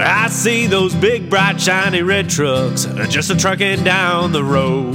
I 0.00 0.28
see 0.28 0.68
those 0.68 0.94
big, 0.94 1.28
bright, 1.28 1.60
shiny 1.60 2.02
red 2.02 2.30
trucks 2.30 2.84
just 3.08 3.30
a 3.30 3.36
trucking 3.36 3.82
down 3.82 4.30
the 4.30 4.44
road. 4.44 4.94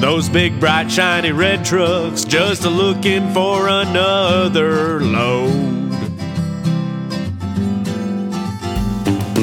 Those 0.00 0.30
big, 0.30 0.58
bright, 0.58 0.90
shiny 0.90 1.32
red 1.32 1.66
trucks 1.66 2.24
just 2.24 2.64
a 2.64 2.70
looking 2.70 3.30
for 3.34 3.68
another 3.68 5.00
load. 5.00 5.92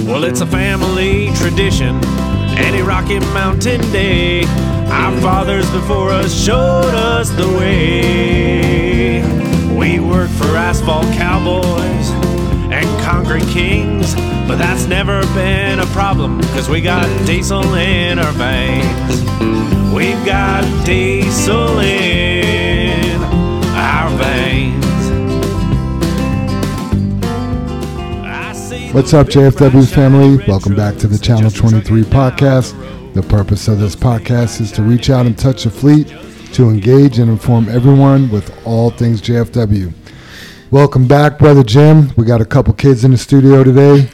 Well, 0.07 0.23
it's 0.23 0.41
a 0.41 0.47
family 0.47 1.31
tradition, 1.35 2.03
any 2.57 2.81
Rocky 2.81 3.19
Mountain 3.19 3.81
day. 3.91 4.43
Our 4.89 5.15
fathers 5.21 5.69
before 5.69 6.09
us 6.09 6.33
showed 6.33 6.95
us 6.95 7.29
the 7.29 7.47
way. 7.59 9.21
We 9.77 9.99
work 9.99 10.31
for 10.31 10.55
asphalt 10.55 11.05
cowboys 11.13 12.04
concrete 13.05 13.47
kings, 13.49 14.15
but 14.47 14.55
that's 14.55 14.87
never 14.87 15.21
been 15.35 15.79
a 15.79 15.85
problem 15.87 16.39
because 16.39 16.67
we 16.67 16.81
got 16.81 17.05
diesel 17.27 17.75
in 17.75 18.17
our 18.17 18.31
veins. 18.31 19.21
We've 19.93 20.25
got 20.25 20.63
diesel 20.83 21.77
in 21.77 23.21
our 23.75 24.09
veins. 24.17 24.83
What's 28.91 29.13
up, 29.13 29.27
JFW 29.27 29.87
family? 29.93 30.43
Welcome 30.47 30.73
back 30.75 30.97
to 30.97 31.05
the 31.05 31.19
Channel 31.19 31.51
23 31.51 32.01
podcast. 32.05 32.73
The 33.13 33.21
purpose 33.21 33.67
of 33.67 33.77
this 33.77 33.95
podcast 33.95 34.61
is 34.61 34.71
to 34.71 34.81
reach 34.81 35.11
out 35.11 35.27
and 35.27 35.37
touch 35.37 35.65
the 35.65 35.69
fleet, 35.69 36.07
to 36.53 36.69
engage 36.71 37.19
and 37.19 37.29
inform 37.29 37.69
everyone 37.69 38.31
with 38.31 38.51
all 38.65 38.89
things 38.89 39.21
JFW. 39.21 39.93
Welcome 40.75 41.07
back, 41.07 41.39
Brother 41.39 41.63
Jim. 41.63 42.11
We 42.17 42.25
got 42.25 42.41
a 42.41 42.45
couple 42.45 42.73
kids 42.73 43.05
in 43.05 43.11
the 43.11 43.17
studio 43.17 43.63
today. 43.63 44.09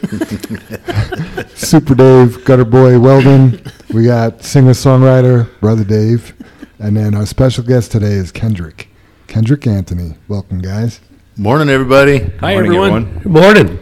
Super 1.56 1.96
Dave, 1.96 2.44
Gutter 2.44 2.64
Boy 2.64 3.00
Weldon. 3.00 3.60
We 3.92 4.04
got 4.04 4.44
singer 4.44 4.70
songwriter 4.70 5.48
Brother 5.58 5.82
Dave. 5.82 6.36
And 6.78 6.96
then 6.96 7.16
our 7.16 7.26
special 7.26 7.64
guest 7.64 7.90
today 7.90 8.12
is 8.12 8.30
Kendrick. 8.30 8.88
Kendrick 9.26 9.66
Anthony. 9.66 10.14
Welcome, 10.28 10.60
guys. 10.60 11.00
Morning, 11.36 11.68
everybody. 11.68 12.30
Hi, 12.38 12.52
Morning, 12.54 12.70
everyone. 12.70 13.18
Good 13.18 13.32
morning. 13.32 13.78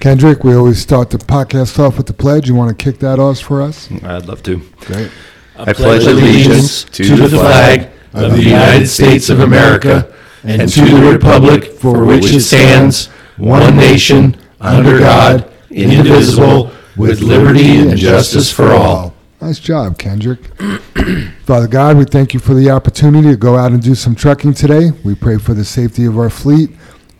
Kendrick, 0.00 0.44
we 0.44 0.54
always 0.54 0.80
start 0.80 1.10
the 1.10 1.18
podcast 1.18 1.78
off 1.78 1.98
with 1.98 2.06
the 2.06 2.14
pledge. 2.14 2.48
You 2.48 2.54
want 2.54 2.70
to 2.70 2.82
kick 2.82 3.00
that 3.00 3.18
off 3.18 3.40
for 3.40 3.60
us? 3.60 3.92
I'd 4.02 4.24
love 4.24 4.42
to. 4.44 4.62
Great. 4.78 5.10
I 5.58 5.74
pledge 5.74 6.06
allegiance 6.06 6.84
to 6.84 7.16
the 7.16 7.28
flag 7.28 7.90
of 8.14 8.32
the 8.32 8.42
United 8.44 8.86
States 8.86 9.28
of 9.28 9.40
America 9.40 10.14
and 10.44 10.70
to 10.72 10.80
the 10.80 11.10
republic 11.12 11.72
for 11.72 12.04
which 12.04 12.32
it 12.32 12.40
stands, 12.40 13.06
one 13.36 13.76
nation, 13.76 14.36
under 14.60 14.98
God, 14.98 15.50
indivisible, 15.70 16.72
with 16.96 17.20
liberty 17.20 17.78
and 17.78 17.96
justice 17.96 18.50
for 18.50 18.70
all. 18.72 19.14
Nice 19.40 19.60
job, 19.60 19.98
Kendrick. 19.98 20.40
Father 21.44 21.68
God, 21.68 21.96
we 21.96 22.04
thank 22.04 22.34
you 22.34 22.40
for 22.40 22.54
the 22.54 22.70
opportunity 22.70 23.28
to 23.28 23.36
go 23.36 23.56
out 23.56 23.70
and 23.70 23.80
do 23.80 23.94
some 23.94 24.16
trucking 24.16 24.54
today. 24.54 24.90
We 25.04 25.14
pray 25.14 25.38
for 25.38 25.54
the 25.54 25.64
safety 25.64 26.06
of 26.06 26.18
our 26.18 26.30
fleet, 26.30 26.70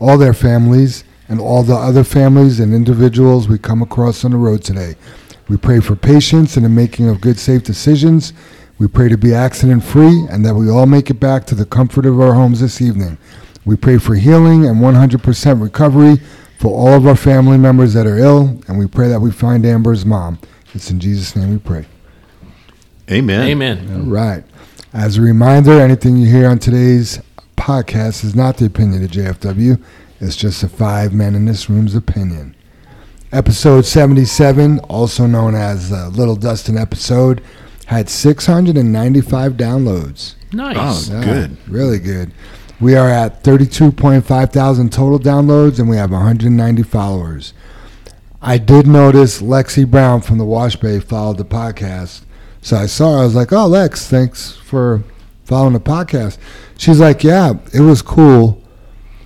all 0.01 0.19
their 0.19 0.35
families, 0.35 1.05
and 1.29 1.41
all 1.41 1.63
the 1.63 1.77
other 1.77 2.03
families 2.03 2.59
and 2.59 2.75
individuals 2.75 3.47
we 3.47 3.59
come 3.59 3.83
across 3.83 4.25
on 4.25 4.33
the 4.33 4.37
road 4.37 4.65
today. 4.65 4.97
We 5.49 5.57
pray 5.57 5.81
for 5.81 5.95
patience 5.95 6.57
in 6.57 6.65
the 6.65 6.69
making 6.69 7.09
of 7.09 7.21
good, 7.21 7.39
safe 7.39 7.63
decisions. 7.63 8.33
We 8.79 8.87
pray 8.87 9.09
to 9.09 9.19
be 9.19 9.35
accident 9.35 9.83
free 9.83 10.27
and 10.31 10.45
that 10.47 10.55
we 10.55 10.71
all 10.71 10.87
make 10.87 11.11
it 11.11 11.21
back 11.21 11.45
to 11.47 11.55
the 11.55 11.65
comfort 11.65 12.07
of 12.07 12.21
our 12.21 12.35
homes 12.35 12.61
this 12.61 12.81
evening. 12.81 13.19
We 13.65 13.77
pray 13.77 13.99
for 13.99 14.15
healing 14.15 14.67
and 14.67 14.77
100% 14.81 15.63
recovery 15.63 16.17
for 16.59 16.69
all 16.69 16.95
of 16.95 17.07
our 17.07 17.17
family 17.17 17.59
members 17.59 17.95
that 17.95 18.07
are 18.07 18.17
ill, 18.17 18.61
and 18.67 18.79
we 18.79 18.87
pray 18.87 19.09
that 19.09 19.21
we 19.21 19.31
find 19.31 19.65
Ambyr's 19.65 20.05
mom. 20.05 20.39
It's 20.75 20.91
in 20.91 21.01
Jesus' 21.01 21.37
name 21.37 21.51
we 21.51 21.59
pray. 21.59 21.87
Amen. 23.11 23.49
Amen. 23.49 23.91
All 23.93 24.11
right. 24.11 24.45
As 24.93 25.19
a 25.19 25.23
reminder, 25.23 25.81
anything 25.81 26.17
you 26.17 26.31
hear 26.31 26.49
on 26.49 26.59
today's 26.59 27.21
podcast 27.57 28.25
is 28.25 28.35
not 28.35 28.57
the 28.57 28.67
opinion 28.67 29.05
of 29.05 29.11
JFW. 29.11 29.83
It's 30.21 30.37
just 30.37 30.63
the 30.63 30.69
five 30.69 31.13
men 31.13 31.35
in 31.35 31.45
this 31.45 31.69
room's 31.69 31.95
opinion. 31.95 32.55
Episode 33.33 33.85
77, 33.85 34.79
also 34.81 35.27
known 35.27 35.55
as 35.55 35.91
the 35.91 36.09
Little 36.09 36.37
Dustin 36.37 36.79
episode, 36.79 37.43
had 37.89 38.11
695 38.11 39.53
downloads. 39.55 40.35
Nice. 40.53 41.11
Oh, 41.11 41.23
good. 41.23 41.57
Really 41.67 41.99
good. 41.99 42.33
We 42.81 42.95
are 42.95 43.09
at 43.09 43.43
32.5 43.43 44.53
thousand 44.53 44.93
total 44.93 45.19
downloads 45.19 45.79
and 45.79 45.89
we 45.89 45.97
have 45.97 46.11
190 46.11 46.83
followers. 46.83 47.55
I 48.43 48.59
did 48.59 48.87
notice 48.87 49.41
Lexi 49.41 49.91
Brown 49.91 50.21
from 50.21 50.37
the 50.37 50.45
Wash 50.45 50.77
Bay 50.77 51.01
followed 51.01 51.39
the 51.39 51.47
podcast. 51.47 52.25
So 52.61 52.77
I 52.77 52.85
saw 52.87 53.13
her. 53.15 53.19
I 53.21 53.25
was 53.25 53.35
like, 53.35 53.55
oh, 53.55 53.67
Lex, 53.67 54.07
thanks 54.07 54.53
for 54.53 55.03
following 55.45 55.73
the 55.73 55.81
podcast. 55.81 56.37
She's 56.77 57.01
like, 57.01 57.25
yeah, 57.25 57.55
it 57.73 57.81
was 57.81 58.03
cool. 58.03 58.63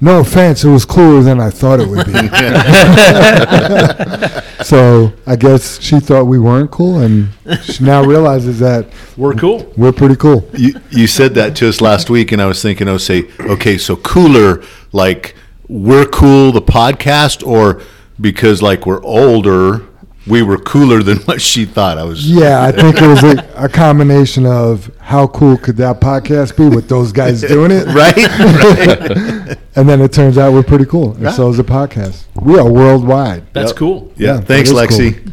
No 0.05 0.19
offense, 0.19 0.65
it 0.65 0.69
was 0.69 0.85
cooler 0.85 1.23
than 1.23 1.39
I 1.41 1.51
thought 1.51 1.79
it 1.79 1.89
would 1.89 2.07
be. 2.07 2.13
so 4.65 5.13
I 5.29 5.37
guess 5.37 5.81
she 5.81 6.01
thought 6.01 6.25
we 6.25 6.41
weren't 6.41 6.73
cool, 6.73 6.99
and 6.99 7.29
she 7.63 7.85
now 7.85 8.03
realizes 8.03 8.59
that 8.59 8.89
We're 9.17 9.35
cool. 9.35 9.73
we're 9.77 9.93
pretty 9.93 10.17
cool. 10.17 10.51
You, 10.59 10.75
you 10.91 11.07
said 11.07 11.35
that 11.35 11.55
to 11.59 11.69
us 11.69 11.81
last 11.81 12.11
week, 12.11 12.33
and 12.33 12.43
I 12.43 12.47
was 12.47 12.61
thinking, 12.61 12.89
I 12.89 12.93
would 12.93 13.01
say, 13.01 13.31
okay, 13.41 13.79
so 13.79 13.95
cooler, 13.95 14.65
like 14.91 15.37
we're 15.69 16.07
cool, 16.07 16.51
the 16.51 16.63
podcast, 16.63 17.47
or 17.47 17.81
because 18.21 18.61
like 18.61 18.87
we're 18.87 19.05
older, 19.05 19.87
we 20.27 20.43
were 20.43 20.57
cooler 20.59 21.03
than 21.03 21.19
what 21.25 21.41
she 21.41 21.65
thought. 21.65 21.99
I 21.99 22.05
was. 22.05 22.29
Yeah, 22.31 22.63
I 22.63 22.73
think 22.73 22.97
it 23.01 23.07
was 23.07 23.23
a, 23.25 23.49
a 23.65 23.69
combination 23.69 24.47
of 24.47 24.91
how 24.99 25.27
cool 25.27 25.57
could 25.57 25.77
that 25.79 26.01
podcast 26.01 26.57
be 26.57 26.69
with 26.75 26.89
those 26.89 27.11
guys 27.13 27.41
doing 27.43 27.71
it, 27.73 27.87
Right? 27.95 28.17
right. 28.17 29.59
and 29.77 29.89
then 29.89 30.01
it 30.01 30.13
turns 30.13 30.39
out 30.39 30.53
we're 30.53 30.63
pretty 30.63 30.85
cool, 30.87 31.15
and 31.15 31.33
so 31.35 31.49
is 31.51 31.57
the 31.57 31.65
podcast. 31.65 32.25
We 32.41 32.59
are 32.59 32.71
worldwide. 32.71 33.53
That's 33.53 33.71
Yep. 33.71 33.77
cool. 33.77 34.13
Yeah. 34.17 34.35
Yeah, 34.35 34.41
Thanks, 34.41 34.71
Lexi. 34.71 35.23
cool. 35.25 35.33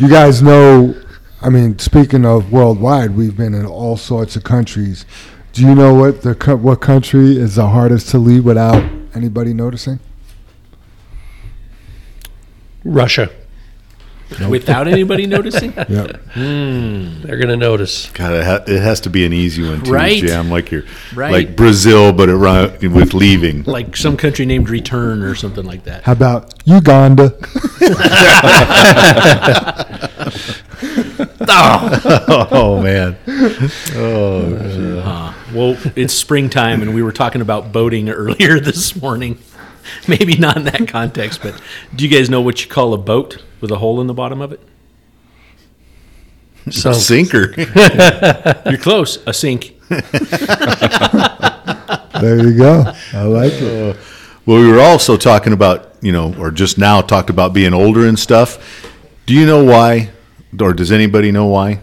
You 0.00 0.08
guys 0.08 0.42
know, 0.42 0.94
I 1.40 1.50
mean, 1.50 1.78
speaking 1.78 2.24
of 2.26 2.50
worldwide, 2.50 3.14
we've 3.16 3.36
been 3.36 3.54
in 3.54 3.64
all 3.66 3.96
sorts 3.96 4.34
of 4.34 4.42
countries. 4.42 5.06
Do 5.52 5.62
you 5.62 5.72
know 5.76 5.94
what 5.94 6.22
the 6.22 6.34
what 6.56 6.80
country 6.80 7.36
is 7.36 7.54
the 7.54 7.68
hardest 7.68 8.08
to 8.08 8.18
leave 8.18 8.44
without 8.44 8.82
anybody 9.14 9.54
noticing? 9.54 10.00
Russia. 12.84 13.30
Without 14.48 14.88
anybody 14.88 15.26
noticing? 15.26 15.72
Yep. 15.88 16.20
They're 16.34 17.36
going 17.36 17.48
to 17.48 17.56
notice. 17.56 18.10
God, 18.10 18.32
it, 18.32 18.44
ha- 18.44 18.64
it 18.66 18.80
has 18.80 19.00
to 19.02 19.10
be 19.10 19.24
an 19.26 19.32
easy 19.32 19.62
one 19.66 19.82
too, 19.84 19.92
Right. 19.92 20.22
Jam. 20.22 20.50
Like 20.50 20.70
you're 20.70 20.84
Right. 21.14 21.32
like 21.32 21.56
Brazil, 21.56 22.12
but 22.12 22.28
around 22.28 22.80
with 22.82 23.14
leaving. 23.14 23.62
like 23.64 23.96
some 23.96 24.16
country 24.16 24.46
named 24.46 24.68
Return 24.70 25.22
or 25.22 25.34
something 25.34 25.64
like 25.64 25.84
that. 25.84 26.02
How 26.04 26.12
about 26.12 26.54
Uganda? 26.64 27.34
oh 31.48 32.80
man. 32.82 33.16
Oh, 33.94 35.00
Uh, 35.04 35.34
well, 35.54 35.76
it's 35.96 36.14
springtime, 36.14 36.82
and 36.82 36.94
we 36.94 37.02
were 37.02 37.12
talking 37.12 37.40
about 37.40 37.72
boating 37.72 38.08
earlier 38.08 38.58
this 38.60 39.00
morning. 39.00 39.38
Maybe 40.08 40.36
not 40.36 40.56
in 40.56 40.64
that 40.64 40.88
context, 40.88 41.42
but 41.42 41.60
do 41.94 42.06
you 42.06 42.10
guys 42.16 42.30
know 42.30 42.40
what 42.40 42.62
you 42.64 42.70
call 42.70 42.94
a 42.94 42.98
boat 42.98 43.42
with 43.64 43.72
a 43.72 43.78
hole 43.78 43.98
in 44.02 44.06
the 44.06 44.12
bottom 44.12 44.42
of 44.42 44.52
it? 44.52 44.60
So 46.70 46.92
sinker. 46.92 47.54
You're 48.66 48.76
close. 48.78 49.16
A 49.26 49.32
sink. 49.32 49.74
There 49.88 50.02
you 52.44 52.56
go. 52.58 52.92
I 53.14 53.22
like 53.22 53.52
it. 53.54 53.96
Uh, 53.96 54.00
well, 54.44 54.60
we 54.60 54.70
were 54.70 54.80
also 54.80 55.16
talking 55.16 55.54
about, 55.54 55.94
you 56.02 56.12
know, 56.12 56.34
or 56.38 56.50
just 56.50 56.76
now 56.76 57.00
talked 57.00 57.30
about 57.30 57.54
being 57.54 57.72
older 57.72 58.06
and 58.06 58.18
stuff. 58.18 58.86
Do 59.24 59.32
you 59.32 59.46
know 59.46 59.64
why, 59.64 60.10
or 60.60 60.74
does 60.74 60.92
anybody 60.92 61.32
know 61.32 61.46
why 61.46 61.80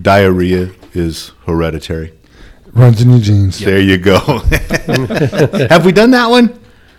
diarrhea 0.00 0.72
is 0.92 1.32
hereditary? 1.46 2.12
Runs 2.74 3.00
in 3.00 3.08
your 3.10 3.20
jeans. 3.20 3.58
There 3.60 3.80
you 3.80 3.96
go. 3.96 4.18
Have 5.70 5.86
we 5.86 5.92
done 5.92 6.10
that 6.10 6.26
one? 6.28 6.58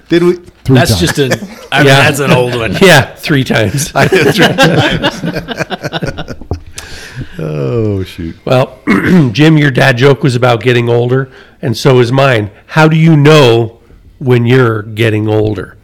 Did 0.09 0.23
we? 0.23 0.33
Three 0.37 0.75
That's 0.77 0.97
times. 0.97 1.13
just 1.13 1.19
a. 1.19 1.54
I 1.75 1.79
mean, 1.79 1.87
Yeah. 1.87 2.03
that's 2.03 2.19
an 2.19 2.31
old 2.31 2.55
one. 2.55 2.73
yeah, 2.81 3.13
three 3.15 3.43
times. 3.43 3.91
Oh 7.37 8.03
shoot! 8.03 8.35
Well, 8.45 8.79
Jim, 9.31 9.57
your 9.57 9.71
dad 9.71 9.97
joke 9.97 10.23
was 10.23 10.35
about 10.35 10.61
getting 10.61 10.89
older, 10.89 11.31
and 11.61 11.75
so 11.75 11.99
is 11.99 12.11
mine. 12.11 12.51
How 12.67 12.87
do 12.87 12.95
you 12.97 13.15
know 13.17 13.79
when 14.19 14.45
you're 14.45 14.81
getting 14.83 15.27
older? 15.27 15.77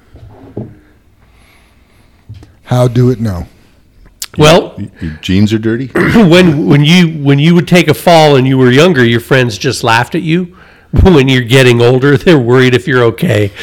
How 2.64 2.88
do 2.88 3.10
it 3.10 3.20
know? 3.20 3.48
Well, 4.38 4.80
Your 5.02 5.12
jeans 5.22 5.52
are 5.52 5.60
dirty. 5.60 5.88
when 5.94 6.68
when 6.68 6.86
you 6.86 7.22
when 7.22 7.38
you 7.40 7.54
would 7.56 7.68
take 7.68 7.90
a 7.90 7.94
fall 7.94 8.38
and 8.38 8.48
you 8.48 8.58
were 8.58 8.72
younger, 8.72 9.04
your 9.06 9.20
friends 9.20 9.58
just 9.58 9.84
laughed 9.84 10.16
at 10.16 10.22
you. 10.22 10.56
When 11.04 11.30
you're 11.30 11.42
getting 11.42 11.82
older, 11.82 12.18
they're 12.18 12.38
worried 12.38 12.76
if 12.76 12.86
you're 12.86 13.04
okay. 13.04 13.48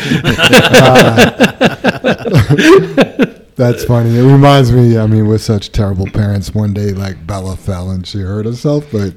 That's 3.54 3.84
funny. 3.84 4.16
It 4.16 4.22
reminds 4.22 4.72
me. 4.72 4.96
I 4.96 5.06
mean, 5.06 5.26
we're 5.26 5.36
such 5.38 5.70
terrible 5.72 6.06
parents. 6.06 6.54
One 6.54 6.72
day, 6.72 6.92
like 6.92 7.26
Bella 7.26 7.56
fell 7.56 7.90
and 7.90 8.06
she 8.06 8.20
hurt 8.20 8.46
herself, 8.46 8.86
but 8.90 9.14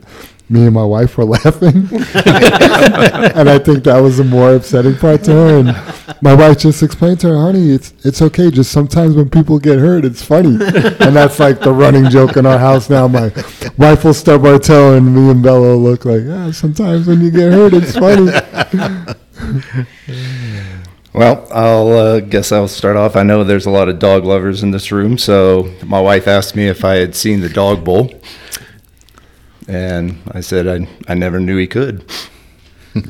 me 0.52 0.66
and 0.66 0.74
my 0.74 0.84
wife 0.84 1.18
were 1.18 1.26
laughing, 1.38 1.88
and 1.92 3.50
I 3.50 3.58
think 3.58 3.86
that 3.86 4.00
was 4.02 4.18
the 4.18 4.24
more 4.24 4.56
upsetting 4.56 4.98
part 4.98 5.24
to 5.24 5.32
her. 5.32 5.60
And 5.60 6.22
my 6.22 6.34
wife 6.36 6.60
just 6.60 6.84
explained 6.84 7.22
to 7.22 7.30
her, 7.30 7.40
"Honey, 7.40 7.72
it's 7.72 7.94
it's 8.04 8.22
okay. 8.22 8.52
Just 8.52 8.72
sometimes 8.72 9.16
when 9.16 9.30
people 9.30 9.58
get 9.60 9.80
hurt, 9.80 10.04
it's 10.06 10.22
funny." 10.24 10.56
And 11.00 11.16
that's 11.16 11.40
like 11.40 11.62
the 11.62 11.72
running 11.72 12.10
joke 12.10 12.36
in 12.38 12.46
our 12.46 12.60
house 12.60 12.90
now. 12.90 13.08
My 13.08 13.32
wife 13.78 14.04
will 14.04 14.14
stub 14.14 14.46
our 14.46 14.60
toe, 14.60 14.96
and 14.96 15.16
me 15.16 15.32
and 15.32 15.42
Bella 15.42 15.62
will 15.62 15.80
look 15.80 16.06
like, 16.06 16.24
"Ah, 16.30 16.52
sometimes 16.52 17.08
when 17.08 17.22
you 17.22 17.32
get 17.32 17.52
hurt, 17.52 17.74
it's 17.74 17.98
funny." 17.98 18.32
Well, 21.14 21.46
I'll 21.52 21.90
uh, 21.90 22.20
guess 22.22 22.54
I'll 22.54 22.70
start 22.70 22.96
off. 22.96 23.18
I 23.18 23.24
know 23.24 23.44
there's 23.44 23.66
a 23.66 23.70
lot 23.70 23.90
of 23.90 24.00
dog 24.00 24.24
lovers 24.24 24.64
in 24.64 24.72
this 24.72 24.94
room, 24.94 25.18
so 25.18 25.70
my 25.84 26.00
wife 26.00 26.26
asked 26.26 26.56
me 26.56 26.68
if 26.68 26.86
I 26.86 26.96
had 26.96 27.16
seen 27.16 27.42
the 27.42 27.50
dog 27.50 27.84
bowl, 27.84 28.14
and 29.68 30.18
I 30.32 30.42
said 30.42 30.68
I 30.68 30.88
I 31.08 31.14
never 31.16 31.40
knew 31.40 31.58
he 31.58 31.68
could. 31.68 32.04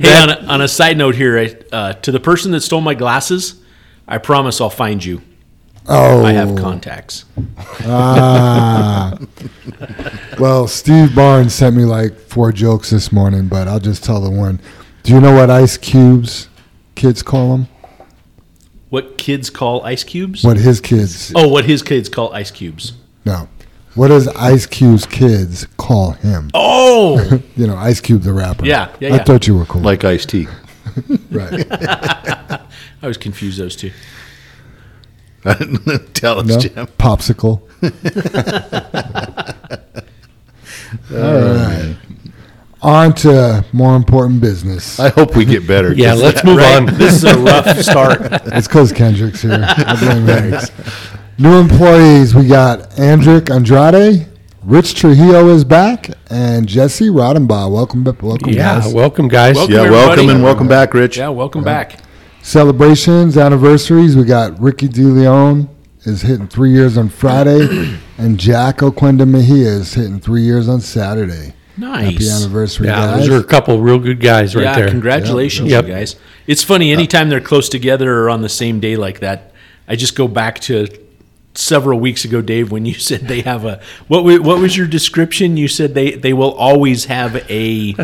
Hey, 0.00 0.16
on 0.16 0.30
a, 0.30 0.34
on 0.46 0.60
a 0.60 0.68
side 0.68 0.96
note 0.96 1.16
here, 1.16 1.36
I- 1.38 1.56
uh, 1.74 1.92
to 1.94 2.12
the 2.12 2.20
person 2.20 2.52
that 2.52 2.60
stole 2.60 2.80
my 2.80 2.94
glasses, 2.94 3.60
I 4.06 4.18
promise 4.18 4.60
I'll 4.60 4.70
find 4.70 5.04
you. 5.04 5.22
Oh, 5.88 6.24
I 6.24 6.32
have 6.34 6.54
contacts. 6.54 7.24
Ah. 7.84 9.18
well, 10.38 10.68
Steve 10.68 11.14
Barnes 11.16 11.52
sent 11.54 11.74
me 11.74 11.84
like 11.84 12.14
four 12.16 12.52
jokes 12.52 12.90
this 12.90 13.10
morning, 13.10 13.48
but 13.48 13.66
I'll 13.66 13.80
just 13.80 14.04
tell 14.04 14.20
the 14.20 14.30
one. 14.30 14.60
Do 15.02 15.14
you 15.14 15.20
know 15.20 15.34
what 15.34 15.50
ice 15.50 15.76
cubes 15.76 16.48
kids 16.94 17.22
call 17.22 17.56
them? 17.56 17.68
What 18.90 19.18
kids 19.18 19.50
call 19.50 19.84
ice 19.84 20.04
cubes? 20.04 20.42
What 20.44 20.56
his 20.56 20.80
kids? 20.80 21.32
Oh, 21.34 21.48
what 21.48 21.64
his 21.66 21.82
kids 21.82 22.08
call 22.08 22.32
ice 22.32 22.50
cubes. 22.50 22.94
No. 23.24 23.48
What 23.94 24.08
does 24.08 24.28
Ice 24.28 24.64
Cube's 24.64 25.06
kids 25.06 25.66
call 25.76 26.12
him? 26.12 26.50
Oh, 26.54 27.40
You 27.56 27.66
know, 27.66 27.76
Ice 27.76 28.00
Cube 28.00 28.22
the 28.22 28.32
rapper. 28.32 28.64
Yeah, 28.64 28.94
yeah, 29.00 29.08
I 29.14 29.16
yeah. 29.16 29.24
thought 29.24 29.48
you 29.48 29.58
were 29.58 29.64
cool. 29.64 29.82
Like 29.82 30.04
Ice-T. 30.04 30.46
right. 31.32 31.66
I 33.02 33.06
was 33.06 33.16
confused 33.18 33.58
those 33.58 33.74
two. 33.74 33.90
Tell 36.14 36.38
us, 36.40 36.46
No? 36.46 36.58
Jim. 36.60 36.86
Popsicle. 36.98 37.60
All 41.10 41.18
right. 41.18 41.96
On 42.80 43.12
to 43.12 43.64
more 43.72 43.96
important 43.96 44.40
business. 44.40 45.00
I 45.00 45.08
hope 45.08 45.34
we 45.34 45.44
get 45.44 45.66
better. 45.66 45.92
yeah, 45.92 46.14
let's 46.14 46.44
move 46.44 46.60
on. 46.60 46.86
This 46.86 47.14
is 47.14 47.24
a 47.24 47.36
rough 47.38 47.78
start. 47.82 48.18
It's 48.46 48.68
because 48.68 48.92
Kendrick's 48.92 49.42
here. 49.42 49.64
I 49.66 49.96
blame 49.98 50.26
him. 50.26 50.60
New 51.38 51.58
employees. 51.58 52.34
We 52.36 52.46
got 52.46 52.90
Andrick 52.92 53.50
Andrade. 53.50 54.28
Rich 54.62 54.94
Trujillo 54.96 55.48
is 55.48 55.64
back, 55.64 56.10
and 56.30 56.68
Jesse 56.68 57.08
Rodenbaugh. 57.08 57.72
Welcome, 57.72 58.04
welcome, 58.04 58.52
Yeah, 58.52 58.80
guys. 58.80 58.92
welcome, 58.92 59.26
guys. 59.28 59.56
Welcome. 59.56 59.74
Yeah, 59.74 59.80
everybody. 59.82 60.06
welcome 60.06 60.28
and 60.28 60.42
welcome 60.44 60.68
back, 60.68 60.94
Rich. 60.94 61.16
Yeah, 61.16 61.30
welcome 61.30 61.64
back. 61.64 61.98
Celebrations, 62.42 63.36
anniversaries. 63.36 64.16
We 64.16 64.24
got 64.24 64.60
Ricky 64.60 64.88
DeLeon 64.88 65.68
is 66.04 66.22
hitting 66.22 66.48
three 66.48 66.70
years 66.72 66.96
on 66.98 67.08
Friday, 67.08 67.96
and 68.18 68.38
Jack 68.38 68.78
Oquenda 68.78 69.26
Mejia 69.26 69.68
is 69.68 69.94
hitting 69.94 70.20
three 70.20 70.42
years 70.42 70.68
on 70.68 70.80
Saturday. 70.80 71.54
Happy 71.80 72.14
Nice. 72.14 72.42
anniversary, 72.42 72.86
yeah, 72.88 72.94
guys! 72.94 73.20
those 73.20 73.28
are 73.28 73.40
a 73.40 73.44
couple 73.44 73.80
real 73.80 73.98
good 73.98 74.20
guys 74.20 74.54
right 74.56 74.62
yeah, 74.64 74.74
there. 74.76 74.88
congratulations, 74.88 75.70
Yep. 75.70 75.86
you 75.86 75.92
guys. 75.92 76.16
It's 76.46 76.62
funny 76.64 76.92
anytime 76.92 77.28
they're 77.28 77.40
close 77.40 77.68
together 77.68 78.18
or 78.20 78.30
on 78.30 78.42
the 78.42 78.48
same 78.48 78.80
day 78.80 78.96
like 78.96 79.20
that. 79.20 79.52
I 79.86 79.96
just 79.96 80.14
go 80.16 80.26
back 80.28 80.58
to 80.60 80.88
several 81.54 81.98
weeks 81.98 82.24
ago, 82.24 82.40
Dave, 82.42 82.70
when 82.72 82.84
you 82.86 82.94
said 83.08 83.22
they 83.28 83.40
have 83.42 83.64
a 83.64 83.80
what? 84.08 84.22
What 84.24 84.58
was 84.60 84.76
your 84.76 84.86
description? 84.86 85.56
You 85.56 85.68
said 85.68 85.94
they 85.94 86.12
they 86.12 86.32
will 86.32 86.52
always 86.52 87.04
have 87.06 87.36
a 87.50 87.94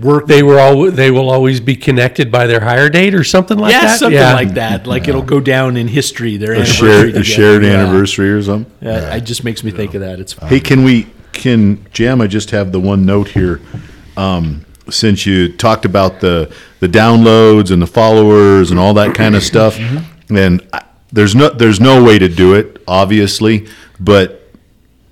work. 0.00 0.26
They 0.26 0.42
were 0.42 0.58
all. 0.58 0.90
They 0.90 1.10
will 1.10 1.30
always 1.30 1.60
be 1.60 1.76
connected 1.76 2.30
by 2.32 2.46
their 2.46 2.60
hire 2.60 2.88
date 2.88 3.14
or 3.14 3.24
something 3.24 3.58
like 3.58 3.72
yeah, 3.72 3.82
that. 3.82 3.98
something 3.98 4.14
Yeah. 4.18 4.30
Something 4.30 4.46
like 4.48 4.54
that. 4.56 4.86
Like 4.86 5.08
it'll 5.08 5.22
go 5.22 5.40
down 5.40 5.76
in 5.76 5.88
history. 5.88 6.36
Their 6.36 6.52
A 6.52 6.56
anniversary. 6.56 6.88
shared, 6.88 7.16
a 7.16 7.24
shared 7.24 7.64
Yeah. 7.64 7.70
anniversary 7.84 8.30
or 8.30 8.42
something. 8.42 8.72
Yeah, 8.80 9.14
it 9.14 9.22
just 9.22 9.44
makes 9.44 9.62
me 9.62 9.70
think 9.70 9.94
of 9.94 10.00
that. 10.00 10.18
It's 10.20 10.32
fun. 10.32 10.48
Hey, 10.48 10.60
can 10.60 10.84
we, 10.84 11.06
can, 11.32 11.84
Jam, 11.92 12.20
I 12.20 12.26
just 12.26 12.50
have 12.50 12.72
the 12.72 12.80
one 12.80 13.04
note 13.06 13.28
here. 13.28 13.60
Um, 14.16 14.64
since 14.90 15.24
you 15.26 15.52
talked 15.52 15.84
about 15.84 16.20
the, 16.20 16.52
the 16.80 16.88
downloads 16.88 17.70
and 17.70 17.80
the 17.80 17.86
followers 17.86 18.70
and 18.70 18.78
all 18.80 18.94
that 18.94 19.14
kind 19.14 19.34
of 19.34 19.42
stuff, 19.52 19.78
and 20.28 20.66
I- 20.72 20.84
there's 21.12 21.34
no, 21.34 21.50
there's 21.50 21.78
no 21.78 22.02
way 22.02 22.18
to 22.18 22.28
do 22.28 22.54
it, 22.54 22.82
obviously, 22.88 23.68
but 24.00 24.50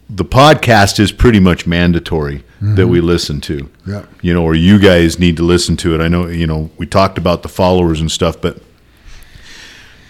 the 0.08 0.24
podcast 0.24 0.98
is 0.98 1.12
pretty 1.12 1.38
much 1.40 1.66
mandatory 1.66 2.42
that 2.62 2.88
we 2.88 3.00
listen 3.02 3.40
to. 3.42 3.68
Yeah. 3.86 4.04
You 4.22 4.32
know, 4.34 4.42
or 4.44 4.54
you 4.54 4.78
guys 4.78 5.18
need 5.18 5.36
to 5.36 5.42
listen 5.42 5.76
to 5.78 5.94
it. 5.94 6.00
I 6.00 6.08
know, 6.08 6.26
you 6.26 6.46
know, 6.46 6.70
we 6.78 6.86
talked 6.86 7.16
about 7.18 7.42
the 7.42 7.48
followers 7.50 8.00
and 8.00 8.10
stuff, 8.10 8.40
but 8.40 8.62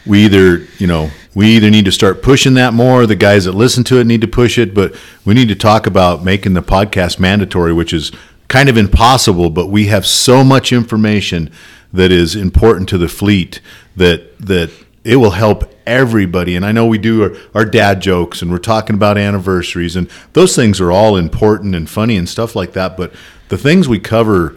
we 0.06 0.25
either 0.25 0.67
you 0.79 0.87
know 0.87 1.11
we 1.35 1.47
either 1.56 1.70
need 1.70 1.85
to 1.85 1.93
start 1.93 2.23
pushing 2.23 2.55
that 2.55 2.75
more 2.75 3.06
the 3.06 3.17
guys 3.17 3.44
that 3.44 3.52
listen 3.52 3.85
to 3.85 3.99
it 3.99 4.06
need 4.06 4.20
to 4.20 4.29
push 4.29 4.58
it 4.58 4.75
but 4.75 4.94
we 5.25 5.35
need 5.35 5.49
to 5.49 5.55
talk 5.55 5.87
about 5.87 6.25
making 6.25 6.55
the 6.55 6.62
podcast 6.62 7.19
mandatory 7.19 7.73
which 7.73 7.93
is 7.93 8.11
kind 8.49 8.69
of 8.69 8.76
impossible 8.76 9.50
but 9.50 9.69
we 9.69 9.87
have 9.87 10.06
so 10.06 10.43
much 10.43 10.73
information 10.73 11.50
that 11.93 12.11
is 12.12 12.35
important 12.35 12.88
to 12.88 12.99
the 12.99 13.08
fleet 13.08 13.61
that 13.97 14.38
that 14.38 14.70
it 15.02 15.17
will 15.17 15.31
help 15.31 15.73
everybody. 15.87 16.56
And 16.56 16.64
i 16.64 16.73
know 16.73 16.87
we 16.87 16.99
do 16.99 17.23
our, 17.23 17.32
our 17.55 17.64
dad 17.64 18.00
jokes 18.00 18.43
and 18.43 18.50
we're 18.50 18.58
talking 18.58 18.94
about 18.94 19.19
anniversaries 19.19 19.97
and 19.97 20.08
those 20.32 20.55
things 20.55 20.81
are 20.81 20.93
all 20.93 21.17
important 21.17 21.75
and 21.75 21.88
funny 21.88 22.17
and 22.17 22.29
stuff 22.29 22.55
like 22.55 22.73
that 22.75 22.97
but 22.97 23.12
the 23.49 23.58
things 23.58 23.88
we 23.88 23.99
cover 23.99 24.56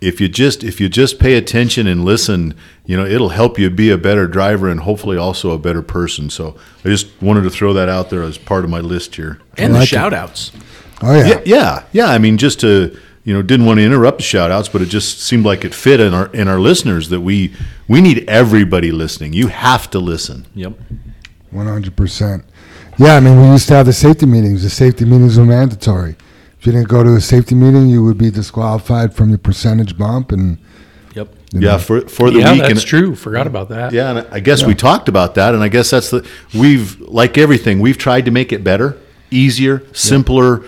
if 0.00 0.20
you 0.20 0.28
just 0.28 0.64
if 0.64 0.80
you 0.80 0.88
just 0.88 1.18
pay 1.18 1.34
attention 1.34 1.86
and 1.86 2.04
listen, 2.04 2.54
you 2.86 2.96
know, 2.96 3.04
it'll 3.04 3.30
help 3.30 3.58
you 3.58 3.68
be 3.70 3.90
a 3.90 3.98
better 3.98 4.26
driver 4.26 4.68
and 4.68 4.80
hopefully 4.80 5.16
also 5.16 5.50
a 5.50 5.58
better 5.58 5.82
person. 5.82 6.30
So 6.30 6.56
I 6.84 6.88
just 6.88 7.08
wanted 7.20 7.42
to 7.42 7.50
throw 7.50 7.72
that 7.74 7.88
out 7.88 8.10
there 8.10 8.22
as 8.22 8.38
part 8.38 8.64
of 8.64 8.70
my 8.70 8.80
list 8.80 9.16
here. 9.16 9.40
and 9.58 9.72
like 9.72 9.80
the 9.80 9.82
it. 9.84 9.86
shout 9.88 10.14
outs. 10.14 10.52
oh 11.02 11.14
yeah. 11.14 11.26
Yeah, 11.26 11.40
yeah, 11.44 11.84
yeah. 11.92 12.06
I 12.06 12.18
mean, 12.18 12.38
just 12.38 12.60
to 12.60 12.98
you 13.24 13.34
know, 13.34 13.42
didn't 13.42 13.66
want 13.66 13.78
to 13.78 13.84
interrupt 13.84 14.18
the 14.18 14.24
shout 14.24 14.50
outs, 14.50 14.68
but 14.68 14.80
it 14.80 14.86
just 14.86 15.20
seemed 15.20 15.44
like 15.44 15.64
it 15.64 15.74
fit 15.74 16.00
in 16.00 16.14
our 16.14 16.26
in 16.28 16.48
our 16.48 16.58
listeners 16.58 17.10
that 17.10 17.20
we 17.20 17.54
we 17.86 18.00
need 18.00 18.28
everybody 18.28 18.90
listening. 18.92 19.34
You 19.34 19.48
have 19.48 19.90
to 19.90 19.98
listen. 19.98 20.46
Yep. 20.54 20.72
One 21.50 21.66
hundred 21.66 21.96
percent. 21.96 22.44
Yeah, 22.96 23.16
I 23.16 23.20
mean, 23.20 23.40
we 23.40 23.48
used 23.48 23.68
to 23.68 23.74
have 23.74 23.86
the 23.86 23.92
safety 23.92 24.26
meetings. 24.26 24.62
The 24.62 24.70
safety 24.70 25.04
meetings 25.04 25.38
were 25.38 25.44
mandatory. 25.44 26.16
If 26.60 26.66
you 26.66 26.72
didn't 26.72 26.88
go 26.88 27.02
to 27.02 27.14
a 27.14 27.22
safety 27.22 27.54
meeting, 27.54 27.86
you 27.86 28.04
would 28.04 28.18
be 28.18 28.30
disqualified 28.30 29.14
from 29.14 29.30
your 29.30 29.38
percentage 29.38 29.96
bump, 29.96 30.30
and 30.30 30.58
Yep. 31.14 31.28
you 31.54 31.60
Yeah, 31.62 31.72
know, 31.72 31.78
for 31.78 32.00
for 32.02 32.30
the 32.30 32.40
yeah, 32.40 32.52
week. 32.52 32.60
that's 32.60 32.72
and, 32.72 32.80
true. 32.82 33.14
Forgot 33.14 33.46
about 33.46 33.70
that. 33.70 33.94
Yeah, 33.94 34.10
and 34.10 34.26
I 34.30 34.40
guess 34.40 34.62
we 34.62 34.74
talked 34.74 35.08
about 35.08 35.34
that, 35.36 35.54
and 35.54 35.62
I 35.62 35.68
guess 35.68 35.88
that's 35.88 36.10
the 36.10 36.22
we've 36.54 37.00
like 37.00 37.38
everything 37.38 37.80
we've 37.80 37.96
tried 37.96 38.26
to 38.26 38.30
make 38.30 38.52
it 38.52 38.62
better, 38.62 38.98
easier, 39.30 39.82
simpler, 39.94 40.62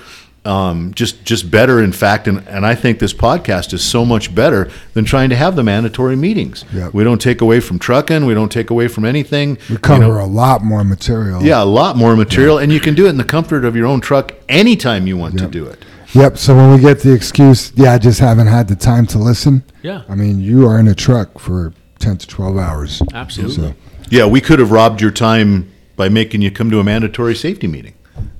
um, 0.45 0.93
just 0.95 1.25
just 1.25 1.51
better. 1.51 1.81
In 1.83 1.93
fact, 1.93 2.27
and 2.27 2.47
and 2.49 2.67
I 2.67 2.75
think 2.75 2.99
this 2.99 3.13
podcast 3.13 3.73
is 3.73 3.85
so 3.85 4.05
much 4.05 4.35
better 4.35 4.71
than 4.95 5.05
trying 5.05 5.31
to 5.31 5.37
have 5.37 5.55
the 5.57 5.63
mandatory 5.63 6.17
meetings. 6.17 6.65
Yep. 6.73 6.95
We 6.95 7.05
don't 7.05 7.21
take 7.21 7.41
away 7.41 7.61
from 7.61 7.79
trucking. 7.79 8.27
We 8.27 8.35
don't 8.35 8.51
take 8.51 8.71
away 8.71 8.89
from 8.89 9.05
anything. 9.05 9.59
we 9.69 9.75
you 9.75 9.79
cover 9.79 10.01
know. 10.01 10.25
a 10.25 10.27
lot 10.27 10.63
more 10.63 10.83
material. 10.85 11.43
yeah, 11.43 11.63
a 11.63 11.65
lot 11.65 11.97
more 11.97 12.17
material, 12.17 12.59
and 12.59 12.73
you 12.73 12.81
can 12.81 12.95
do 12.95 13.07
it 13.07 13.11
in 13.11 13.19
the 13.19 13.25
comfort 13.25 13.65
of 13.65 13.77
your 13.77 13.87
own 13.87 14.01
truck 14.01 14.33
anytime 14.49 15.07
you 15.07 15.17
want 15.17 15.39
to 15.39 15.47
do 15.47 15.67
it. 15.67 15.85
Yep. 16.15 16.37
So 16.37 16.55
when 16.55 16.71
we 16.75 16.79
get 16.79 17.01
the 17.01 17.13
excuse, 17.15 17.73
yeah, 17.75 17.93
I 17.95 17.99
just 17.99 18.21
haven't 18.21 18.49
had 18.49 18.69
the 18.69 18.77
time 18.77 19.07
to 19.09 19.19
listen. 19.19 19.63
Yeah. 19.83 20.03
I 20.09 20.15
mean, 20.15 20.41
you 20.41 20.67
are 20.67 20.79
in 20.79 20.89
a 20.89 20.95
truck 20.95 21.39
for 21.39 21.73
ten 22.01 22.19
to 22.19 22.27
twelve 22.27 22.59
hours. 22.59 23.01
Absolutely. 23.15 23.55
So 23.55 23.75
Yeah, 24.11 24.27
we 24.27 24.41
could 24.41 24.59
have 24.59 24.71
robbed 24.73 25.01
your 25.01 25.11
time 25.13 25.71
by 25.97 26.09
making 26.09 26.43
you 26.43 26.51
come 26.51 26.71
to 26.71 26.81
a 26.81 26.85
mandatory 26.85 27.35
safety 27.35 27.67
meeting, 27.67 27.95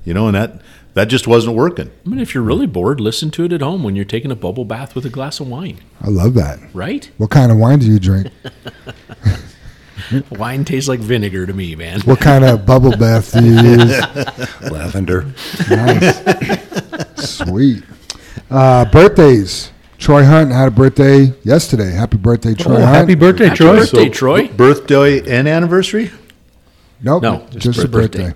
you 0.05 0.13
know, 0.13 0.27
and 0.27 0.35
that 0.35 0.61
that 0.93 1.05
just 1.05 1.27
wasn't 1.27 1.55
working. 1.55 1.91
I 2.05 2.09
mean, 2.09 2.19
if 2.19 2.33
you're 2.33 2.43
really 2.43 2.67
bored, 2.67 2.99
listen 2.99 3.31
to 3.31 3.45
it 3.45 3.53
at 3.53 3.61
home 3.61 3.83
when 3.83 3.95
you're 3.95 4.05
taking 4.05 4.31
a 4.31 4.35
bubble 4.35 4.65
bath 4.65 4.95
with 4.95 5.05
a 5.05 5.09
glass 5.09 5.39
of 5.39 5.47
wine, 5.47 5.79
I 6.01 6.09
love 6.09 6.33
that. 6.35 6.59
right? 6.73 7.09
What 7.17 7.29
kind 7.31 7.51
of 7.51 7.57
wine 7.57 7.79
do 7.79 7.85
you 7.87 7.99
drink? 7.99 8.27
Wine 10.31 10.65
tastes 10.65 10.89
like 10.89 10.99
vinegar 10.99 11.45
to 11.45 11.53
me, 11.53 11.75
man. 11.75 12.01
What 12.01 12.19
kind 12.19 12.43
of 12.43 12.65
bubble 12.65 12.91
bath 12.97 13.31
do 13.31 13.43
you 13.45 13.53
use? 13.53 14.01
Lavender. 14.69 15.25
Nice. 15.69 16.19
Sweet. 17.15 17.83
Uh, 18.49 18.85
birthdays. 18.85 19.71
Troy 19.97 20.25
Hunt 20.25 20.51
had 20.51 20.67
a 20.67 20.71
birthday 20.71 21.33
yesterday. 21.43 21.91
Happy 21.91 22.17
birthday, 22.17 22.53
Troy 22.53 22.75
Oh, 22.75 22.79
Hunt. 22.85 22.95
happy 22.95 23.15
birthday, 23.15 23.45
Happy 23.45 23.57
Troy. 23.57 23.75
birthday, 23.77 24.09
Troy. 24.09 24.47
Birthday 24.49 25.19
and 25.37 25.47
anniversary. 25.47 26.11
Nope, 27.01 27.23
No, 27.23 27.47
just, 27.51 27.59
just 27.59 27.79
a 27.79 27.85
a 27.85 27.87
birthday. 27.87 28.33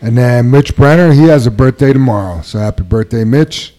Birthday. 0.00 0.08
And 0.08 0.18
then 0.18 0.50
Mitch 0.50 0.76
Brenner, 0.76 1.12
he 1.12 1.24
has 1.24 1.46
a 1.46 1.50
birthday 1.50 1.92
tomorrow. 1.92 2.42
So 2.42 2.58
happy 2.58 2.82
birthday, 2.82 3.24
Mitch. 3.24 3.74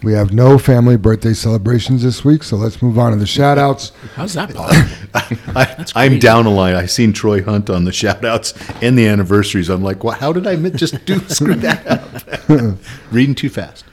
We 0.00 0.12
have 0.12 0.32
no 0.32 0.58
family 0.58 0.96
birthday 0.96 1.32
celebrations 1.32 2.04
this 2.04 2.24
week, 2.24 2.44
so 2.44 2.56
let's 2.56 2.80
move 2.80 3.00
on 3.00 3.10
to 3.10 3.18
the 3.18 3.26
shout 3.26 3.58
outs. 3.58 3.90
How's 4.14 4.34
that 4.34 4.54
possible? 4.54 4.96
I, 5.56 5.86
I'm 5.96 6.20
down 6.20 6.46
a 6.46 6.50
line. 6.50 6.76
I've 6.76 6.92
seen 6.92 7.12
Troy 7.12 7.42
Hunt 7.42 7.68
on 7.68 7.84
the 7.84 7.90
shout 7.90 8.24
outs 8.24 8.54
and 8.80 8.96
the 8.96 9.08
anniversaries. 9.08 9.68
I'm 9.68 9.82
like, 9.82 10.04
well, 10.04 10.14
how 10.14 10.32
did 10.32 10.46
I 10.46 10.54
just 10.70 11.04
do 11.04 11.18
screw 11.28 11.56
that 11.56 11.84
up? 11.84 12.78
Reading 13.10 13.34
too 13.34 13.48
fast. 13.48 13.84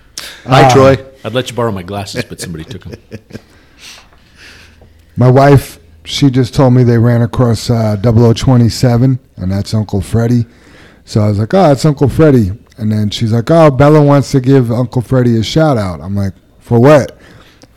Hi, 0.44 0.72
Troy. 0.72 1.04
I'd 1.24 1.34
let 1.34 1.50
you 1.50 1.56
borrow 1.56 1.72
my 1.72 1.82
glasses, 1.82 2.24
but 2.24 2.40
somebody 2.40 2.66
took 2.66 2.84
them. 2.84 3.02
My 5.18 5.32
wife, 5.32 5.80
she 6.04 6.30
just 6.30 6.54
told 6.54 6.74
me 6.74 6.84
they 6.84 7.00
ran 7.00 7.24
across 7.24 7.72
uh, 7.72 7.96
0027, 8.00 9.18
and 9.38 9.52
that's 9.52 9.74
Uncle 9.74 10.02
Freddie. 10.02 10.46
So 11.06 11.22
I 11.22 11.30
was 11.30 11.40
like, 11.40 11.54
oh, 11.54 11.72
it's 11.72 11.86
Uncle 11.86 12.10
Freddie. 12.10 12.52
And 12.78 12.92
then 12.92 13.10
she's 13.10 13.32
like, 13.32 13.50
oh, 13.50 13.72
Bella 13.72 14.04
wants 14.04 14.32
to 14.32 14.42
give 14.42 14.72
Uncle 14.72 15.02
Freddie 15.02 15.38
a 15.38 15.44
shout 15.44 15.78
out. 15.78 16.02
I'm 16.02 16.16
like, 16.16 16.34
for 16.60 16.80
what? 16.80 17.18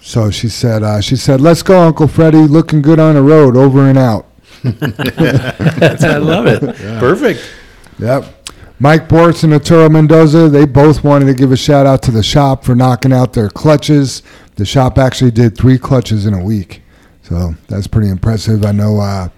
So 0.00 0.30
she 0.30 0.48
said, 0.48 0.82
uh, 0.82 1.00
she 1.00 1.14
said, 1.14 1.40
let's 1.40 1.62
go, 1.62 1.80
Uncle 1.80 2.08
Freddie, 2.08 2.38
looking 2.38 2.82
good 2.82 2.98
on 2.98 3.14
the 3.14 3.22
road, 3.22 3.56
over 3.56 3.86
and 3.88 3.98
out. 3.98 4.26
I 4.64 6.16
love 6.16 6.46
it. 6.46 6.60
Perfect. 7.00 7.52
Yep. 7.98 8.34
Mike 8.80 9.08
Boris 9.08 9.42
and 9.42 9.52
Arturo 9.52 9.88
Mendoza, 9.88 10.48
they 10.48 10.64
both 10.64 11.02
wanted 11.02 11.26
to 11.26 11.34
give 11.34 11.52
a 11.52 11.56
shout 11.56 11.84
out 11.84 12.00
to 12.02 12.10
the 12.10 12.22
shop 12.22 12.64
for 12.64 12.74
knocking 12.74 13.12
out 13.12 13.32
their 13.32 13.50
clutches. 13.50 14.22
The 14.54 14.64
shop 14.64 14.98
actually 14.98 15.32
did 15.32 15.56
three 15.56 15.78
clutches 15.78 16.26
in 16.26 16.34
a 16.34 16.42
week. 16.42 16.82
So 17.22 17.54
that's 17.66 17.86
pretty 17.86 18.08
impressive. 18.08 18.64
I 18.64 18.72
know 18.72 19.00
uh, 19.00 19.28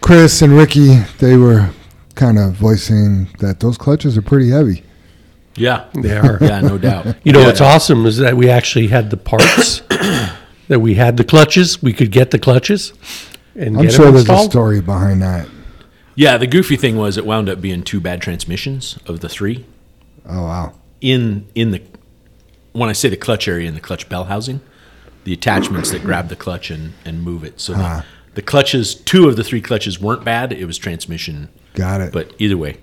Chris 0.00 0.42
and 0.42 0.52
Ricky, 0.52 0.96
they 1.18 1.36
were 1.36 1.70
kind 2.18 2.38
of 2.38 2.52
voicing 2.52 3.28
that 3.38 3.60
those 3.60 3.78
clutches 3.78 4.16
are 4.18 4.22
pretty 4.22 4.50
heavy. 4.50 4.84
Yeah, 5.56 5.86
They 5.94 6.16
are. 6.16 6.38
yeah, 6.40 6.60
no 6.60 6.76
doubt. 6.78 7.16
You 7.24 7.32
know 7.32 7.42
what's 7.44 7.60
awesome 7.60 8.04
is 8.06 8.18
that 8.18 8.36
we 8.36 8.50
actually 8.50 8.88
had 8.88 9.10
the 9.10 9.16
parts, 9.16 9.80
that 10.68 10.80
we 10.80 10.94
had 10.94 11.16
the 11.16 11.24
clutches, 11.24 11.82
we 11.82 11.92
could 11.92 12.12
get 12.12 12.30
the 12.30 12.38
clutches 12.38 12.92
and 13.54 13.76
I'm 13.76 13.84
get 13.84 13.92
sure 13.94 14.10
there's 14.12 14.28
a 14.28 14.38
story 14.44 14.80
behind 14.80 15.22
that. 15.22 15.48
Yeah, 16.14 16.36
the 16.36 16.46
goofy 16.46 16.76
thing 16.76 16.96
was 16.96 17.16
it 17.16 17.24
wound 17.26 17.48
up 17.48 17.60
being 17.60 17.82
two 17.82 18.00
bad 18.00 18.20
transmissions 18.20 18.98
of 19.06 19.20
the 19.20 19.28
three 19.28 19.64
Oh, 20.28 20.42
wow. 20.42 20.74
in 21.00 21.46
in 21.54 21.70
the 21.70 21.82
when 22.72 22.88
I 22.88 22.92
say 22.92 23.08
the 23.08 23.16
clutch 23.16 23.48
area 23.48 23.66
in 23.68 23.74
the 23.74 23.80
clutch 23.80 24.08
bell 24.08 24.24
housing, 24.24 24.60
the 25.24 25.32
attachments 25.32 25.90
that 25.90 26.02
grab 26.02 26.28
the 26.28 26.36
clutch 26.36 26.70
and 26.70 26.92
and 27.04 27.22
move 27.22 27.42
it. 27.44 27.60
So 27.60 27.74
Ah. 27.76 28.04
The, 28.38 28.42
the 28.42 28.46
clutches, 28.46 28.94
two 28.94 29.28
of 29.28 29.36
the 29.36 29.44
three 29.44 29.60
clutches 29.60 30.00
weren't 30.00 30.24
bad. 30.24 30.52
It 30.52 30.66
was 30.66 30.78
transmission, 30.78 31.48
Got 31.74 32.00
it. 32.00 32.12
but 32.12 32.32
either 32.38 32.56
way, 32.56 32.76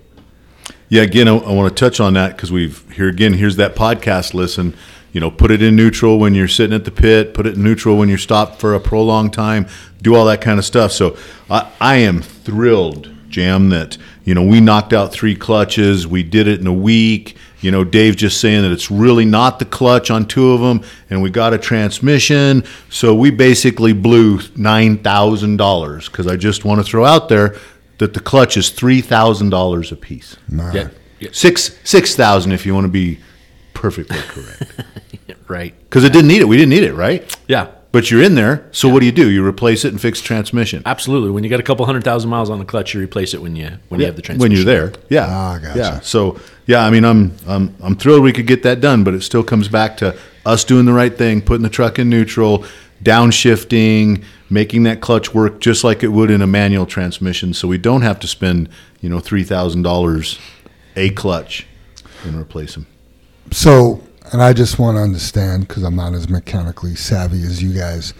Yeah, 0.88 1.02
again, 1.02 1.28
I, 1.28 1.36
I 1.36 1.52
want 1.52 1.74
to 1.74 1.80
touch 1.80 2.00
on 2.00 2.14
that 2.14 2.36
because 2.36 2.52
we've 2.52 2.90
here 2.92 3.08
again. 3.08 3.32
Here's 3.32 3.56
that 3.56 3.74
podcast. 3.74 4.34
Listen, 4.34 4.74
you 5.12 5.20
know, 5.20 5.30
put 5.30 5.50
it 5.50 5.62
in 5.62 5.74
neutral 5.76 6.18
when 6.18 6.34
you're 6.34 6.48
sitting 6.48 6.74
at 6.74 6.84
the 6.84 6.90
pit. 6.90 7.34
Put 7.34 7.46
it 7.46 7.54
in 7.54 7.62
neutral 7.62 7.96
when 7.96 8.08
you're 8.08 8.18
stopped 8.18 8.60
for 8.60 8.74
a 8.74 8.80
prolonged 8.80 9.32
time. 9.32 9.66
Do 10.02 10.14
all 10.14 10.26
that 10.26 10.40
kind 10.42 10.58
of 10.58 10.64
stuff. 10.64 10.92
So 10.92 11.16
I, 11.48 11.70
I 11.80 11.96
am 11.96 12.20
thrilled, 12.22 13.10
Jam, 13.28 13.70
that 13.70 13.96
you 14.24 14.34
know 14.34 14.44
we 14.44 14.60
knocked 14.60 14.92
out 14.92 15.12
three 15.12 15.34
clutches. 15.34 16.06
We 16.06 16.22
did 16.22 16.46
it 16.48 16.60
in 16.60 16.66
a 16.66 16.72
week. 16.72 17.36
You 17.66 17.72
know, 17.72 17.82
Dave's 17.82 18.14
just 18.14 18.40
saying 18.40 18.62
that 18.62 18.70
it's 18.70 18.92
really 18.92 19.24
not 19.24 19.58
the 19.58 19.64
clutch 19.64 20.08
on 20.08 20.24
two 20.24 20.52
of 20.52 20.60
them, 20.60 20.88
and 21.10 21.20
we 21.20 21.30
got 21.30 21.52
a 21.52 21.58
transmission. 21.58 22.62
So 22.90 23.12
we 23.12 23.32
basically 23.32 23.92
blew 23.92 24.38
nine 24.54 24.98
thousand 24.98 25.56
dollars 25.56 26.08
because 26.08 26.28
I 26.28 26.36
just 26.36 26.64
want 26.64 26.78
to 26.78 26.84
throw 26.84 27.04
out 27.04 27.28
there 27.28 27.56
that 27.98 28.14
the 28.14 28.20
clutch 28.20 28.56
is 28.56 28.70
three 28.70 29.00
thousand 29.00 29.50
dollars 29.50 29.90
a 29.90 29.96
piece. 29.96 30.36
yeah, 30.48 30.90
yeah, 31.18 31.30
Six 31.32 31.76
six 31.82 32.14
thousand 32.14 32.52
if 32.52 32.64
you 32.64 32.72
want 32.72 32.84
to 32.84 32.88
be 32.92 33.18
perfectly 33.74 34.16
correct. 34.28 34.62
right, 35.48 35.74
Because 35.80 36.04
it 36.04 36.12
didn't 36.12 36.28
need 36.28 36.42
it. 36.42 36.44
We 36.44 36.56
didn't 36.56 36.70
need 36.70 36.84
it, 36.84 36.94
right? 36.94 37.36
yeah, 37.48 37.72
But 37.96 38.10
you're 38.10 38.22
in 38.22 38.34
there, 38.34 38.68
so 38.72 38.90
what 38.90 39.00
do 39.00 39.06
you 39.06 39.12
do? 39.12 39.30
You 39.30 39.42
replace 39.42 39.86
it 39.86 39.88
and 39.90 39.98
fix 39.98 40.20
transmission. 40.20 40.82
absolutely. 40.84 41.30
When 41.30 41.44
you 41.44 41.48
got 41.48 41.60
a 41.60 41.62
couple 41.62 41.86
hundred 41.86 42.04
thousand 42.04 42.28
miles 42.28 42.50
on 42.50 42.58
the 42.58 42.66
clutch, 42.66 42.92
you 42.92 43.00
replace 43.00 43.32
it 43.32 43.40
when 43.40 43.56
you 43.56 43.70
when 43.88 44.00
you 44.00 44.06
have 44.06 44.16
the 44.16 44.20
transmission. 44.20 44.50
when 44.50 44.52
you're 44.54 44.66
there. 44.66 44.92
Yeah. 45.08 45.24
Ah, 45.26 45.58
gotcha. 45.58 45.78
Yeah. 45.78 46.00
So 46.00 46.38
yeah, 46.66 46.84
I 46.84 46.90
mean 46.90 47.06
I'm 47.06 47.34
I'm 47.46 47.74
I'm 47.82 47.96
thrilled 47.96 48.22
we 48.22 48.34
could 48.34 48.46
get 48.46 48.62
that 48.64 48.82
done, 48.82 49.02
but 49.02 49.14
it 49.14 49.22
still 49.22 49.42
comes 49.42 49.68
back 49.68 49.96
to 49.96 50.14
us 50.44 50.62
doing 50.62 50.84
the 50.84 50.92
right 50.92 51.16
thing, 51.16 51.40
putting 51.40 51.62
the 51.62 51.70
truck 51.70 51.98
in 51.98 52.10
neutral, 52.10 52.66
downshifting, 53.02 54.22
making 54.50 54.82
that 54.82 55.00
clutch 55.00 55.32
work 55.32 55.58
just 55.60 55.82
like 55.82 56.02
it 56.02 56.08
would 56.08 56.30
in 56.30 56.42
a 56.42 56.46
manual 56.46 56.84
transmission 56.84 57.54
so 57.54 57.66
we 57.66 57.78
don't 57.78 58.02
have 58.02 58.20
to 58.20 58.26
spend, 58.26 58.68
you 59.00 59.08
know, 59.08 59.20
three 59.20 59.42
thousand 59.42 59.80
dollars 59.80 60.38
a 60.96 61.08
clutch 61.12 61.66
and 62.24 62.36
replace 62.38 62.74
them. 62.74 62.86
So, 63.52 64.02
and 64.32 64.42
I 64.42 64.52
just 64.52 64.78
want 64.78 64.96
to 64.96 65.02
understand 65.02 65.68
because 65.68 65.82
I'm 65.82 65.96
not 65.96 66.14
as 66.14 66.28
mechanically 66.28 66.94
savvy 66.94 67.42
as 67.42 67.62
you 67.62 67.72
guys. 67.72 68.14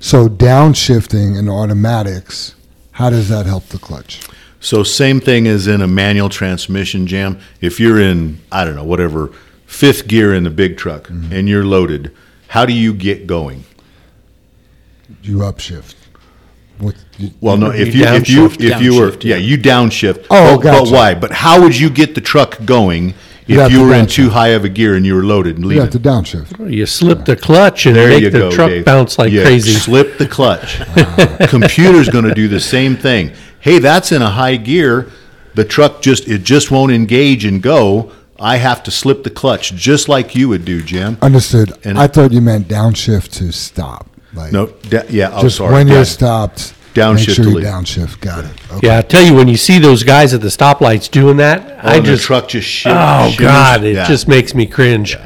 So, 0.00 0.28
downshifting 0.28 1.38
and 1.38 1.48
automatics, 1.48 2.54
how 2.92 3.10
does 3.10 3.28
that 3.28 3.46
help 3.46 3.66
the 3.66 3.78
clutch? 3.78 4.20
So 4.62 4.84
same 4.84 5.18
thing 5.18 5.48
as 5.48 5.66
in 5.66 5.82
a 5.82 5.88
manual 5.88 6.28
transmission 6.28 7.08
jam. 7.08 7.40
If 7.60 7.80
you're 7.80 8.00
in, 8.00 8.40
I 8.52 8.64
don't 8.64 8.76
know, 8.76 8.84
whatever, 8.84 9.32
fifth 9.66 10.06
gear 10.06 10.32
in 10.32 10.44
the 10.44 10.50
big 10.50 10.76
truck 10.76 11.08
mm-hmm. 11.08 11.32
and 11.32 11.48
you're 11.48 11.64
loaded, 11.64 12.14
how 12.46 12.64
do 12.64 12.72
you 12.72 12.94
get 12.94 13.26
going? 13.26 13.64
You 15.20 15.38
upshift. 15.38 15.96
What? 16.78 16.94
You, 17.18 17.30
Well, 17.40 17.56
no, 17.56 17.70
if 17.72 17.92
You 17.92 18.02
you 18.02 18.14
if 18.14 18.28
you 18.28 18.48
downshift. 18.48 18.70
if 18.70 18.82
you 18.82 19.00
were 19.00 19.16
yeah, 19.20 19.36
you 19.36 19.58
downshift. 19.58 20.26
Oh, 20.30 20.56
but, 20.56 20.62
gotcha. 20.62 20.84
but 20.84 20.92
why? 20.92 21.14
But 21.14 21.32
how 21.32 21.60
would 21.60 21.76
you 21.76 21.90
get 21.90 22.14
the 22.14 22.20
truck 22.20 22.64
going 22.64 23.14
You 23.46 23.58
have 23.60 23.66
if 23.66 23.72
you 23.72 23.78
to 23.78 23.84
were 23.88 23.94
in 23.94 24.06
downshift. 24.06 24.10
too 24.12 24.30
high 24.30 24.48
of 24.48 24.64
a 24.64 24.68
gear 24.68 24.94
and 24.94 25.04
you 25.04 25.14
were 25.14 25.24
loaded 25.24 25.56
and 25.56 25.64
you 25.64 25.70
leaving? 25.70 25.84
have 25.84 25.92
to 25.92 25.98
downshift. 25.98 26.70
You 26.72 26.86
slip 26.86 27.24
the 27.24 27.34
clutch 27.36 27.86
and 27.86 27.96
There 27.96 28.08
make 28.08 28.22
you 28.22 28.30
the 28.30 28.38
go, 28.38 28.50
truck 28.52 28.70
Dave. 28.70 28.84
bounce 28.84 29.18
like 29.18 29.32
Yeah, 29.32 29.42
crazy. 29.42 29.72
Slip 29.72 30.16
the 30.18 30.26
clutch. 30.28 30.78
Computer's 31.48 32.08
going 32.08 32.24
to 32.24 32.34
do 32.34 32.48
the 32.48 32.60
same 32.60 32.96
thing. 32.96 33.32
Hey, 33.60 33.78
that's 33.78 34.12
in 34.12 34.22
a 34.22 34.30
high 34.30 34.56
gear. 34.56 35.10
The 35.54 35.64
truck 35.64 36.02
just 36.02 36.28
it 36.28 36.44
just 36.44 36.70
won't 36.70 36.92
engage 36.92 37.44
and 37.44 37.62
go. 37.62 38.12
I 38.40 38.56
have 38.56 38.82
to 38.84 38.90
slip 38.90 39.22
the 39.22 39.30
clutch 39.30 39.72
just 39.74 40.08
like 40.08 40.34
you 40.34 40.48
would 40.48 40.64
do, 40.64 40.82
Jim. 40.82 41.16
Understood. 41.22 41.72
And- 41.84 41.98
I 41.98 42.06
thought 42.08 42.32
you 42.32 42.40
meant 42.40 42.68
downshift 42.68 43.30
to 43.38 43.52
stop. 43.52 44.08
Like, 44.34 44.52
No, 44.52 44.66
da- 44.88 45.02
yeah, 45.10 45.34
I'm 45.34 45.42
just 45.42 45.58
sorry. 45.58 45.72
when 45.74 45.88
Yeah. 45.88 45.94
you're 45.96 46.04
stopped, 46.92 47.18
Downshift 47.18 47.26
make 47.28 47.34
sure 47.36 47.44
to 47.44 47.50
you 47.50 47.56
leave. 47.56 47.64
downshift. 47.66 48.20
Got 48.20 48.44
it. 48.44 48.50
Okay. 48.72 48.86
Yeah, 48.86 48.98
I 48.98 49.02
tell 49.02 49.22
you, 49.24 49.34
when 49.34 49.48
you 49.48 49.56
see 49.56 49.78
those 49.78 50.02
guys 50.02 50.34
at 50.34 50.40
the 50.40 50.48
stoplights 50.48 51.10
doing 51.10 51.36
that, 51.38 51.60
Oh, 51.82 51.88
I 51.88 51.96
and 51.96 52.04
the 52.06 52.12
just 52.12 52.24
truck 52.24 52.48
just 52.48 52.68
shim- 52.68 52.92
oh 52.94 53.30
shimmers. 53.30 53.38
god, 53.40 53.84
it 53.84 53.94
Yeah. 53.94 54.06
just 54.06 54.28
makes 54.28 54.54
me 54.54 54.66
cringe. 54.66 55.16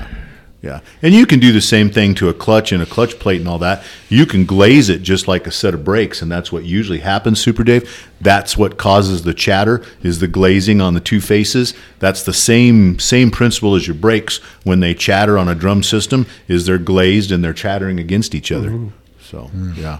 Yeah, 0.62 0.80
and 1.00 1.14
you 1.14 1.26
can 1.26 1.38
do 1.38 1.52
the 1.52 1.61
same 1.61 1.90
thing 1.90 2.14
to 2.16 2.28
a 2.28 2.35
clutch 2.35 2.73
and 2.73 2.82
a 2.82 2.87
clutch 2.87 3.20
plate 3.20 3.38
and 3.38 3.49
all 3.49 3.58
that. 3.61 3.85
You 4.08 4.26
can 4.26 4.44
glaze 4.46 4.88
it 4.88 5.02
just 5.02 5.28
like 5.28 5.46
a 5.46 5.52
set 5.52 5.75
of 5.75 5.85
brakes, 5.85 6.23
and 6.23 6.32
that's 6.32 6.50
what 6.50 6.64
usually 6.64 6.99
happens, 7.00 7.38
Super 7.38 7.62
Dave. 7.62 8.08
That's 8.20 8.56
what 8.56 8.76
causes 8.76 9.23
the 9.23 9.35
chatter 9.35 9.82
is 10.02 10.18
the 10.18 10.26
glazing 10.26 10.80
on 10.80 10.94
the 10.94 11.00
two 11.00 11.20
faces. 11.20 11.73
That's 12.00 12.23
the 12.25 12.32
same 12.32 12.99
same 12.99 13.30
principle 13.30 13.76
as 13.76 13.87
your 13.87 13.94
brakes 13.94 14.38
when 14.64 14.80
they 14.80 14.92
chatter 14.92 15.38
on 15.38 15.46
a 15.49 15.54
drum 15.54 15.85
system. 15.85 16.26
Is 16.49 16.66
they're 16.66 16.78
glazed 16.78 17.30
and 17.30 17.44
they're 17.44 17.52
chattering 17.52 18.00
against 18.00 18.35
each 18.35 18.50
other. 18.50 18.70
Mm-hmm. 18.70 18.88
So 19.30 19.50
yeah, 19.76 19.99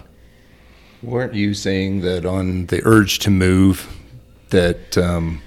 Weren't 1.03 1.33
you 1.33 1.53
saying 1.53 2.01
that 2.01 2.25
on 2.25 2.65
the 2.67 2.81
urge 2.85 3.19
to 3.19 3.29
move, 3.29 3.87
that 4.49 4.97
um, 4.97 5.41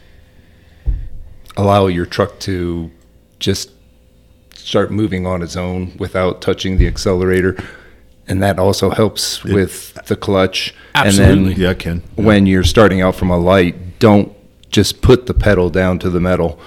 allow 1.56 1.86
your 1.86 2.06
truck 2.06 2.38
to 2.40 2.90
just 3.38 3.70
start 4.54 4.90
moving 4.90 5.26
on 5.26 5.42
its 5.42 5.56
own 5.56 5.96
without 5.98 6.40
touching 6.40 6.78
the 6.78 6.86
accelerator, 6.86 7.56
and 8.28 8.42
that 8.42 8.58
also 8.58 8.90
helps 8.90 9.42
with 9.42 9.94
the 10.06 10.16
clutch. 10.16 10.74
Absolutely. 10.94 11.32
And 11.32 11.46
then 11.46 11.60
yeah, 11.60 11.74
Ken. 11.74 12.02
when 12.14 12.46
you're 12.46 12.64
starting 12.64 13.00
out 13.00 13.16
from 13.16 13.30
a 13.30 13.38
light, 13.38 13.98
don't 13.98 14.32
just 14.70 15.02
put 15.02 15.26
the 15.26 15.34
pedal 15.34 15.68
down 15.68 15.98
to 15.98 16.10
the 16.10 16.20
metal 16.20 16.60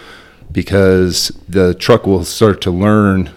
because 0.52 1.30
the 1.48 1.74
truck 1.74 2.06
will 2.06 2.26
start 2.26 2.62
to 2.62 2.72
learn 2.72 3.32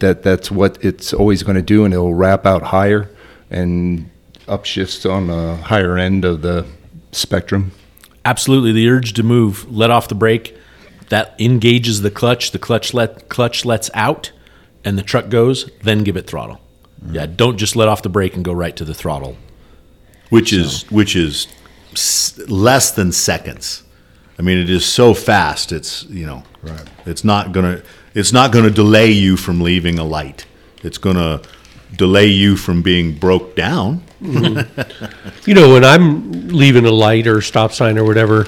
that 0.00 0.22
that's 0.22 0.50
what 0.50 0.84
it's 0.84 1.14
always 1.14 1.44
going 1.44 1.54
to 1.56 1.62
do 1.62 1.84
and 1.84 1.94
it'll 1.94 2.14
wrap 2.14 2.44
out 2.44 2.62
higher 2.64 3.08
and 3.48 4.10
upshifts 4.46 5.10
on 5.10 5.26
the 5.28 5.56
higher 5.56 5.96
end 5.98 6.24
of 6.24 6.42
the 6.42 6.66
spectrum. 7.12 7.72
Absolutely, 8.24 8.72
the 8.72 8.88
urge 8.88 9.12
to 9.14 9.22
move, 9.22 9.70
let 9.70 9.90
off 9.90 10.08
the 10.08 10.14
brake, 10.14 10.56
that 11.08 11.34
engages 11.38 12.02
the 12.02 12.10
clutch. 12.10 12.52
The 12.52 12.58
clutch 12.58 12.94
let 12.94 13.28
clutch 13.28 13.64
lets 13.64 13.90
out, 13.94 14.30
and 14.84 14.96
the 14.96 15.02
truck 15.02 15.28
goes. 15.28 15.70
Then 15.82 16.04
give 16.04 16.16
it 16.16 16.26
throttle. 16.26 16.60
Mm-hmm. 17.04 17.14
Yeah, 17.16 17.26
don't 17.26 17.56
just 17.58 17.74
let 17.76 17.88
off 17.88 18.02
the 18.02 18.08
brake 18.08 18.34
and 18.36 18.44
go 18.44 18.52
right 18.52 18.74
to 18.76 18.84
the 18.84 18.94
throttle. 18.94 19.36
which 20.30 20.52
is 20.52 20.90
which 20.90 21.14
is 21.16 21.46
less 22.48 22.92
than 22.92 23.12
seconds. 23.12 23.82
I 24.38 24.42
mean, 24.42 24.56
it 24.58 24.70
is 24.70 24.84
so 24.84 25.12
fast. 25.14 25.72
It's 25.72 26.04
you 26.04 26.24
know, 26.26 26.42
Right. 26.62 26.80
it's 27.04 27.24
not 27.24 27.52
gonna 27.52 27.82
it's 28.14 28.32
not 28.32 28.52
gonna 28.52 28.70
delay 28.70 29.10
you 29.10 29.36
from 29.36 29.60
leaving 29.60 29.98
a 29.98 30.04
light. 30.04 30.46
It's 30.82 30.98
gonna 30.98 31.42
delay 31.96 32.26
you 32.26 32.56
from 32.56 32.80
being 32.82 33.14
broke 33.14 33.54
down. 33.56 34.02
You 35.44 35.54
know, 35.54 35.72
when 35.72 35.84
I'm 35.84 36.48
leaving 36.48 36.86
a 36.86 36.90
light 36.90 37.26
or 37.26 37.40
stop 37.40 37.72
sign 37.72 37.98
or 37.98 38.04
whatever, 38.04 38.46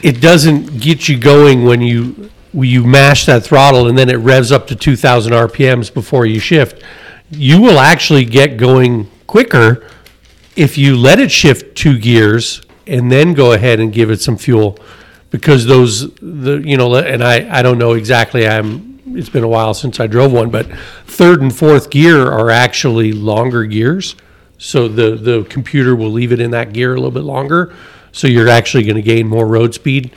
it 0.00 0.20
doesn't 0.20 0.80
get 0.80 1.08
you 1.08 1.18
going 1.18 1.64
when 1.64 1.80
you 1.80 2.30
you 2.54 2.84
mash 2.84 3.26
that 3.26 3.42
throttle 3.42 3.88
and 3.88 3.98
then 3.98 4.08
it 4.08 4.16
revs 4.16 4.52
up 4.52 4.66
to 4.68 4.76
2,000 4.76 5.32
RPMs 5.32 5.92
before 5.92 6.24
you 6.24 6.38
shift, 6.38 6.82
you 7.30 7.60
will 7.60 7.78
actually 7.78 8.24
get 8.24 8.56
going 8.56 9.10
quicker 9.26 9.86
if 10.56 10.78
you 10.78 10.96
let 10.96 11.18
it 11.18 11.30
shift 11.30 11.76
two 11.76 11.98
gears 11.98 12.62
and 12.86 13.12
then 13.12 13.34
go 13.34 13.52
ahead 13.52 13.80
and 13.80 13.92
give 13.92 14.10
it 14.10 14.20
some 14.20 14.36
fuel 14.36 14.78
because 15.30 15.66
those 15.66 16.14
the 16.16 16.62
you 16.64 16.76
know 16.76 16.94
and 16.94 17.22
I 17.22 17.58
I 17.58 17.62
don't 17.62 17.78
know 17.78 17.92
exactly 17.92 18.48
I'm 18.48 18.87
it's 19.16 19.28
been 19.28 19.44
a 19.44 19.48
while 19.48 19.74
since 19.74 20.00
I 20.00 20.06
drove 20.06 20.32
one 20.32 20.50
but 20.50 20.66
third 21.06 21.40
and 21.40 21.54
fourth 21.54 21.90
gear 21.90 22.26
are 22.26 22.50
actually 22.50 23.12
longer 23.12 23.64
gears. 23.64 24.16
So 24.58 24.88
the 24.88 25.14
the 25.14 25.44
computer 25.44 25.94
will 25.94 26.10
leave 26.10 26.32
it 26.32 26.40
in 26.40 26.50
that 26.50 26.72
gear 26.72 26.92
a 26.92 26.96
little 26.96 27.10
bit 27.10 27.24
longer. 27.24 27.74
So 28.12 28.26
you're 28.26 28.48
actually 28.48 28.84
going 28.84 28.96
to 28.96 29.02
gain 29.02 29.28
more 29.28 29.46
road 29.46 29.74
speed 29.74 30.12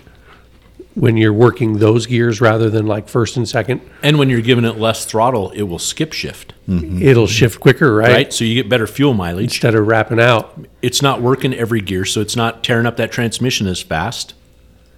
when 0.95 1.17
you're 1.17 1.33
working 1.33 1.79
those 1.79 2.05
gears 2.05 2.41
rather 2.41 2.69
than 2.69 2.85
like 2.85 3.07
first 3.07 3.37
and 3.37 3.47
second. 3.47 3.81
And 4.03 4.19
when 4.19 4.29
you're 4.29 4.41
giving 4.41 4.65
it 4.65 4.77
less 4.77 5.05
throttle, 5.05 5.51
it 5.51 5.63
will 5.63 5.79
skip 5.79 6.13
shift, 6.13 6.53
mm-hmm. 6.67 7.01
it'll 7.01 7.27
shift 7.27 7.59
quicker 7.59 7.95
right, 7.95 8.11
right? 8.11 8.33
So 8.33 8.43
you 8.43 8.55
get 8.55 8.69
better 8.69 8.87
fuel 8.87 9.13
mileage. 9.13 9.45
instead 9.45 9.75
of 9.75 9.87
wrapping 9.87 10.19
out. 10.19 10.65
It's 10.81 11.01
not 11.01 11.21
working 11.21 11.53
every 11.53 11.81
gear, 11.81 12.05
so 12.05 12.21
it's 12.21 12.35
not 12.35 12.63
tearing 12.63 12.85
up 12.85 12.97
that 12.97 13.11
transmission 13.11 13.67
as 13.67 13.81
fast. 13.81 14.33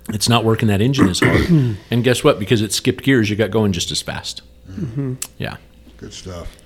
It's 0.09 0.27
not 0.27 0.43
working 0.43 0.67
that 0.67 0.81
engine 0.81 1.07
as 1.09 1.19
hard. 1.19 1.49
and 1.91 2.03
guess 2.03 2.23
what? 2.23 2.39
Because 2.39 2.61
it 2.61 2.73
skipped 2.73 3.03
gears, 3.03 3.29
you 3.29 3.35
got 3.35 3.51
going 3.51 3.71
just 3.71 3.91
as 3.91 4.01
fast. 4.01 4.41
Mm-hmm. 4.69 5.13
Yeah. 5.37 5.57
Good 5.97 6.13
stuff. 6.13 6.57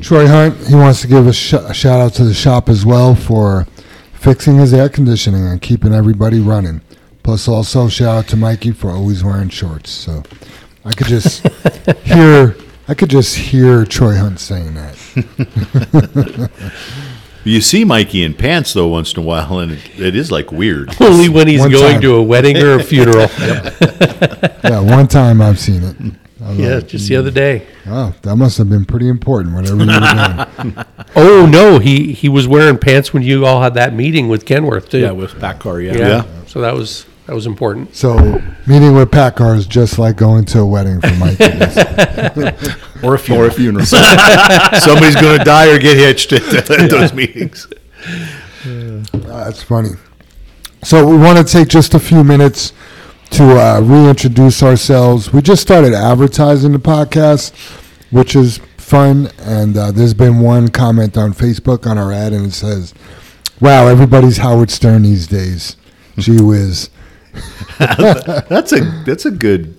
Troy 0.00 0.26
Hunt, 0.26 0.56
he 0.66 0.74
wants 0.74 1.00
to 1.02 1.08
give 1.08 1.26
a, 1.26 1.32
sh- 1.32 1.52
a 1.54 1.74
shout 1.74 2.00
out 2.00 2.14
to 2.14 2.24
the 2.24 2.34
shop 2.34 2.68
as 2.68 2.86
well 2.86 3.14
for 3.14 3.66
fixing 4.12 4.56
his 4.56 4.72
air 4.72 4.88
conditioning 4.88 5.46
and 5.46 5.60
keeping 5.60 5.92
everybody 5.92 6.40
running. 6.40 6.80
Plus, 7.22 7.48
also 7.48 7.88
shout 7.88 8.18
out 8.18 8.28
to 8.28 8.36
Mikey 8.36 8.72
for 8.72 8.90
always 8.90 9.22
wearing 9.22 9.48
shorts. 9.48 9.90
So 9.90 10.22
I 10.84 10.92
could 10.92 11.06
just 11.08 11.46
hear, 12.04 12.56
I 12.88 12.94
could 12.94 13.10
just 13.10 13.36
hear 13.36 13.84
Troy 13.84 14.16
Hunt 14.16 14.40
saying 14.40 14.74
that. 14.74 16.50
You 17.44 17.60
see 17.60 17.84
Mikey 17.84 18.22
in 18.22 18.34
pants 18.34 18.72
though 18.74 18.88
once 18.88 19.12
in 19.14 19.22
a 19.22 19.26
while, 19.26 19.58
and 19.60 19.72
it, 19.72 19.98
it 19.98 20.14
is 20.16 20.30
like 20.30 20.52
weird. 20.52 20.90
only 21.00 21.28
when 21.28 21.48
he's 21.48 21.60
One 21.60 21.70
going 21.70 21.92
time. 21.94 22.00
to 22.02 22.14
a 22.16 22.22
wedding 22.22 22.56
or 22.58 22.74
a 22.74 22.82
funeral 22.84 23.28
Yeah, 24.64 24.80
one 24.80 25.08
time 25.08 25.40
I've 25.40 25.58
seen 25.58 25.82
it. 25.82 25.96
I 26.42 26.48
was 26.50 26.58
yeah 26.58 26.74
like, 26.76 26.88
just 26.88 27.06
the 27.08 27.16
other 27.16 27.30
day 27.30 27.66
Oh, 27.86 28.14
that 28.22 28.34
must 28.36 28.56
have 28.58 28.68
been 28.70 28.84
pretty 28.86 29.08
important. 29.08 29.54
Whatever 29.54 29.84
you 29.84 29.86
were 29.86 30.46
doing. 30.64 30.86
Oh 31.16 31.46
no, 31.50 31.78
he 31.78 32.12
he 32.12 32.28
was 32.28 32.46
wearing 32.48 32.78
pants 32.78 33.12
when 33.12 33.22
you 33.22 33.44
all 33.46 33.60
had 33.62 33.74
that 33.74 33.94
meeting 33.94 34.28
with 34.28 34.44
Kenworth 34.46 34.88
too. 34.88 35.00
Yeah, 35.00 35.10
with 35.10 35.32
Paccar, 35.34 35.84
yeah. 35.84 35.92
yeah. 35.98 36.08
Yeah. 36.08 36.24
So 36.46 36.60
that 36.62 36.74
was 36.74 37.04
that 37.30 37.36
was 37.36 37.46
important. 37.46 37.94
So 37.94 38.42
meeting 38.66 38.96
with 38.96 39.12
Paccar 39.12 39.56
is 39.56 39.64
just 39.64 40.00
like 40.00 40.16
going 40.16 40.44
to 40.46 40.62
a 40.62 40.66
wedding 40.66 41.00
for 41.00 41.14
Mikey. 41.14 41.44
Or 43.02 43.14
a 43.14 43.18
funeral. 43.18 43.46
Or 43.46 43.48
a 43.48 43.52
funeral. 43.52 43.86
Somebody's 43.86 45.14
going 45.14 45.38
to 45.38 45.44
die 45.44 45.70
or 45.70 45.78
get 45.78 45.96
hitched 45.96 46.32
at, 46.32 46.70
at 46.70 46.90
those 46.90 47.14
meetings. 47.14 47.66
That's 48.64 49.62
funny. 49.62 49.90
So 50.82 51.06
we 51.06 51.16
want 51.16 51.38
to 51.38 51.44
take 51.44 51.68
just 51.68 51.94
a 51.94 52.00
few 52.00 52.24
minutes 52.24 52.74
to 53.30 53.58
uh, 53.58 53.80
reintroduce 53.80 54.62
ourselves. 54.62 55.32
We 55.32 55.40
just 55.40 55.62
started 55.62 55.94
advertising 55.94 56.72
the 56.72 56.78
podcast, 56.78 57.54
which 58.10 58.36
is 58.36 58.58
fun. 58.76 59.30
And 59.38 59.78
uh, 59.78 59.92
there's 59.92 60.14
been 60.14 60.40
one 60.40 60.68
comment 60.68 61.16
on 61.16 61.32
Facebook 61.32 61.88
on 61.88 61.96
our 61.96 62.12
ad, 62.12 62.34
and 62.34 62.46
it 62.46 62.52
says, 62.52 62.92
"Wow, 63.60 63.86
everybody's 63.86 64.38
Howard 64.38 64.70
Stern 64.70 65.04
these 65.04 65.26
days." 65.26 65.76
Gee 66.18 66.42
whiz. 66.42 66.90
That's 67.78 68.72
a 68.72 68.80
that's 69.06 69.24
a 69.26 69.30
good 69.30 69.76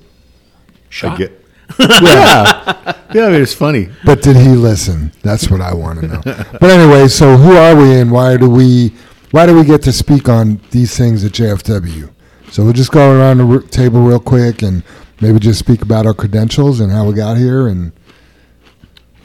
Shot. 0.89 1.13
I 1.13 1.17
get- 1.17 1.37
yeah, 1.79 2.95
yeah. 3.13 3.25
I 3.27 3.29
mean, 3.31 3.41
it's 3.41 3.53
funny. 3.53 3.89
But 4.03 4.21
did 4.21 4.35
he 4.35 4.49
listen? 4.49 5.13
That's 5.21 5.49
what 5.49 5.61
I 5.61 5.73
want 5.73 6.01
to 6.01 6.07
know. 6.07 6.21
But 6.59 6.69
anyway, 6.69 7.07
so 7.07 7.37
who 7.37 7.53
are 7.55 7.75
we, 7.75 7.93
and 7.99 8.11
why 8.11 8.35
do 8.35 8.49
we 8.49 8.93
why 9.31 9.45
do 9.45 9.55
we 9.55 9.63
get 9.63 9.81
to 9.83 9.93
speak 9.93 10.27
on 10.27 10.59
these 10.71 10.97
things 10.97 11.23
at 11.23 11.31
JFW? 11.31 12.11
So 12.51 12.63
we'll 12.65 12.73
just 12.73 12.91
go 12.91 13.17
around 13.17 13.37
the 13.37 13.45
r- 13.47 13.59
table 13.61 14.01
real 14.01 14.19
quick 14.19 14.61
and 14.63 14.83
maybe 15.21 15.39
just 15.39 15.59
speak 15.59 15.81
about 15.81 16.05
our 16.05 16.13
credentials 16.13 16.81
and 16.81 16.91
how 16.91 17.05
we 17.05 17.13
got 17.13 17.37
here, 17.37 17.67
and 17.67 17.93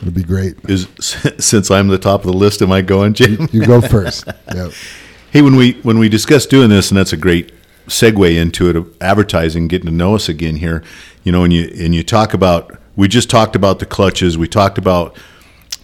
it'll 0.00 0.12
be 0.12 0.22
great. 0.22 0.54
Is 0.68 0.86
since 1.38 1.68
I'm 1.72 1.88
the 1.88 1.98
top 1.98 2.20
of 2.20 2.26
the 2.26 2.36
list, 2.36 2.62
am 2.62 2.70
I 2.70 2.82
going, 2.82 3.14
Jim? 3.14 3.48
You 3.50 3.66
go 3.66 3.80
first. 3.80 4.24
Yep. 4.54 4.70
Hey, 5.32 5.42
when 5.42 5.56
we 5.56 5.72
when 5.82 5.98
we 5.98 6.08
discussed 6.08 6.48
doing 6.50 6.68
this, 6.70 6.92
and 6.92 6.96
that's 6.98 7.12
a 7.12 7.16
great 7.16 7.50
segue 7.86 8.36
into 8.36 8.68
it 8.68 8.76
of 8.76 8.94
advertising, 9.00 9.68
getting 9.68 9.86
to 9.86 9.92
know 9.92 10.14
us 10.14 10.28
again 10.28 10.56
here. 10.56 10.82
You 11.24 11.32
know, 11.32 11.44
and 11.44 11.52
you 11.52 11.70
and 11.78 11.94
you 11.94 12.02
talk 12.02 12.34
about 12.34 12.78
we 12.94 13.08
just 13.08 13.30
talked 13.30 13.56
about 13.56 13.78
the 13.78 13.86
clutches, 13.86 14.38
we 14.38 14.48
talked 14.48 14.78
about 14.78 15.16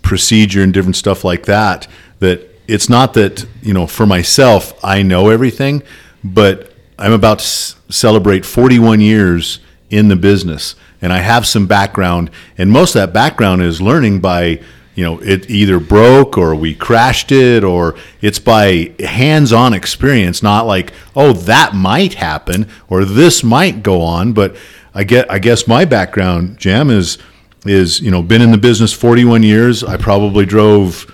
procedure 0.03 0.63
and 0.63 0.73
different 0.73 0.97
stuff 0.97 1.25
like 1.25 1.47
that. 1.47 1.87
That 2.21 2.49
it's 2.69 2.89
not 2.89 3.15
that 3.15 3.47
you 3.63 3.75
know 3.75 3.87
for 3.87 4.07
myself 4.07 4.73
I 4.85 5.03
know 5.03 5.29
everything, 5.29 5.83
but 6.23 6.73
I'm 6.99 7.13
about 7.13 7.41
to 7.41 7.45
s- 7.45 7.77
celebrate 7.89 8.45
41 8.45 9.01
years 9.01 9.59
in 9.91 10.09
the 10.09 10.17
business, 10.17 10.75
and 11.01 11.13
I 11.13 11.19
have 11.19 11.47
some 11.47 11.67
background, 11.67 12.31
and 12.57 12.71
most 12.71 12.95
of 12.95 13.01
that 13.01 13.13
background 13.13 13.63
is 13.63 13.81
learning 13.81 14.21
by 14.21 14.61
you 14.95 15.05
know 15.05 15.19
it 15.21 15.49
either 15.51 15.81
broke 15.81 16.37
or 16.37 16.55
we 16.55 16.75
crashed 16.75 17.33
it 17.33 17.65
or 17.65 17.95
it's 18.21 18.39
by 18.39 18.93
hands-on 19.01 19.73
experience 19.73 20.43
not 20.43 20.67
like 20.67 20.93
oh 21.17 21.33
that 21.33 21.75
might 21.75 22.15
happen 22.15 22.69
or 22.89 23.05
this 23.05 23.43
might 23.43 23.83
go 23.83 24.01
on 24.01 24.33
but 24.33 24.55
i 24.95 25.03
get 25.03 25.31
i 25.31 25.39
guess 25.39 25.67
my 25.67 25.85
background 25.85 26.59
jam 26.59 26.91
is 26.91 27.19
is 27.65 28.01
you 28.01 28.11
know 28.11 28.23
been 28.23 28.43
in 28.43 28.51
the 28.51 28.59
business 28.59 28.93
41 28.93 29.43
years 29.43 29.83
i 29.83 29.97
probably 29.97 30.45
drove 30.45 31.07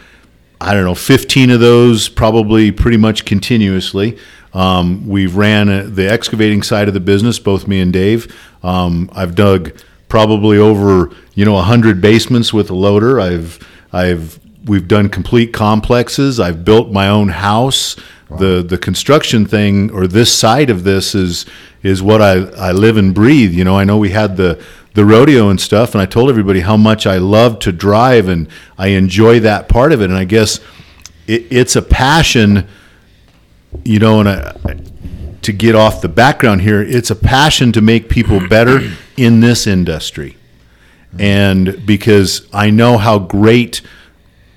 I 0.61 0.75
don't 0.75 0.85
know, 0.85 0.95
15 0.95 1.51
of 1.51 1.61
those 1.61 2.09
probably 2.09 2.73
pretty 2.73 2.97
much 2.97 3.25
continuously. 3.25 4.19
Um, 4.53 5.07
we've 5.07 5.37
ran 5.37 5.69
uh, 5.69 5.87
the 5.89 6.11
excavating 6.11 6.63
side 6.63 6.89
of 6.89 6.95
the 6.95 7.01
business, 7.01 7.39
both 7.39 7.69
me 7.69 7.81
and 7.81 7.93
Dave. 7.93 8.35
Um, 8.63 9.09
I've 9.13 9.35
dug 9.35 9.81
probably 10.09 10.59
over, 10.59 11.11
you 11.35 11.45
know, 11.45 11.55
100 11.55 12.01
basements 12.01 12.53
with 12.53 12.71
a 12.71 12.75
loader. 12.75 13.21
I've, 13.21 13.59
I've, 13.93 14.39
we've 14.65 14.89
done 14.89 15.09
complete 15.09 15.53
complexes. 15.53 16.41
I've 16.41 16.65
built 16.65 16.91
my 16.91 17.09
own 17.09 17.29
house. 17.29 17.97
The, 18.31 18.63
the 18.63 18.77
construction 18.77 19.47
thing 19.47 19.91
or 19.91 20.07
this 20.07 20.31
side 20.31 20.69
of 20.69 20.85
this 20.85 21.15
is, 21.15 21.47
is 21.83 22.03
what 22.03 22.21
I, 22.21 22.45
I 22.51 22.73
live 22.73 22.99
and 22.99 23.15
breathe. 23.15 23.55
You 23.55 23.65
know, 23.65 23.79
I 23.79 23.85
know 23.85 23.97
we 23.97 24.11
had 24.11 24.37
the, 24.37 24.63
the 24.95 25.05
rodeo 25.05 25.49
and 25.49 25.61
stuff, 25.61 25.95
and 25.95 26.03
I 26.03 26.07
told 26.07 26.29
everybody 26.29 26.61
how 26.61 26.77
much 26.77 27.07
I 27.07 27.19
love 27.19 27.59
to 27.61 27.73
drive 27.73 28.29
and 28.29 28.49
I 28.77 28.89
enjoy 28.89 29.41
that 29.41 29.69
part 29.69 29.93
of 29.93 30.03
it. 30.03 30.07
And 30.07 30.19
I 30.19 30.25
guess 30.25 30.61
it, 31.27 31.47
it's 31.51 31.77
a 31.77 31.83
passion, 31.83 32.69
you 33.85 33.99
know, 33.99 34.21
and 34.21 34.29
I, 34.29 34.55
to 35.41 35.53
get 35.53 35.75
off 35.75 36.03
the 36.03 36.09
background 36.09 36.61
here, 36.61 36.83
it's 36.83 37.11
a 37.11 37.17
passion 37.17 37.73
to 37.73 37.81
make 37.81 38.09
people 38.09 38.47
better 38.49 38.81
in 39.19 39.41
this 39.41 39.67
industry. 39.67 40.37
And 41.19 41.85
because 41.85 42.47
I 42.53 42.71
know 42.71 42.97
how 42.99 43.19
great 43.19 43.81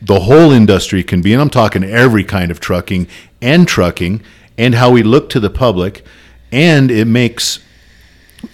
the 0.02 0.22
whole 0.22 0.52
industry 0.52 1.04
can 1.04 1.22
be, 1.22 1.34
and 1.34 1.42
I'm 1.42 1.50
talking 1.50 1.84
every 1.84 2.24
kind 2.24 2.52
of 2.52 2.60
trucking 2.60 3.08
and 3.42 3.68
trucking, 3.68 4.22
and 4.58 4.76
how 4.76 4.92
we 4.92 5.02
look 5.02 5.30
to 5.30 5.40
the 5.40 5.50
public, 5.50 6.04
and 6.52 6.92
it 6.92 7.06
makes 7.06 7.60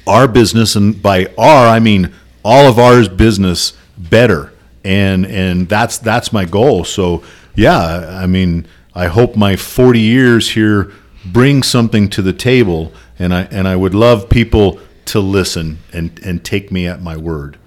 our 0.06 0.28
business, 0.28 0.76
and 0.76 1.02
by 1.02 1.28
our 1.38 1.68
I 1.68 1.80
mean 1.80 2.14
all 2.44 2.70
of 2.70 2.80
ours 2.80 3.10
business 3.10 3.74
better, 3.98 4.54
and 4.84 5.26
and 5.26 5.68
that's 5.68 5.98
that's 5.98 6.32
my 6.32 6.46
goal. 6.46 6.86
So 6.86 7.24
yeah, 7.56 8.20
I 8.22 8.28
mean 8.28 8.68
I 8.94 9.08
hope 9.08 9.36
my 9.36 9.56
40 9.56 10.00
years 10.00 10.52
here 10.52 10.92
brings 11.26 11.68
something 11.68 12.10
to 12.10 12.22
the 12.22 12.34
table, 12.34 12.94
and 13.18 13.34
I 13.34 13.44
and 13.44 13.68
I 13.68 13.76
would 13.76 13.96
love 13.96 14.30
people 14.30 14.80
to 15.08 15.20
listen 15.20 15.80
and 15.94 16.20
and 16.24 16.44
take 16.44 16.72
me 16.72 16.88
at 16.88 17.02
my 17.02 17.18
word. 17.18 17.58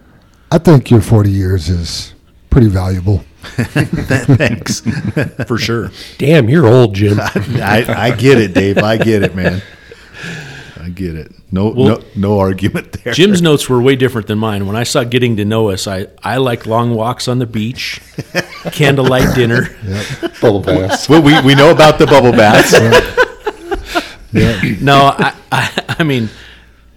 I 0.52 0.58
think 0.58 0.90
your 0.90 1.00
40 1.00 1.30
years 1.30 1.68
is 1.68 2.14
pretty 2.50 2.68
valuable. 2.68 3.24
Thanks. 3.42 4.80
For 5.46 5.56
sure. 5.58 5.90
Damn, 6.18 6.48
you're 6.48 6.66
old, 6.66 6.94
Jim. 6.94 7.18
I, 7.24 7.84
I 7.88 8.16
get 8.16 8.38
it, 8.38 8.52
Dave. 8.54 8.78
I 8.78 8.96
get 8.96 9.22
it, 9.22 9.34
man. 9.34 9.62
I 10.82 10.88
get 10.88 11.14
it. 11.14 11.32
No, 11.52 11.68
Well- 11.68 11.86
no, 11.98 12.04
no 12.16 12.38
argument 12.40 12.92
there. 13.04 13.12
Jim's 13.12 13.40
notes 13.42 13.68
were 13.68 13.80
way 13.80 13.96
different 13.96 14.26
than 14.26 14.38
mine. 14.38 14.66
When 14.66 14.76
I 14.76 14.82
saw 14.82 15.04
getting 15.04 15.36
to 15.36 15.44
know 15.44 15.70
us, 15.70 15.86
I, 15.86 16.08
I 16.22 16.36
like 16.38 16.66
long 16.66 16.94
walks 16.94 17.28
on 17.28 17.38
the 17.38 17.46
beach, 17.46 18.00
candlelight 18.72 19.34
dinner. 19.34 19.68
Bubble 20.40 20.60
baths. 20.60 21.08
Well, 21.08 21.22
we, 21.22 21.40
we 21.42 21.54
know 21.54 21.70
about 21.70 21.98
the 21.98 22.06
bubble 22.06 22.32
baths. 22.32 22.72
No, 24.82 25.14
I, 25.18 25.34
I, 25.50 25.96
I 26.00 26.04
mean, 26.04 26.28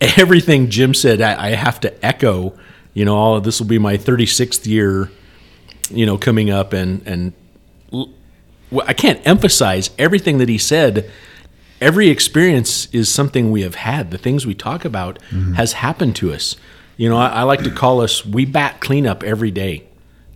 everything 0.17 0.69
Jim 0.69 0.93
said, 0.93 1.21
I, 1.21 1.47
I 1.47 1.49
have 1.51 1.79
to 1.81 2.05
echo. 2.05 2.57
You 2.93 3.05
know, 3.05 3.39
this 3.39 3.59
will 3.59 3.67
be 3.67 3.79
my 3.79 3.97
36th 3.97 4.65
year, 4.67 5.11
you 5.89 6.05
know, 6.05 6.17
coming 6.17 6.49
up, 6.49 6.73
and 6.73 7.01
and 7.07 7.33
I 8.85 8.93
can't 8.93 9.25
emphasize 9.25 9.89
everything 9.97 10.37
that 10.39 10.49
he 10.49 10.57
said. 10.57 11.09
every 11.81 12.07
experience 12.07 12.87
is 12.93 13.09
something 13.09 13.51
we 13.51 13.61
have 13.61 13.75
had. 13.75 14.09
The 14.11 14.17
things 14.17 14.45
we 14.45 14.53
talk 14.55 14.85
about 14.85 15.19
mm-hmm. 15.29 15.53
has 15.53 15.73
happened 15.73 16.15
to 16.17 16.31
us. 16.33 16.55
You 16.95 17.09
know, 17.09 17.17
I, 17.17 17.27
I 17.27 17.43
like 17.43 17.63
to 17.63 17.71
call 17.71 17.99
us 18.01 18.25
we 18.25 18.45
bat 18.45 18.79
cleanup 18.79 19.23
every 19.23 19.51
day. 19.51 19.83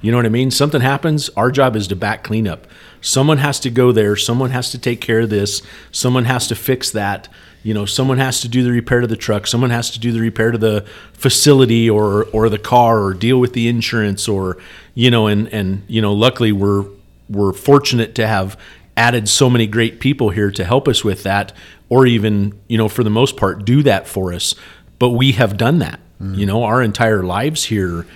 You 0.02 0.12
know 0.12 0.18
what 0.18 0.26
I 0.26 0.30
mean? 0.30 0.52
Something 0.52 0.82
happens, 0.82 1.30
our 1.30 1.50
job 1.50 1.76
is 1.76 1.88
to 1.88 1.96
bat 1.96 2.24
cleanup. 2.24 2.68
Someone 3.02 3.38
has 3.40 3.60
to 3.62 3.70
go 3.70 3.92
there, 3.92 4.16
someone 4.16 4.52
has 4.52 4.72
to 4.72 4.78
take 4.78 5.02
care 5.02 5.22
of 5.22 5.30
this, 5.30 5.62
someone 5.92 6.26
has 6.26 6.48
to 6.48 6.56
fix 6.56 6.92
that. 6.92 7.30
You 7.68 7.74
know, 7.74 7.86
someone 7.86 8.18
has 8.18 8.40
to 8.42 8.48
do 8.48 8.64
the 8.64 8.72
repair 8.72 9.02
to 9.02 9.08
the 9.08 9.18
truck, 9.18 9.46
someone 9.46 9.72
has 9.72 9.92
to 9.92 10.00
do 10.00 10.14
the 10.14 10.22
repair 10.22 10.52
to 10.52 10.58
the 10.58 10.86
facility 11.12 11.90
or 11.90 12.24
or 12.32 12.48
the 12.48 12.58
car 12.58 13.04
or 13.04 13.14
deal 13.14 13.42
with 13.42 13.52
the 13.52 13.68
insurance 13.68 14.30
or 14.30 14.58
you 14.96 15.12
know, 15.12 15.28
and 15.28 15.52
and 15.52 15.84
you 15.86 16.02
know, 16.02 16.14
luckily 16.14 16.54
we're 16.54 16.86
we're 17.28 17.52
fortunate 17.52 18.16
to 18.16 18.26
have 18.26 18.58
added 18.96 19.28
so 19.28 19.50
many 19.50 19.68
great 19.68 20.00
people 20.00 20.30
here 20.30 20.50
to 20.50 20.64
help 20.64 20.88
us 20.88 21.04
with 21.04 21.24
that 21.24 21.52
or 21.90 22.06
even, 22.06 22.58
you 22.70 22.78
know, 22.78 22.88
for 22.88 23.04
the 23.04 23.10
most 23.10 23.36
part 23.36 23.66
do 23.66 23.84
that 23.84 24.08
for 24.08 24.32
us. 24.32 24.56
But 24.98 25.10
we 25.10 25.34
have 25.34 25.58
done 25.58 25.80
that. 25.80 26.00
You 26.22 26.46
know, 26.46 26.64
our 26.64 26.82
entire 26.82 27.22
lives 27.22 27.66
here 27.66 28.08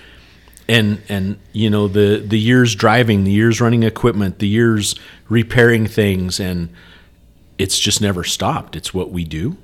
and 0.66 1.02
and 1.10 1.38
you 1.52 1.68
know 1.68 1.88
the 1.88 2.24
the 2.26 2.38
years 2.38 2.74
driving 2.74 3.24
the 3.24 3.30
years 3.30 3.60
running 3.60 3.82
equipment 3.82 4.38
the 4.38 4.48
years 4.48 4.94
repairing 5.28 5.86
things 5.86 6.40
and 6.40 6.70
it's 7.62 7.78
just 7.78 8.00
never 8.00 8.24
stopped. 8.24 8.74
It's 8.74 8.92
what 8.92 9.12
we 9.12 9.24
do. 9.24 9.56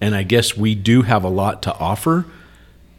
And 0.00 0.14
i 0.14 0.22
guess 0.22 0.56
we 0.56 0.74
do 0.74 1.02
have 1.02 1.24
a 1.24 1.28
lot 1.28 1.62
to 1.64 1.74
offer. 1.74 2.24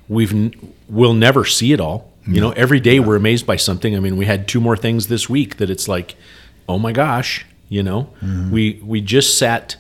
We've 0.08 0.54
we'll 0.88 1.16
never 1.16 1.44
see 1.44 1.74
it 1.74 1.80
all. 1.80 2.14
You 2.28 2.42
know 2.42 2.52
every 2.52 2.80
day 2.80 3.00
we're 3.00 3.16
amazed 3.16 3.48
by 3.48 3.56
something. 3.56 3.96
I 3.96 4.00
mean 4.00 4.18
we 4.18 4.26
had 4.26 4.48
two 4.48 4.62
more 4.62 4.78
things 4.78 5.08
this 5.08 5.28
week 5.28 5.58
that 5.58 5.70
it's 5.72 5.88
like 5.88 6.16
oh 6.68 6.78
my 6.78 6.92
gosh 6.92 7.46
you 7.70 7.82
know? 7.82 8.10
We 8.52 8.80
we 8.84 9.02
just 9.02 9.38
sat 9.38 9.78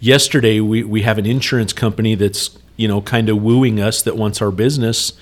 yesterday 0.00 0.60
we 0.60 0.84
we 0.84 1.02
have 1.02 1.18
an 1.18 1.26
insurance 1.26 1.72
company 1.72 2.14
that's 2.14 2.58
you 2.76 2.88
know 2.88 3.02
kind 3.02 3.28
of 3.28 3.42
wooing 3.42 3.78
us 3.78 4.02
that 4.02 4.16
wants 4.16 4.40
our 4.40 4.50
business. 4.50 5.12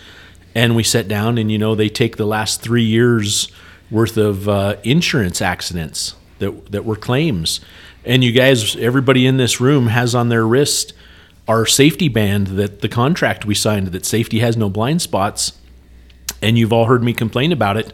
And 0.55 0.77
we 0.77 0.83
sat 0.85 1.09
down 1.09 1.39
and 1.39 1.51
you 1.51 1.59
know 1.59 1.75
they 1.75 1.89
take 1.89 2.19
the 2.19 2.27
last 2.27 2.61
three 2.61 2.85
years 2.85 3.51
worth 3.91 4.17
of 4.17 4.49
uh, 4.49 4.77
insurance 4.85 5.43
accidents 5.43 6.15
that 6.39 6.71
that 6.71 6.85
were 6.85 6.97
claims 6.97 7.61
and 8.05 8.25
you 8.25 8.33
guys 8.33 8.77
everybody 8.77 9.27
in 9.27 9.37
this 9.37 9.61
room 9.61 9.89
has 9.89 10.15
on 10.15 10.29
their 10.29 10.47
wrist 10.47 10.93
our 11.49 11.67
safety 11.67 12.09
band 12.09 12.49
that 12.49 12.81
the 12.81 12.89
contract 12.89 13.45
we 13.45 13.55
signed 13.55 13.89
that 13.89 14.07
safety 14.07 14.41
has 14.41 14.57
no 14.57 14.69
blind 14.69 15.03
spots 15.03 15.59
and 16.43 16.57
you've 16.57 16.73
all 16.73 16.87
heard 16.87 17.03
me 17.03 17.13
complain 17.13 17.53
about 17.53 17.77
it 17.77 17.93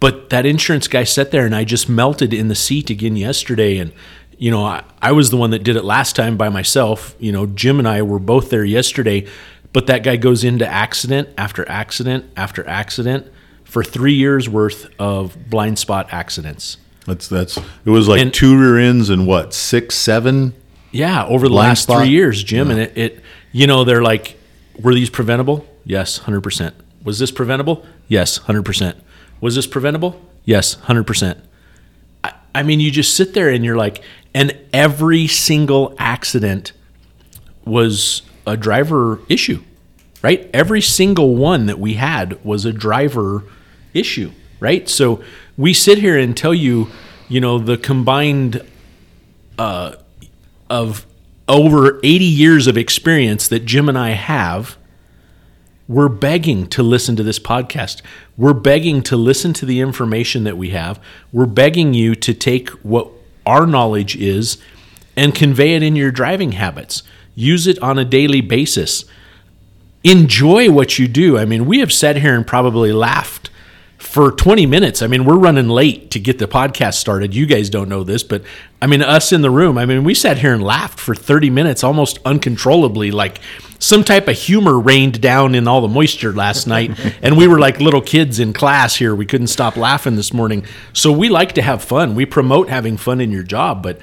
but 0.00 0.30
that 0.30 0.46
insurance 0.46 0.86
guy 0.86 1.04
sat 1.04 1.30
there 1.30 1.44
and 1.44 1.54
I 1.54 1.64
just 1.64 1.88
melted 1.88 2.32
in 2.32 2.48
the 2.48 2.54
seat 2.54 2.90
again 2.90 3.16
yesterday. 3.16 3.78
And, 3.78 3.92
you 4.38 4.50
know, 4.50 4.64
I, 4.64 4.84
I 5.02 5.12
was 5.12 5.30
the 5.30 5.36
one 5.36 5.50
that 5.50 5.64
did 5.64 5.76
it 5.76 5.84
last 5.84 6.14
time 6.14 6.36
by 6.36 6.48
myself. 6.48 7.16
You 7.18 7.32
know, 7.32 7.46
Jim 7.46 7.78
and 7.78 7.88
I 7.88 8.02
were 8.02 8.20
both 8.20 8.50
there 8.50 8.64
yesterday, 8.64 9.26
but 9.72 9.86
that 9.86 10.04
guy 10.04 10.16
goes 10.16 10.44
into 10.44 10.66
accident 10.66 11.28
after 11.36 11.68
accident 11.68 12.26
after 12.36 12.66
accident 12.68 13.26
for 13.64 13.82
three 13.82 14.14
years 14.14 14.48
worth 14.48 14.88
of 14.98 15.50
blind 15.50 15.78
spot 15.78 16.08
accidents. 16.12 16.78
That's 17.08 17.26
that's. 17.28 17.56
It 17.84 17.90
was 17.90 18.06
like 18.06 18.20
And- 18.20 18.32
two 18.32 18.56
rear 18.58 18.78
ends 18.78 19.10
and 19.10 19.26
what 19.26 19.54
six, 19.54 19.94
seven. 19.96 20.54
Yeah, 20.92 21.26
over 21.26 21.48
the 21.48 21.54
last 21.54 21.82
spot? 21.84 21.98
three 22.02 22.08
years, 22.10 22.42
Jim, 22.42 22.70
and 22.70 22.80
it, 22.80 22.96
it, 22.96 23.20
you 23.52 23.66
know, 23.66 23.84
they're 23.84 24.02
like, 24.02 24.38
were 24.80 24.94
these 24.94 25.10
preventable? 25.10 25.66
Yes, 25.84 26.18
hundred 26.18 26.40
percent. 26.42 26.74
Was 27.04 27.18
this 27.18 27.30
preventable? 27.30 27.84
Yes, 28.08 28.38
hundred 28.38 28.64
percent. 28.64 28.96
Was 29.40 29.54
this 29.54 29.66
preventable? 29.66 30.20
Yes, 30.44 30.74
hundred 30.74 31.04
percent. 31.06 31.38
I, 32.24 32.32
I 32.54 32.62
mean, 32.62 32.80
you 32.80 32.90
just 32.90 33.14
sit 33.14 33.34
there 33.34 33.48
and 33.50 33.64
you're 33.64 33.76
like, 33.76 34.02
and 34.34 34.56
every 34.72 35.26
single 35.26 35.94
accident 35.98 36.72
was 37.64 38.22
a 38.46 38.56
driver 38.56 39.20
issue, 39.28 39.62
right? 40.22 40.48
Every 40.54 40.80
single 40.80 41.36
one 41.36 41.66
that 41.66 41.78
we 41.78 41.94
had 41.94 42.42
was 42.44 42.64
a 42.64 42.72
driver 42.72 43.44
issue, 43.92 44.32
right? 44.58 44.88
So 44.88 45.22
we 45.58 45.74
sit 45.74 45.98
here 45.98 46.16
and 46.16 46.34
tell 46.34 46.54
you, 46.54 46.88
you 47.28 47.40
know, 47.40 47.58
the 47.58 47.76
combined 47.76 48.64
uh, 49.58 49.96
of 50.70 51.04
over 51.48 51.98
80 51.98 52.24
years 52.24 52.66
of 52.66 52.78
experience 52.78 53.48
that 53.48 53.64
Jim 53.66 53.88
and 53.88 53.98
I 53.98 54.10
have, 54.10 54.78
we're 55.88 56.08
begging 56.08 56.68
to 56.68 56.82
listen 56.82 57.16
to 57.16 57.22
this 57.22 57.38
podcast. 57.38 58.02
We're 58.36 58.54
begging 58.54 59.02
to 59.04 59.16
listen 59.16 59.52
to 59.54 59.66
the 59.66 59.80
information 59.80 60.44
that 60.44 60.56
we 60.56 60.70
have. 60.70 61.00
We're 61.32 61.46
begging 61.46 61.92
you 61.92 62.14
to 62.14 62.32
take 62.32 62.70
what 62.84 63.08
our 63.44 63.66
knowledge 63.66 64.14
is 64.14 64.58
and 65.16 65.34
convey 65.34 65.74
it 65.74 65.82
in 65.82 65.96
your 65.96 66.12
driving 66.12 66.52
habits. 66.52 67.02
Use 67.34 67.66
it 67.66 67.78
on 67.80 67.98
a 67.98 68.04
daily 68.04 68.42
basis. 68.42 69.06
Enjoy 70.04 70.70
what 70.70 70.98
you 70.98 71.08
do. 71.08 71.36
I 71.36 71.46
mean, 71.46 71.66
we 71.66 71.80
have 71.80 71.92
sat 71.92 72.16
here 72.16 72.36
and 72.36 72.46
probably 72.46 72.92
laughed 72.92 73.47
for 74.08 74.32
20 74.32 74.64
minutes. 74.64 75.02
I 75.02 75.06
mean, 75.06 75.26
we're 75.26 75.36
running 75.36 75.68
late 75.68 76.10
to 76.12 76.18
get 76.18 76.38
the 76.38 76.48
podcast 76.48 76.94
started. 76.94 77.34
You 77.34 77.44
guys 77.44 77.68
don't 77.68 77.90
know 77.90 78.04
this, 78.04 78.22
but 78.22 78.42
I 78.80 78.86
mean, 78.86 79.02
us 79.02 79.32
in 79.32 79.42
the 79.42 79.50
room, 79.50 79.76
I 79.76 79.84
mean, 79.84 80.02
we 80.02 80.14
sat 80.14 80.38
here 80.38 80.54
and 80.54 80.62
laughed 80.62 80.98
for 80.98 81.14
30 81.14 81.50
minutes 81.50 81.84
almost 81.84 82.18
uncontrollably. 82.24 83.10
Like 83.10 83.38
some 83.78 84.02
type 84.02 84.26
of 84.26 84.38
humor 84.38 84.80
rained 84.80 85.20
down 85.20 85.54
in 85.54 85.68
all 85.68 85.82
the 85.82 85.88
moisture 85.88 86.32
last 86.32 86.66
night. 86.74 86.98
and 87.20 87.36
we 87.36 87.46
were 87.46 87.58
like 87.58 87.80
little 87.80 88.00
kids 88.00 88.38
in 88.40 88.54
class 88.54 88.96
here. 88.96 89.14
We 89.14 89.26
couldn't 89.26 89.48
stop 89.48 89.76
laughing 89.76 90.16
this 90.16 90.32
morning. 90.32 90.64
So 90.94 91.12
we 91.12 91.28
like 91.28 91.52
to 91.56 91.62
have 91.62 91.84
fun. 91.84 92.14
We 92.14 92.24
promote 92.24 92.70
having 92.70 92.96
fun 92.96 93.20
in 93.20 93.30
your 93.30 93.42
job, 93.42 93.82
but 93.82 94.00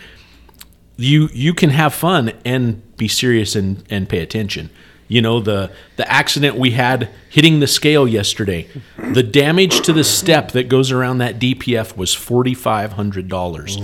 you 0.97 1.29
you 1.33 1.55
can 1.55 1.71
have 1.71 1.95
fun 1.95 2.31
and 2.45 2.95
be 2.95 3.07
serious 3.07 3.55
and, 3.55 3.83
and 3.89 4.07
pay 4.07 4.19
attention. 4.19 4.69
You 5.07 5.21
know 5.21 5.39
the 5.39 5.71
the 5.97 6.11
accident 6.11 6.57
we 6.57 6.71
had 6.71 7.09
hitting 7.29 7.59
the 7.59 7.67
scale 7.67 8.07
yesterday. 8.07 8.67
The 8.97 9.23
damage 9.23 9.81
to 9.81 9.93
the 9.93 10.03
step 10.03 10.51
that 10.51 10.67
goes 10.67 10.91
around 10.91 11.19
that 11.19 11.39
DPF 11.39 11.95
was 11.95 12.13
forty 12.13 12.53
five 12.53 12.93
hundred 12.93 13.27
dollars. 13.27 13.77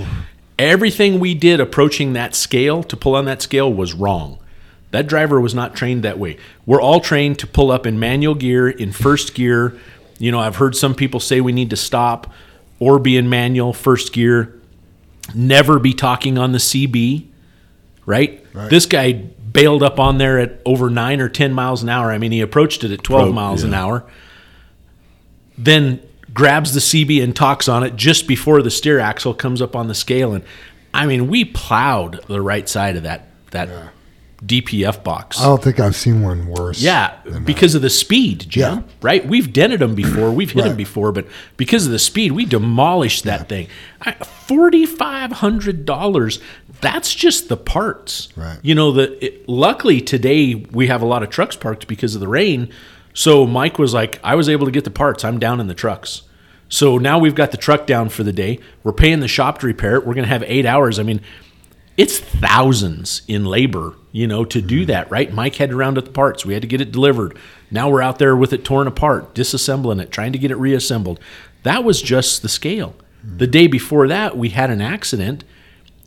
Everything 0.57 1.19
we 1.19 1.33
did 1.33 1.59
approaching 1.59 2.13
that 2.13 2.35
scale 2.35 2.83
to 2.83 2.97
pull 2.97 3.15
on 3.15 3.25
that 3.25 3.41
scale 3.41 3.71
was 3.71 3.93
wrong. 3.93 4.39
That 4.91 5.07
driver 5.07 5.39
was 5.39 5.55
not 5.55 5.75
trained 5.75 6.03
that 6.03 6.19
way. 6.19 6.37
We're 6.65 6.81
all 6.81 6.99
trained 6.99 7.39
to 7.39 7.47
pull 7.47 7.71
up 7.71 7.85
in 7.85 7.99
manual 7.99 8.35
gear, 8.35 8.69
in 8.69 8.91
first 8.91 9.33
gear. 9.33 9.77
You 10.19 10.31
know, 10.31 10.39
I've 10.39 10.57
heard 10.57 10.75
some 10.75 10.93
people 10.93 11.19
say 11.19 11.39
we 11.39 11.51
need 11.53 11.69
to 11.69 11.77
stop 11.77 12.31
or 12.79 12.99
be 12.99 13.15
in 13.15 13.29
manual 13.29 13.73
first 13.73 14.11
gear 14.11 14.61
never 15.35 15.79
be 15.79 15.93
talking 15.93 16.37
on 16.37 16.51
the 16.51 16.57
CB, 16.57 17.25
right? 18.05 18.45
This 18.69 18.85
guy 18.85 19.23
bailed 19.51 19.83
up 19.83 19.99
on 19.99 20.17
there 20.17 20.39
at 20.39 20.61
over 20.65 20.89
nine 20.89 21.19
or 21.19 21.29
10 21.29 21.53
miles 21.53 21.83
an 21.83 21.89
hour. 21.89 22.11
I 22.11 22.17
mean, 22.17 22.31
he 22.31 22.41
approached 22.41 22.83
it 22.83 22.91
at 22.91 23.03
12 23.03 23.27
Pro- 23.27 23.33
miles 23.33 23.63
an 23.63 23.73
hour, 23.73 24.05
then 25.57 26.01
grabs 26.33 26.73
the 26.73 26.79
CB 26.79 27.21
and 27.23 27.35
talks 27.35 27.67
on 27.67 27.83
it 27.83 27.95
just 27.95 28.27
before 28.27 28.61
the 28.61 28.71
steer 28.71 28.99
axle 28.99 29.33
comes 29.33 29.61
up 29.61 29.75
on 29.75 29.87
the 29.87 29.95
scale. 29.95 30.33
And 30.33 30.43
I 30.93 31.05
mean, 31.05 31.27
we 31.27 31.45
plowed 31.45 32.25
the 32.27 32.41
right 32.41 32.67
side 32.67 32.95
of 32.95 33.03
that, 33.03 33.27
that 33.51 33.69
DPF 34.45 35.03
box. 35.03 35.39
I 35.39 35.45
don't 35.45 35.61
think 35.61 35.79
I've 35.79 35.95
seen 35.95 36.21
one 36.23 36.47
worse. 36.47 36.81
Yeah, 36.81 37.15
because 37.45 37.75
of 37.75 37.81
the 37.81 37.89
speed, 37.89 38.45
Jim. 38.49 38.79
Yeah. 38.79 38.83
Right? 39.01 39.25
We've 39.25 39.53
dented 39.53 39.79
them 39.79 39.93
before. 39.93 40.31
We've 40.31 40.51
hit 40.51 40.63
them 40.63 40.77
before, 40.77 41.11
but 41.11 41.27
because 41.57 41.85
of 41.85 41.91
the 41.91 41.99
speed, 41.99 42.31
we 42.31 42.45
demolished 42.45 43.23
that 43.25 43.47
thing. 43.47 43.67
Forty 44.23 44.85
five 44.85 45.31
hundred 45.31 45.85
dollars. 45.85 46.39
That's 46.81 47.13
just 47.13 47.49
the 47.49 47.57
parts. 47.57 48.29
Right. 48.35 48.57
You 48.63 48.73
know 48.73 48.91
the. 48.91 49.23
It, 49.23 49.47
luckily 49.47 50.01
today 50.01 50.55
we 50.55 50.87
have 50.87 51.01
a 51.01 51.05
lot 51.05 51.21
of 51.21 51.29
trucks 51.29 51.55
parked 51.55 51.87
because 51.87 52.15
of 52.15 52.21
the 52.21 52.27
rain. 52.27 52.71
So 53.13 53.45
Mike 53.45 53.77
was 53.77 53.93
like, 53.93 54.19
I 54.23 54.35
was 54.35 54.49
able 54.49 54.65
to 54.65 54.71
get 54.71 54.83
the 54.83 54.91
parts. 54.91 55.23
I'm 55.23 55.37
down 55.39 55.59
in 55.59 55.67
the 55.67 55.73
trucks. 55.73 56.23
So 56.69 56.97
now 56.97 57.19
we've 57.19 57.35
got 57.35 57.51
the 57.51 57.57
truck 57.57 57.85
down 57.85 58.09
for 58.09 58.23
the 58.23 58.31
day. 58.31 58.59
We're 58.83 58.93
paying 58.93 59.19
the 59.19 59.27
shop 59.27 59.59
to 59.59 59.67
repair 59.67 59.95
it. 59.95 60.05
We're 60.07 60.13
going 60.13 60.23
to 60.23 60.29
have 60.29 60.43
eight 60.47 60.65
hours. 60.65 60.99
I 60.99 61.03
mean, 61.03 61.21
it's 61.97 62.17
thousands 62.17 63.23
in 63.27 63.43
labor, 63.45 63.95
you 64.11 64.27
know, 64.27 64.43
to 64.45 64.61
do 64.61 64.85
that, 64.85 65.09
right? 65.09 65.31
Mike 65.33 65.55
had 65.55 65.69
to 65.69 65.75
round 65.75 65.97
up 65.97 66.05
the 66.05 66.11
parts. 66.11 66.45
We 66.45 66.53
had 66.53 66.61
to 66.63 66.67
get 66.67 66.81
it 66.81 66.91
delivered. 66.91 67.37
Now 67.69 67.89
we're 67.89 68.01
out 68.01 68.19
there 68.19 68.35
with 68.35 68.51
it 68.53 68.65
torn 68.65 68.87
apart, 68.87 69.33
disassembling 69.33 70.01
it, 70.01 70.11
trying 70.11 70.33
to 70.33 70.39
get 70.39 70.51
it 70.51 70.57
reassembled. 70.57 71.19
That 71.63 71.83
was 71.83 72.01
just 72.01 72.41
the 72.41 72.49
scale. 72.49 72.95
The 73.23 73.47
day 73.47 73.67
before 73.67 74.07
that, 74.07 74.37
we 74.37 74.49
had 74.49 74.69
an 74.69 74.81
accident 74.81 75.43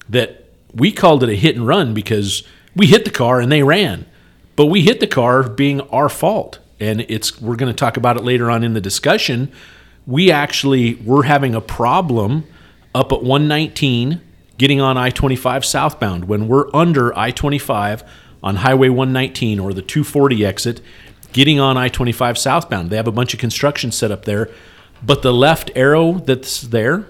that 0.09 0.45
we 0.75 0.91
called 0.93 1.23
it 1.23 1.29
a 1.29 1.37
hit 1.37 1.57
and 1.57 1.67
run 1.67 1.95
because 1.95 2.43
we 2.75 2.87
hit 2.87 3.05
the 3.05 3.11
car 3.11 3.41
and 3.41 3.51
they 3.51 3.63
ran. 3.63 4.07
But 4.57 4.67
we 4.67 4.83
hit 4.83 5.01
the 5.01 5.07
car 5.07 5.49
being 5.49 5.81
our 5.83 6.09
fault. 6.09 6.59
And 6.81 7.03
it's 7.03 7.41
we're 7.41 7.57
going 7.57 7.73
to 7.73 7.77
talk 7.77 7.97
about 7.97 8.17
it 8.17 8.25
later 8.25 8.51
on 8.51 8.65
in 8.65 8.75
the 8.75 8.81
discussion. 8.81 9.53
We 10.07 10.31
actually 10.31 10.97
were 10.97 11.23
having 11.23 11.55
a 11.55 11.61
problem 11.61 12.45
up 12.95 13.13
at 13.13 13.23
119 13.23 14.21
getting 14.59 14.81
on 14.81 14.97
I-25 14.97 15.65
southbound 15.65 16.27
when 16.27 16.49
we're 16.49 16.75
under 16.75 17.17
I-25 17.17 18.07
on 18.43 18.57
Highway 18.57 18.89
119 18.89 19.59
or 19.59 19.73
the 19.73 19.83
240 19.83 20.45
exit 20.45 20.81
getting 21.33 21.59
on 21.59 21.77
I-25 21.77 22.39
southbound. 22.39 22.91
They 22.91 22.97
have 22.97 23.09
a 23.09 23.13
bunch 23.13 23.35
of 23.35 23.41
construction 23.41 23.91
set 23.91 24.11
up 24.11 24.25
there, 24.25 24.49
but 25.03 25.23
the 25.23 25.33
left 25.33 25.71
arrow 25.75 26.15
that's 26.15 26.61
there, 26.63 27.07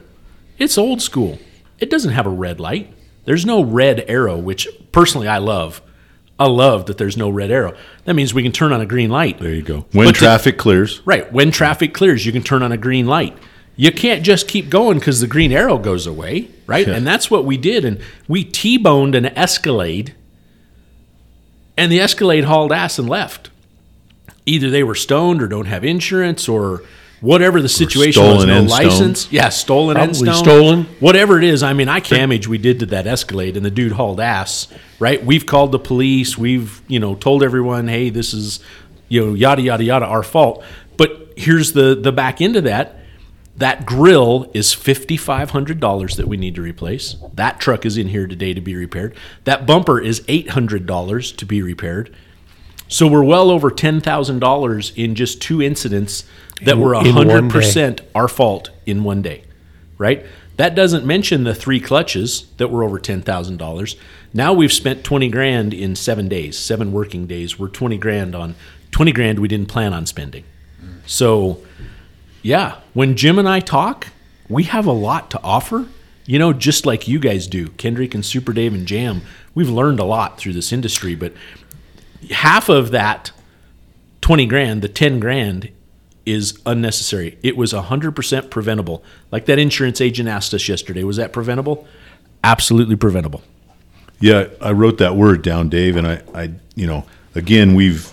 it's 0.58 0.78
old 0.78 1.02
school. 1.02 1.38
It 1.78 1.90
doesn't 1.90 2.12
have 2.12 2.26
a 2.26 2.30
red 2.30 2.58
light. 2.58 2.92
There's 3.24 3.44
no 3.44 3.62
red 3.62 4.04
arrow, 4.08 4.36
which 4.36 4.68
personally 4.92 5.28
I 5.28 5.38
love. 5.38 5.82
I 6.38 6.48
love 6.48 6.86
that 6.86 6.98
there's 6.98 7.16
no 7.16 7.30
red 7.30 7.50
arrow. 7.50 7.76
That 8.04 8.14
means 8.14 8.34
we 8.34 8.42
can 8.42 8.52
turn 8.52 8.72
on 8.72 8.80
a 8.80 8.86
green 8.86 9.10
light. 9.10 9.38
There 9.38 9.52
you 9.52 9.62
go. 9.62 9.86
When 9.92 10.08
But 10.08 10.16
traffic 10.16 10.58
clears. 10.58 11.00
Right. 11.04 11.32
When 11.32 11.50
traffic 11.50 11.94
clears, 11.94 12.26
you 12.26 12.32
can 12.32 12.42
turn 12.42 12.62
on 12.62 12.72
a 12.72 12.76
green 12.76 13.06
light. 13.06 13.36
You 13.76 13.90
can't 13.90 14.22
just 14.22 14.46
keep 14.46 14.70
going 14.70 14.98
because 14.98 15.20
the 15.20 15.26
green 15.26 15.50
arrow 15.50 15.78
goes 15.78 16.06
away, 16.06 16.48
right? 16.66 16.86
Yeah. 16.86 16.94
And 16.94 17.06
that's 17.06 17.30
what 17.30 17.44
we 17.44 17.56
did. 17.56 17.84
And 17.84 18.00
we 18.28 18.44
T-boned 18.44 19.14
an 19.16 19.26
Escalade, 19.26 20.14
and 21.76 21.90
the 21.90 22.00
Escalade 22.00 22.44
hauled 22.44 22.72
ass 22.72 22.98
and 22.98 23.08
left. 23.08 23.50
Either 24.46 24.70
they 24.70 24.82
were 24.84 24.94
stoned 24.94 25.42
or 25.42 25.48
don't 25.48 25.66
have 25.66 25.84
insurance 25.84 26.48
or 26.48 26.82
whatever 27.20 27.60
the 27.62 27.68
situation 27.68 28.22
was. 28.22 28.42
stolen 28.42 28.48
No 28.48 28.58
and 28.60 28.70
stoned. 28.70 28.86
license. 28.88 29.32
Yeah, 29.32 29.48
stolen 29.48 29.96
and 29.96 30.12
Probably 30.12 30.32
stoned. 30.32 30.44
stolen. 30.46 30.82
Whatever 31.00 31.38
it 31.38 31.44
is. 31.44 31.62
I 31.62 31.72
mean, 31.72 31.88
I 31.88 32.00
damage 32.00 32.46
we 32.46 32.58
did 32.58 32.78
to 32.80 32.86
that 32.86 33.06
Escalade, 33.06 33.56
and 33.56 33.64
the 33.66 33.70
dude 33.70 33.92
hauled 33.92 34.20
ass. 34.20 34.68
Right? 35.00 35.24
We've 35.24 35.46
called 35.46 35.72
the 35.72 35.78
police. 35.80 36.38
We've 36.38 36.80
you 36.86 37.00
know 37.00 37.14
told 37.16 37.42
everyone, 37.42 37.88
hey, 37.88 38.10
this 38.10 38.34
is 38.34 38.60
you 39.08 39.24
know 39.26 39.34
yada 39.34 39.62
yada 39.62 39.82
yada 39.82 40.06
our 40.06 40.22
fault. 40.22 40.62
But 40.96 41.32
here's 41.36 41.72
the 41.72 41.94
the 41.96 42.12
back 42.12 42.40
end 42.40 42.54
of 42.56 42.64
that. 42.64 43.00
That 43.56 43.86
grill 43.86 44.50
is 44.52 44.72
fifty 44.72 45.16
five 45.16 45.50
hundred 45.50 45.78
dollars 45.78 46.16
that 46.16 46.26
we 46.26 46.36
need 46.36 46.56
to 46.56 46.62
replace. 46.62 47.16
That 47.34 47.60
truck 47.60 47.86
is 47.86 47.96
in 47.96 48.08
here 48.08 48.26
today 48.26 48.52
to 48.52 48.60
be 48.60 48.74
repaired. 48.74 49.14
That 49.44 49.64
bumper 49.66 50.00
is 50.00 50.24
eight 50.26 50.50
hundred 50.50 50.86
dollars 50.86 51.30
to 51.32 51.46
be 51.46 51.62
repaired. 51.62 52.14
So 52.88 53.06
we're 53.06 53.22
well 53.24 53.50
over 53.50 53.70
ten 53.70 54.00
thousand 54.00 54.40
dollars 54.40 54.92
in 54.96 55.14
just 55.14 55.40
two 55.40 55.62
incidents 55.62 56.24
that 56.62 56.72
In- 56.74 56.80
were 56.80 56.94
in 56.96 57.14
one 57.14 57.28
hundred 57.28 57.48
day. 57.48 57.52
percent 57.52 58.00
our 58.14 58.26
fault 58.28 58.70
in 58.86 59.04
one 59.04 59.22
day, 59.22 59.44
right? 59.98 60.24
That 60.56 60.74
doesn't 60.74 61.04
mention 61.04 61.44
the 61.44 61.54
three 61.54 61.80
clutches 61.80 62.46
that 62.58 62.68
were 62.68 62.82
over 62.84 62.98
ten 62.98 63.22
thousand 63.22 63.58
dollars. 63.58 63.96
Now 64.32 64.52
we've 64.52 64.72
spent 64.72 65.04
twenty 65.04 65.28
grand 65.28 65.72
in 65.72 65.94
seven 65.94 66.26
days, 66.28 66.58
seven 66.58 66.92
working 66.92 67.26
days. 67.28 67.56
We're 67.58 67.68
twenty 67.68 67.98
grand 67.98 68.34
on 68.34 68.56
twenty 68.90 69.12
grand 69.12 69.38
we 69.38 69.46
didn't 69.48 69.68
plan 69.68 69.92
on 69.92 70.06
spending. 70.06 70.42
So, 71.06 71.62
yeah, 72.44 72.76
when 72.92 73.16
Jim 73.16 73.38
and 73.38 73.48
I 73.48 73.60
talk, 73.60 74.08
we 74.50 74.64
have 74.64 74.86
a 74.86 74.92
lot 74.92 75.30
to 75.30 75.42
offer. 75.42 75.86
You 76.26 76.38
know, 76.38 76.52
just 76.52 76.84
like 76.84 77.08
you 77.08 77.18
guys 77.18 77.46
do, 77.46 77.68
Kendrick 77.68 78.14
and 78.14 78.24
Super 78.24 78.52
Dave 78.52 78.74
and 78.74 78.86
Jam. 78.86 79.22
We've 79.54 79.70
learned 79.70 79.98
a 79.98 80.04
lot 80.04 80.36
through 80.38 80.52
this 80.52 80.70
industry, 80.70 81.14
but 81.14 81.32
half 82.30 82.68
of 82.68 82.90
that 82.90 83.32
20 84.20 84.44
grand, 84.44 84.82
the 84.82 84.88
10 84.88 85.20
grand 85.20 85.70
is 86.26 86.58
unnecessary. 86.66 87.38
It 87.42 87.56
was 87.56 87.72
100% 87.72 88.50
preventable. 88.50 89.02
Like 89.32 89.46
that 89.46 89.58
insurance 89.58 90.02
agent 90.02 90.28
asked 90.28 90.52
us 90.52 90.68
yesterday, 90.68 91.02
was 91.02 91.16
that 91.16 91.32
preventable? 91.32 91.86
Absolutely 92.42 92.96
preventable. 92.96 93.42
Yeah, 94.20 94.48
I 94.60 94.72
wrote 94.72 94.98
that 94.98 95.16
word 95.16 95.40
down, 95.42 95.70
Dave, 95.70 95.96
and 95.96 96.06
I, 96.06 96.22
I, 96.34 96.50
you 96.74 96.86
know, 96.86 97.06
again, 97.34 97.74
we've 97.74 98.12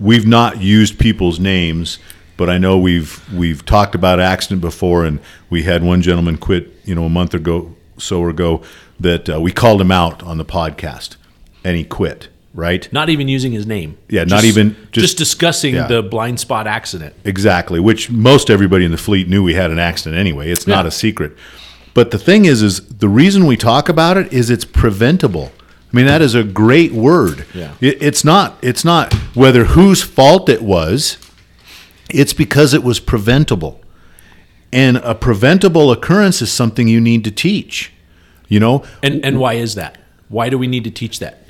we've 0.00 0.26
not 0.26 0.60
used 0.60 0.98
people's 0.98 1.40
names, 1.40 1.98
but 2.36 2.50
I 2.50 2.58
know 2.58 2.78
we've 2.78 3.22
we've 3.32 3.64
talked 3.64 3.94
about 3.94 4.20
accident 4.20 4.60
before, 4.60 5.04
and 5.04 5.20
we 5.50 5.62
had 5.62 5.82
one 5.82 6.02
gentleman 6.02 6.36
quit, 6.36 6.72
you 6.84 6.94
know, 6.94 7.04
a 7.04 7.08
month 7.10 7.34
ago, 7.34 7.74
so 7.98 8.28
ago, 8.28 8.62
that 9.00 9.28
uh, 9.28 9.40
we 9.40 9.52
called 9.52 9.80
him 9.80 9.90
out 9.92 10.22
on 10.22 10.38
the 10.38 10.44
podcast, 10.44 11.16
and 11.64 11.76
he 11.76 11.84
quit. 11.84 12.28
Right? 12.54 12.90
Not 12.90 13.10
even 13.10 13.28
using 13.28 13.52
his 13.52 13.66
name. 13.66 13.98
Yeah, 14.08 14.24
not 14.24 14.44
even- 14.44 14.76
just, 14.90 15.08
just- 15.08 15.18
discussing 15.18 15.74
yeah. 15.74 15.88
the 15.88 16.02
blind 16.02 16.40
spot 16.40 16.66
accident. 16.66 17.14
Exactly, 17.22 17.78
which 17.80 18.10
most 18.10 18.48
everybody 18.48 18.86
in 18.86 18.92
the 18.92 18.96
fleet 18.96 19.28
knew 19.28 19.42
we 19.42 19.52
had 19.52 19.70
an 19.70 19.78
accident 19.78 20.18
anyway. 20.18 20.50
It's 20.50 20.66
not 20.66 20.86
a 20.86 20.90
secret. 20.90 21.36
But 21.92 22.12
the 22.12 22.18
thing 22.18 22.46
is, 22.46 22.62
is 22.62 22.80
the 22.88 23.10
reason 23.10 23.44
we 23.44 23.58
talk 23.58 23.90
about 23.90 24.16
it 24.16 24.32
is 24.32 24.48
it's 24.48 24.64
preventable. 24.64 25.52
I 25.92 25.96
mean, 25.96 26.06
that 26.06 26.22
is 26.22 26.34
a 26.34 26.44
great 26.44 26.92
word. 26.92 27.44
Yeah. 27.52 27.74
It, 27.82 28.02
it's 28.02 28.24
not. 28.24 28.56
It's 28.62 28.84
not 28.86 29.12
whether 29.34 29.64
whose 29.64 30.02
fault 30.02 30.48
it 30.48 30.62
was. 30.62 31.18
It's 32.10 32.32
because 32.32 32.72
it 32.74 32.82
was 32.84 33.00
preventable, 33.00 33.80
and 34.72 34.96
a 34.98 35.14
preventable 35.14 35.90
occurrence 35.90 36.40
is 36.42 36.52
something 36.52 36.86
you 36.88 37.00
need 37.00 37.24
to 37.24 37.30
teach. 37.30 37.92
You 38.48 38.60
know, 38.60 38.84
And 39.02 39.24
and 39.24 39.38
why 39.40 39.54
is 39.54 39.74
that? 39.74 39.98
Why 40.28 40.48
do 40.50 40.56
we 40.58 40.66
need 40.68 40.84
to 40.84 40.90
teach 40.90 41.18
that? 41.18 41.42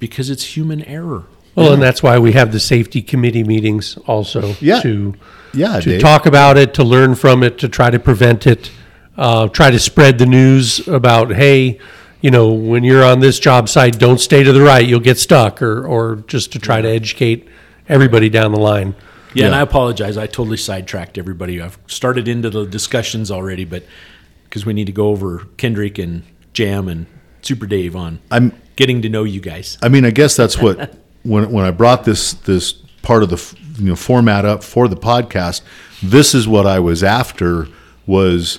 Because 0.00 0.28
it's 0.30 0.56
human 0.56 0.82
error. 0.84 1.24
Well, 1.54 1.72
and 1.74 1.82
that's 1.82 2.02
why 2.02 2.18
we 2.18 2.32
have 2.32 2.50
the 2.50 2.58
safety 2.60 3.02
committee 3.02 3.44
meetings 3.44 3.96
also 4.06 4.56
Yeah. 4.60 4.80
to 4.80 5.14
Yeah, 5.54 5.78
to 5.80 5.90
Dave. 5.90 6.00
talk 6.00 6.26
about 6.26 6.56
it, 6.56 6.72
to 6.74 6.82
learn 6.82 7.14
from 7.14 7.42
it, 7.42 7.58
to 7.58 7.68
try 7.68 7.90
to 7.90 7.98
prevent 8.00 8.46
it, 8.46 8.70
uh, 9.18 9.48
try 9.48 9.70
to 9.70 9.78
spread 9.78 10.18
the 10.18 10.24
news 10.26 10.86
about 10.88 11.32
hey, 11.34 11.78
you 12.22 12.30
know, 12.30 12.48
when 12.50 12.82
you're 12.84 13.04
on 13.04 13.20
this 13.20 13.38
job 13.38 13.68
site, 13.68 13.98
don't 13.98 14.18
stay 14.18 14.42
to 14.42 14.52
the 14.52 14.62
right, 14.62 14.84
you'll 14.86 14.98
get 15.00 15.18
stuck, 15.18 15.60
or 15.62 15.84
or 15.86 16.24
just 16.26 16.50
to 16.52 16.58
try 16.58 16.80
to 16.80 16.88
educate 16.88 17.46
everybody 17.88 18.28
down 18.28 18.50
the 18.52 18.60
line. 18.60 18.94
Yeah, 19.34 19.46
and 19.46 19.54
I 19.54 19.60
apologize. 19.60 20.16
I 20.16 20.26
totally 20.26 20.56
sidetracked 20.56 21.18
everybody. 21.18 21.60
I've 21.60 21.78
started 21.86 22.28
into 22.28 22.50
the 22.50 22.66
discussions 22.66 23.30
already, 23.30 23.64
but 23.64 23.84
because 24.44 24.66
we 24.66 24.72
need 24.72 24.86
to 24.86 24.92
go 24.92 25.08
over 25.08 25.46
Kendrick 25.56 25.98
and 25.98 26.24
Jam 26.52 26.88
and 26.88 27.06
Super 27.40 27.66
Dave 27.66 27.96
on 27.96 28.20
I'm 28.30 28.52
getting 28.76 29.02
to 29.02 29.08
know 29.08 29.24
you 29.24 29.40
guys. 29.40 29.78
I 29.82 29.88
mean, 29.88 30.04
I 30.04 30.10
guess 30.10 30.36
that's 30.36 30.58
what 30.58 30.94
when 31.22 31.50
when 31.50 31.64
I 31.64 31.70
brought 31.70 32.04
this 32.04 32.34
this 32.34 32.72
part 33.02 33.22
of 33.22 33.30
the 33.30 33.56
you 33.78 33.88
know 33.88 33.96
format 33.96 34.44
up 34.44 34.62
for 34.62 34.88
the 34.88 34.96
podcast. 34.96 35.62
This 36.02 36.34
is 36.34 36.46
what 36.46 36.66
I 36.66 36.78
was 36.78 37.02
after 37.02 37.68
was. 38.06 38.58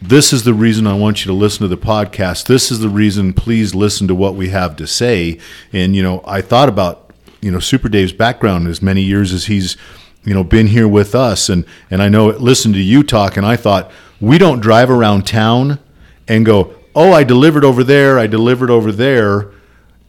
This 0.00 0.32
is 0.32 0.42
the 0.42 0.52
reason 0.52 0.84
I 0.88 0.94
want 0.94 1.24
you 1.24 1.30
to 1.30 1.32
listen 1.32 1.60
to 1.60 1.68
the 1.68 1.80
podcast. 1.80 2.46
This 2.46 2.72
is 2.72 2.80
the 2.80 2.88
reason. 2.88 3.32
Please 3.32 3.72
listen 3.72 4.08
to 4.08 4.16
what 4.16 4.34
we 4.34 4.48
have 4.48 4.74
to 4.76 4.86
say. 4.88 5.38
And 5.72 5.94
you 5.94 6.02
know, 6.02 6.24
I 6.26 6.40
thought 6.40 6.68
about 6.68 7.11
you 7.42 7.50
know 7.50 7.58
Super 7.58 7.90
Dave's 7.90 8.12
background 8.12 8.68
as 8.68 8.80
many 8.80 9.02
years 9.02 9.32
as 9.32 9.46
he's 9.46 9.76
you 10.24 10.32
know 10.32 10.44
been 10.44 10.68
here 10.68 10.88
with 10.88 11.14
us, 11.14 11.50
and 11.50 11.66
and 11.90 12.00
I 12.02 12.08
know 12.08 12.28
listened 12.28 12.74
to 12.74 12.80
you 12.80 13.02
talk, 13.02 13.36
and 13.36 13.44
I 13.44 13.56
thought 13.56 13.90
we 14.20 14.38
don't 14.38 14.60
drive 14.60 14.88
around 14.88 15.26
town 15.26 15.78
and 16.28 16.46
go, 16.46 16.74
oh, 16.94 17.12
I 17.12 17.24
delivered 17.24 17.64
over 17.64 17.84
there, 17.84 18.18
I 18.18 18.26
delivered 18.26 18.70
over 18.70 18.92
there. 18.92 19.50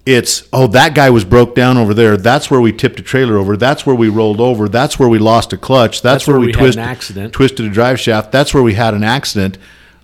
It's 0.06 0.48
oh 0.52 0.68
that 0.68 0.94
guy 0.96 1.10
was 1.10 1.26
broke 1.26 1.56
down 1.56 1.78
over 1.78 1.94
there. 1.94 2.18
That's 2.18 2.52
where 2.52 2.62
we 2.62 2.72
tipped 2.74 3.00
a 3.00 3.04
trailer 3.04 3.38
over. 3.38 3.58
That's 3.58 3.86
where 3.86 3.96
we 3.96 4.10
rolled 4.10 4.42
over. 4.42 4.68
That's 4.70 5.00
where 5.00 5.10
we 5.10 5.18
lost 5.18 5.54
a 5.54 5.58
clutch. 5.58 6.02
That's, 6.02 6.26
That's 6.26 6.28
where 6.28 6.38
where, 6.38 6.42
we, 6.42 6.48
we 6.48 6.52
had 6.54 6.60
twist, 6.60 6.78
an 6.78 6.84
accident. 6.84 7.34
twisted 7.34 7.66
a 7.66 7.70
drive 7.70 8.00
shaft. 8.00 8.32
That's 8.32 8.54
where 8.54 8.64
we 8.64 8.74
had 8.74 8.94
an 8.94 9.04
accident. 9.04 9.58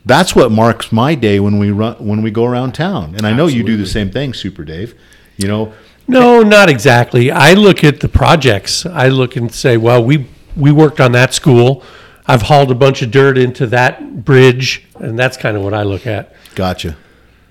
That's 0.05 0.33
what 0.33 0.51
marks 0.51 0.93
my 0.93 1.15
day 1.15 1.41
when 1.41 1.59
we 1.59 1.71
run 1.71 1.95
when 1.95 2.21
we 2.21 2.31
go 2.31 2.45
around 2.45 2.73
town. 2.73 3.13
And 3.15 3.27
I 3.27 3.33
know 3.33 3.47
you 3.47 3.63
do 3.63 3.75
the 3.75 3.85
same 3.85 4.09
thing, 4.09 4.33
Super 4.33 4.63
Dave. 4.63 4.95
You 5.35 5.49
know, 5.49 5.73
No, 6.09 6.41
not 6.41 6.69
exactly. 6.69 7.29
I 7.29 7.53
look 7.53 7.83
at 7.83 7.99
the 7.99 8.09
projects. 8.09 8.83
I 8.83 9.09
look 9.09 9.35
and 9.35 9.53
say, 9.53 9.77
well, 9.77 10.03
we 10.03 10.27
we 10.55 10.71
worked 10.71 10.99
on 10.99 11.11
that 11.11 11.35
school. 11.35 11.83
I've 12.25 12.41
hauled 12.43 12.71
a 12.71 12.75
bunch 12.75 13.01
of 13.03 13.11
dirt 13.11 13.37
into 13.37 13.67
that 13.67 14.25
bridge, 14.25 14.85
and 14.95 15.17
that's 15.17 15.37
kind 15.37 15.55
of 15.55 15.63
what 15.63 15.75
I 15.75 15.83
look 15.83 16.07
at. 16.07 16.33
gotcha, 16.55 16.97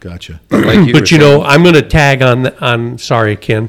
gotcha. 0.01 0.41
Like 0.51 0.87
you 0.87 0.93
but 0.93 1.11
you 1.13 1.19
know, 1.19 1.43
I'm 1.43 1.63
going 1.63 1.77
to 1.77 1.83
tag 1.83 2.21
on 2.21 2.49
on. 2.59 2.99
Sorry, 2.99 3.37
Ken. 3.37 3.69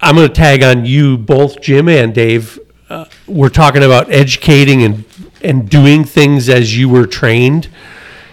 I'm 0.00 0.16
going 0.16 0.28
to 0.28 0.34
tag 0.34 0.62
on 0.62 0.84
you 0.84 1.16
both, 1.16 1.62
Jim 1.62 1.88
and 1.88 2.14
Dave. 2.14 2.58
Uh, 2.90 3.06
we're 3.26 3.48
talking 3.48 3.82
about 3.82 4.12
educating 4.12 4.82
and 4.82 5.04
and 5.40 5.70
doing 5.70 6.04
things 6.04 6.50
as 6.50 6.76
you 6.76 6.88
were 6.88 7.06
trained. 7.06 7.68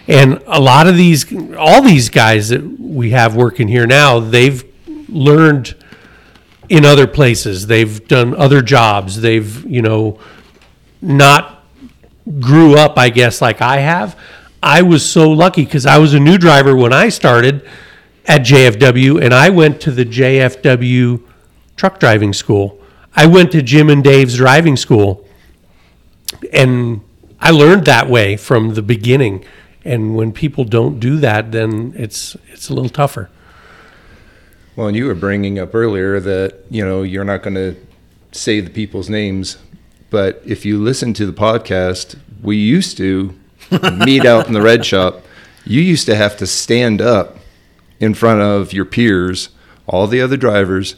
And 0.06 0.42
a 0.46 0.60
lot 0.60 0.88
of 0.88 0.96
these, 0.96 1.32
all 1.56 1.82
these 1.82 2.08
guys 2.08 2.48
that 2.48 2.80
we 2.80 3.10
have 3.10 3.36
working 3.36 3.68
here 3.68 3.86
now, 3.86 4.18
they've 4.18 4.64
learned 5.10 5.74
in 6.68 6.84
other 6.84 7.06
places. 7.06 7.66
They've 7.66 8.06
done 8.06 8.34
other 8.36 8.62
jobs. 8.62 9.20
They've, 9.20 9.64
you 9.66 9.82
know, 9.82 10.20
not 11.02 11.64
grew 12.38 12.76
up, 12.76 12.98
I 12.98 13.10
guess, 13.10 13.40
like 13.40 13.60
I 13.60 13.78
have. 13.78 14.18
I 14.62 14.82
was 14.82 15.08
so 15.08 15.30
lucky 15.30 15.64
because 15.64 15.86
I 15.86 15.98
was 15.98 16.14
a 16.14 16.20
new 16.20 16.38
driver 16.38 16.76
when 16.76 16.92
I 16.92 17.08
started 17.08 17.66
at 18.26 18.42
JFW, 18.42 19.22
and 19.22 19.32
I 19.34 19.50
went 19.50 19.80
to 19.82 19.90
the 19.90 20.04
JFW 20.04 21.22
truck 21.76 21.98
driving 21.98 22.32
school. 22.32 22.78
I 23.16 23.26
went 23.26 23.50
to 23.52 23.62
Jim 23.62 23.88
and 23.88 24.04
Dave's 24.04 24.36
driving 24.36 24.76
school, 24.76 25.26
and 26.52 27.00
I 27.40 27.50
learned 27.50 27.86
that 27.86 28.08
way 28.08 28.36
from 28.36 28.74
the 28.74 28.82
beginning. 28.82 29.44
And 29.84 30.14
when 30.14 30.32
people 30.32 30.64
don't 30.64 31.00
do 31.00 31.16
that, 31.18 31.52
then 31.52 31.94
it's 31.96 32.36
it's 32.48 32.68
a 32.68 32.74
little 32.74 32.90
tougher. 32.90 33.30
Well, 34.80 34.88
and 34.88 34.96
you 34.96 35.08
were 35.08 35.14
bringing 35.14 35.58
up 35.58 35.74
earlier 35.74 36.20
that, 36.20 36.64
you 36.70 36.82
know, 36.82 37.02
you're 37.02 37.22
not 37.22 37.42
going 37.42 37.52
to 37.52 37.76
say 38.32 38.60
the 38.60 38.70
people's 38.70 39.10
names, 39.10 39.58
but 40.08 40.40
if 40.46 40.64
you 40.64 40.78
listen 40.78 41.12
to 41.12 41.26
the 41.26 41.34
podcast, 41.34 42.18
we 42.40 42.56
used 42.56 42.96
to 42.96 43.38
meet 44.06 44.24
out 44.24 44.46
in 44.46 44.54
the 44.54 44.62
red 44.62 44.86
shop. 44.86 45.22
You 45.66 45.82
used 45.82 46.06
to 46.06 46.16
have 46.16 46.34
to 46.38 46.46
stand 46.46 47.02
up 47.02 47.36
in 47.98 48.14
front 48.14 48.40
of 48.40 48.72
your 48.72 48.86
peers, 48.86 49.50
all 49.86 50.06
the 50.06 50.22
other 50.22 50.38
drivers, 50.38 50.96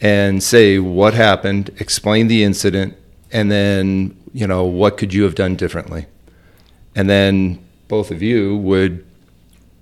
and 0.00 0.40
say 0.40 0.78
what 0.78 1.14
happened, 1.14 1.70
explain 1.80 2.28
the 2.28 2.44
incident, 2.44 2.96
and 3.32 3.50
then, 3.50 4.16
you 4.32 4.46
know, 4.46 4.62
what 4.62 4.96
could 4.96 5.12
you 5.12 5.24
have 5.24 5.34
done 5.34 5.56
differently? 5.56 6.06
And 6.94 7.10
then 7.10 7.66
both 7.88 8.12
of 8.12 8.22
you 8.22 8.56
would 8.58 9.04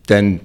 then 0.07 0.41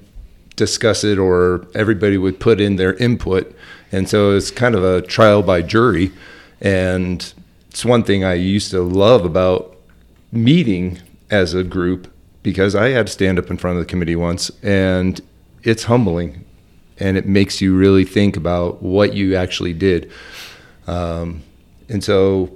discuss 0.57 1.05
it 1.05 1.17
or 1.17 1.65
everybody 1.73 2.17
would 2.17 2.39
put 2.41 2.59
in 2.59 2.75
their 2.75 2.95
input. 2.95 3.55
And 3.91 4.09
so 4.09 4.35
it's 4.35 4.51
kind 4.51 4.75
of 4.75 4.83
a 4.83 5.01
trial 5.01 5.41
by 5.41 5.61
jury. 5.61 6.11
And 6.59 7.33
it's 7.69 7.85
one 7.85 8.03
thing 8.03 8.25
I 8.25 8.33
used 8.33 8.71
to 8.71 8.81
love 8.81 9.23
about 9.23 9.77
meeting 10.31 10.99
as 11.31 11.53
a 11.53 11.63
group 11.63 12.11
because 12.43 12.75
I 12.75 12.89
had 12.89 13.07
to 13.07 13.13
stand 13.13 13.39
up 13.39 13.49
in 13.49 13.57
front 13.57 13.77
of 13.77 13.83
the 13.83 13.89
committee 13.89 14.15
once 14.15 14.51
and 14.61 15.21
it's 15.63 15.83
humbling 15.83 16.43
and 16.99 17.17
it 17.17 17.25
makes 17.25 17.61
you 17.61 17.75
really 17.75 18.03
think 18.03 18.35
about 18.35 18.81
what 18.81 19.13
you 19.13 19.35
actually 19.35 19.73
did. 19.73 20.11
Um, 20.87 21.43
and 21.89 22.03
so 22.03 22.51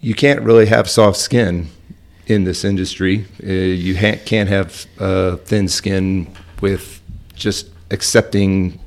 you 0.00 0.14
can't 0.14 0.42
really 0.42 0.66
have 0.66 0.88
soft 0.88 1.18
skin 1.18 1.68
in 2.26 2.44
this 2.44 2.64
industry. 2.64 3.26
Uh, 3.42 3.50
you 3.50 3.96
ha- 3.96 4.20
can't 4.24 4.48
have 4.48 4.86
uh, 4.98 5.36
thin 5.36 5.68
skin 5.68 6.32
with 6.60 7.00
just 7.36 7.70
accepting 7.90 8.80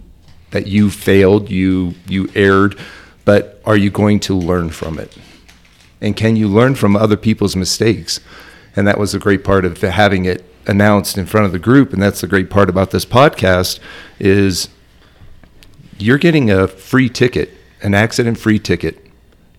that 0.52 0.68
you 0.68 0.90
failed, 0.90 1.50
you 1.50 1.94
you 2.08 2.30
erred, 2.36 2.78
but 3.24 3.62
are 3.66 3.78
you 3.78 3.90
going 3.90 4.20
to 4.22 4.34
learn 4.34 4.70
from 4.70 5.00
it? 5.00 5.18
And 6.02 6.16
can 6.16 6.36
you 6.36 6.48
learn 6.48 6.76
from 6.76 6.96
other 6.96 7.18
people's 7.18 7.56
mistakes? 7.56 8.20
And 8.76 8.88
that 8.88 8.98
was 8.98 9.14
a 9.14 9.20
great 9.20 9.44
part 9.44 9.66
of 9.66 9.82
having 9.82 10.26
it 10.26 10.46
announced 10.68 11.18
in 11.18 11.26
front 11.26 11.46
of 11.46 11.52
the 11.52 11.60
group 11.60 11.94
and 11.94 12.02
that's 12.02 12.22
the 12.22 12.28
great 12.28 12.50
part 12.50 12.70
about 12.70 12.92
this 12.92 13.06
podcast 13.06 13.80
is 14.20 14.70
you're 15.98 16.18
getting 16.18 16.52
a 16.52 16.68
free 16.68 17.10
ticket, 17.10 17.50
an 17.82 17.94
accident 17.94 18.38
free 18.38 18.60
ticket. 18.60 19.06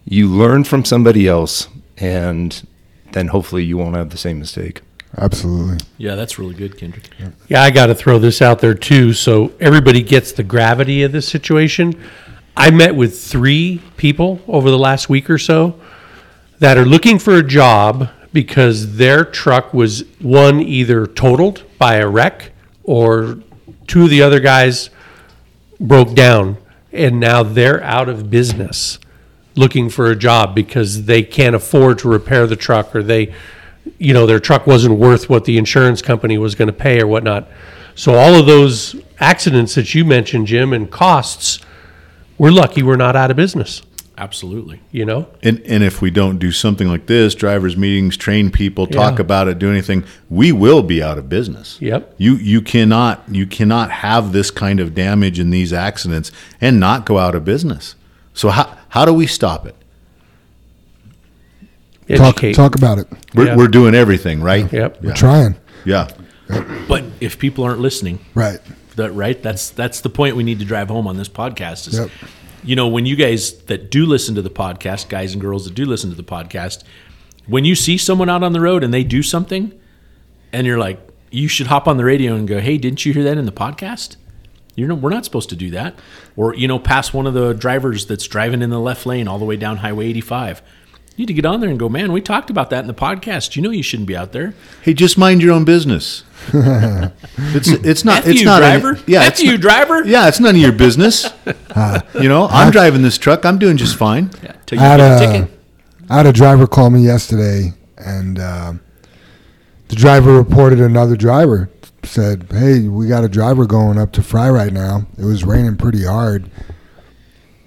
You 0.04 0.28
learn 0.28 0.64
from 0.64 0.84
somebody 0.84 1.26
else 1.26 1.68
and 1.98 2.66
then 3.12 3.28
hopefully 3.28 3.64
you 3.64 3.76
won't 3.76 3.96
have 3.96 4.10
the 4.10 4.16
same 4.16 4.38
mistake. 4.38 4.82
Absolutely. 5.16 5.78
Yeah, 5.98 6.14
that's 6.14 6.38
really 6.38 6.54
good, 6.54 6.78
Kendrick. 6.78 7.10
Yeah, 7.48 7.62
I 7.62 7.70
got 7.70 7.86
to 7.86 7.94
throw 7.94 8.18
this 8.18 8.40
out 8.40 8.60
there 8.60 8.74
too, 8.74 9.12
so 9.12 9.52
everybody 9.60 10.02
gets 10.02 10.32
the 10.32 10.44
gravity 10.44 11.02
of 11.02 11.12
this 11.12 11.26
situation. 11.28 12.00
I 12.56 12.70
met 12.70 12.94
with 12.94 13.20
three 13.20 13.82
people 13.96 14.40
over 14.46 14.70
the 14.70 14.78
last 14.78 15.08
week 15.08 15.28
or 15.28 15.38
so 15.38 15.80
that 16.58 16.76
are 16.78 16.84
looking 16.84 17.18
for 17.18 17.34
a 17.34 17.42
job 17.42 18.10
because 18.32 18.96
their 18.96 19.24
truck 19.24 19.74
was 19.74 20.04
one 20.20 20.60
either 20.60 21.06
totaled 21.06 21.64
by 21.78 21.96
a 21.96 22.08
wreck 22.08 22.52
or 22.84 23.38
two 23.86 24.04
of 24.04 24.10
the 24.10 24.22
other 24.22 24.40
guys 24.40 24.90
broke 25.80 26.14
down 26.14 26.56
and 26.92 27.18
now 27.18 27.42
they're 27.42 27.82
out 27.82 28.08
of 28.08 28.30
business 28.30 28.98
looking 29.56 29.88
for 29.88 30.10
a 30.10 30.16
job 30.16 30.54
because 30.54 31.06
they 31.06 31.22
can't 31.22 31.56
afford 31.56 31.98
to 31.98 32.08
repair 32.08 32.46
the 32.46 32.56
truck 32.56 32.94
or 32.94 33.02
they 33.02 33.34
you 33.98 34.12
know 34.14 34.26
their 34.26 34.40
truck 34.40 34.66
wasn't 34.66 34.98
worth 34.98 35.28
what 35.28 35.44
the 35.44 35.56
insurance 35.58 36.02
company 36.02 36.38
was 36.38 36.54
going 36.54 36.68
to 36.68 36.72
pay 36.72 37.00
or 37.00 37.06
whatnot 37.06 37.48
so 37.94 38.14
all 38.14 38.34
of 38.34 38.46
those 38.46 38.96
accidents 39.18 39.74
that 39.74 39.94
you 39.94 40.04
mentioned 40.04 40.46
jim 40.46 40.72
and 40.72 40.90
costs 40.90 41.60
we're 42.38 42.50
lucky 42.50 42.82
we're 42.82 42.96
not 42.96 43.16
out 43.16 43.30
of 43.30 43.36
business 43.36 43.82
Absolutely. 44.18 44.82
you 44.90 45.06
know 45.06 45.28
And 45.42 45.60
and 45.60 45.82
if 45.82 46.02
we 46.02 46.10
don't 46.10 46.36
do 46.38 46.52
something 46.52 46.86
like 46.88 47.06
this, 47.06 47.34
drivers 47.34 47.74
meetings, 47.74 48.18
train 48.18 48.50
people, 48.50 48.86
talk 48.86 49.14
Yeah. 49.14 49.22
about 49.22 49.48
it, 49.48 49.58
do 49.58 49.70
anything, 49.70 50.04
we 50.28 50.52
will 50.52 50.82
be 50.82 51.02
out 51.02 51.16
of 51.16 51.30
business. 51.30 51.78
Yep. 51.80 52.16
You 52.18 52.34
you 52.34 52.60
cannot 52.60 53.22
you 53.30 53.46
cannot 53.46 53.90
have 53.90 54.32
this 54.32 54.50
kind 54.50 54.78
of 54.78 54.94
damage 54.94 55.40
in 55.40 55.48
these 55.48 55.72
accidents 55.72 56.30
and 56.60 56.78
not 56.78 57.06
go 57.06 57.16
out 57.16 57.34
of 57.34 57.46
business. 57.46 57.94
So 58.34 58.50
how 58.50 58.76
how 58.90 59.06
do 59.06 59.14
we 59.14 59.26
stop 59.26 59.64
it? 59.66 59.74
Talk, 62.18 62.28
educate 62.36 62.54
talk 62.54 62.74
about 62.76 62.98
it. 62.98 63.06
We're, 63.34 63.46
Yeah. 63.46 63.56
we're 63.56 63.68
doing 63.68 63.94
everything, 63.94 64.40
right? 64.42 64.70
yep 64.72 65.02
We're 65.02 65.12
trying. 65.14 65.56
Yeah. 65.84 66.08
But 66.88 67.04
if 67.20 67.38
people 67.38 67.64
aren't 67.64 67.80
listening, 67.80 68.18
Right. 68.34 68.58
that 68.96 69.12
right, 69.12 69.40
that's 69.42 69.70
that's 69.70 70.00
the 70.00 70.10
point 70.10 70.36
we 70.36 70.42
need 70.42 70.58
to 70.58 70.64
drive 70.64 70.88
home 70.88 71.06
on 71.06 71.16
this 71.16 71.28
podcast. 71.28 71.86
Is 71.88 71.98
Yep. 71.98 72.10
you 72.64 72.76
know 72.76 72.88
when 72.88 73.06
you 73.06 73.16
guys 73.16 73.52
that 73.66 73.90
do 73.90 74.04
listen 74.06 74.34
to 74.34 74.42
the 74.42 74.50
podcast, 74.50 75.08
guys 75.08 75.32
and 75.32 75.40
girls 75.40 75.64
that 75.64 75.74
do 75.74 75.84
listen 75.86 76.10
to 76.10 76.16
the 76.16 76.22
podcast, 76.24 76.82
when 77.46 77.64
you 77.64 77.74
see 77.74 77.96
someone 77.96 78.28
out 78.28 78.42
on 78.42 78.52
the 78.52 78.60
road 78.60 78.82
and 78.84 78.92
they 78.92 79.04
do 79.04 79.22
something, 79.22 79.72
and 80.52 80.66
you're 80.66 80.78
like, 80.78 80.98
you 81.30 81.46
should 81.46 81.68
hop 81.68 81.86
on 81.86 81.96
the 81.96 82.04
radio 82.04 82.34
and 82.34 82.48
go, 82.48 82.58
hey, 82.60 82.76
didn't 82.76 83.06
you 83.06 83.12
hear 83.12 83.22
that 83.24 83.38
in 83.38 83.46
the 83.46 83.52
podcast? 83.52 84.16
You 84.74 84.86
know, 84.86 84.94
we're 84.94 85.10
not 85.10 85.24
supposed 85.24 85.48
to 85.50 85.56
do 85.56 85.70
that. 85.70 85.94
Or 86.36 86.54
you 86.54 86.66
know, 86.66 86.78
pass 86.80 87.12
one 87.12 87.26
of 87.26 87.34
the 87.34 87.52
drivers 87.54 88.06
that's 88.06 88.26
driving 88.26 88.62
in 88.62 88.70
the 88.70 88.80
left 88.80 89.06
lane 89.06 89.28
all 89.28 89.38
the 89.38 89.44
way 89.44 89.56
down 89.56 89.78
Highway 89.78 90.08
85. 90.08 90.62
You 91.16 91.22
need 91.22 91.26
to 91.26 91.34
get 91.34 91.44
on 91.44 91.60
there 91.60 91.68
and 91.68 91.78
go, 91.78 91.88
man. 91.88 92.12
We 92.12 92.20
talked 92.22 92.48
about 92.50 92.70
that 92.70 92.80
in 92.80 92.86
the 92.86 92.94
podcast. 92.94 93.54
You 93.56 93.62
know, 93.62 93.70
you 93.70 93.82
shouldn't 93.82 94.06
be 94.06 94.16
out 94.16 94.32
there. 94.32 94.54
Hey, 94.82 94.94
just 94.94 95.18
mind 95.18 95.42
your 95.42 95.52
own 95.52 95.64
business. 95.64 96.24
it's 96.54 97.68
it's 97.68 98.04
not 98.04 98.18
F 98.20 98.28
it's 98.28 98.40
you, 98.40 98.46
not 98.46 98.60
driver. 98.60 98.94
Any, 98.94 99.02
yeah, 99.06 99.22
F 99.24 99.32
it's 99.32 99.42
you, 99.42 99.52
not- 99.52 99.60
driver. 99.60 100.04
Yeah, 100.04 100.28
it's 100.28 100.40
none 100.40 100.54
of 100.54 100.60
your 100.60 100.72
business. 100.72 101.28
you 102.14 102.28
know, 102.28 102.46
I'm 102.48 102.70
driving 102.70 103.02
this 103.02 103.18
truck. 103.18 103.44
I'm 103.44 103.58
doing 103.58 103.76
just 103.76 103.96
fine. 103.96 104.30
Yeah, 104.42 104.52
till 104.64 104.78
you 104.78 104.84
I 104.84 104.88
had 104.88 104.96
get 104.96 105.10
a 105.10 105.14
a, 105.16 105.32
ticket. 105.42 105.60
Had 106.08 106.26
a 106.26 106.32
driver 106.32 106.66
call 106.66 106.88
me 106.88 107.02
yesterday, 107.04 107.74
and 107.98 108.38
uh, 108.38 108.72
the 109.88 109.96
driver 109.96 110.32
reported 110.32 110.80
another 110.80 111.16
driver. 111.16 111.68
Said, 112.04 112.46
"Hey, 112.50 112.88
we 112.88 113.08
got 113.08 113.24
a 113.24 113.28
driver 113.28 113.66
going 113.66 113.98
up 113.98 114.12
to 114.12 114.22
Fry 114.22 114.48
right 114.48 114.72
now. 114.72 115.06
It 115.18 115.24
was 115.24 115.44
raining 115.44 115.76
pretty 115.76 116.06
hard. 116.06 116.50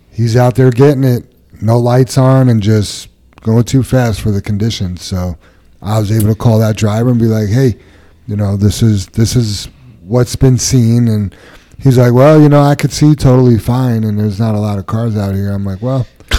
He's 0.10 0.36
out 0.36 0.56
there 0.56 0.71
getting 0.71 1.03
it, 1.03 1.32
no 1.62 1.77
lights 1.77 2.17
on, 2.17 2.49
and 2.49 2.62
just 2.62 3.10
going 3.43 3.63
too 3.63 3.84
fast 3.84 4.21
for 4.21 4.32
the 4.32 4.41
conditions." 4.41 5.01
So 5.03 5.38
I 5.82 5.99
was 5.99 6.12
able 6.12 6.27
to 6.34 6.36
call 6.36 6.60
that 6.60 6.75
driver 6.75 7.10
and 7.12 7.19
be 7.19 7.25
like, 7.27 7.49
"Hey, 7.49 7.77
you 8.27 8.36
know, 8.36 8.58
this 8.58 8.82
is 8.82 9.08
this 9.08 9.36
is 9.36 9.67
what's 10.06 10.36
been 10.36 10.58
seen." 10.58 11.08
And 11.08 11.36
he's 11.79 11.97
like, 11.97 12.13
"Well, 12.13 12.41
you 12.41 12.49
know, 12.49 12.62
I 12.62 12.75
could 12.75 12.91
see 12.91 13.15
totally 13.15 13.60
fine, 13.60 14.03
and 14.03 14.19
there's 14.19 14.39
not 14.39 14.56
a 14.56 14.60
lot 14.60 14.79
of 14.79 14.86
cars 14.88 15.15
out 15.15 15.36
here." 15.36 15.51
I'm 15.51 15.65
like, 15.65 15.82
"Well." 15.82 16.08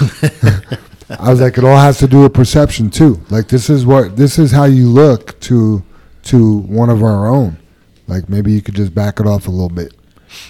I 1.21 1.31
was 1.31 1.41
like, 1.41 1.59
it 1.59 1.65
all 1.65 1.77
has 1.77 1.99
to 1.99 2.07
do 2.09 2.23
with 2.23 2.33
perception 2.33 2.91
too. 2.91 3.21
Like 3.31 3.49
this 3.49 3.69
is 3.69 3.85
what 3.85 4.17
this 4.17 4.39
is 4.39 4.51
how 4.53 4.65
you 4.65 4.89
look 4.89 5.39
to 5.41 5.85
to 6.25 6.59
one 6.61 6.89
of 6.91 7.03
our 7.03 7.27
own. 7.29 7.59
Like 8.07 8.29
maybe 8.29 8.53
you 8.53 8.63
could 8.63 8.75
just 8.75 8.95
back 8.95 9.21
it 9.21 9.27
off 9.27 9.47
a 9.47 9.51
little 9.51 9.69
bit, 9.69 9.95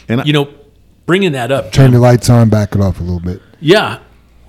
And 0.09 0.25
You 0.25 0.33
know, 0.33 0.55
bringing 1.07 1.33
that 1.33 1.51
up, 1.53 1.73
turn 1.73 1.87
Jim, 1.87 1.95
the 1.95 1.99
lights 2.01 2.31
on, 2.31 2.49
back 2.49 2.75
it 2.75 2.81
off 2.81 3.01
a 3.01 3.03
little 3.03 3.21
bit. 3.21 3.43
yeah. 3.61 3.99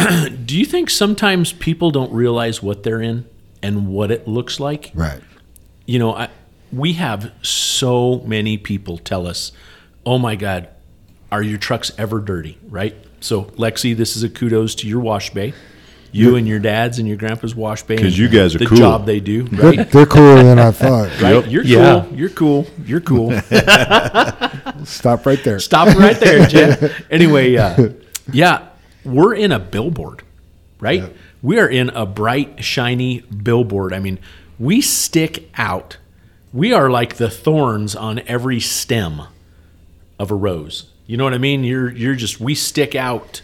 Do 0.45 0.57
you 0.57 0.65
think 0.65 0.89
sometimes 0.89 1.53
people 1.53 1.91
don't 1.91 2.11
realize 2.11 2.61
what 2.61 2.83
they're 2.83 3.01
in 3.01 3.25
and 3.61 3.87
what 3.87 4.11
it 4.11 4.27
looks 4.27 4.59
like? 4.59 4.91
Right. 4.93 5.21
You 5.85 5.99
know, 5.99 6.13
I, 6.15 6.29
we 6.71 6.93
have 6.93 7.31
so 7.41 8.19
many 8.25 8.57
people 8.57 8.97
tell 8.97 9.27
us, 9.27 9.51
"Oh 10.05 10.17
my 10.17 10.35
God, 10.35 10.67
are 11.31 11.41
your 11.43 11.57
trucks 11.57 11.91
ever 11.97 12.19
dirty?" 12.19 12.57
Right. 12.67 12.95
So, 13.21 13.43
Lexi, 13.57 13.95
this 13.95 14.15
is 14.15 14.23
a 14.23 14.29
kudos 14.29 14.75
to 14.75 14.87
your 14.87 14.99
wash 14.99 15.29
bay. 15.31 15.53
You 16.11 16.37
and 16.37 16.47
your 16.47 16.59
dad's 16.59 16.97
and 16.97 17.07
your 17.09 17.17
grandpa's 17.17 17.55
wash 17.55 17.83
bay. 17.83 17.97
Because 17.97 18.17
you 18.17 18.29
guys 18.29 18.55
are 18.55 18.59
the 18.59 18.67
cool. 18.67 18.77
job 18.77 19.05
they 19.05 19.19
do. 19.19 19.43
They're, 19.49 19.71
Right. 19.71 19.91
they're 19.91 20.05
cooler 20.05 20.41
than 20.43 20.59
I 20.59 20.71
thought. 20.71 21.09
Right. 21.21 21.45
You're 21.49 21.63
Yeah. 21.65 22.05
cool. 22.07 22.17
You're 22.17 22.29
cool. 22.29 22.67
You're 22.85 23.01
cool. 23.01 23.31
Stop 24.85 25.25
right 25.25 25.43
there. 25.43 25.59
Stop 25.59 25.93
right 25.97 26.17
there, 26.19 26.47
Jim. 26.47 26.91
Anyway, 27.09 27.55
uh, 27.57 27.89
yeah, 28.31 28.67
we're 29.05 29.33
in 29.33 29.51
a 29.51 29.59
billboard, 29.59 30.23
right? 30.79 31.01
We 31.41 31.59
are 31.59 31.69
in 31.69 31.89
a 31.89 32.05
bright, 32.05 32.63
shiny 32.63 33.21
billboard. 33.21 33.93
I 33.93 33.99
mean, 33.99 34.19
we 34.57 34.81
stick 34.81 35.49
out. 35.55 35.97
We 36.53 36.73
are 36.73 36.89
like 36.89 37.15
the 37.17 37.29
thorns 37.29 37.95
on 37.95 38.19
every 38.27 38.59
stem 38.59 39.21
of 40.17 40.31
a 40.31 40.35
rose. 40.35 40.89
You 41.05 41.17
know 41.17 41.23
what 41.23 41.33
I 41.33 41.37
mean? 41.37 41.63
You're 41.63 41.91
you're 41.91 42.15
just 42.15 42.39
we 42.39 42.55
stick 42.55 42.95
out 42.95 43.41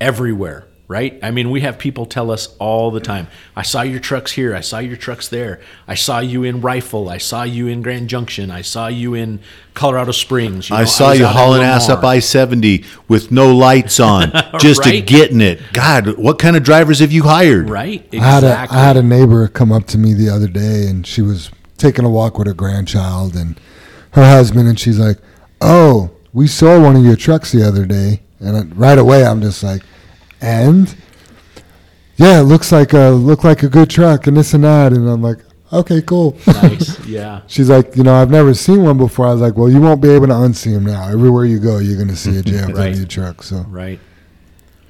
everywhere, 0.00 0.64
right? 0.88 1.18
I 1.22 1.30
mean, 1.30 1.50
we 1.50 1.60
have 1.60 1.78
people 1.78 2.06
tell 2.06 2.30
us 2.30 2.56
all 2.58 2.90
the 2.90 3.00
time, 3.00 3.28
I 3.54 3.62
saw 3.62 3.82
your 3.82 4.00
trucks 4.00 4.32
here, 4.32 4.54
I 4.56 4.60
saw 4.60 4.78
your 4.78 4.96
trucks 4.96 5.28
there. 5.28 5.60
I 5.86 5.94
saw 5.94 6.20
you 6.20 6.44
in 6.44 6.62
Rifle, 6.62 7.10
I 7.10 7.18
saw 7.18 7.42
you 7.42 7.66
in 7.68 7.82
Grand 7.82 8.08
Junction, 8.08 8.50
I 8.50 8.62
saw 8.62 8.86
you 8.88 9.12
in 9.14 9.40
Colorado 9.74 10.12
Springs. 10.12 10.70
You 10.70 10.76
I 10.76 10.84
saw 10.84 11.10
was 11.10 11.18
you 11.20 11.26
hauling 11.26 11.62
ass 11.62 11.88
up 11.90 12.02
I 12.04 12.18
seventy 12.20 12.84
with 13.06 13.30
no 13.30 13.54
lights 13.54 14.00
on, 14.12 14.32
just 14.58 14.82
to 14.84 14.90
Right. 14.90 15.06
getting 15.06 15.40
it. 15.42 15.60
God, 15.74 16.16
what 16.16 16.38
kind 16.38 16.56
of 16.56 16.62
drivers 16.62 17.00
have 17.00 17.12
you 17.12 17.24
hired? 17.24 17.68
Right? 17.68 18.08
I 18.12 18.16
had 18.16 18.42
Exactly. 18.44 18.76
a 18.76 18.80
I 18.80 18.84
had 18.84 18.96
a 18.96 19.02
neighbor 19.02 19.46
come 19.48 19.70
up 19.70 19.86
to 19.88 19.98
me 19.98 20.14
the 20.14 20.30
other 20.30 20.48
day, 20.48 20.86
and 20.88 21.06
she 21.06 21.20
was 21.22 21.50
taking 21.76 22.04
a 22.06 22.10
walk 22.10 22.38
with 22.38 22.46
her 22.48 22.54
grandchild 22.54 23.36
and 23.36 23.60
her 24.12 24.24
husband, 24.24 24.66
and 24.68 24.80
she's 24.80 24.98
like, 24.98 25.18
"Oh, 25.60 26.10
we 26.32 26.46
saw 26.46 26.80
one 26.80 26.96
of 26.96 27.04
your 27.04 27.14
trucks 27.14 27.52
the 27.52 27.62
other 27.62 27.84
day," 27.84 28.22
and 28.40 28.74
right 28.76 28.98
away 28.98 29.24
I'm 29.24 29.42
just 29.42 29.62
like, 29.62 29.82
"And." 30.40 30.94
Yeah, 32.16 32.40
it 32.40 32.44
looks 32.44 32.72
like 32.72 32.94
a 32.94 33.10
look 33.10 33.44
like 33.44 33.62
a 33.62 33.68
good 33.68 33.88
truck 33.88 34.26
and 34.26 34.36
this 34.36 34.52
and 34.52 34.64
that, 34.64 34.92
and 34.92 35.08
I'm 35.08 35.22
like, 35.22 35.38
okay, 35.72 36.02
cool. 36.02 36.36
nice. 36.48 36.98
Yeah. 37.06 37.42
She's 37.46 37.70
like, 37.70 37.94
you 37.96 38.02
know, 38.02 38.12
I've 38.14 38.30
never 38.30 38.54
seen 38.54 38.82
one 38.82 38.98
before. 38.98 39.28
I 39.28 39.32
was 39.32 39.40
like, 39.40 39.56
well, 39.56 39.70
you 39.70 39.80
won't 39.80 40.00
be 40.02 40.10
able 40.10 40.26
to 40.26 40.32
unsee 40.32 40.74
them 40.74 40.84
now. 40.84 41.08
Everywhere 41.08 41.44
you 41.44 41.60
go, 41.60 41.78
you're 41.78 41.94
going 41.96 42.08
to 42.08 42.16
see 42.16 42.36
a 42.36 42.42
jam 42.50 42.72
Right. 42.72 42.94
your 42.96 43.06
truck. 43.06 43.44
So 43.44 43.64
Right. 43.68 44.00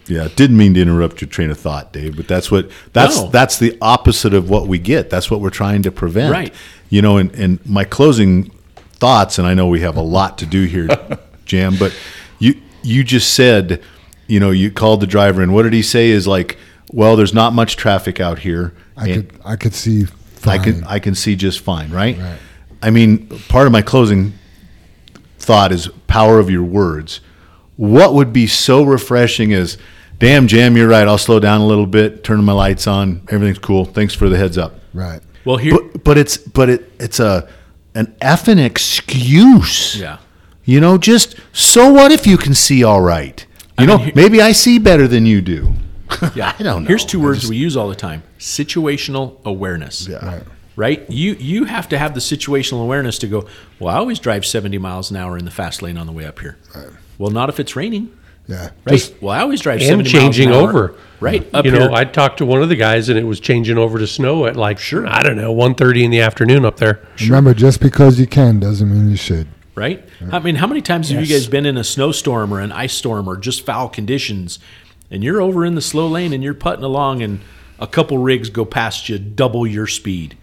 Yeah, 0.06 0.28
didn't 0.36 0.56
mean 0.56 0.72
to 0.72 0.80
interrupt 0.80 1.20
your 1.20 1.28
train 1.28 1.50
of 1.50 1.58
thought, 1.58 1.92
Dave, 1.92 2.16
but 2.16 2.26
that's 2.26 2.50
what 2.50 2.70
that's 2.94 3.18
No. 3.18 3.28
that's 3.28 3.58
the 3.58 3.76
opposite 3.82 4.32
of 4.32 4.48
what 4.48 4.66
we 4.66 4.78
get. 4.78 5.10
That's 5.10 5.30
what 5.30 5.42
we're 5.42 5.50
trying 5.50 5.82
to 5.82 5.92
prevent. 5.92 6.32
Right. 6.32 6.54
You 6.88 7.02
know, 7.02 7.18
and, 7.18 7.30
and 7.34 7.58
my 7.66 7.84
closing 7.84 8.50
thoughts, 8.94 9.38
and 9.38 9.46
I 9.46 9.52
know 9.52 9.66
we 9.66 9.80
have 9.80 9.98
a 9.98 10.02
lot 10.02 10.38
to 10.38 10.46
do 10.46 10.64
here, 10.64 10.88
Jam. 11.44 11.76
But 11.78 11.94
you 12.38 12.54
you 12.82 13.04
just 13.04 13.34
said, 13.34 13.82
you 14.28 14.38
know, 14.38 14.50
you 14.52 14.70
called 14.70 15.00
the 15.00 15.06
driver, 15.08 15.42
and 15.42 15.52
what 15.52 15.64
did 15.64 15.72
he 15.72 15.82
say? 15.82 16.10
Is 16.10 16.28
like, 16.28 16.56
well, 16.92 17.16
there's 17.16 17.34
not 17.34 17.52
much 17.52 17.76
traffic 17.76 18.20
out 18.20 18.38
here. 18.38 18.72
I 18.96 19.06
could 19.14 19.32
I 19.44 19.56
could 19.56 19.74
see. 19.74 20.06
I 20.46 20.58
can 20.58 20.84
I 20.84 21.00
can 21.00 21.14
see 21.16 21.34
just 21.34 21.58
fine, 21.60 21.90
right? 21.90 22.16
Right. 22.16 22.38
I 22.80 22.90
mean, 22.90 23.26
part 23.48 23.66
of 23.66 23.72
my 23.72 23.82
closing 23.82 24.34
thought 25.38 25.72
is 25.72 25.88
power 26.06 26.38
of 26.38 26.48
your 26.50 26.62
words. 26.62 27.20
What 27.76 28.14
would 28.14 28.32
be 28.32 28.46
so 28.46 28.82
refreshing 28.84 29.50
is, 29.50 29.78
damn, 30.18 30.46
Jam, 30.46 30.76
you're 30.76 30.88
right. 30.88 31.06
I'll 31.08 31.18
slow 31.18 31.40
down 31.40 31.60
a 31.60 31.66
little 31.66 31.86
bit, 31.86 32.22
turn 32.24 32.42
my 32.44 32.52
lights 32.52 32.86
on. 32.86 33.22
Everything's 33.30 33.58
cool. 33.58 33.84
Thanks 33.84 34.14
for 34.14 34.28
the 34.28 34.36
heads 34.36 34.56
up. 34.58 34.80
right. 34.94 35.20
Well, 35.44 35.56
here, 35.56 35.72
But 35.72 36.04
but 36.04 36.18
it's 36.18 36.36
but 36.36 36.68
it 36.68 36.92
it's 37.00 37.20
a 37.20 37.48
an 37.94 38.14
effing 38.20 38.64
excuse. 38.64 39.96
yeah. 39.98 40.18
You 40.64 40.80
know, 40.80 40.98
just 40.98 41.36
so 41.52 41.90
what 41.92 42.12
if 42.12 42.26
you 42.26 42.36
can 42.36 42.52
see 42.54 42.84
all 42.84 43.00
right? 43.00 43.44
You 43.78 43.84
I 43.84 43.86
know, 43.86 43.96
mean, 43.96 44.04
here- 44.06 44.12
maybe 44.16 44.40
I 44.42 44.52
see 44.52 44.78
better 44.78 45.06
than 45.08 45.26
you 45.26 45.40
do. 45.40 45.72
Yeah. 46.34 46.54
I 46.58 46.62
don't 46.62 46.84
know. 46.84 46.88
Here's 46.88 47.04
two 47.04 47.20
I 47.20 47.24
words 47.24 47.40
just- 47.40 47.50
we 47.50 47.56
use 47.56 47.76
all 47.76 47.88
the 47.88 47.94
time: 47.94 48.22
situational 48.38 49.36
awareness. 49.44 50.08
Yeah. 50.08 50.24
Right. 50.26 50.42
Right. 50.76 51.10
You 51.10 51.34
you 51.34 51.64
have 51.64 51.88
to 51.90 51.98
have 51.98 52.14
the 52.14 52.20
situational 52.20 52.82
awareness 52.82 53.18
to 53.20 53.26
go. 53.26 53.46
Well, 53.78 53.94
I 53.94 53.98
always 53.98 54.18
drive 54.18 54.46
70 54.46 54.78
miles 54.78 55.10
an 55.10 55.16
hour 55.16 55.36
in 55.36 55.44
the 55.44 55.50
fast 55.50 55.82
lane 55.82 55.98
on 55.98 56.06
the 56.06 56.12
way 56.12 56.24
up 56.24 56.38
here. 56.38 56.56
Well, 57.18 57.30
not 57.30 57.48
if 57.48 57.58
it's 57.60 57.74
raining. 57.76 58.10
Yeah. 58.46 58.70
Right. 58.86 59.14
well, 59.20 59.34
I 59.34 59.40
always 59.40 59.60
drive 59.60 59.80
and 59.80 59.88
70 59.88 60.08
changing 60.10 60.48
miles 60.50 60.62
an 60.62 60.64
hour. 60.76 60.84
over. 60.84 60.94
Right. 61.20 61.46
Up 61.52 61.64
you 61.66 61.72
here. 61.72 61.80
know, 61.80 61.92
I 61.94 62.04
talked 62.04 62.38
to 62.38 62.46
one 62.46 62.62
of 62.62 62.68
the 62.70 62.76
guys, 62.76 63.08
and 63.10 63.18
it 63.18 63.24
was 63.24 63.40
changing 63.40 63.76
over 63.76 63.98
to 63.98 64.06
snow 64.06 64.46
at 64.46 64.56
like 64.56 64.78
Sure. 64.78 65.06
I 65.06 65.22
don't 65.22 65.36
know, 65.36 65.54
1.30 65.54 66.04
in 66.04 66.10
the 66.10 66.20
afternoon 66.20 66.64
up 66.64 66.76
there. 66.78 67.00
Remember, 67.20 67.52
just 67.52 67.80
because 67.80 68.18
you 68.18 68.26
can 68.26 68.58
doesn't 68.60 68.88
mean 68.90 69.10
you 69.10 69.16
should. 69.16 69.48
Right? 69.78 70.06
I 70.32 70.40
mean, 70.40 70.56
how 70.56 70.66
many 70.66 70.82
times 70.82 71.08
have 71.10 71.20
you 71.20 71.26
guys 71.26 71.46
been 71.46 71.64
in 71.64 71.76
a 71.76 71.84
snowstorm 71.84 72.52
or 72.52 72.60
an 72.60 72.72
ice 72.72 72.92
storm 72.92 73.28
or 73.28 73.36
just 73.36 73.64
foul 73.64 73.88
conditions, 73.88 74.58
and 75.10 75.24
you're 75.24 75.40
over 75.40 75.64
in 75.64 75.74
the 75.74 75.80
slow 75.80 76.06
lane 76.08 76.32
and 76.32 76.42
you're 76.42 76.54
putting 76.54 76.84
along, 76.84 77.22
and 77.22 77.40
a 77.78 77.86
couple 77.86 78.18
rigs 78.18 78.50
go 78.50 78.64
past 78.64 79.08
you 79.08 79.18
double 79.18 79.66
your 79.66 79.86
speed, 79.86 80.36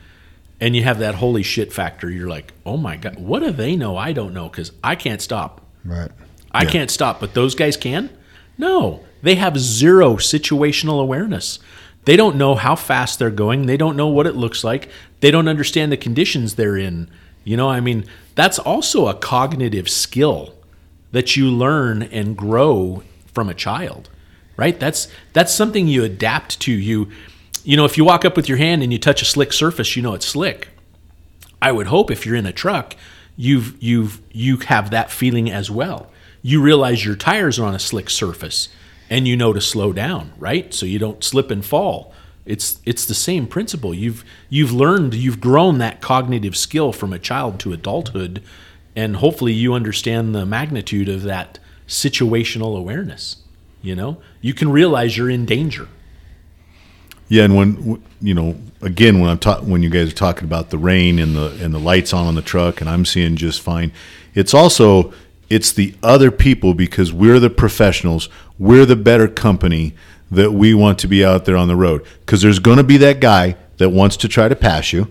and 0.60 0.76
you 0.76 0.84
have 0.84 1.00
that 1.00 1.16
holy 1.16 1.44
shit 1.44 1.74
factor. 1.74 2.10
You're 2.10 2.30
like, 2.30 2.54
oh 2.66 2.78
my 2.78 2.96
god, 2.96 3.20
what 3.20 3.40
do 3.40 3.52
they 3.52 3.76
know? 3.76 3.98
I 3.98 4.14
don't 4.14 4.34
know 4.34 4.50
because 4.50 4.72
I 4.84 4.96
can't 4.96 5.22
stop. 5.22 5.62
Right. 5.84 6.12
I 6.52 6.66
can't 6.66 6.90
stop, 6.90 7.20
but 7.20 7.34
those 7.34 7.54
guys 7.54 7.76
can? 7.76 8.10
No, 8.58 9.04
they 9.22 9.36
have 9.36 9.60
zero 9.60 10.16
situational 10.16 11.02
awareness. 11.02 11.60
They 12.06 12.16
don't 12.16 12.38
know 12.38 12.56
how 12.56 12.76
fast 12.76 13.20
they're 13.20 13.32
going. 13.32 13.66
They 13.66 13.78
don't 13.78 13.98
know 13.98 14.08
what 14.08 14.28
it 14.28 14.36
looks 14.36 14.64
like. 14.64 14.90
They 15.20 15.32
don't 15.32 15.48
understand 15.48 15.92
the 15.92 15.98
conditions 15.98 16.56
they're 16.56 16.78
in. 16.78 17.10
You 17.44 17.58
know, 17.58 17.70
I 17.70 17.80
mean, 17.80 18.06
that's 18.36 18.60
also 18.60 19.08
a 19.08 19.14
cognitive 19.14 19.90
skill 19.90 20.54
that 21.12 21.36
you 21.36 21.50
learn 21.50 22.04
and 22.04 22.38
grow 22.38 23.04
from 23.34 23.50
a 23.50 23.54
child. 23.54 24.10
Right? 24.58 24.80
That's 24.80 25.10
that's 25.34 25.54
something 25.54 25.88
you 25.88 26.04
adapt 26.04 26.60
to. 26.62 26.72
You 26.72 27.10
you 27.64 27.76
know, 27.76 27.86
if 27.86 27.98
you 27.98 28.06
walk 28.06 28.24
up 28.24 28.36
with 28.38 28.48
your 28.48 28.58
hand 28.58 28.84
and 28.84 28.94
you 28.94 29.00
touch 29.00 29.22
a 29.22 29.26
slick 29.26 29.52
surface, 29.52 29.96
you 29.96 30.02
know 30.02 30.14
it's 30.14 30.28
slick. 30.28 30.70
I 31.62 31.72
would 31.72 31.88
hope 31.88 32.12
if 32.12 32.26
you're 32.26 32.36
in 32.36 32.46
a 32.46 32.54
truck, 32.54 32.96
you've 33.36 33.82
you've 33.82 34.22
you 34.32 34.58
have 34.58 34.92
that 34.92 35.12
feeling 35.12 35.50
as 35.50 35.72
well. 35.72 36.12
You 36.42 36.62
realize 36.62 37.04
your 37.04 37.16
tires 37.16 37.58
are 37.60 37.66
on 37.66 37.76
a 37.76 37.80
slick 37.80 38.10
surface 38.10 38.70
and 39.10 39.28
you 39.28 39.36
know 39.36 39.52
to 39.52 39.62
slow 39.62 39.94
down, 39.94 40.32
right? 40.38 40.74
So 40.74 40.86
you 40.86 41.00
don't 41.00 41.24
slip 41.24 41.52
and 41.52 41.66
fall. 41.66 42.14
It's 42.46 42.80
it's 42.86 43.06
the 43.06 43.16
same 43.16 43.48
principle. 43.48 43.94
You've 43.94 44.24
you've 44.50 44.72
learned, 44.72 45.14
you've 45.14 45.42
grown 45.42 45.80
that 45.80 46.02
cognitive 46.02 46.56
skill 46.56 46.92
from 46.92 47.14
a 47.14 47.20
child 47.20 47.60
to 47.62 47.74
adulthood 47.74 48.44
and 48.96 49.18
hopefully 49.18 49.52
you 49.52 49.74
understand 49.74 50.34
the 50.34 50.46
magnitude 50.46 51.10
of 51.10 51.24
that 51.24 51.60
situational 51.88 52.78
awareness, 52.78 53.38
you 53.82 53.96
know? 53.96 54.18
You 54.42 54.54
can 54.54 54.72
realize 54.72 55.18
you're 55.18 55.30
in 55.30 55.46
danger. 55.46 55.88
Yeah, 57.28 57.44
and 57.44 57.56
when 57.56 58.04
you 58.22 58.36
know, 58.36 58.56
again, 58.82 59.20
when 59.20 59.32
I'm 59.32 59.40
ta- 59.40 59.62
when 59.62 59.82
you 59.82 59.90
guys 59.90 60.12
are 60.12 60.16
talking 60.16 60.44
about 60.44 60.70
the 60.70 60.78
rain 60.78 61.18
and 61.18 61.36
the 61.36 61.58
and 61.60 61.74
the 61.74 61.80
lights 61.80 62.14
on 62.14 62.28
on 62.28 62.36
the 62.36 62.44
truck, 62.44 62.82
and 62.82 62.90
I'm 62.90 63.04
seeing 63.04 63.36
just 63.36 63.62
fine. 63.62 63.92
It's 64.36 64.54
also 64.54 65.12
it's 65.50 65.72
the 65.72 65.96
other 66.04 66.30
people 66.30 66.76
because 66.76 67.12
we're 67.12 67.40
the 67.40 67.50
professionals, 67.50 68.30
we're 68.60 68.86
the 68.86 68.96
better 68.96 69.28
company 69.28 69.96
that 70.32 70.52
we 70.52 70.74
want 70.74 71.00
to 71.00 71.08
be 71.08 71.24
out 71.24 71.46
there 71.46 71.58
on 71.58 71.68
the 71.68 71.76
road. 71.76 72.06
Because 72.22 72.42
there's 72.42 72.60
going 72.60 72.78
to 72.78 72.84
be 72.84 72.98
that 72.98 73.20
guy 73.20 73.56
that 73.78 73.90
wants 73.90 74.18
to 74.18 74.28
try 74.28 74.48
to 74.48 74.56
pass 74.56 74.92
you. 74.94 75.08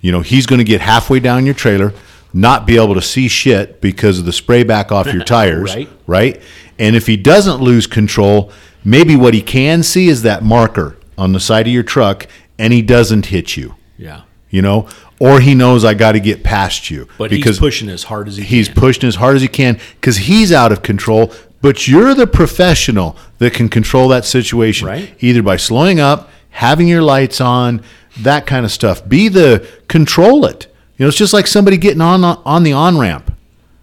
You 0.00 0.10
know, 0.10 0.20
he's 0.20 0.46
going 0.46 0.58
to 0.58 0.64
get 0.64 0.80
halfway 0.80 1.20
down 1.20 1.44
your 1.46 1.54
trailer, 1.54 1.92
not 2.34 2.66
be 2.66 2.76
able 2.76 2.94
to 2.94 3.02
see 3.02 3.28
shit 3.28 3.80
because 3.80 4.18
of 4.18 4.24
the 4.24 4.32
spray 4.32 4.64
back 4.64 4.90
off 4.90 5.06
your 5.12 5.22
tires, 5.24 5.74
Right. 5.76 5.88
right? 6.08 6.42
And 6.76 6.96
if 6.96 7.06
he 7.06 7.16
doesn't 7.16 7.60
lose 7.60 7.86
control, 7.86 8.50
maybe 8.84 9.14
what 9.14 9.32
he 9.32 9.42
can 9.42 9.84
see 9.84 10.08
is 10.08 10.22
that 10.22 10.42
marker 10.42 10.96
on 11.16 11.32
the 11.34 11.38
side 11.38 11.68
of 11.68 11.72
your 11.72 11.84
truck 11.84 12.26
and 12.58 12.72
he 12.72 12.82
doesn't 12.82 13.26
hit 13.26 13.56
you, 13.56 13.76
Yeah. 13.96 14.22
you 14.50 14.60
know? 14.60 14.88
Or 15.20 15.38
he 15.38 15.54
knows 15.54 15.84
I 15.84 15.94
got 15.94 16.12
to 16.12 16.20
get 16.20 16.42
past 16.42 16.90
you 16.90 17.06
But 17.16 17.30
he's 17.30 17.60
pushing 17.60 17.88
as 17.88 18.02
hard 18.04 18.26
as 18.26 18.38
he 18.38 18.42
he's 18.42 18.66
can. 18.66 18.74
pushing 18.76 19.06
as 19.06 19.14
hard 19.14 19.36
as 19.36 19.42
he 19.42 19.46
can 19.48 19.78
because 20.00 20.16
he's 20.16 20.50
out 20.50 20.72
of 20.72 20.82
control. 20.82 21.32
But 21.60 21.86
you're 21.86 22.12
the 22.14 22.26
professional 22.26 23.16
that 23.42 23.52
can 23.54 23.68
control 23.68 24.08
that 24.08 24.24
situation, 24.24 24.86
Right. 24.88 25.14
either 25.20 25.42
by 25.42 25.56
slowing 25.56 26.00
up, 26.00 26.30
having 26.50 26.88
your 26.88 27.02
lights 27.02 27.40
on, 27.40 27.82
that 28.20 28.46
kind 28.46 28.64
of 28.64 28.72
stuff. 28.72 29.06
Be 29.08 29.28
the 29.28 29.66
control 29.88 30.44
it. 30.46 30.66
You 30.96 31.04
know, 31.04 31.08
it's 31.08 31.16
just 31.16 31.32
like 31.32 31.46
somebody 31.46 31.76
getting 31.76 32.00
on 32.00 32.24
on 32.24 32.62
the 32.62 32.72
on 32.72 32.98
ramp. 32.98 33.32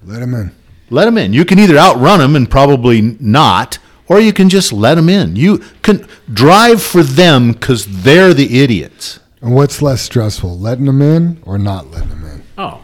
Let 0.05 0.19
them 0.19 0.33
in. 0.33 0.51
Let 0.89 1.05
them 1.05 1.17
in. 1.17 1.33
You 1.33 1.45
can 1.45 1.59
either 1.59 1.77
outrun 1.77 2.19
them 2.19 2.35
and 2.35 2.49
probably 2.49 3.01
not, 3.19 3.77
or 4.07 4.19
you 4.19 4.33
can 4.33 4.49
just 4.49 4.71
let 4.71 4.95
them 4.95 5.09
in. 5.09 5.35
You 5.35 5.59
can 5.81 6.07
drive 6.31 6.81
for 6.81 7.03
them 7.03 7.51
because 7.51 7.85
they're 8.03 8.33
the 8.33 8.61
idiots. 8.61 9.19
And 9.41 9.53
what's 9.55 9.81
less 9.81 10.01
stressful, 10.01 10.57
letting 10.57 10.85
them 10.85 11.01
in 11.01 11.41
or 11.43 11.57
not 11.57 11.91
letting 11.91 12.09
them 12.09 12.25
in? 12.25 12.43
Oh. 12.57 12.83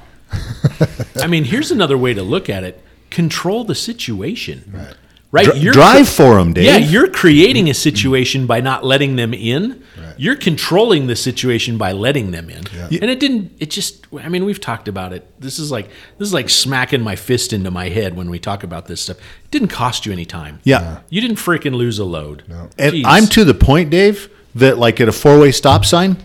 I 1.22 1.28
mean, 1.28 1.46
here's 1.46 1.72
another 1.72 1.98
way 1.98 2.14
to 2.14 2.24
look 2.24 2.50
at 2.50 2.64
it. 2.64 2.82
Control 3.10 3.64
the 3.64 3.76
situation. 3.76 4.72
Right. 4.74 4.96
Right. 5.36 5.46
Dri- 5.46 5.72
drive 5.72 6.16
them, 6.16 6.54
Dave. 6.54 6.64
Yeah, 6.64 6.78
you're 6.78 7.10
creating 7.10 7.70
a 7.70 7.74
situation 7.74 8.48
by 8.48 8.62
not 8.62 8.86
letting 8.86 9.18
them 9.18 9.34
in. 9.34 9.84
You're 10.18 10.38
controlling 10.38 11.08
the 11.08 11.16
situation 11.16 11.78
by 11.78 11.92
letting 11.92 12.32
them 12.32 12.50
in. 12.50 12.64
And 12.78 13.12
it 13.12 13.20
didn't 13.20 13.52
it 13.60 13.70
just 13.70 14.08
I 14.18 14.30
mean, 14.30 14.46
we've 14.46 14.62
talked 14.62 14.88
about 14.88 15.12
it. 15.12 15.30
This 15.42 15.60
is 15.60 15.72
like 15.72 15.90
this 16.18 16.28
is 16.28 16.34
like 16.34 16.50
smacking 16.50 17.02
my 17.02 17.18
fist 17.18 17.52
into 17.52 17.70
my 17.70 17.90
head 17.90 18.16
when 18.16 18.30
we 18.30 18.40
talk 18.40 18.64
about 18.64 18.86
this 18.86 19.02
stuff. 19.02 19.18
It 19.18 19.52
didn't 19.52 19.68
cost 19.68 20.06
you 20.06 20.14
any 20.14 20.26
time. 20.26 20.62
Yeah. 20.64 21.02
You 21.10 21.20
didn't 21.20 21.38
freaking 21.38 21.76
lose 21.76 22.00
a 22.00 22.06
load. 22.06 22.44
No. 22.48 22.70
And 22.78 22.94
Jeez. 22.94 23.04
I'm 23.06 23.26
to 23.28 23.44
the 23.44 23.54
point, 23.54 23.90
Dave, 23.90 24.30
that 24.56 24.78
like 24.78 25.02
at 25.02 25.10
a 25.10 25.12
four 25.12 25.38
way 25.38 25.52
stop 25.52 25.84
sign, 25.84 26.16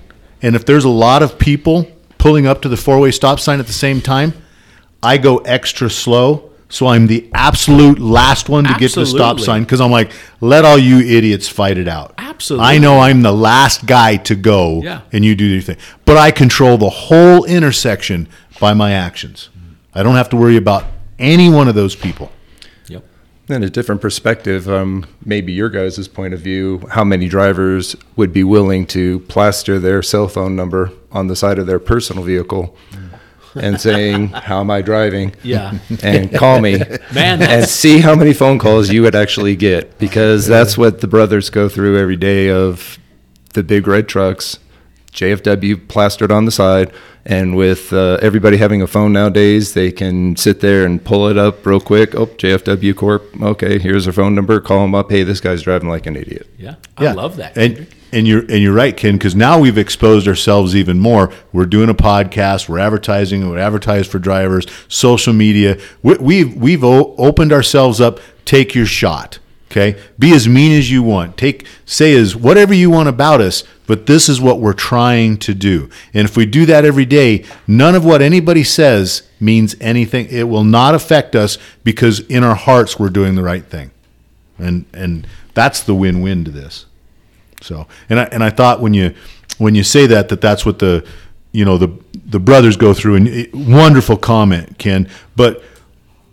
and 0.41 0.55
if 0.55 0.65
there's 0.65 0.85
a 0.85 0.89
lot 0.89 1.25
of 1.25 1.37
people 1.37 1.91
pulling 2.19 2.47
up 2.47 2.63
to 2.63 2.69
the 2.69 2.77
four 2.77 3.01
way 3.01 3.11
stop 3.11 3.41
sign 3.41 3.59
at 3.59 3.67
the 3.67 3.73
same 3.73 4.01
time, 4.01 4.35
I 5.03 5.19
go 5.19 5.39
extra 5.39 5.91
slow. 5.91 6.50
So 6.71 6.87
I'm 6.87 7.07
the 7.09 7.29
absolute 7.35 7.99
last 7.99 8.49
one 8.49 8.65
to 8.65 8.75
get 8.79 8.93
to 8.93 9.01
the 9.01 9.07
stop 9.07 9.41
sign 9.41 9.65
because 9.65 9.81
I'm 9.81 9.91
like, 9.91 10.13
let 10.41 10.65
all 10.65 10.79
you 10.79 10.99
idiots 11.01 11.49
fight 11.49 11.77
it 11.79 11.89
out. 11.89 12.15
Absolutely. 12.17 12.65
I 12.67 12.79
know 12.79 13.01
I'm 13.01 13.23
the 13.23 13.33
last 13.33 13.87
guy 13.87 14.17
to 14.19 14.35
go, 14.37 14.81
Yeah. 14.83 15.01
and 15.13 15.25
you 15.25 15.35
do 15.35 15.45
your 15.45 15.61
thing. 15.63 15.77
But 16.05 16.17
I 16.17 16.31
control 16.31 16.79
the 16.79 16.89
whole 16.89 17.45
intersection 17.45 18.29
by 18.61 18.73
my 18.73 18.93
actions. 18.93 19.51
I 19.95 20.03
don't 20.05 20.15
have 20.15 20.29
to 20.31 20.37
worry 20.37 20.57
about 20.57 20.85
any 21.19 21.51
one 21.51 21.67
of 21.67 21.75
those 21.75 21.97
people. 21.97 22.31
Yep. 22.87 23.05
In 23.49 23.65
a 23.65 23.69
different 23.69 24.01
perspective, 24.01 24.69
um, 24.69 25.05
maybe 25.25 25.53
your 25.53 25.69
guys' 25.71 26.07
point 26.07 26.33
of 26.35 26.41
view, 26.41 26.87
how 26.93 27.03
many 27.03 27.29
drivers 27.29 27.97
would 28.15 28.33
be 28.33 28.45
willing 28.45 28.87
to 28.87 29.19
plaster 29.21 29.81
their 29.81 30.03
cell 30.03 30.29
phone 30.29 30.55
number 30.55 30.93
on 31.11 31.27
the 31.27 31.35
side 31.35 31.59
of 31.59 31.67
their 31.67 31.81
personal 31.81 32.23
vehicle 32.23 32.77
and 33.55 33.81
saying, 33.81 34.29
How 34.29 34.61
am 34.61 34.71
I 34.71 34.83
driving? 34.83 35.35
Yeah. 35.43 35.79
And 36.03 36.33
call 36.33 36.61
me. 36.61 36.79
Man, 37.15 37.43
and 37.43 37.69
see 37.69 37.99
how 37.99 38.15
many 38.15 38.33
phone 38.33 38.59
calls 38.59 38.91
you 38.91 39.03
would 39.03 39.15
actually 39.15 39.57
get 39.57 39.99
because 39.99 40.47
that's 40.47 40.79
what 40.79 41.01
the 41.01 41.07
brothers 41.07 41.51
go 41.51 41.69
through 41.69 41.99
every 41.99 42.17
day 42.17 42.51
of 42.51 42.99
the 43.55 43.63
big 43.63 43.87
red 43.89 44.09
trucks 44.09 44.59
jfw 45.13 45.89
plastered 45.89 46.31
on 46.31 46.45
the 46.45 46.53
side 46.53 46.93
and 47.25 47.57
with 47.57 47.93
uh, 47.93 48.17
everybody 48.23 48.57
having 48.57 48.81
a 48.81 48.87
phone 48.87 49.13
nowadays 49.13 49.75
they 49.75 49.91
can 49.91 50.37
sit 50.37 50.61
there 50.61 50.87
and 50.87 51.05
pull 51.05 51.27
it 51.27 51.37
up 51.37 51.67
real 51.67 51.81
quick 51.81 52.15
oh 52.15 52.27
jfw 52.27 52.95
corp 52.95 53.25
okay 53.43 53.81
here's 53.81 54.05
their 54.05 54.13
phone 54.13 54.37
number 54.37 54.61
call 54.61 54.83
them 54.83 54.95
up 54.95 55.11
hey 55.11 55.25
this 55.25 55.41
guy's 55.41 55.63
driving 55.63 55.89
like 55.89 56.07
an 56.07 56.15
idiot 56.15 56.47
yeah. 57.01 57.11
I 57.11 57.13
love 57.13 57.37
that. 57.37 57.57
And 57.57 57.87
and 58.13 58.27
you're 58.27 58.41
and 58.41 58.63
you're 58.63 58.75
right, 58.75 58.97
Ken, 58.97 59.15
because 59.15 59.35
now 59.35 59.59
we've 59.59 59.79
exposed 59.79 60.27
ourselves 60.27 60.75
even 60.75 60.99
more. 60.99 61.33
We're 61.53 61.67
doing 61.67 61.89
a 61.89 61.95
podcast. 61.95 62.69
We're 62.69 62.79
advertising. 62.79 63.49
We're 63.49 63.59
advertised 63.59 64.11
for 64.11 64.19
drivers, 64.19 64.67
social 64.89 65.33
media. 65.33 65.79
We, 66.03 66.17
we've 66.17 66.55
we've 66.57 66.85
o- 66.85 67.15
opened 67.17 67.53
ourselves 67.53 68.01
up. 68.01 68.21
Take 68.45 68.75
your 68.75 68.87
shot. 68.87 69.39
Okay? 69.71 70.01
Be 70.19 70.33
as 70.35 70.49
mean 70.49 70.77
as 70.77 70.91
you 70.91 71.03
want. 71.03 71.37
Take 71.37 71.67
say 71.85 72.15
as 72.15 72.35
whatever 72.35 72.75
you 72.75 72.91
want 72.91 73.09
about 73.09 73.41
us, 73.41 73.63
but 73.87 74.07
this 74.07 74.29
is 74.29 74.41
what 74.41 74.59
we're 74.59 74.73
trying 74.73 75.37
to 75.39 75.55
do. 75.55 75.89
And 76.13 76.29
if 76.29 76.37
we 76.37 76.45
do 76.45 76.67
that 76.67 76.85
every 76.85 77.07
day, 77.07 77.45
none 77.69 77.95
of 77.95 78.05
what 78.05 78.21
anybody 78.21 78.65
says 78.65 79.23
means 79.39 79.77
anything. 79.81 80.27
It 80.29 80.49
will 80.49 80.65
not 80.65 80.97
affect 80.97 81.37
us 81.37 81.57
because 81.85 82.21
in 82.21 82.43
our 82.43 82.57
hearts 82.57 82.99
we're 82.99 83.11
doing 83.11 83.37
the 83.37 83.43
right 83.43 83.65
thing. 83.65 83.93
And 84.59 84.87
and 84.93 85.27
that's 85.55 85.83
the 85.83 85.95
win-win 85.95 86.45
to 86.45 86.51
this. 86.51 86.87
So, 87.61 87.87
and 88.09 88.21
I 88.21 88.25
and 88.25 88.43
I 88.43 88.51
thought 88.51 88.81
when 88.81 88.95
you 88.95 89.15
when 89.59 89.75
you 89.75 89.85
say 89.85 90.07
that 90.07 90.29
that 90.29 90.41
that's 90.41 90.65
what 90.65 90.79
the 90.79 91.05
you 91.53 91.65
know 91.65 91.79
the 91.79 91.91
the 92.15 92.41
brothers 92.41 92.77
go 92.77 92.95
through 92.95 93.17
and 93.17 93.75
wonderful 93.75 94.17
comment, 94.17 94.79
Ken, 94.79 95.09
but 95.37 95.63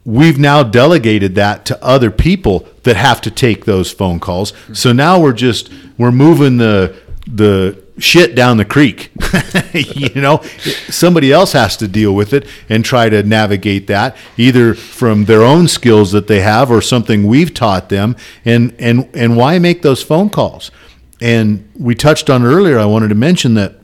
we've 0.05 0.39
now 0.39 0.63
delegated 0.63 1.35
that 1.35 1.65
to 1.65 1.83
other 1.83 2.09
people 2.09 2.65
that 2.83 2.95
have 2.95 3.19
to 3.21 3.29
take 3.29 3.65
those 3.65 3.91
phone 3.91 4.19
calls. 4.19 4.53
So 4.73 4.93
now 4.93 5.19
we're 5.19 5.33
just 5.33 5.69
we're 5.97 6.11
moving 6.11 6.57
the 6.57 6.95
the 7.27 7.83
shit 7.99 8.35
down 8.35 8.57
the 8.57 8.65
creek. 8.65 9.11
you 9.73 10.21
know, 10.21 10.41
somebody 10.89 11.31
else 11.31 11.51
has 11.53 11.75
to 11.77 11.87
deal 11.87 12.13
with 12.13 12.33
it 12.33 12.47
and 12.69 12.85
try 12.85 13.09
to 13.09 13.23
navigate 13.23 13.87
that 13.87 14.15
either 14.37 14.73
from 14.73 15.25
their 15.25 15.41
own 15.41 15.67
skills 15.67 16.11
that 16.11 16.27
they 16.27 16.41
have 16.41 16.71
or 16.71 16.81
something 16.81 17.25
we've 17.27 17.53
taught 17.53 17.89
them. 17.89 18.15
And 18.45 18.75
and 18.79 19.09
and 19.13 19.35
why 19.35 19.59
make 19.59 19.81
those 19.81 20.01
phone 20.01 20.29
calls? 20.29 20.71
And 21.19 21.69
we 21.77 21.95
touched 21.95 22.29
on 22.29 22.43
earlier. 22.45 22.77
I 22.77 22.85
wanted 22.85 23.09
to 23.09 23.15
mention 23.15 23.55
that 23.55 23.75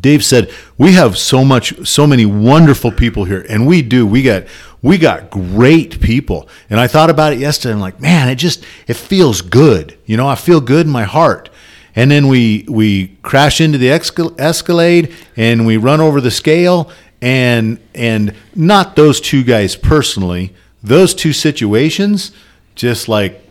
Dave 0.00 0.24
said 0.24 0.50
we 0.78 0.92
have 0.92 1.18
so 1.18 1.44
much, 1.44 1.86
so 1.86 2.06
many 2.06 2.26
wonderful 2.26 2.90
people 2.90 3.24
here, 3.24 3.44
and 3.48 3.66
we 3.66 3.82
do. 3.82 4.06
We 4.06 4.22
got 4.22 4.44
we 4.80 4.98
got 4.98 5.30
great 5.30 6.00
people, 6.00 6.48
and 6.70 6.80
I 6.80 6.86
thought 6.86 7.10
about 7.10 7.32
it 7.32 7.38
yesterday. 7.38 7.74
I'm 7.74 7.80
like, 7.80 8.00
man, 8.00 8.28
it 8.28 8.36
just 8.36 8.64
it 8.86 8.94
feels 8.94 9.40
good. 9.42 9.96
You 10.06 10.16
know, 10.16 10.28
I 10.28 10.34
feel 10.34 10.60
good 10.60 10.86
in 10.86 10.92
my 10.92 11.04
heart. 11.04 11.50
And 11.94 12.10
then 12.10 12.28
we 12.28 12.64
we 12.68 13.08
crash 13.22 13.60
into 13.60 13.76
the 13.78 13.90
Escalade, 13.90 15.14
and 15.36 15.66
we 15.66 15.76
run 15.76 16.00
over 16.00 16.20
the 16.20 16.30
scale, 16.30 16.90
and 17.20 17.78
and 17.94 18.34
not 18.54 18.96
those 18.96 19.20
two 19.20 19.44
guys 19.44 19.76
personally, 19.76 20.54
those 20.82 21.14
two 21.14 21.34
situations, 21.34 22.32
just 22.74 23.08
like 23.08 23.46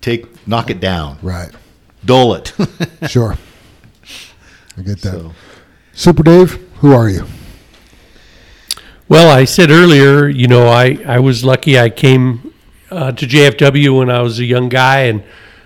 take 0.00 0.46
knock 0.46 0.70
it 0.70 0.80
down, 0.80 1.18
Right. 1.20 1.50
Dull 2.04 2.34
it. 2.34 2.52
Sure. 3.08 3.36
I 4.76 4.82
get 4.82 5.00
that. 5.02 5.12
So- 5.12 5.32
Super 5.92 6.22
Dave, 6.22 6.52
who 6.76 6.92
are 6.92 7.08
you? 7.08 7.24
Well, 9.08 9.30
I 9.36 9.44
said 9.44 9.70
earlier, 9.70 10.28
you 10.28 10.46
know, 10.48 10.68
I, 10.68 10.98
I 11.06 11.18
was 11.20 11.42
lucky. 11.44 11.78
I 11.78 11.88
came 11.90 12.52
uh, 12.90 13.12
to 13.12 13.26
JFW 13.26 13.98
when 13.98 14.10
I 14.10 14.20
was 14.20 14.38
a 14.38 14.44
young 14.44 14.68
guy, 14.68 15.04
and 15.04 15.24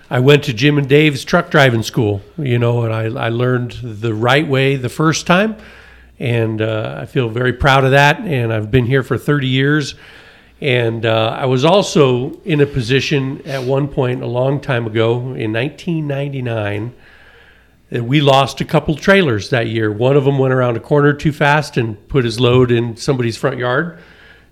I 0.09 0.19
went 0.19 0.43
to 0.45 0.53
Jim 0.53 0.77
and 0.77 0.87
Dave's 0.87 1.25
truck 1.25 1.49
driving 1.51 1.83
school, 1.83 2.21
you 2.37 2.57
know, 2.57 2.83
and 2.83 2.93
I, 2.93 3.25
I 3.25 3.29
learned 3.29 3.71
the 3.83 4.13
right 4.13 4.47
way 4.47 4.75
the 4.77 4.89
first 4.89 5.27
time. 5.27 5.57
And 6.19 6.61
uh, 6.61 6.97
I 7.01 7.05
feel 7.05 7.27
very 7.27 7.51
proud 7.53 7.83
of 7.83 7.91
that. 7.91 8.19
And 8.21 8.53
I've 8.53 8.71
been 8.71 8.85
here 8.85 9.03
for 9.03 9.17
30 9.17 9.47
years. 9.47 9.95
And 10.63 11.05
uh, 11.05 11.35
I 11.37 11.45
was 11.45 11.65
also 11.65 12.39
in 12.45 12.61
a 12.61 12.65
position 12.65 13.41
at 13.45 13.65
one 13.65 13.89
point 13.89 14.23
a 14.23 14.27
long 14.27 14.61
time 14.61 14.87
ago 14.87 15.15
in 15.33 15.51
1999 15.51 16.95
that 17.89 18.05
we 18.05 18.21
lost 18.21 18.61
a 18.61 18.65
couple 18.65 18.95
trailers 18.95 19.49
that 19.49 19.67
year. 19.67 19.91
One 19.91 20.15
of 20.15 20.23
them 20.23 20.37
went 20.37 20.53
around 20.53 20.77
a 20.77 20.79
corner 20.79 21.11
too 21.11 21.33
fast 21.33 21.75
and 21.75 22.07
put 22.07 22.23
his 22.23 22.39
load 22.39 22.71
in 22.71 22.95
somebody's 22.95 23.35
front 23.35 23.57
yard. 23.57 23.99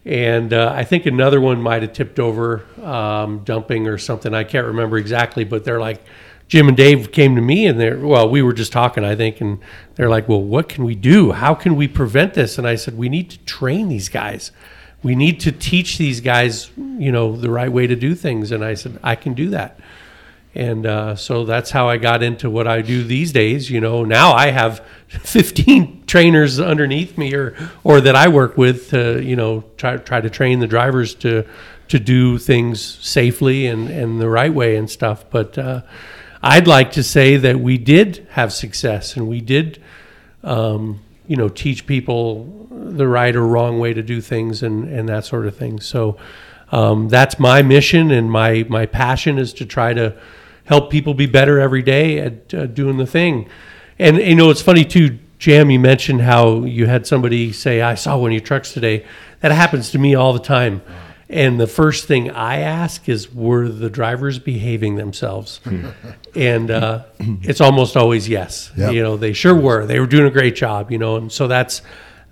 And 0.03 0.51
uh, 0.51 0.73
I 0.75 0.83
think 0.83 1.05
another 1.05 1.39
one 1.39 1.61
might 1.61 1.81
have 1.81 1.93
tipped 1.93 2.19
over, 2.19 2.65
um, 2.83 3.45
dumping 3.45 3.87
or 3.87 3.97
something. 3.97 4.33
I 4.33 4.43
can't 4.43 4.67
remember 4.67 4.97
exactly, 4.97 5.45
but 5.45 5.63
they're 5.63 5.79
like, 5.79 6.03
Jim 6.49 6.67
and 6.67 6.75
Dave 6.75 7.13
came 7.13 7.35
to 7.37 7.41
me 7.41 7.67
and 7.67 7.79
they're, 7.79 7.97
well, 7.97 8.29
we 8.29 8.41
were 8.41 8.51
just 8.51 8.73
talking, 8.73 9.05
I 9.05 9.15
think, 9.15 9.39
and 9.39 9.59
they're 9.95 10.09
like, 10.09 10.27
well, 10.27 10.43
what 10.43 10.67
can 10.67 10.83
we 10.83 10.93
do? 10.93 11.31
How 11.31 11.55
can 11.55 11.77
we 11.77 11.87
prevent 11.87 12.33
this? 12.33 12.57
And 12.57 12.67
I 12.67 12.75
said, 12.75 12.97
we 12.97 13.07
need 13.07 13.29
to 13.29 13.37
train 13.45 13.87
these 13.87 14.09
guys. 14.09 14.51
We 15.03 15.15
need 15.15 15.39
to 15.41 15.51
teach 15.51 15.97
these 15.97 16.21
guys, 16.21 16.69
you 16.77 17.11
know, 17.11 17.35
the 17.35 17.49
right 17.49 17.71
way 17.71 17.87
to 17.87 17.95
do 17.95 18.15
things. 18.15 18.51
And 18.51 18.63
I 18.63 18.75
said, 18.75 18.99
I 19.01 19.15
can 19.15 19.33
do 19.33 19.49
that 19.49 19.79
and 20.53 20.85
uh, 20.85 21.15
so 21.15 21.45
that's 21.45 21.71
how 21.71 21.87
I 21.87 21.97
got 21.97 22.21
into 22.21 22.49
what 22.49 22.67
I 22.67 22.81
do 22.81 23.03
these 23.03 23.31
days. 23.31 23.69
You 23.69 23.79
know, 23.79 24.03
now 24.03 24.33
I 24.33 24.51
have 24.51 24.85
15 25.07 26.03
trainers 26.07 26.59
underneath 26.59 27.17
me, 27.17 27.33
or 27.33 27.55
or 27.83 28.01
that 28.01 28.15
I 28.15 28.27
work 28.27 28.57
with 28.57 28.89
to 28.89 29.21
you 29.23 29.35
know 29.35 29.63
try 29.77 29.97
try 29.97 30.19
to 30.19 30.29
train 30.29 30.59
the 30.59 30.67
drivers 30.67 31.15
to 31.15 31.45
to 31.87 31.99
do 31.99 32.37
things 32.37 32.81
safely 32.81 33.65
and 33.67 33.89
and 33.89 34.19
the 34.19 34.29
right 34.29 34.53
way 34.53 34.75
and 34.75 34.89
stuff. 34.89 35.23
But 35.29 35.57
uh, 35.57 35.83
I'd 36.43 36.67
like 36.67 36.91
to 36.93 37.03
say 37.03 37.37
that 37.37 37.59
we 37.59 37.77
did 37.77 38.27
have 38.31 38.51
success, 38.51 39.15
and 39.15 39.27
we 39.27 39.41
did. 39.41 39.81
Um, 40.43 41.01
you 41.31 41.37
know, 41.37 41.47
teach 41.47 41.87
people 41.87 42.67
the 42.69 43.07
right 43.07 43.37
or 43.37 43.47
wrong 43.47 43.79
way 43.79 43.93
to 43.93 44.03
do 44.03 44.19
things 44.19 44.61
and, 44.61 44.83
and 44.89 45.07
that 45.07 45.23
sort 45.23 45.45
of 45.47 45.55
thing. 45.55 45.79
So 45.79 46.17
um, 46.73 47.07
that's 47.07 47.39
my 47.39 47.61
mission 47.61 48.11
and 48.11 48.29
my, 48.29 48.65
my 48.67 48.85
passion 48.85 49.39
is 49.39 49.53
to 49.53 49.65
try 49.65 49.93
to 49.93 50.13
help 50.65 50.91
people 50.91 51.13
be 51.13 51.27
better 51.27 51.57
every 51.57 51.83
day 51.83 52.19
at 52.19 52.53
uh, 52.53 52.65
doing 52.65 52.97
the 52.97 53.05
thing. 53.05 53.47
And 53.97 54.17
you 54.17 54.35
know, 54.35 54.49
it's 54.49 54.61
funny 54.61 54.83
too, 54.83 55.19
Jam. 55.39 55.71
You 55.71 55.79
mentioned 55.79 56.19
how 56.19 56.65
you 56.65 56.87
had 56.87 57.07
somebody 57.07 57.53
say, 57.53 57.81
"I 57.81 57.95
saw 57.95 58.17
one 58.17 58.31
of 58.31 58.33
your 58.33 58.41
trucks 58.41 58.73
today." 58.73 59.05
That 59.39 59.53
happens 59.53 59.91
to 59.91 59.99
me 59.99 60.15
all 60.15 60.33
the 60.33 60.39
time. 60.39 60.81
And 61.31 61.59
the 61.59 61.67
first 61.67 62.07
thing 62.07 62.29
I 62.29 62.59
ask 62.59 63.07
is, 63.07 63.33
"Were 63.33 63.69
the 63.69 63.89
drivers 63.89 64.37
behaving 64.37 64.95
themselves?" 64.95 65.61
and 66.35 66.69
uh, 66.69 67.03
it's 67.19 67.61
almost 67.61 67.95
always 67.95 68.27
yes. 68.27 68.71
Yep. 68.75 68.93
You 68.93 69.01
know, 69.01 69.17
they 69.17 69.33
sure 69.33 69.55
were. 69.55 69.85
They 69.85 69.99
were 69.99 70.07
doing 70.07 70.27
a 70.27 70.31
great 70.31 70.55
job. 70.55 70.91
You 70.91 70.97
know, 70.97 71.15
and 71.15 71.31
so 71.31 71.47
that's 71.47 71.81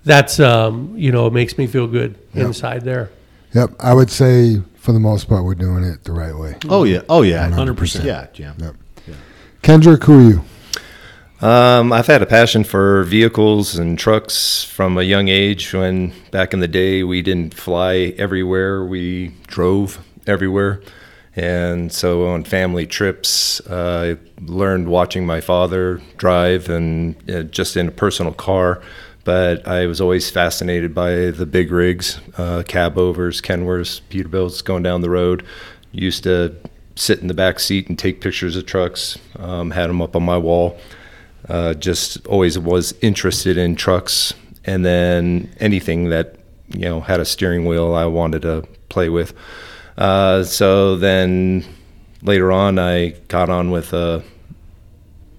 that's 0.04 0.38
um, 0.38 0.94
you 0.96 1.12
know, 1.12 1.26
it 1.26 1.32
makes 1.32 1.56
me 1.56 1.66
feel 1.66 1.86
good 1.86 2.18
inside 2.34 2.82
there. 2.82 3.10
Yep. 3.54 3.70
I 3.80 3.94
would 3.94 4.10
say 4.10 4.60
for 4.76 4.92
the 4.92 5.00
most 5.00 5.28
part 5.28 5.44
we're 5.44 5.54
doing 5.54 5.82
it 5.84 6.04
the 6.04 6.12
right 6.12 6.36
way. 6.36 6.56
oh 6.68 6.84
yeah, 6.84 7.02
oh 7.08 7.22
yeah, 7.22 7.48
100%. 7.50 8.04
Yeah, 8.04 8.26
Jim. 8.32 8.54
Yep. 8.58 8.74
Kendrick, 9.62 10.04
who 10.04 10.18
are 10.18 10.30
you? 10.30 10.44
Um, 11.42 11.90
I've 11.90 12.06
had 12.06 12.20
a 12.20 12.26
passion 12.26 12.64
for 12.64 13.02
vehicles 13.04 13.78
and 13.78 13.98
trucks 13.98 14.62
from 14.62 14.98
a 14.98 15.02
young 15.02 15.28
age. 15.28 15.72
When 15.72 16.12
back 16.30 16.52
in 16.52 16.60
the 16.60 16.68
day, 16.68 17.02
we 17.02 17.22
didn't 17.22 17.54
fly 17.54 18.14
everywhere; 18.18 18.84
we 18.84 19.28
drove 19.46 20.04
everywhere. 20.26 20.82
And 21.34 21.90
so 21.90 22.26
on 22.26 22.44
family 22.44 22.86
trips, 22.86 23.60
uh, 23.60 24.16
I 24.18 24.42
learned 24.42 24.88
watching 24.88 25.24
my 25.24 25.40
father 25.40 26.02
drive 26.18 26.68
and 26.68 27.16
uh, 27.30 27.44
just 27.44 27.74
in 27.74 27.88
a 27.88 27.92
personal 27.92 28.34
car. 28.34 28.82
But 29.24 29.66
I 29.66 29.86
was 29.86 29.98
always 29.98 30.28
fascinated 30.28 30.94
by 30.94 31.30
the 31.30 31.46
big 31.46 31.70
rigs, 31.70 32.20
uh, 32.36 32.64
cab 32.68 32.98
overs, 32.98 33.40
Kenworths, 33.40 34.02
Peterbilts 34.10 34.62
going 34.62 34.82
down 34.82 35.00
the 35.00 35.10
road. 35.10 35.46
Used 35.92 36.24
to 36.24 36.54
sit 36.96 37.20
in 37.20 37.28
the 37.28 37.34
back 37.34 37.60
seat 37.60 37.88
and 37.88 37.98
take 37.98 38.20
pictures 38.20 38.56
of 38.56 38.66
trucks. 38.66 39.16
Um, 39.38 39.70
had 39.70 39.88
them 39.88 40.02
up 40.02 40.14
on 40.14 40.22
my 40.22 40.36
wall 40.36 40.78
uh, 41.50 41.74
just 41.74 42.24
always 42.26 42.58
was 42.58 42.94
interested 43.02 43.58
in 43.58 43.74
trucks 43.74 44.32
and 44.64 44.84
then 44.84 45.52
anything 45.58 46.10
that 46.10 46.36
you 46.68 46.82
know 46.82 47.00
had 47.00 47.18
a 47.18 47.24
steering 47.24 47.66
wheel 47.66 47.92
I 47.92 48.06
wanted 48.06 48.42
to 48.42 48.64
play 48.88 49.08
with. 49.08 49.34
Uh, 49.98 50.44
so 50.44 50.96
then 50.96 51.64
later 52.22 52.52
on, 52.52 52.78
I 52.78 53.10
got 53.28 53.50
on 53.50 53.70
with 53.70 53.92
a, 53.92 54.22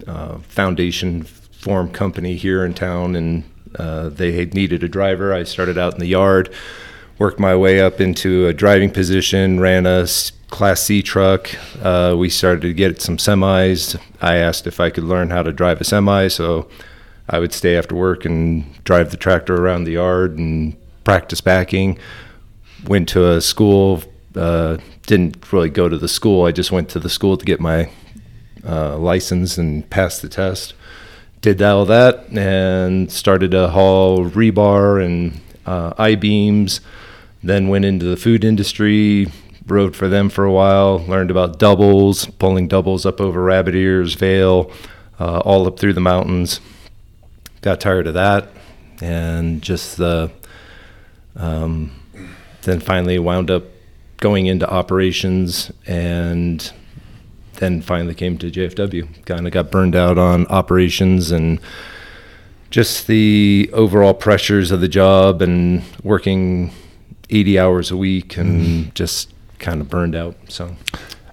uh 0.07 0.38
foundation 0.39 1.24
form 1.24 1.89
company 1.91 2.36
here 2.36 2.66
in 2.66 2.74
town, 2.74 3.16
and 3.16 3.43
uh, 3.80 4.09
they 4.09 4.45
needed 4.47 4.84
a 4.84 4.89
driver. 4.89 5.34
I 5.34 5.43
started 5.43 5.78
out 5.78 5.93
in 5.93 5.99
the 5.99 6.07
yard, 6.07 6.53
worked 7.20 7.39
my 7.39 7.55
way 7.55 7.80
up 7.80 8.01
into 8.01 8.47
a 8.47 8.53
driving 8.53 8.91
position, 8.91 9.62
ran 9.62 9.86
a 9.86 10.07
Class 10.51 10.81
C 10.81 11.01
truck. 11.01 11.49
Uh, 11.81 12.13
we 12.15 12.29
started 12.29 12.61
to 12.61 12.73
get 12.73 13.01
some 13.01 13.17
semis. 13.17 13.99
I 14.21 14.35
asked 14.35 14.67
if 14.67 14.79
I 14.79 14.91
could 14.91 15.05
learn 15.05 15.31
how 15.31 15.41
to 15.41 15.51
drive 15.51 15.81
a 15.81 15.83
semi, 15.83 16.27
so 16.27 16.69
I 17.27 17.39
would 17.39 17.53
stay 17.53 17.77
after 17.77 17.95
work 17.95 18.25
and 18.25 18.83
drive 18.83 19.09
the 19.09 19.17
tractor 19.17 19.55
around 19.55 19.85
the 19.85 19.93
yard 19.93 20.37
and 20.37 20.75
practice 21.05 21.41
backing. 21.41 21.97
Went 22.85 23.07
to 23.09 23.31
a 23.31 23.41
school. 23.41 24.03
Uh, 24.35 24.77
didn't 25.07 25.51
really 25.51 25.69
go 25.69 25.89
to 25.89 25.97
the 25.97 26.09
school. 26.09 26.45
I 26.45 26.51
just 26.51 26.71
went 26.71 26.89
to 26.89 26.99
the 26.99 27.09
school 27.09 27.37
to 27.37 27.45
get 27.45 27.59
my 27.59 27.89
uh, 28.67 28.97
license 28.97 29.57
and 29.57 29.89
pass 29.89 30.19
the 30.19 30.29
test. 30.29 30.73
Did 31.39 31.61
all 31.61 31.85
that 31.85 32.27
and 32.29 33.11
started 33.11 33.51
to 33.51 33.69
haul 33.69 34.25
rebar 34.25 35.03
and 35.03 35.39
uh, 35.65 35.93
I 35.97 36.15
beams. 36.15 36.81
Then 37.41 37.69
went 37.69 37.85
into 37.85 38.05
the 38.05 38.17
food 38.17 38.43
industry, 38.43 39.31
rode 39.68 39.95
for 39.95 40.07
them 40.07 40.30
for 40.30 40.43
a 40.43 40.51
while, 40.51 40.99
learned 41.05 41.32
about 41.32 41.59
doubles, 41.59 42.26
pulling 42.26 42.68
doubles 42.68 43.05
up 43.05 43.22
over 43.22 43.41
Rabbit 43.41 43.76
Ears, 43.76 44.16
Vail, 44.16 44.72
uh, 45.20 45.39
all 45.39 45.68
up 45.68 45.80
through 45.80 45.93
the 45.93 46.01
mountains. 46.01 46.59
Got 47.62 47.80
tired 47.80 48.07
of 48.07 48.16
that 48.16 48.49
and 49.01 49.62
just 49.62 49.97
the, 49.97 50.32
um, 51.36 51.91
then 52.64 52.80
finally 52.80 53.20
wound 53.20 53.51
up 53.51 53.64
going 54.18 54.45
into 54.45 54.70
operations 54.70 55.72
and 55.86 56.72
then 57.55 57.82
finally 57.82 58.16
came 58.16 58.38
to 58.39 58.49
JFW. 58.49 59.26
Kind 59.26 59.45
of 59.45 59.53
got 59.53 59.70
burned 59.70 59.95
out 59.95 60.18
on 60.18 60.47
operations 60.47 61.32
and 61.32 61.59
just 62.72 63.07
the 63.07 63.70
overall 63.74 64.14
pressures 64.14 64.72
of 64.72 64.82
the 64.82 64.88
job 64.88 65.41
and 65.41 65.84
working 66.03 66.72
80 67.30 67.59
hours 67.59 67.91
a 67.91 67.97
week 67.97 68.38
and 68.38 68.93
just 68.95 69.32
kind 69.62 69.80
of 69.80 69.89
burned 69.89 70.16
out. 70.16 70.36
So, 70.49 70.76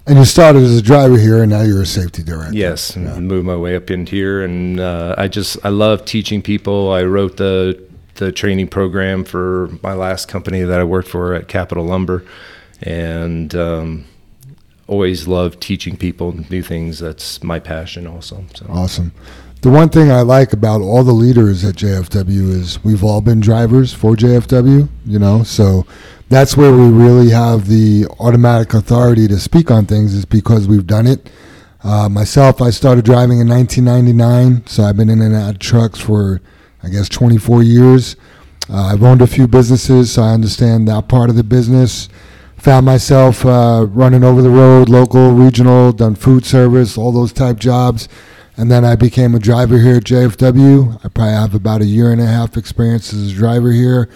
And 0.05 0.17
you 0.17 0.25
started 0.25 0.63
as 0.63 0.77
a 0.77 0.81
driver 0.81 1.17
here, 1.17 1.41
and 1.41 1.51
now 1.51 1.61
you're 1.61 1.81
a 1.81 1.85
safety 1.85 2.23
director. 2.23 2.55
yes, 2.55 2.95
and 2.95 3.27
moved 3.27 3.45
my 3.45 3.57
way 3.57 3.75
up 3.75 3.91
in 3.91 4.05
here. 4.05 4.43
And 4.43 4.79
uh, 4.79 5.15
I 5.17 5.27
just, 5.27 5.57
I 5.65 5.69
love 5.69 6.05
teaching 6.05 6.41
people. 6.41 6.91
I 6.91 7.03
wrote 7.03 7.37
the, 7.37 7.83
the 8.15 8.31
training 8.31 8.69
program 8.69 9.25
for 9.25 9.69
my 9.83 9.93
last 9.93 10.27
company 10.27 10.63
that 10.63 10.79
I 10.79 10.83
worked 10.83 11.09
for 11.09 11.33
at 11.33 11.47
Capital 11.47 11.83
Lumber. 11.83 12.23
And, 12.81 13.53
um, 13.55 14.05
always 14.87 15.27
love 15.27 15.59
teaching 15.59 15.95
people 15.95 16.33
new 16.49 16.63
things. 16.63 16.99
That's 16.99 17.43
my 17.43 17.59
passion 17.59 18.07
also. 18.07 18.43
So. 18.55 18.65
Awesome. 18.69 19.11
The 19.61 19.69
one 19.69 19.89
thing 19.89 20.11
I 20.11 20.21
like 20.21 20.51
about 20.53 20.81
all 20.81 21.03
the 21.03 21.11
leaders 21.11 21.63
at 21.63 21.75
JFW 21.75 22.49
is 22.49 22.83
we've 22.83 23.03
all 23.03 23.21
been 23.21 23.39
drivers 23.39 23.93
for 23.93 24.15
JFW, 24.15 24.87
you 25.05 25.19
know, 25.19 25.43
so 25.43 25.85
that's 26.29 26.55
where 26.55 26.71
we 26.71 26.87
really 26.89 27.31
have 27.31 27.67
the 27.67 28.05
automatic 28.19 28.73
authority 28.75 29.27
to 29.27 29.39
speak 29.39 29.71
on 29.71 29.85
things 29.85 30.13
is 30.13 30.25
because 30.25 30.67
we've 30.67 30.85
done 30.85 31.07
it. 31.07 31.29
Uh, 31.83 32.07
myself, 32.07 32.61
I 32.61 32.69
started 32.69 33.03
driving 33.03 33.39
in 33.39 33.47
1999, 33.47 34.67
so 34.67 34.83
I've 34.83 34.95
been 34.95 35.09
in 35.09 35.21
and 35.21 35.35
out 35.35 35.55
of 35.55 35.59
trucks 35.59 35.99
for, 35.99 36.39
I 36.83 36.89
guess, 36.89 37.09
24 37.09 37.63
years. 37.63 38.15
Uh, 38.69 38.93
I've 38.93 39.01
owned 39.01 39.23
a 39.23 39.27
few 39.27 39.47
businesses, 39.47 40.11
so 40.13 40.21
I 40.21 40.33
understand 40.33 40.87
that 40.87 41.07
part 41.07 41.31
of 41.31 41.35
the 41.35 41.43
business. 41.43 42.09
Found 42.57 42.85
myself 42.85 43.45
uh, 43.45 43.87
running 43.89 44.23
over 44.23 44.41
the 44.41 44.49
road, 44.49 44.89
local, 44.89 45.31
regional, 45.31 45.93
done 45.93 46.13
food 46.13 46.45
service, 46.45 46.97
all 46.97 47.11
those 47.11 47.33
type 47.33 47.57
jobs. 47.57 48.07
And 48.57 48.69
then 48.69 48.83
I 48.83 48.97
became 48.97 49.33
a 49.33 49.39
driver 49.39 49.79
here 49.79 49.95
at 49.95 50.03
JFW. 50.03 50.97
I 50.97 51.07
probably 51.07 51.33
have 51.33 51.55
about 51.55 51.81
a 51.81 51.85
year 51.85 52.11
and 52.11 52.19
a 52.19 52.25
half 52.25 52.57
experience 52.57 53.13
as 53.13 53.31
a 53.31 53.35
driver 53.35 53.71
here. 53.71 54.09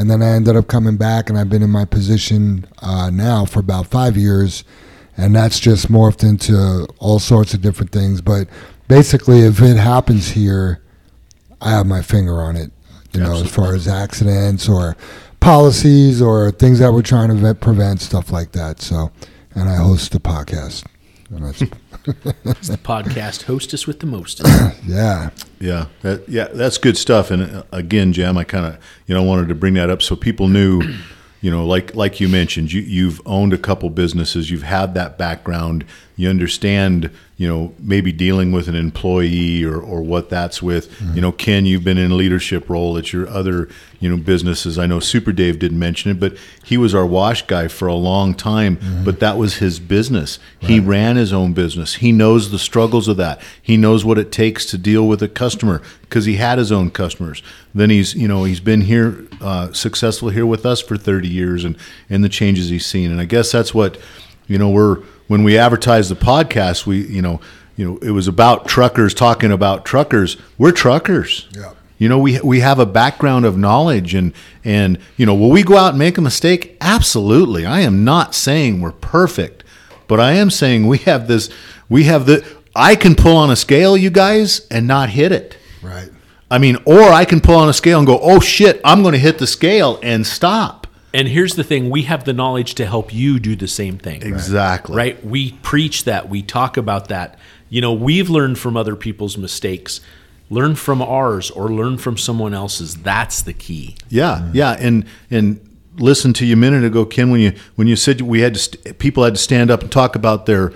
And 0.00 0.10
then 0.10 0.22
I 0.22 0.30
ended 0.30 0.56
up 0.56 0.66
coming 0.66 0.96
back, 0.96 1.28
and 1.28 1.38
I've 1.38 1.50
been 1.50 1.62
in 1.62 1.68
my 1.68 1.84
position 1.84 2.66
uh, 2.80 3.10
now 3.10 3.44
for 3.44 3.60
about 3.60 3.86
five 3.86 4.16
years. 4.16 4.64
And 5.18 5.36
that's 5.36 5.60
just 5.60 5.92
morphed 5.92 6.26
into 6.26 6.86
all 7.00 7.18
sorts 7.18 7.52
of 7.52 7.60
different 7.60 7.92
things. 7.92 8.22
But 8.22 8.48
basically, 8.88 9.40
if 9.40 9.60
it 9.60 9.76
happens 9.76 10.30
here, 10.30 10.82
I 11.60 11.72
have 11.72 11.86
my 11.86 12.00
finger 12.00 12.40
on 12.40 12.56
it, 12.56 12.72
you 13.12 13.20
know, 13.20 13.42
as 13.42 13.50
far 13.50 13.74
as 13.74 13.86
accidents 13.86 14.70
or 14.70 14.96
policies 15.40 16.22
or 16.22 16.50
things 16.50 16.78
that 16.78 16.94
we're 16.94 17.02
trying 17.02 17.36
to 17.38 17.54
prevent, 17.54 18.00
stuff 18.00 18.32
like 18.32 18.52
that. 18.52 18.80
So, 18.80 19.12
and 19.54 19.68
I 19.68 19.76
host 19.76 20.14
a 20.14 20.18
podcast. 20.18 20.86
And 21.28 21.44
that's, 21.44 21.62
It's 22.06 22.68
the 22.68 22.78
podcast 22.78 23.44
hostess 23.44 23.86
with 23.86 24.00
the 24.00 24.06
most. 24.06 24.40
yeah. 24.86 25.30
Yeah, 25.58 25.86
that, 26.02 26.28
yeah, 26.28 26.48
that's 26.48 26.78
good 26.78 26.96
stuff. 26.96 27.30
And 27.30 27.42
uh, 27.42 27.62
again, 27.72 28.12
Jam, 28.12 28.38
I 28.38 28.44
kind 28.44 28.66
of 28.66 28.78
you 29.06 29.14
know 29.14 29.22
wanted 29.22 29.48
to 29.48 29.54
bring 29.54 29.74
that 29.74 29.90
up 29.90 30.02
so 30.02 30.16
people 30.16 30.48
knew, 30.48 30.80
you 31.40 31.50
know, 31.50 31.66
like 31.66 31.94
like 31.94 32.20
you 32.20 32.28
mentioned, 32.28 32.72
you 32.72 32.80
you've 32.80 33.20
owned 33.26 33.52
a 33.52 33.58
couple 33.58 33.90
businesses, 33.90 34.50
you've 34.50 34.62
had 34.62 34.94
that 34.94 35.18
background, 35.18 35.84
you 36.20 36.28
understand, 36.28 37.10
you 37.38 37.48
know, 37.48 37.72
maybe 37.78 38.12
dealing 38.12 38.52
with 38.52 38.68
an 38.68 38.74
employee 38.74 39.64
or 39.64 39.80
or 39.80 40.02
what 40.02 40.28
that's 40.28 40.62
with. 40.62 41.00
You 41.14 41.20
know, 41.22 41.32
Ken, 41.32 41.64
you've 41.64 41.82
been 41.82 41.96
in 41.96 42.10
a 42.10 42.14
leadership 42.14 42.68
role 42.68 42.98
at 42.98 43.12
your 43.12 43.26
other 43.28 43.68
you 44.00 44.10
know 44.10 44.16
businesses. 44.16 44.78
I 44.78 44.86
know 44.86 45.00
Super 45.00 45.32
Dave 45.32 45.58
didn't 45.58 45.78
mention 45.78 46.10
it, 46.10 46.20
but 46.20 46.36
he 46.62 46.76
was 46.76 46.94
our 46.94 47.06
wash 47.06 47.46
guy 47.46 47.68
for 47.68 47.88
a 47.88 47.94
long 47.94 48.34
time. 48.34 48.78
But 49.04 49.20
that 49.20 49.38
was 49.38 49.56
his 49.56 49.80
business. 49.80 50.38
He 50.58 50.78
ran 50.80 51.16
his 51.16 51.32
own 51.32 51.54
business. 51.54 51.94
He 51.94 52.12
knows 52.12 52.50
the 52.50 52.58
struggles 52.58 53.08
of 53.08 53.16
that. 53.16 53.40
He 53.62 53.76
knows 53.78 54.04
what 54.04 54.18
it 54.18 54.30
takes 54.30 54.66
to 54.66 54.78
deal 54.78 55.08
with 55.08 55.22
a 55.22 55.28
customer 55.28 55.80
because 56.02 56.26
he 56.26 56.36
had 56.36 56.58
his 56.58 56.70
own 56.70 56.90
customers. 56.90 57.42
Then 57.74 57.88
he's 57.88 58.14
you 58.14 58.28
know 58.28 58.44
he's 58.44 58.60
been 58.60 58.82
here 58.82 59.26
uh, 59.40 59.72
successful 59.72 60.28
here 60.28 60.44
with 60.46 60.66
us 60.66 60.82
for 60.82 60.98
30 60.98 61.28
years 61.28 61.64
and 61.64 61.76
and 62.10 62.22
the 62.22 62.28
changes 62.28 62.68
he's 62.68 62.84
seen. 62.84 63.10
And 63.10 63.20
I 63.20 63.24
guess 63.24 63.50
that's 63.50 63.72
what 63.72 63.96
you 64.46 64.58
know 64.58 64.68
we're 64.68 65.02
when 65.30 65.44
we 65.44 65.56
advertise 65.56 66.08
the 66.08 66.16
podcast 66.16 66.86
we 66.86 67.06
you 67.06 67.22
know 67.22 67.40
you 67.76 67.88
know 67.88 67.98
it 67.98 68.10
was 68.10 68.26
about 68.26 68.66
truckers 68.66 69.14
talking 69.14 69.52
about 69.52 69.84
truckers. 69.84 70.36
We're 70.58 70.72
truckers. 70.72 71.46
Yeah. 71.52 71.74
You 71.98 72.08
know, 72.08 72.18
we 72.18 72.40
we 72.40 72.60
have 72.60 72.80
a 72.80 72.86
background 72.86 73.44
of 73.44 73.56
knowledge 73.56 74.12
and 74.12 74.32
and 74.64 74.98
you 75.16 75.26
know, 75.26 75.34
will 75.36 75.50
we 75.50 75.62
go 75.62 75.76
out 75.76 75.90
and 75.90 75.98
make 76.00 76.18
a 76.18 76.20
mistake? 76.20 76.76
Absolutely. 76.80 77.64
I 77.64 77.80
am 77.80 78.04
not 78.04 78.34
saying 78.34 78.80
we're 78.80 78.90
perfect, 78.90 79.62
but 80.08 80.18
I 80.18 80.32
am 80.32 80.50
saying 80.50 80.88
we 80.88 80.98
have 80.98 81.28
this 81.28 81.48
we 81.88 82.04
have 82.04 82.26
the 82.26 82.44
I 82.74 82.96
can 82.96 83.14
pull 83.14 83.36
on 83.36 83.50
a 83.50 83.56
scale, 83.56 83.96
you 83.96 84.10
guys, 84.10 84.66
and 84.68 84.88
not 84.88 85.10
hit 85.10 85.30
it. 85.30 85.56
Right. 85.80 86.10
I 86.50 86.58
mean, 86.58 86.76
or 86.84 87.02
I 87.02 87.24
can 87.24 87.40
pull 87.40 87.56
on 87.56 87.68
a 87.68 87.72
scale 87.72 87.98
and 87.98 88.06
go, 88.06 88.18
"Oh 88.20 88.40
shit, 88.40 88.80
I'm 88.84 89.02
going 89.02 89.12
to 89.12 89.18
hit 89.18 89.38
the 89.38 89.46
scale 89.46 90.00
and 90.02 90.26
stop." 90.26 90.79
And 91.12 91.28
here's 91.28 91.54
the 91.54 91.64
thing 91.64 91.90
we 91.90 92.02
have 92.02 92.24
the 92.24 92.32
knowledge 92.32 92.74
to 92.76 92.86
help 92.86 93.12
you 93.12 93.38
do 93.38 93.56
the 93.56 93.68
same 93.68 93.98
thing. 93.98 94.22
Exactly. 94.22 94.96
Right? 94.96 95.24
We 95.24 95.52
preach 95.52 96.04
that. 96.04 96.28
We 96.28 96.42
talk 96.42 96.76
about 96.76 97.08
that. 97.08 97.38
You 97.68 97.80
know, 97.80 97.92
we've 97.92 98.30
learned 98.30 98.58
from 98.58 98.76
other 98.76 98.96
people's 98.96 99.36
mistakes. 99.36 100.00
Learn 100.48 100.74
from 100.74 101.00
ours 101.00 101.50
or 101.50 101.68
learn 101.68 101.98
from 101.98 102.16
someone 102.16 102.54
else's. 102.54 102.96
That's 102.96 103.42
the 103.42 103.52
key. 103.52 103.96
Yeah, 104.08 104.50
yeah, 104.52 104.76
and 104.80 105.04
and 105.30 105.60
listen 105.96 106.32
to 106.34 106.46
you 106.46 106.54
a 106.54 106.56
minute 106.56 106.82
ago, 106.82 107.04
Ken, 107.04 107.30
when 107.30 107.40
you 107.40 107.52
when 107.76 107.86
you 107.86 107.94
said 107.94 108.20
we 108.20 108.40
had 108.40 108.54
to 108.54 108.60
st- 108.60 108.98
people 108.98 109.22
had 109.22 109.34
to 109.34 109.40
stand 109.40 109.70
up 109.70 109.82
and 109.82 109.92
talk 109.92 110.16
about 110.16 110.46
their 110.46 110.72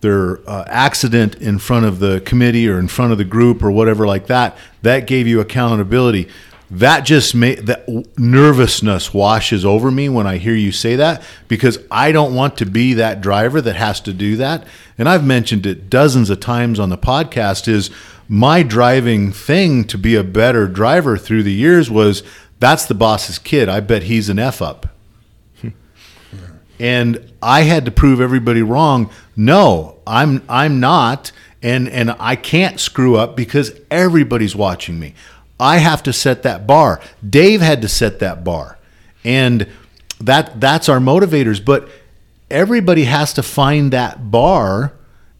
their 0.00 0.38
uh, 0.48 0.64
accident 0.68 1.34
in 1.36 1.58
front 1.58 1.84
of 1.84 1.98
the 1.98 2.20
committee 2.20 2.68
or 2.68 2.78
in 2.78 2.86
front 2.86 3.10
of 3.10 3.18
the 3.18 3.24
group 3.24 3.62
or 3.62 3.72
whatever 3.72 4.06
like 4.06 4.26
that. 4.28 4.56
That 4.82 5.08
gave 5.08 5.26
you 5.26 5.40
accountability. 5.40 6.28
That 6.70 7.00
just 7.00 7.34
made 7.34 7.60
that 7.66 7.88
nervousness 8.18 9.14
washes 9.14 9.64
over 9.64 9.90
me 9.90 10.10
when 10.10 10.26
I 10.26 10.36
hear 10.36 10.54
you 10.54 10.70
say 10.70 10.96
that 10.96 11.22
because 11.48 11.78
I 11.90 12.12
don't 12.12 12.34
want 12.34 12.58
to 12.58 12.66
be 12.66 12.94
that 12.94 13.22
driver 13.22 13.62
that 13.62 13.76
has 13.76 14.00
to 14.02 14.12
do 14.12 14.36
that. 14.36 14.66
And 14.98 15.08
I've 15.08 15.24
mentioned 15.24 15.64
it 15.64 15.88
dozens 15.88 16.28
of 16.28 16.40
times 16.40 16.78
on 16.78 16.90
the 16.90 16.98
podcast. 16.98 17.68
Is 17.68 17.90
my 18.28 18.62
driving 18.62 19.32
thing 19.32 19.84
to 19.84 19.96
be 19.96 20.14
a 20.14 20.22
better 20.22 20.68
driver 20.68 21.16
through 21.16 21.42
the 21.42 21.52
years 21.52 21.90
was 21.90 22.22
that's 22.60 22.84
the 22.84 22.94
boss's 22.94 23.38
kid. 23.38 23.70
I 23.70 23.80
bet 23.80 24.02
he's 24.02 24.28
an 24.28 24.38
F 24.38 24.60
up. 24.60 24.88
Hmm. 25.62 25.68
and 26.78 27.32
I 27.40 27.62
had 27.62 27.86
to 27.86 27.90
prove 27.90 28.20
everybody 28.20 28.60
wrong. 28.60 29.10
No, 29.34 29.96
I'm 30.06 30.42
I'm 30.50 30.80
not 30.80 31.32
and 31.62 31.88
and 31.88 32.14
I 32.18 32.36
can't 32.36 32.78
screw 32.78 33.16
up 33.16 33.36
because 33.36 33.72
everybody's 33.90 34.54
watching 34.54 35.00
me. 35.00 35.14
I 35.60 35.78
have 35.78 36.02
to 36.04 36.12
set 36.12 36.42
that 36.44 36.66
bar. 36.66 37.00
Dave 37.28 37.60
had 37.60 37.82
to 37.82 37.88
set 37.88 38.20
that 38.20 38.44
bar. 38.44 38.78
And 39.24 39.66
that 40.20 40.60
that's 40.60 40.88
our 40.88 40.98
motivators, 40.98 41.64
but 41.64 41.88
everybody 42.50 43.04
has 43.04 43.32
to 43.34 43.42
find 43.42 43.92
that 43.92 44.30
bar 44.30 44.92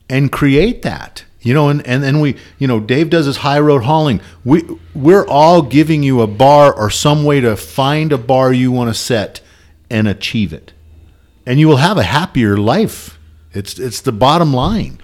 and 0.08 0.30
create 0.30 0.82
that 0.82 1.24
you 1.40 1.54
know 1.54 1.68
and, 1.68 1.86
and 1.86 2.02
then 2.02 2.20
we 2.20 2.36
you 2.58 2.66
know 2.66 2.80
dave 2.80 3.10
does 3.10 3.26
his 3.26 3.38
high 3.38 3.58
road 3.58 3.84
hauling. 3.84 4.20
We 4.44 4.64
we're 4.94 5.26
all 5.26 5.62
giving 5.62 6.02
you 6.02 6.20
a 6.20 6.26
bar 6.26 6.72
or 6.72 6.90
some 6.90 7.24
way 7.24 7.40
to 7.40 7.56
find 7.56 8.12
a 8.12 8.18
bar 8.18 8.52
you 8.52 8.72
want 8.72 8.90
to 8.90 8.94
set 8.94 9.40
and 9.88 10.08
achieve 10.08 10.52
it. 10.52 10.72
And 11.46 11.58
you 11.58 11.68
will 11.68 11.76
have 11.76 11.96
a 11.96 12.02
happier 12.02 12.56
life. 12.56 13.18
It's 13.52 13.78
it's 13.78 14.00
the 14.00 14.12
bottom 14.12 14.52
line. 14.52 15.00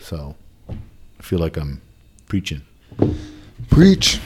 So 0.00 0.36
i 0.68 1.22
feel 1.22 1.38
like 1.38 1.56
i'm 1.56 1.80
preaching 2.26 2.62
Preach. 3.70 4.20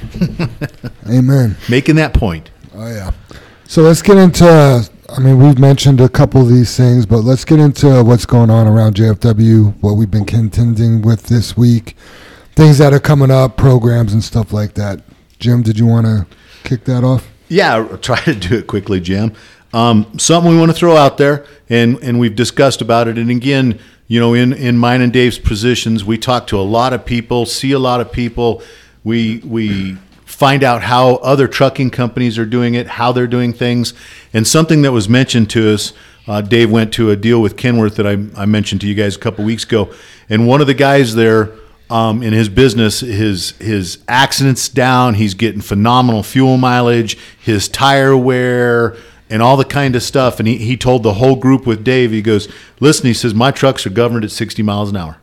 Amen. 1.08 1.56
making 1.68 1.96
that 1.96 2.14
point 2.14 2.50
Oh 2.76 2.88
yeah. 2.88 3.12
So 3.66 3.82
let's 3.82 4.02
get 4.02 4.16
into. 4.16 4.88
I 5.08 5.20
mean, 5.20 5.38
we've 5.38 5.58
mentioned 5.58 6.00
a 6.00 6.08
couple 6.08 6.40
of 6.40 6.48
these 6.48 6.76
things, 6.76 7.06
but 7.06 7.18
let's 7.18 7.44
get 7.44 7.60
into 7.60 8.02
what's 8.02 8.26
going 8.26 8.50
on 8.50 8.66
around 8.66 8.96
JFW, 8.96 9.74
what 9.80 9.92
we've 9.92 10.10
been 10.10 10.24
contending 10.24 11.02
with 11.02 11.24
this 11.24 11.56
week, 11.56 11.96
things 12.54 12.78
that 12.78 12.92
are 12.92 13.00
coming 13.00 13.30
up, 13.30 13.56
programs 13.56 14.12
and 14.12 14.24
stuff 14.24 14.52
like 14.52 14.74
that. 14.74 15.02
Jim, 15.38 15.62
did 15.62 15.78
you 15.78 15.86
want 15.86 16.06
to 16.06 16.26
kick 16.64 16.84
that 16.84 17.04
off? 17.04 17.30
Yeah, 17.48 17.76
I'll 17.76 17.98
try 17.98 18.20
to 18.22 18.34
do 18.34 18.58
it 18.58 18.66
quickly, 18.66 19.00
Jim. 19.00 19.34
Um, 19.72 20.18
something 20.18 20.50
we 20.50 20.58
want 20.58 20.70
to 20.70 20.76
throw 20.76 20.96
out 20.96 21.18
there, 21.18 21.46
and 21.68 21.96
and 22.02 22.18
we've 22.18 22.34
discussed 22.34 22.80
about 22.80 23.06
it. 23.06 23.18
And 23.18 23.30
again, 23.30 23.78
you 24.08 24.18
know, 24.18 24.34
in 24.34 24.52
in 24.52 24.78
mine 24.78 25.00
and 25.00 25.12
Dave's 25.12 25.38
positions, 25.38 26.04
we 26.04 26.18
talk 26.18 26.48
to 26.48 26.58
a 26.58 26.62
lot 26.62 26.92
of 26.92 27.04
people, 27.04 27.46
see 27.46 27.72
a 27.72 27.78
lot 27.78 28.00
of 28.00 28.10
people. 28.10 28.62
We 29.04 29.38
we 29.38 29.96
find 30.24 30.64
out 30.64 30.82
how 30.82 31.16
other 31.16 31.46
trucking 31.46 31.90
companies 31.90 32.38
are 32.38 32.46
doing 32.46 32.74
it, 32.74 32.86
how 32.86 33.12
they're 33.12 33.26
doing 33.26 33.52
things, 33.52 33.94
and 34.32 34.46
something 34.46 34.82
that 34.82 34.92
was 34.92 35.08
mentioned 35.08 35.50
to 35.50 35.72
us. 35.72 35.92
Uh, 36.26 36.40
Dave 36.40 36.70
went 36.70 36.92
to 36.94 37.10
a 37.10 37.16
deal 37.16 37.42
with 37.42 37.54
Kenworth 37.56 37.96
that 37.96 38.06
I, 38.06 38.12
I 38.40 38.46
mentioned 38.46 38.80
to 38.80 38.86
you 38.86 38.94
guys 38.94 39.14
a 39.14 39.18
couple 39.18 39.44
weeks 39.44 39.64
ago, 39.64 39.92
and 40.28 40.48
one 40.48 40.60
of 40.62 40.66
the 40.66 40.74
guys 40.74 41.14
there 41.14 41.52
um, 41.90 42.22
in 42.22 42.32
his 42.32 42.48
business, 42.48 43.00
his 43.00 43.50
his 43.58 43.98
accidents 44.08 44.68
down. 44.68 45.14
He's 45.14 45.34
getting 45.34 45.60
phenomenal 45.60 46.22
fuel 46.22 46.56
mileage. 46.56 47.18
His 47.38 47.68
tire 47.68 48.16
wear 48.16 48.96
and 49.30 49.42
all 49.42 49.56
the 49.56 49.64
kind 49.64 49.96
of 49.96 50.02
stuff. 50.02 50.38
And 50.38 50.48
he, 50.48 50.58
he 50.58 50.76
told 50.76 51.02
the 51.02 51.14
whole 51.14 51.36
group 51.36 51.66
with 51.66 51.84
Dave, 51.84 52.10
he 52.10 52.22
goes, 52.22 52.48
listen, 52.80 53.06
he 53.06 53.14
says, 53.14 53.34
my 53.34 53.50
trucks 53.50 53.86
are 53.86 53.90
governed 53.90 54.24
at 54.24 54.30
60 54.30 54.62
miles 54.62 54.90
an 54.90 54.96
hour. 54.96 55.18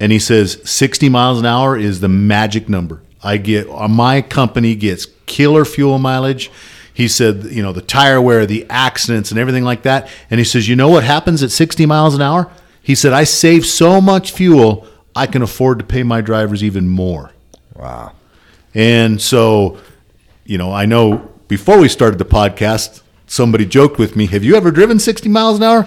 And 0.00 0.12
he 0.12 0.18
says 0.18 0.60
60 0.64 1.08
miles 1.08 1.40
an 1.40 1.46
hour 1.46 1.76
is 1.76 2.00
the 2.00 2.08
magic 2.08 2.68
number. 2.68 3.02
I 3.22 3.36
get 3.36 3.68
uh, 3.68 3.88
my 3.88 4.22
company 4.22 4.74
gets 4.74 5.06
killer 5.26 5.64
fuel 5.64 5.98
mileage. 5.98 6.50
He 6.94 7.08
said, 7.08 7.44
you 7.44 7.62
know, 7.62 7.72
the 7.72 7.82
tire 7.82 8.20
wear, 8.20 8.46
the 8.46 8.66
accidents, 8.68 9.30
and 9.30 9.38
everything 9.38 9.64
like 9.64 9.82
that. 9.82 10.08
And 10.30 10.38
he 10.38 10.44
says, 10.44 10.68
you 10.68 10.74
know 10.76 10.88
what 10.88 11.04
happens 11.04 11.42
at 11.42 11.50
60 11.50 11.86
miles 11.86 12.14
an 12.14 12.22
hour? 12.22 12.50
He 12.82 12.94
said, 12.94 13.12
I 13.12 13.24
save 13.24 13.66
so 13.66 14.00
much 14.00 14.32
fuel, 14.32 14.86
I 15.14 15.26
can 15.26 15.42
afford 15.42 15.78
to 15.78 15.84
pay 15.84 16.02
my 16.02 16.20
drivers 16.20 16.64
even 16.64 16.88
more. 16.88 17.32
Wow. 17.74 18.12
And 18.74 19.20
so, 19.20 19.78
you 20.44 20.58
know, 20.58 20.72
I 20.72 20.86
know 20.86 21.28
before 21.48 21.78
we 21.78 21.88
started 21.88 22.18
the 22.18 22.24
podcast, 22.24 23.02
somebody 23.26 23.64
joked 23.64 23.98
with 23.98 24.16
me, 24.16 24.26
Have 24.26 24.44
you 24.44 24.56
ever 24.56 24.70
driven 24.70 24.98
60 24.98 25.28
miles 25.28 25.58
an 25.58 25.64
hour? 25.64 25.86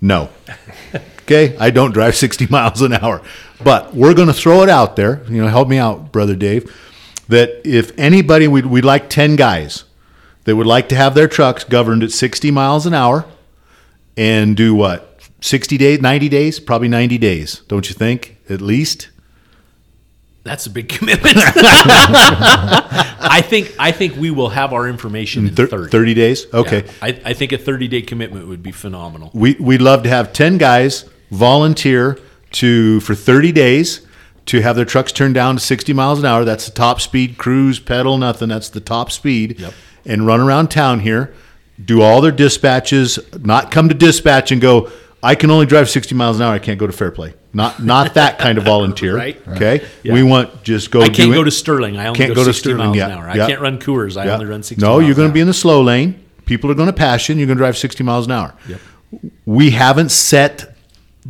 No. 0.00 0.30
Okay, 1.26 1.56
I 1.58 1.70
don't 1.70 1.92
drive 1.92 2.14
60 2.16 2.46
miles 2.46 2.82
an 2.82 2.92
hour. 2.92 3.22
But 3.62 3.94
we're 3.94 4.14
going 4.14 4.28
to 4.28 4.34
throw 4.34 4.62
it 4.62 4.68
out 4.68 4.96
there. 4.96 5.24
You 5.28 5.42
know, 5.42 5.48
help 5.48 5.68
me 5.68 5.78
out, 5.78 6.12
Brother 6.12 6.36
Dave. 6.36 6.74
That 7.28 7.62
if 7.64 7.98
anybody, 7.98 8.46
we'd, 8.46 8.66
we'd 8.66 8.84
like 8.84 9.10
10 9.10 9.34
guys 9.34 9.84
that 10.44 10.54
would 10.54 10.66
like 10.66 10.88
to 10.90 10.96
have 10.96 11.14
their 11.14 11.26
trucks 11.26 11.64
governed 11.64 12.04
at 12.04 12.12
60 12.12 12.50
miles 12.52 12.86
an 12.86 12.94
hour 12.94 13.24
and 14.16 14.56
do 14.56 14.74
what? 14.74 15.20
60 15.40 15.76
days, 15.76 16.00
90 16.00 16.28
days? 16.28 16.60
Probably 16.60 16.88
90 16.88 17.18
days, 17.18 17.62
don't 17.66 17.88
you 17.88 17.94
think? 17.94 18.36
At 18.48 18.60
least? 18.60 19.08
That's 20.44 20.66
a 20.66 20.70
big 20.70 20.88
commitment. 20.98 21.34
I 21.38 23.42
think 23.44 23.74
I 23.80 23.90
think 23.90 24.14
we 24.16 24.30
will 24.30 24.50
have 24.50 24.72
our 24.72 24.88
information 24.88 25.48
in 25.48 25.54
30. 25.56 25.88
30 25.90 26.14
days? 26.14 26.46
Okay. 26.54 26.84
Yeah. 26.84 26.92
I, 27.02 27.20
I 27.24 27.32
think 27.32 27.50
a 27.50 27.58
30 27.58 27.88
day 27.88 28.02
commitment 28.02 28.46
would 28.46 28.62
be 28.62 28.70
phenomenal. 28.70 29.32
we 29.34 29.56
we'd 29.58 29.82
love 29.82 30.04
to 30.04 30.08
have 30.08 30.32
10 30.32 30.58
guys 30.58 31.04
volunteer 31.30 32.18
to 32.52 33.00
for 33.00 33.14
30 33.14 33.52
days 33.52 34.00
to 34.46 34.60
have 34.62 34.76
their 34.76 34.84
trucks 34.84 35.10
turned 35.12 35.34
down 35.34 35.56
to 35.56 35.60
60 35.60 35.92
miles 35.92 36.18
an 36.20 36.24
hour 36.24 36.44
that's 36.44 36.66
the 36.66 36.72
top 36.72 37.00
speed 37.00 37.36
cruise 37.36 37.78
pedal 37.80 38.16
nothing 38.18 38.48
that's 38.48 38.68
the 38.68 38.80
top 38.80 39.10
speed 39.10 39.58
Yep. 39.58 39.74
and 40.04 40.26
run 40.26 40.40
around 40.40 40.68
town 40.70 41.00
here 41.00 41.34
do 41.84 42.00
all 42.00 42.20
their 42.20 42.30
dispatches 42.32 43.18
not 43.40 43.70
come 43.70 43.88
to 43.88 43.94
dispatch 43.94 44.52
and 44.52 44.60
go 44.60 44.90
i 45.22 45.34
can 45.34 45.50
only 45.50 45.66
drive 45.66 45.90
60 45.90 46.14
miles 46.14 46.36
an 46.36 46.42
hour 46.46 46.54
i 46.54 46.58
can't 46.60 46.78
go 46.78 46.86
to 46.86 46.92
fairplay 46.92 47.34
not 47.52 47.82
not 47.82 48.14
that 48.14 48.38
kind 48.38 48.56
of 48.56 48.64
volunteer 48.74 49.16
Right. 49.16 49.40
okay 49.48 49.84
Yeah. 50.04 50.14
we 50.14 50.22
want 50.22 50.62
just 50.62 50.90
go 50.92 51.00
I 51.02 51.08
can't 51.08 51.32
go 51.32 51.42
it. 51.42 51.44
to 51.46 51.50
Sterling. 51.50 51.96
I 51.96 52.06
only 52.06 52.18
Can't 52.18 52.30
go, 52.34 52.42
go 52.42 52.44
to 52.44 52.54
Sterling, 52.54 52.78
miles 52.78 52.96
yeah, 52.96 53.06
an 53.06 53.12
hour. 53.12 53.28
I 53.28 53.34
yeah. 53.34 53.46
can't 53.48 53.60
run 53.60 53.78
Coors. 53.78 54.16
I 54.16 54.28
only 54.28 54.46
run 54.46 54.62
60 54.62 54.84
No, 54.84 54.98
you're 55.00 55.14
going 55.14 55.28
to 55.28 55.34
be 55.34 55.40
in 55.40 55.46
the 55.46 55.54
slow 55.54 55.80
lane. 55.82 56.22
People 56.44 56.70
are 56.70 56.74
going 56.74 56.86
to 56.88 56.92
pass 56.92 57.28
you, 57.28 57.32
and 57.32 57.40
you're 57.40 57.46
going 57.46 57.56
to 57.56 57.60
drive 57.60 57.76
60 57.78 58.04
miles 58.04 58.26
an 58.26 58.32
hour. 58.32 58.54
Yep. 58.68 58.80
We 59.46 59.70
haven't 59.70 60.10
set 60.10 60.75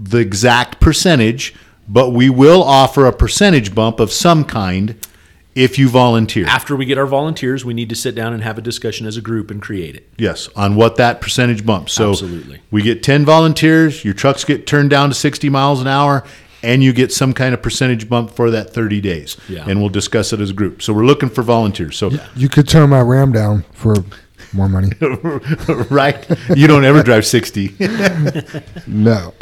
the 0.02 0.18
exact 0.18 0.80
percentage, 0.80 1.54
but 1.88 2.10
we 2.10 2.28
will 2.30 2.62
offer 2.62 3.06
a 3.06 3.12
percentage 3.12 3.74
bump 3.74 4.00
of 4.00 4.12
some 4.12 4.44
kind 4.44 4.96
if 5.54 5.78
you 5.78 5.88
volunteer. 5.88 6.46
After 6.46 6.76
we 6.76 6.84
get 6.84 6.98
our 6.98 7.06
volunteers, 7.06 7.64
we 7.64 7.72
need 7.72 7.88
to 7.88 7.94
sit 7.94 8.14
down 8.14 8.34
and 8.34 8.42
have 8.42 8.58
a 8.58 8.60
discussion 8.60 9.06
as 9.06 9.16
a 9.16 9.22
group 9.22 9.50
and 9.50 9.60
create 9.60 9.96
it. 9.96 10.08
Yes, 10.18 10.48
on 10.54 10.76
what 10.76 10.96
that 10.96 11.20
percentage 11.20 11.64
bump. 11.64 11.88
So 11.88 12.10
Absolutely. 12.10 12.60
we 12.70 12.82
get 12.82 13.02
10 13.02 13.24
volunteers, 13.24 14.04
your 14.04 14.12
trucks 14.12 14.44
get 14.44 14.66
turned 14.66 14.90
down 14.90 15.08
to 15.08 15.14
60 15.14 15.48
miles 15.48 15.80
an 15.80 15.86
hour, 15.86 16.24
and 16.62 16.82
you 16.82 16.92
get 16.92 17.10
some 17.10 17.32
kind 17.32 17.54
of 17.54 17.62
percentage 17.62 18.08
bump 18.08 18.30
for 18.30 18.50
that 18.50 18.74
30 18.74 19.00
days. 19.00 19.36
Yeah. 19.48 19.64
And 19.66 19.80
we'll 19.80 19.88
discuss 19.88 20.32
it 20.32 20.40
as 20.40 20.50
a 20.50 20.54
group. 20.54 20.82
So 20.82 20.92
we're 20.92 21.06
looking 21.06 21.30
for 21.30 21.42
volunteers. 21.42 21.96
So 21.96 22.10
You 22.34 22.50
could 22.50 22.68
turn 22.68 22.90
my 22.90 23.00
Ram 23.00 23.32
down 23.32 23.64
for 23.72 23.94
more 24.56 24.68
money. 24.68 24.90
right, 25.90 26.26
you 26.56 26.66
don't 26.66 26.84
ever 26.84 27.02
drive 27.02 27.26
60. 27.26 27.74
No. 28.86 29.34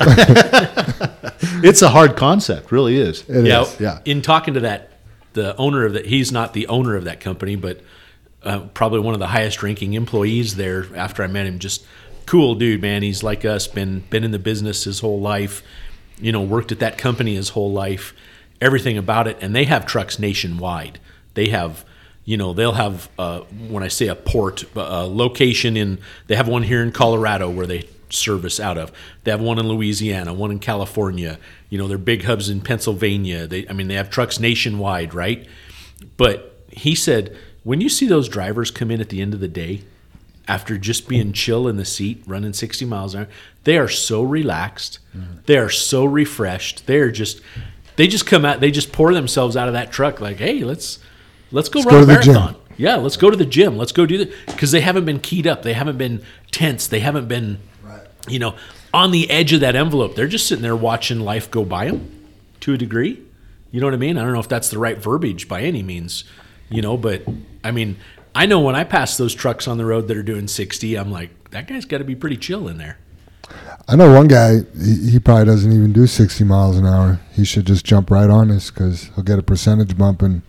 it's 1.63 1.83
a 1.83 1.89
hard 1.89 2.17
concept, 2.17 2.73
really 2.73 2.97
is. 2.97 3.23
It 3.29 3.47
yeah, 3.47 3.63
is. 3.63 3.81
yeah. 3.81 4.01
In 4.05 4.23
talking 4.23 4.55
to 4.55 4.61
that, 4.61 4.93
the 5.35 5.57
owner 5.57 5.85
of 5.85 5.93
that, 5.93 6.07
he's 6.07 6.33
not 6.33 6.55
the 6.55 6.67
owner 6.69 6.97
of 6.97 7.05
that 7.05 7.21
company, 7.21 7.57
but 7.57 7.81
uh, 8.43 8.61
probably 8.75 9.01
one 9.01 9.15
of 9.15 9.21
the 9.21 9.27
highest 9.29 9.63
ranking 9.63 9.95
employees 9.95 10.57
there. 10.57 10.87
After 10.97 11.23
I 11.23 11.27
met 11.27 11.47
him, 11.47 11.59
just 11.59 11.85
cool 12.27 12.55
dude, 12.55 12.81
man. 12.83 13.03
He's 13.03 13.23
like 13.23 13.45
us, 13.45 13.67
been 13.67 14.01
been 14.11 14.25
in 14.25 14.31
the 14.31 14.39
business 14.39 14.85
his 14.85 15.01
whole 15.01 15.21
life. 15.21 15.63
You 16.21 16.33
know, 16.33 16.43
worked 16.43 16.73
at 16.73 16.79
that 16.79 16.99
company 16.99 17.35
his 17.35 17.51
whole 17.51 17.73
life. 17.73 18.15
Everything 18.61 18.97
about 18.97 19.27
it, 19.27 19.37
and 19.41 19.55
they 19.55 19.65
have 19.65 19.87
trucks 19.87 20.19
nationwide. 20.19 20.99
They 21.35 21.49
have. 21.49 21.85
You 22.25 22.37
know 22.37 22.53
they'll 22.53 22.73
have 22.73 23.11
uh, 23.19 23.41
when 23.69 23.83
I 23.83 23.89
say 23.89 24.09
a 24.09 24.15
port, 24.15 24.65
a 24.75 25.07
location 25.07 25.77
in. 25.77 25.99
They 26.27 26.37
have 26.37 26.49
one 26.49 26.63
here 26.63 26.83
in 26.83 26.93
Colorado 26.93 27.51
where 27.51 27.67
they 27.67 27.89
service 28.11 28.61
out 28.61 28.79
of. 28.79 28.93
They 29.25 29.31
have 29.31 29.41
one 29.41 29.59
in 29.59 29.69
Louisiana, 29.69 30.33
one 30.33 30.51
in 30.51 30.59
California. 30.59 31.39
You 31.69 31.79
know, 31.79 31.89
they're 31.89 31.99
big 31.99 32.25
hubs 32.25 32.49
in 32.49 32.61
Pennsylvania. 32.61 33.47
They, 33.47 33.69
I 33.69 33.73
mean, 33.73 33.89
they 33.89 33.95
have 33.95 34.11
trucks 34.11 34.39
nationwide, 34.39 35.13
right? 35.15 35.47
But 36.17 36.65
he 36.71 36.95
said, 36.95 37.37
when 37.63 37.81
you 37.81 37.89
see 37.89 38.07
those 38.07 38.29
drivers 38.29 38.71
come 38.71 38.91
in 38.91 39.01
at 39.01 39.09
the 39.09 39.21
end 39.21 39.35
of 39.35 39.41
the 39.41 39.49
day, 39.49 39.83
after 40.47 40.77
just 40.77 41.09
being 41.09 41.33
chill 41.33 41.67
in 41.67 41.77
the 41.77 41.85
seat, 41.85 42.23
running 42.27 42.53
60 42.53 42.85
miles 42.85 43.15
an 43.15 43.23
hour, 43.23 43.29
they 43.65 43.79
are 43.79 43.89
so 43.89 44.23
relaxed. 44.23 44.99
They 45.47 45.57
are 45.57 45.71
so 45.71 46.05
refreshed. 46.05 46.87
They're 46.87 47.11
just, 47.11 47.41
they 47.97 48.07
just 48.07 48.27
come 48.27 48.45
out, 48.45 48.61
they 48.61 48.71
just 48.71 48.93
pour 48.93 49.15
themselves 49.15 49.57
out 49.57 49.69
of 49.69 49.75
that 49.75 49.91
truck 49.91 50.21
like, 50.21 50.37
hey, 50.37 50.63
let's, 50.63 50.99
let's 51.55 51.69
go 51.69 51.81
Let's 51.81 51.87
run 51.93 51.95
go 51.95 51.99
a 51.99 52.01
to 52.01 52.19
the 52.19 52.23
gym. 52.25 52.35
marathon. 52.35 52.57
Yeah, 52.77 52.97
let's 52.97 53.17
go 53.17 53.31
to 53.31 53.37
the 53.37 53.47
gym. 53.47 53.77
Let's 53.79 53.93
go 53.93 54.05
do 54.05 54.19
that 54.19 54.47
because 54.47 54.73
they 54.73 54.81
haven't 54.81 55.05
been 55.05 55.21
keyed 55.21 55.47
up. 55.47 55.63
They 55.63 55.73
haven't 55.75 55.97
been 55.97 56.23
tense. 56.51 56.87
They 56.89 57.01
haven't 57.01 57.29
been, 57.29 57.59
you 58.29 58.39
know, 58.41 58.57
on 58.93 59.13
the 59.13 59.31
edge 59.31 59.53
of 59.53 59.61
that 59.61 59.77
envelope. 59.77 60.17
They're 60.17 60.27
just 60.27 60.47
sitting 60.49 60.63
there 60.63 60.75
watching 60.77 61.21
life 61.21 61.51
go 61.51 61.65
by 61.65 61.87
them 61.87 62.11
to 62.61 62.75
a 62.75 62.77
degree. 62.77 63.23
You 63.71 63.81
know 63.81 63.87
what 63.87 63.95
I 63.95 63.99
mean? 63.99 64.19
I 64.19 64.23
don't 64.23 64.33
know 64.33 64.41
if 64.41 64.49
that's 64.49 64.71
the 64.71 64.79
right 64.79 64.99
verbiage 64.99 65.49
by 65.49 65.63
any 65.63 65.83
means, 65.83 66.25
you 66.69 66.83
know, 66.83 66.97
but 66.97 67.23
I 67.63 67.71
mean, 67.71 67.97
I 68.35 68.47
know 68.47 68.61
when 68.61 68.75
I 68.77 68.85
pass 68.85 69.17
those 69.17 69.35
trucks 69.35 69.67
on 69.69 69.79
the 69.79 69.85
road 69.85 70.09
that 70.09 70.17
are 70.17 70.23
doing 70.23 70.49
60, 70.49 70.97
I'm 70.97 71.11
like, 71.13 71.51
that 71.51 71.67
guy's 71.69 71.85
got 71.85 71.99
to 71.99 72.05
be 72.05 72.15
pretty 72.17 72.37
chill 72.37 72.67
in 72.69 72.79
there. 72.79 72.99
I 73.87 73.97
know 73.97 74.13
one 74.13 74.27
guy, 74.29 74.61
he, 74.83 75.11
he 75.11 75.19
probably 75.21 75.45
doesn't 75.45 75.71
even 75.73 75.93
do 75.93 76.07
60 76.07 76.43
miles 76.45 76.77
an 76.79 76.87
hour. 76.87 77.21
He 77.33 77.45
should 77.45 77.67
just 77.67 77.85
jump 77.85 78.11
right 78.11 78.31
on 78.31 78.49
this 78.49 78.71
because 78.71 79.11
he'll 79.15 79.23
get 79.25 79.39
a 79.39 79.43
percentage 79.43 79.97
bump 79.99 80.23
and 80.23 80.43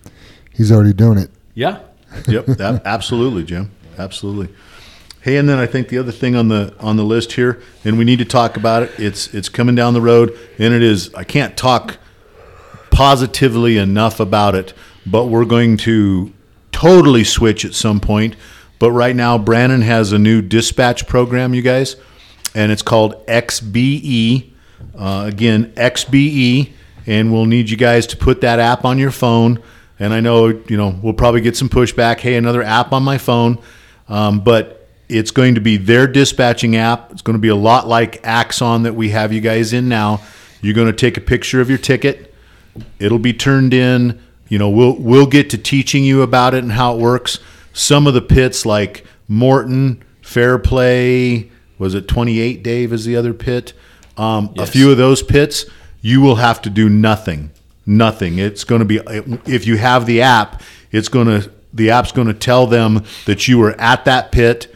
he's 0.55 0.71
already 0.71 0.93
doing 0.93 1.17
it. 1.17 1.29
Yeah. 1.53 1.79
yep, 2.27 2.45
that, 2.45 2.81
absolutely, 2.85 3.43
Jim. 3.43 3.71
Absolutely. 3.97 4.53
Hey, 5.21 5.37
and 5.37 5.49
then 5.49 5.57
I 5.57 5.65
think 5.65 5.89
the 5.89 5.97
other 5.97 6.11
thing 6.11 6.35
on 6.35 6.49
the 6.49 6.75
on 6.79 6.97
the 6.97 7.03
list 7.03 7.33
here, 7.33 7.61
and 7.83 7.97
we 7.97 8.03
need 8.03 8.19
to 8.19 8.25
talk 8.25 8.57
about 8.57 8.83
it. 8.83 8.91
It's 8.99 9.33
it's 9.33 9.49
coming 9.49 9.73
down 9.73 9.93
the 9.93 10.01
road, 10.01 10.37
and 10.59 10.73
it 10.73 10.83
is. 10.83 11.13
I 11.15 11.23
can't 11.23 11.57
talk 11.57 11.97
positively 12.91 13.77
enough 13.77 14.19
about 14.19 14.53
it, 14.53 14.73
but 15.05 15.25
we're 15.25 15.45
going 15.45 15.77
to 15.77 16.31
totally 16.71 17.23
switch 17.23 17.65
at 17.65 17.73
some 17.73 17.99
point. 17.99 18.35
But 18.77 18.91
right 18.91 19.15
now, 19.15 19.37
Brannon 19.37 19.81
has 19.81 20.11
a 20.11 20.19
new 20.19 20.41
dispatch 20.41 21.07
program, 21.07 21.53
you 21.53 21.61
guys, 21.61 21.95
and 22.53 22.71
it's 22.71 22.81
called 22.81 23.25
XBE. 23.25 24.51
Uh, 24.95 25.25
again, 25.27 25.71
XBE, 25.73 26.71
and 27.07 27.33
we'll 27.33 27.45
need 27.45 27.69
you 27.69 27.77
guys 27.77 28.05
to 28.07 28.17
put 28.17 28.41
that 28.41 28.59
app 28.59 28.85
on 28.85 28.97
your 28.97 29.11
phone. 29.11 29.61
And 29.99 30.13
I 30.13 30.19
know, 30.19 30.47
you 30.47 30.77
know, 30.77 30.97
we'll 31.01 31.13
probably 31.13 31.41
get 31.41 31.55
some 31.55 31.69
pushback. 31.69 32.19
Hey, 32.19 32.35
another 32.35 32.61
app 32.61 32.91
on 32.91 33.03
my 33.03 33.17
phone, 33.17 33.59
um, 34.09 34.41
but 34.41 34.87
it's 35.07 35.31
going 35.31 35.55
to 35.55 35.61
be 35.61 35.77
their 35.77 36.07
dispatching 36.07 36.75
app. 36.75 37.11
It's 37.11 37.21
going 37.21 37.35
to 37.35 37.41
be 37.41 37.47
a 37.49 37.55
lot 37.55 37.87
like 37.87 38.25
Axon 38.25 38.83
that 38.83 38.93
we 38.93 39.09
have 39.09 39.31
you 39.31 39.41
guys 39.41 39.71
in 39.71 39.87
now. 39.87 40.21
You're 40.61 40.73
going 40.73 40.87
to 40.87 40.93
take 40.93 41.15
a 41.17 41.21
picture 41.21 41.61
of 41.61 41.69
your 41.69 41.77
ticket. 41.77 42.33
It'll 42.99 43.19
be 43.19 43.33
turned 43.33 43.73
in. 43.73 44.21
You 44.49 44.59
know, 44.59 44.69
we'll 44.69 44.95
we'll 44.97 45.27
get 45.27 45.49
to 45.51 45.57
teaching 45.57 46.03
you 46.03 46.21
about 46.21 46.53
it 46.53 46.63
and 46.63 46.71
how 46.71 46.95
it 46.95 46.99
works. 46.99 47.39
Some 47.73 48.07
of 48.07 48.13
the 48.13 48.21
pits 48.21 48.65
like 48.65 49.05
Morton, 49.27 50.03
Fairplay, 50.21 51.49
was 51.77 51.95
it 51.95 52.07
28 52.07 52.63
Dave 52.63 52.93
is 52.93 53.05
the 53.05 53.15
other 53.15 53.33
pit. 53.33 53.73
Um, 54.17 54.53
A 54.57 54.65
few 54.65 54.91
of 54.91 54.97
those 54.97 55.21
pits, 55.21 55.65
you 56.01 56.21
will 56.21 56.35
have 56.35 56.61
to 56.63 56.69
do 56.69 56.89
nothing. 56.89 57.51
Nothing. 57.85 58.39
It's 58.39 58.63
going 58.63 58.79
to 58.79 58.85
be 58.85 58.99
if 59.45 59.67
you 59.67 59.77
have 59.77 60.05
the 60.05 60.21
app, 60.21 60.61
it's 60.91 61.09
going 61.09 61.27
to 61.27 61.51
the 61.73 61.91
app's 61.91 62.11
going 62.11 62.27
to 62.27 62.33
tell 62.33 62.67
them 62.67 63.03
that 63.25 63.47
you 63.47 63.59
were 63.59 63.79
at 63.79 64.05
that 64.05 64.31
pit 64.31 64.73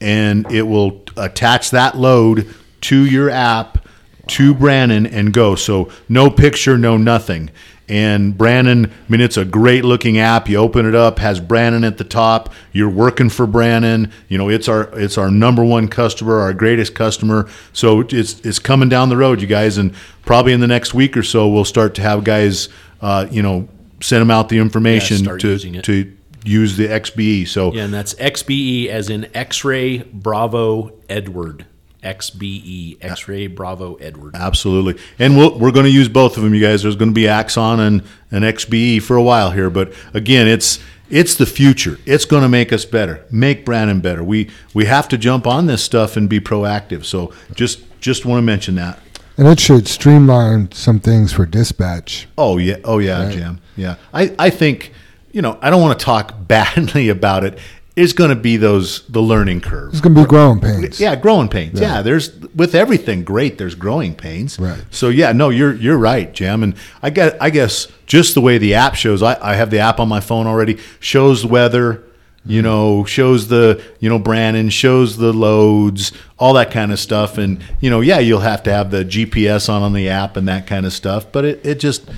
and 0.00 0.50
it 0.50 0.62
will 0.62 1.02
attach 1.16 1.70
that 1.70 1.96
load 1.96 2.52
to 2.82 3.04
your 3.06 3.30
app 3.30 3.86
to 4.26 4.54
Brannon 4.54 5.06
and 5.06 5.32
go. 5.32 5.54
So 5.54 5.90
no 6.08 6.30
picture, 6.30 6.76
no 6.76 6.96
nothing. 6.96 7.50
And 7.90 8.38
Brannon, 8.38 8.86
I 8.86 8.90
mean, 9.08 9.20
it's 9.20 9.36
a 9.36 9.44
great 9.44 9.84
looking 9.84 10.18
app. 10.18 10.48
You 10.48 10.58
open 10.58 10.86
it 10.86 10.94
up, 10.94 11.18
has 11.18 11.40
Brannon 11.40 11.82
at 11.82 11.98
the 11.98 12.04
top. 12.04 12.52
You're 12.72 12.88
working 12.88 13.28
for 13.28 13.48
Brannon. 13.48 14.12
You 14.28 14.38
know, 14.38 14.48
it's 14.48 14.68
our 14.68 14.88
it's 14.98 15.18
our 15.18 15.28
number 15.28 15.64
one 15.64 15.88
customer, 15.88 16.38
our 16.38 16.54
greatest 16.54 16.94
customer. 16.94 17.48
So 17.72 18.00
it's 18.00 18.38
it's 18.40 18.60
coming 18.60 18.88
down 18.88 19.08
the 19.08 19.16
road, 19.16 19.40
you 19.40 19.48
guys, 19.48 19.76
and 19.76 19.92
probably 20.24 20.52
in 20.52 20.60
the 20.60 20.68
next 20.68 20.94
week 20.94 21.16
or 21.16 21.24
so, 21.24 21.48
we'll 21.48 21.64
start 21.64 21.96
to 21.96 22.02
have 22.02 22.22
guys, 22.22 22.68
uh, 23.00 23.26
you 23.28 23.42
know, 23.42 23.68
send 24.00 24.22
them 24.22 24.30
out 24.30 24.48
the 24.48 24.58
information 24.58 25.18
start 25.18 25.40
to 25.40 25.58
to 25.82 26.16
use 26.44 26.76
the 26.76 26.86
XBE. 26.86 27.48
So 27.48 27.72
Yeah, 27.72 27.84
and 27.84 27.92
that's 27.92 28.14
XBE 28.14 28.86
as 28.86 29.10
in 29.10 29.28
X-ray 29.34 29.98
Bravo 29.98 30.92
Edward. 31.08 31.66
XBE 32.02 32.98
X-ray 33.02 33.46
Bravo 33.46 33.94
Edward. 33.96 34.34
Absolutely, 34.34 35.00
and 35.18 35.36
we'll, 35.36 35.58
we're 35.58 35.72
going 35.72 35.86
to 35.86 35.92
use 35.92 36.08
both 36.08 36.36
of 36.36 36.42
them, 36.42 36.54
you 36.54 36.60
guys. 36.60 36.82
There's 36.82 36.96
going 36.96 37.10
to 37.10 37.14
be 37.14 37.28
Axon 37.28 37.80
and 37.80 38.02
an 38.30 38.42
XBE 38.42 39.02
for 39.02 39.16
a 39.16 39.22
while 39.22 39.50
here, 39.50 39.70
but 39.70 39.92
again, 40.14 40.46
it's 40.48 40.78
it's 41.10 41.34
the 41.34 41.46
future. 41.46 41.98
It's 42.06 42.24
going 42.24 42.42
to 42.42 42.48
make 42.48 42.72
us 42.72 42.84
better, 42.84 43.24
make 43.30 43.64
Brannon 43.64 44.00
better. 44.00 44.22
We 44.22 44.50
we 44.74 44.84
have 44.86 45.08
to 45.08 45.18
jump 45.18 45.46
on 45.46 45.66
this 45.66 45.82
stuff 45.82 46.16
and 46.16 46.28
be 46.28 46.40
proactive. 46.40 47.04
So 47.04 47.32
just 47.54 47.80
just 48.00 48.24
want 48.24 48.38
to 48.38 48.42
mention 48.42 48.76
that. 48.76 48.98
And 49.36 49.48
it 49.48 49.58
should 49.58 49.88
streamline 49.88 50.70
some 50.72 51.00
things 51.00 51.32
for 51.32 51.46
dispatch. 51.46 52.28
Oh 52.36 52.58
yeah, 52.58 52.76
oh 52.84 52.98
yeah, 52.98 53.24
Right. 53.24 53.32
Jim. 53.32 53.60
Yeah, 53.76 53.96
I 54.14 54.34
I 54.38 54.50
think 54.50 54.92
you 55.32 55.42
know 55.42 55.58
I 55.62 55.70
don't 55.70 55.80
want 55.82 55.98
to 55.98 56.04
talk 56.04 56.34
badly 56.46 57.08
about 57.08 57.44
it. 57.44 57.58
It's 58.00 58.14
going 58.14 58.30
to 58.30 58.36
be 58.36 58.56
those 58.56 59.06
the 59.08 59.20
learning 59.20 59.60
curve. 59.60 59.92
It's 59.92 60.00
going 60.00 60.14
to 60.14 60.22
be 60.22 60.26
growing 60.26 60.58
pains. 60.58 60.98
Yeah, 60.98 61.16
growing 61.16 61.48
pains. 61.48 61.78
Yeah, 61.78 62.00
there's 62.00 62.34
with 62.54 62.74
everything 62.74 63.24
great. 63.24 63.58
There's 63.58 63.74
growing 63.74 64.14
pains. 64.14 64.58
Right. 64.58 64.82
So 64.90 65.10
yeah, 65.10 65.32
no, 65.32 65.50
you're 65.50 65.74
you're 65.74 65.98
right, 65.98 66.32
Jim. 66.32 66.62
And 66.62 66.74
I 67.02 67.10
get 67.10 67.36
I 67.42 67.50
guess 67.50 67.88
just 68.06 68.34
the 68.34 68.40
way 68.40 68.56
the 68.56 68.74
app 68.74 68.94
shows. 68.94 69.22
I, 69.22 69.36
I 69.42 69.54
have 69.54 69.70
the 69.70 69.80
app 69.80 70.00
on 70.00 70.08
my 70.08 70.20
phone 70.20 70.46
already. 70.46 70.78
Shows 70.98 71.42
the 71.42 71.48
weather. 71.48 72.04
You 72.46 72.62
know, 72.62 73.04
shows 73.04 73.48
the 73.48 73.84
you 73.98 74.08
know 74.08 74.18
Brannon 74.18 74.70
shows 74.70 75.18
the 75.18 75.30
loads, 75.30 76.10
all 76.38 76.54
that 76.54 76.70
kind 76.70 76.90
of 76.90 76.98
stuff. 76.98 77.36
And 77.36 77.62
you 77.80 77.90
know, 77.90 78.00
yeah, 78.00 78.18
you'll 78.18 78.40
have 78.40 78.62
to 78.62 78.72
have 78.72 78.90
the 78.90 79.04
GPS 79.04 79.68
on 79.68 79.82
on 79.82 79.92
the 79.92 80.08
app 80.08 80.38
and 80.38 80.48
that 80.48 80.66
kind 80.66 80.86
of 80.86 80.94
stuff. 80.94 81.30
But 81.30 81.44
it, 81.44 81.66
it 81.66 81.80
just 81.80 82.08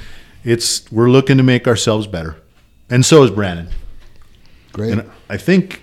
it's 0.44 0.90
we're 0.92 1.10
looking 1.10 1.38
to 1.38 1.42
make 1.42 1.66
ourselves 1.66 2.06
better, 2.06 2.36
and 2.88 3.04
so 3.04 3.24
is 3.24 3.32
Brannon. 3.32 3.68
Great. 4.72 4.92
And 4.92 5.10
I 5.32 5.38
think, 5.38 5.82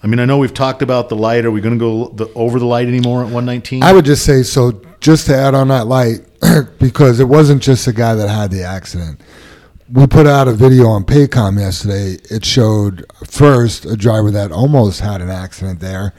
I 0.00 0.06
mean, 0.06 0.20
I 0.20 0.26
know 0.26 0.38
we've 0.38 0.54
talked 0.54 0.80
about 0.80 1.08
the 1.08 1.16
light. 1.16 1.44
Are 1.44 1.50
we 1.50 1.60
going 1.60 1.76
to 1.76 1.78
go 1.78 2.08
the, 2.10 2.32
over 2.34 2.60
the 2.60 2.66
light 2.66 2.86
anymore 2.86 3.18
at 3.18 3.24
119? 3.24 3.82
I 3.82 3.92
would 3.92 4.04
just 4.04 4.24
say 4.24 4.44
so. 4.44 4.80
Just 5.00 5.26
to 5.26 5.34
add 5.34 5.56
on 5.56 5.68
that 5.68 5.88
light, 5.88 6.20
because 6.78 7.18
it 7.18 7.24
wasn't 7.24 7.64
just 7.64 7.84
the 7.84 7.92
guy 7.92 8.14
that 8.14 8.28
had 8.28 8.52
the 8.52 8.62
accident. 8.62 9.20
We 9.92 10.06
put 10.06 10.28
out 10.28 10.46
a 10.46 10.52
video 10.52 10.86
on 10.86 11.04
Paycom 11.04 11.58
yesterday. 11.58 12.16
It 12.30 12.44
showed 12.44 13.04
first 13.26 13.86
a 13.86 13.96
driver 13.96 14.30
that 14.30 14.52
almost 14.52 15.00
had 15.00 15.20
an 15.20 15.30
accident 15.30 15.80
there, 15.80 16.14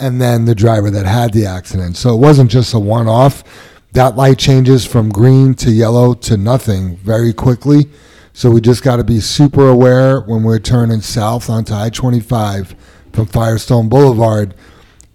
and 0.00 0.20
then 0.20 0.46
the 0.46 0.54
driver 0.56 0.90
that 0.90 1.06
had 1.06 1.32
the 1.32 1.46
accident. 1.46 1.96
So 1.96 2.12
it 2.12 2.18
wasn't 2.18 2.50
just 2.50 2.74
a 2.74 2.80
one-off. 2.80 3.44
That 3.92 4.16
light 4.16 4.38
changes 4.38 4.84
from 4.84 5.10
green 5.10 5.54
to 5.54 5.70
yellow 5.70 6.14
to 6.14 6.36
nothing 6.36 6.96
very 6.96 7.32
quickly. 7.32 7.88
So 8.32 8.50
we 8.50 8.60
just 8.60 8.82
got 8.82 8.96
to 8.96 9.04
be 9.04 9.20
super 9.20 9.68
aware 9.68 10.20
when 10.20 10.42
we're 10.42 10.58
turning 10.60 11.00
south 11.00 11.50
onto 11.50 11.74
I-25 11.74 12.74
from 13.12 13.26
Firestone 13.26 13.88
Boulevard 13.88 14.54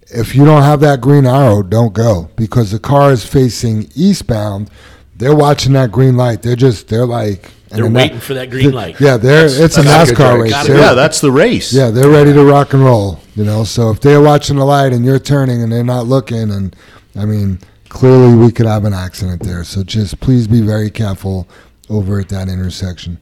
if 0.08 0.34
you 0.34 0.44
don't 0.44 0.62
have 0.62 0.80
that 0.80 1.00
green 1.00 1.26
arrow, 1.26 1.62
don't 1.62 1.92
go 1.92 2.30
because 2.36 2.70
the 2.70 2.78
car 2.78 3.12
is 3.12 3.24
facing 3.24 3.90
eastbound. 3.94 4.70
They're 5.16 5.34
watching 5.34 5.72
that 5.72 5.92
green 5.92 6.16
light. 6.16 6.42
They're 6.42 6.56
just 6.56 6.88
they're 6.88 7.06
like 7.06 7.50
and 7.70 7.78
They're 7.78 7.84
then 7.84 7.92
waiting 7.94 8.20
for 8.20 8.34
that 8.34 8.50
green 8.50 8.72
light. 8.72 9.00
Yeah, 9.00 9.16
they're 9.16 9.46
it's 9.46 9.76
a 9.76 9.82
That's 9.82 10.10
a 10.10 10.14
NASCAR 10.14 10.16
drive. 10.16 10.40
race. 10.40 10.68
Yeah, 10.68 10.94
that's 10.94 11.20
the 11.20 11.32
race. 11.32 11.72
yeah, 11.72 11.90
they're 11.90 12.10
ready 12.10 12.32
to 12.32 12.44
rock 12.44 12.72
and 12.74 12.84
roll. 12.84 13.20
You 13.34 13.44
know, 13.44 13.64
so 13.64 13.90
if 13.90 14.00
they're 14.00 14.20
watching 14.20 14.56
the 14.56 14.64
light 14.64 14.92
and 14.92 15.04
you're 15.04 15.18
turning 15.18 15.62
and 15.62 15.72
they're 15.72 15.84
not 15.84 16.06
looking, 16.06 16.50
and 16.50 16.76
I 17.16 17.24
mean, 17.24 17.58
clearly 17.88 18.34
we 18.36 18.52
could 18.52 18.66
have 18.66 18.84
an 18.84 18.94
accident 18.94 19.42
there. 19.42 19.64
So 19.64 19.82
just 19.82 20.20
please 20.20 20.46
be 20.46 20.60
very 20.60 20.90
careful 20.90 21.48
over 21.88 22.20
at 22.20 22.28
that 22.30 22.48
intersection. 22.48 23.18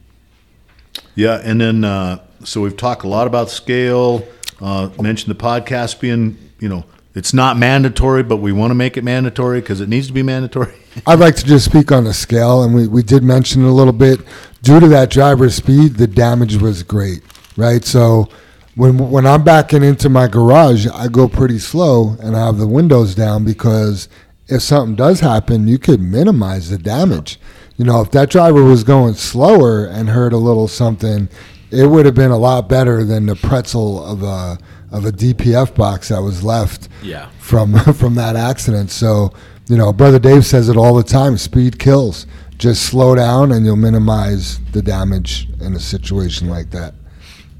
Yeah, 1.15 1.41
and 1.43 1.59
then 1.59 1.83
uh, 1.83 2.25
so 2.43 2.61
we've 2.61 2.77
talked 2.77 3.03
a 3.03 3.07
lot 3.07 3.27
about 3.27 3.49
scale. 3.49 4.27
Uh, 4.61 4.89
mentioned 5.01 5.33
the 5.35 5.41
podcast 5.41 5.99
being, 5.99 6.37
you 6.59 6.69
know, 6.69 6.85
it's 7.13 7.33
not 7.33 7.57
mandatory, 7.57 8.23
but 8.23 8.37
we 8.37 8.51
want 8.51 8.71
to 8.71 8.75
make 8.75 8.97
it 8.97 9.03
mandatory 9.03 9.61
because 9.61 9.81
it 9.81 9.89
needs 9.89 10.07
to 10.07 10.13
be 10.13 10.23
mandatory. 10.23 10.73
I'd 11.07 11.19
like 11.19 11.35
to 11.37 11.45
just 11.45 11.65
speak 11.65 11.91
on 11.91 12.03
the 12.03 12.13
scale, 12.13 12.63
and 12.63 12.73
we, 12.73 12.87
we 12.87 13.03
did 13.03 13.23
mention 13.23 13.63
it 13.63 13.67
a 13.67 13.71
little 13.71 13.93
bit. 13.93 14.19
Due 14.61 14.79
to 14.79 14.87
that 14.89 15.09
driver's 15.09 15.55
speed, 15.55 15.95
the 15.95 16.07
damage 16.07 16.57
was 16.57 16.83
great, 16.83 17.21
right? 17.57 17.83
So 17.83 18.29
when 18.75 19.09
when 19.09 19.25
I'm 19.25 19.43
backing 19.43 19.83
into 19.83 20.09
my 20.09 20.27
garage, 20.27 20.87
I 20.87 21.07
go 21.07 21.27
pretty 21.27 21.59
slow 21.59 22.17
and 22.19 22.35
I 22.35 22.45
have 22.45 22.57
the 22.57 22.67
windows 22.67 23.15
down 23.15 23.45
because 23.45 24.09
if 24.47 24.61
something 24.61 24.95
does 24.95 25.21
happen, 25.21 25.67
you 25.67 25.79
could 25.79 26.01
minimize 26.01 26.69
the 26.69 26.77
damage. 26.77 27.39
You 27.77 27.85
know, 27.85 28.01
if 28.01 28.11
that 28.11 28.29
driver 28.29 28.63
was 28.63 28.83
going 28.83 29.15
slower 29.15 29.85
and 29.85 30.09
heard 30.09 30.31
a 30.33 30.37
little 30.37 30.67
something, 30.67 31.27
it 31.71 31.85
would 31.87 32.05
have 32.05 32.15
been 32.15 32.31
a 32.31 32.37
lot 32.37 32.69
better 32.69 33.03
than 33.03 33.25
the 33.25 33.35
pretzel 33.35 34.03
of 34.05 34.23
a 34.23 34.57
of 34.91 35.03
a 35.05 35.11
DPF 35.11 35.75
box 35.75 36.07
that 36.09 36.21
was 36.21 36.41
left 36.43 36.87
Yeah. 37.03 37.27
from 37.39 37.73
from 37.93 38.15
that 38.15 38.35
accident. 38.37 38.91
So, 38.91 39.31
you 39.67 39.75
know, 39.77 39.91
brother 39.91 40.19
Dave 40.19 40.45
says 40.45 40.69
it 40.69 40.77
all 40.77 40.95
the 40.95 41.03
time: 41.03 41.37
speed 41.37 41.77
kills. 41.79 42.25
Just 42.57 42.83
slow 42.83 43.15
down, 43.15 43.51
and 43.51 43.65
you'll 43.65 43.75
minimize 43.75 44.59
the 44.71 44.81
damage 44.81 45.49
in 45.59 45.73
a 45.75 45.79
situation 45.79 46.47
like 46.47 46.69
that. 46.71 46.93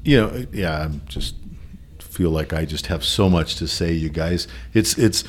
you 0.04 0.16
know, 0.18 0.46
yeah, 0.52 0.84
I'm 0.84 1.02
just 1.06 1.34
feel 1.98 2.30
like 2.30 2.54
I 2.54 2.64
just 2.64 2.86
have 2.86 3.04
so 3.04 3.28
much 3.28 3.56
to 3.56 3.68
say, 3.68 3.92
you 3.92 4.08
guys. 4.08 4.48
It's 4.72 4.96
it's 4.96 5.24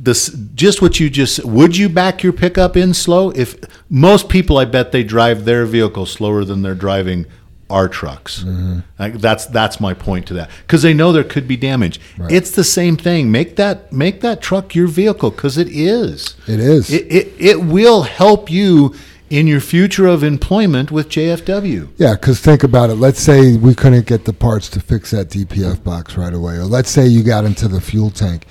this 0.00 0.28
just 0.54 0.80
what 0.80 1.00
you 1.00 1.10
just 1.10 1.44
would 1.44 1.76
you 1.76 1.88
back 1.88 2.22
your 2.22 2.32
pickup 2.32 2.76
in 2.76 2.94
slow? 2.94 3.30
If 3.30 3.56
most 3.88 4.28
people, 4.28 4.58
I 4.58 4.64
bet 4.64 4.92
they 4.92 5.02
drive 5.02 5.44
their 5.44 5.66
vehicle 5.66 6.06
slower 6.06 6.44
than 6.44 6.62
they're 6.62 6.74
driving 6.74 7.26
our 7.70 7.88
trucks. 7.88 8.44
Mm-hmm. 8.44 8.80
Like, 8.98 9.14
that's 9.14 9.46
that's 9.46 9.80
my 9.80 9.94
point 9.94 10.26
to 10.28 10.34
that 10.34 10.50
because 10.62 10.82
they 10.82 10.94
know 10.94 11.12
there 11.12 11.24
could 11.24 11.46
be 11.46 11.56
damage. 11.56 12.00
It's 12.30 12.50
the 12.52 12.64
same 12.64 12.96
thing. 12.96 13.30
Make 13.30 13.56
that 13.56 13.92
make 13.92 14.20
that 14.20 14.40
truck 14.40 14.74
your 14.74 14.86
vehicle 14.86 15.30
because 15.30 15.58
it 15.58 15.68
is. 15.68 16.36
It 16.46 16.60
is. 16.60 16.90
It, 16.90 17.06
it 17.12 17.32
it 17.38 17.60
will 17.62 18.02
help 18.02 18.50
you 18.50 18.94
in 19.30 19.46
your 19.46 19.60
future 19.60 20.06
of 20.06 20.24
employment 20.24 20.90
with 20.90 21.10
JFW. 21.10 21.88
Yeah, 21.98 22.14
because 22.14 22.40
think 22.40 22.62
about 22.62 22.88
it. 22.88 22.94
Let's 22.94 23.20
say 23.20 23.56
we 23.56 23.74
couldn't 23.74 24.06
get 24.06 24.24
the 24.24 24.32
parts 24.32 24.70
to 24.70 24.80
fix 24.80 25.10
that 25.10 25.28
DPF 25.28 25.84
box 25.84 26.16
right 26.16 26.32
away, 26.32 26.54
or 26.54 26.64
let's 26.64 26.88
say 26.88 27.06
you 27.06 27.22
got 27.22 27.44
into 27.44 27.68
the 27.68 27.80
fuel 27.80 28.10
tank. 28.10 28.46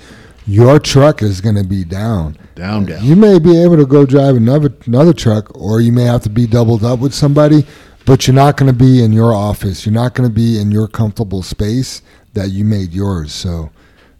Your 0.48 0.78
truck 0.78 1.22
is 1.22 1.42
going 1.42 1.56
to 1.56 1.64
be 1.64 1.84
down. 1.84 2.38
Down, 2.54 2.86
down. 2.86 3.04
You 3.04 3.16
may 3.16 3.38
be 3.38 3.62
able 3.62 3.76
to 3.76 3.84
go 3.84 4.06
drive 4.06 4.34
another 4.34 4.72
another 4.86 5.12
truck, 5.12 5.54
or 5.54 5.82
you 5.82 5.92
may 5.92 6.04
have 6.04 6.22
to 6.22 6.30
be 6.30 6.46
doubled 6.46 6.84
up 6.84 7.00
with 7.00 7.12
somebody, 7.12 7.66
but 8.06 8.26
you're 8.26 8.34
not 8.34 8.56
going 8.56 8.72
to 8.72 8.76
be 8.76 9.04
in 9.04 9.12
your 9.12 9.34
office. 9.34 9.84
You're 9.84 9.92
not 9.92 10.14
going 10.14 10.26
to 10.26 10.34
be 10.34 10.58
in 10.58 10.72
your 10.72 10.88
comfortable 10.88 11.42
space 11.42 12.00
that 12.32 12.48
you 12.48 12.64
made 12.64 12.94
yours. 12.94 13.30
So 13.32 13.70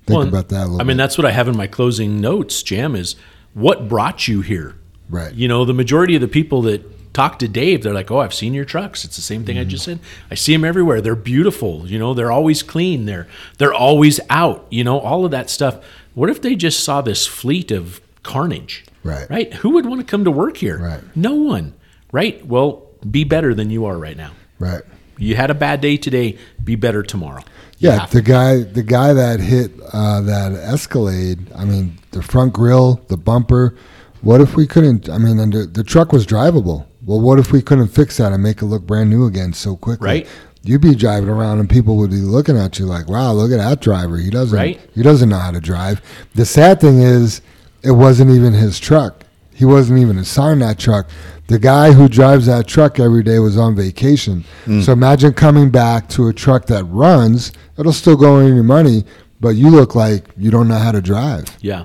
think 0.06 0.18
Well, 0.18 0.28
about 0.28 0.50
that 0.50 0.64
a 0.64 0.66
little 0.66 0.80
I 0.82 0.84
mean, 0.84 0.98
bit. 0.98 1.02
that's 1.02 1.16
what 1.16 1.24
I 1.24 1.30
have 1.30 1.48
in 1.48 1.56
my 1.56 1.66
closing 1.66 2.20
notes, 2.20 2.62
Jam, 2.62 2.94
is 2.94 3.16
what 3.54 3.88
brought 3.88 4.28
you 4.28 4.42
here? 4.42 4.74
Right. 5.08 5.32
You 5.32 5.48
know, 5.48 5.64
the 5.64 5.72
majority 5.72 6.14
of 6.14 6.20
the 6.20 6.28
people 6.28 6.60
that 6.62 7.14
talk 7.14 7.38
to 7.38 7.48
Dave, 7.48 7.82
they're 7.82 7.94
like, 7.94 8.10
oh, 8.10 8.18
I've 8.18 8.34
seen 8.34 8.54
your 8.54 8.64
trucks. 8.64 9.04
It's 9.04 9.16
the 9.16 9.22
same 9.22 9.44
thing 9.44 9.58
I 9.58 9.62
mm-hmm. 9.62 9.70
just 9.70 9.84
said. 9.84 9.98
I 10.30 10.34
see 10.34 10.52
them 10.52 10.64
everywhere. 10.64 11.00
They're 11.00 11.16
beautiful. 11.16 11.86
You 11.86 11.98
know, 11.98 12.14
they're 12.14 12.30
always 12.30 12.62
clean. 12.62 13.06
They're, 13.06 13.26
they're 13.56 13.74
always 13.74 14.20
out, 14.30 14.66
you 14.70 14.84
know, 14.84 15.00
all 15.00 15.24
of 15.24 15.30
that 15.30 15.50
stuff. 15.50 15.82
What 16.18 16.30
if 16.30 16.42
they 16.42 16.56
just 16.56 16.82
saw 16.82 17.00
this 17.00 17.28
fleet 17.28 17.70
of 17.70 18.00
carnage? 18.24 18.84
Right. 19.04 19.30
Right. 19.30 19.54
Who 19.54 19.70
would 19.70 19.86
want 19.86 20.00
to 20.00 20.04
come 20.04 20.24
to 20.24 20.32
work 20.32 20.56
here? 20.56 20.76
Right. 20.76 21.00
No 21.14 21.34
one. 21.34 21.74
Right. 22.10 22.44
Well, 22.44 22.88
be 23.08 23.22
better 23.22 23.54
than 23.54 23.70
you 23.70 23.84
are 23.84 23.96
right 23.96 24.16
now. 24.16 24.32
right. 24.58 24.82
You 25.16 25.36
had 25.36 25.50
a 25.50 25.54
bad 25.54 25.80
day 25.80 25.96
today. 25.96 26.36
Be 26.62 26.74
better 26.74 27.04
tomorrow. 27.04 27.42
You 27.78 27.90
Yeah, 27.90 28.06
the 28.06 28.22
guy, 28.22 28.62
the 28.64 28.82
guy 28.82 29.12
that 29.12 29.38
hit 29.38 29.70
uh, 29.92 30.20
that 30.22 30.52
Escalade. 30.52 31.52
I 31.54 31.64
mean, 31.64 31.98
the 32.10 32.22
front 32.22 32.52
grill, 32.52 33.00
the 33.06 33.16
bumper. 33.16 33.76
What 34.20 34.40
if 34.40 34.56
we 34.56 34.66
couldn't? 34.66 35.08
I 35.08 35.18
mean, 35.18 35.38
and 35.38 35.52
the, 35.52 35.66
the 35.66 35.84
truck 35.84 36.12
was 36.12 36.26
drivable. 36.26 36.86
Well, 37.04 37.20
what 37.20 37.38
if 37.38 37.52
we 37.52 37.62
couldn't 37.62 37.88
fix 37.88 38.16
that 38.16 38.32
and 38.32 38.42
make 38.42 38.60
it 38.60 38.66
look 38.66 38.82
brand 38.82 39.08
new 39.08 39.24
again 39.24 39.52
so 39.52 39.76
quickly? 39.76 40.04
Right. 40.04 40.28
You'd 40.68 40.82
be 40.82 40.94
driving 40.94 41.30
around 41.30 41.60
and 41.60 41.70
people 41.70 41.96
would 41.96 42.10
be 42.10 42.16
looking 42.16 42.58
at 42.58 42.78
you 42.78 42.84
like, 42.84 43.08
"Wow, 43.08 43.32
look 43.32 43.50
at 43.50 43.56
that 43.56 43.80
driver. 43.80 44.18
He 44.18 44.28
doesn't. 44.28 44.54
Right. 44.54 44.78
He 44.94 45.02
doesn't 45.02 45.30
know 45.30 45.38
how 45.38 45.50
to 45.50 45.60
drive." 45.60 46.02
The 46.34 46.44
sad 46.44 46.78
thing 46.78 47.00
is, 47.00 47.40
it 47.82 47.92
wasn't 47.92 48.32
even 48.32 48.52
his 48.52 48.78
truck. 48.78 49.24
He 49.54 49.64
wasn't 49.64 50.00
even 50.00 50.18
assigned 50.18 50.60
that 50.60 50.78
truck. 50.78 51.08
The 51.46 51.58
guy 51.58 51.92
who 51.92 52.06
drives 52.06 52.44
that 52.46 52.66
truck 52.66 53.00
every 53.00 53.22
day 53.22 53.38
was 53.38 53.56
on 53.56 53.76
vacation. 53.76 54.44
Hmm. 54.66 54.82
So 54.82 54.92
imagine 54.92 55.32
coming 55.32 55.70
back 55.70 56.06
to 56.10 56.28
a 56.28 56.34
truck 56.34 56.66
that 56.66 56.84
runs. 56.84 57.50
It'll 57.78 57.94
still 57.94 58.16
go 58.16 58.38
in 58.38 58.54
your 58.54 58.62
money, 58.62 59.04
but 59.40 59.56
you 59.56 59.70
look 59.70 59.94
like 59.94 60.26
you 60.36 60.50
don't 60.50 60.68
know 60.68 60.76
how 60.76 60.92
to 60.92 61.00
drive. 61.00 61.46
Yeah. 61.62 61.84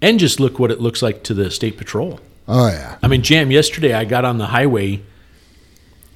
And 0.00 0.20
just 0.20 0.38
look 0.38 0.60
what 0.60 0.70
it 0.70 0.80
looks 0.80 1.02
like 1.02 1.24
to 1.24 1.34
the 1.34 1.50
state 1.50 1.76
patrol. 1.76 2.20
Oh 2.46 2.68
yeah, 2.68 2.96
I 3.02 3.08
mean, 3.08 3.22
Jam, 3.22 3.50
yesterday 3.50 3.92
I 3.92 4.04
got 4.04 4.24
on 4.24 4.38
the 4.38 4.46
highway, 4.46 5.02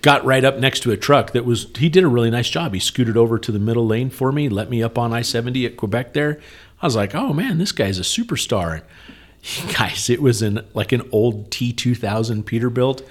got 0.05 0.24
right 0.24 0.44
up 0.44 0.59
next 0.59 0.80
to 0.80 0.90
a 0.90 0.96
truck 0.98 1.32
that 1.32 1.46
was, 1.46 1.66
he 1.78 1.88
did 1.88 2.05
a 2.05 2.09
really 2.09 2.30
nice 2.30 2.50
job. 2.50 2.74
He 2.74 2.78
scooted 2.78 3.16
over 3.16 3.38
to 3.38 3.50
the 3.50 3.59
middle 3.59 3.86
lane 3.86 4.11
for 4.11 4.30
me, 4.30 4.50
let 4.50 4.68
me 4.68 4.82
up 4.82 4.98
on 4.98 5.14
I 5.14 5.22
70 5.22 5.64
at 5.64 5.78
Quebec 5.78 6.12
there. 6.12 6.38
I 6.82 6.86
was 6.86 6.94
like, 6.94 7.14
oh 7.14 7.32
man, 7.32 7.57
this 7.57 7.72
guy's 7.72 7.98
a 7.98 8.02
superstar. 8.02 8.82
and 9.61 9.74
Guys, 9.74 10.11
it 10.11 10.20
was 10.20 10.42
in 10.42 10.62
like 10.74 10.92
an 10.92 11.09
old 11.11 11.50
T2000 11.50 12.44
Peterbilt. 12.44 13.02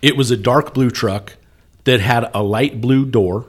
It 0.00 0.16
was 0.16 0.30
a 0.30 0.36
dark 0.36 0.72
blue 0.72 0.90
truck 0.90 1.34
that 1.84 2.00
had 2.00 2.30
a 2.32 2.42
light 2.42 2.80
blue 2.80 3.04
door 3.04 3.46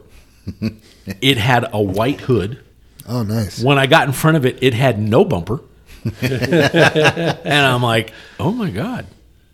it 1.22 1.38
had 1.38 1.66
a 1.72 1.82
white 1.82 2.22
hood. 2.22 2.62
Oh, 3.08 3.24
nice. 3.24 3.64
When 3.64 3.78
I 3.78 3.88
got 3.88 4.08
in 4.08 4.14
front 4.14 4.38
of 4.38 4.46
it, 4.46 4.62
it 4.62 4.74
had 4.74 5.00
no 5.00 5.24
bumper. 5.24 5.62
and 6.22 7.48
I'm 7.48 7.84
like, 7.84 8.12
oh 8.40 8.52
my 8.52 8.70
God. 8.70 9.06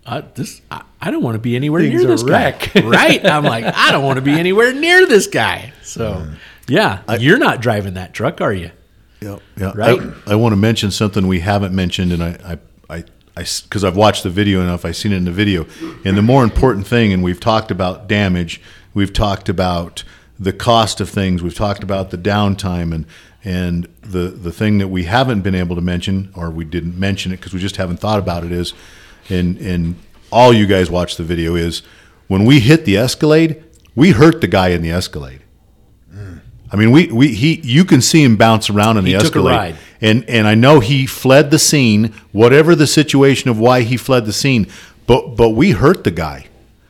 I, 0.07 0.21
this 0.21 0.61
I, 0.71 0.83
I 1.01 1.11
don't 1.11 1.21
want 1.21 1.35
to 1.35 1.39
be 1.39 1.55
anywhere 1.55 1.81
Thing's 1.81 2.01
near 2.01 2.07
this 2.07 2.23
wreck. 2.23 2.71
guy. 2.73 2.81
right? 2.83 3.25
I'm 3.25 3.43
like, 3.43 3.65
I 3.65 3.91
don't 3.91 4.05
want 4.05 4.17
to 4.17 4.21
be 4.21 4.31
anywhere 4.31 4.73
near 4.73 5.05
this 5.05 5.27
guy. 5.27 5.73
So, 5.83 6.27
yeah, 6.67 7.15
you're 7.17 7.37
not 7.37 7.61
driving 7.61 7.95
that 7.95 8.13
truck, 8.13 8.39
are 8.39 8.53
you? 8.53 8.71
Yeah, 9.19 9.39
yeah. 9.57 9.73
Right? 9.75 9.99
I, 10.25 10.33
I 10.33 10.35
want 10.35 10.53
to 10.53 10.57
mention 10.57 10.91
something 10.91 11.27
we 11.27 11.41
haven't 11.41 11.75
mentioned, 11.75 12.13
and 12.13 12.23
I, 12.23 12.57
I, 12.89 12.97
I, 12.97 13.03
I, 13.35 13.45
because 13.63 13.83
I've 13.83 13.97
watched 13.97 14.23
the 14.23 14.29
video 14.29 14.61
enough, 14.61 14.85
I've 14.85 14.95
seen 14.95 15.11
it 15.11 15.17
in 15.17 15.25
the 15.25 15.31
video. 15.31 15.65
And 16.05 16.17
the 16.17 16.21
more 16.21 16.43
important 16.43 16.87
thing, 16.87 17.11
and 17.11 17.21
we've 17.23 17.39
talked 17.39 17.69
about 17.69 18.07
damage, 18.07 18.61
we've 18.93 19.11
talked 19.13 19.49
about 19.49 20.03
the 20.39 20.53
cost 20.53 21.01
of 21.01 21.09
things, 21.09 21.43
we've 21.43 21.55
talked 21.55 21.83
about 21.83 22.11
the 22.11 22.17
downtime, 22.17 22.93
and 22.93 23.05
and 23.43 23.87
the 24.01 24.29
the 24.29 24.51
thing 24.51 24.77
that 24.77 24.87
we 24.87 25.03
haven't 25.05 25.41
been 25.41 25.55
able 25.55 25.75
to 25.75 25.81
mention, 25.81 26.31
or 26.35 26.49
we 26.49 26.63
didn't 26.65 26.97
mention 26.97 27.31
it 27.31 27.37
because 27.37 27.53
we 27.53 27.59
just 27.59 27.77
haven't 27.77 27.97
thought 27.97 28.19
about 28.19 28.43
it, 28.43 28.51
is, 28.51 28.73
and 29.29 29.57
and 29.57 29.95
all 30.31 30.53
you 30.53 30.65
guys 30.65 30.89
watch 30.89 31.15
the 31.17 31.23
video 31.23 31.55
is 31.55 31.81
when 32.27 32.43
we 32.45 32.59
hit 32.59 32.85
the 32.85 32.97
Escalade, 32.97 33.63
we 33.95 34.11
hurt 34.11 34.41
the 34.41 34.47
guy 34.47 34.69
in 34.69 34.81
the 34.81 34.91
Escalade. 34.91 35.41
I 36.69 36.75
mean, 36.75 36.91
we, 36.91 37.07
we 37.07 37.29
he 37.33 37.61
you 37.63 37.85
can 37.85 38.01
see 38.01 38.21
him 38.23 38.35
bounce 38.35 38.69
around 38.69 38.97
in 38.97 39.05
the 39.05 39.11
He 39.11 39.17
took 39.17 39.23
a 39.23 39.27
Escalade, 39.27 39.55
ride. 39.55 39.75
and 40.01 40.29
and 40.29 40.45
I 40.45 40.53
know 40.55 40.81
he 40.81 41.05
fled 41.05 41.49
the 41.49 41.59
scene, 41.59 42.13
whatever 42.33 42.75
the 42.75 42.87
situation 42.87 43.49
of 43.49 43.57
why 43.57 43.83
he 43.83 43.95
fled 43.95 44.25
the 44.25 44.33
scene, 44.33 44.67
but 45.05 45.37
but 45.37 45.51
we 45.51 45.71
hurt 45.71 46.03
the 46.03 46.11
guy. 46.11 46.47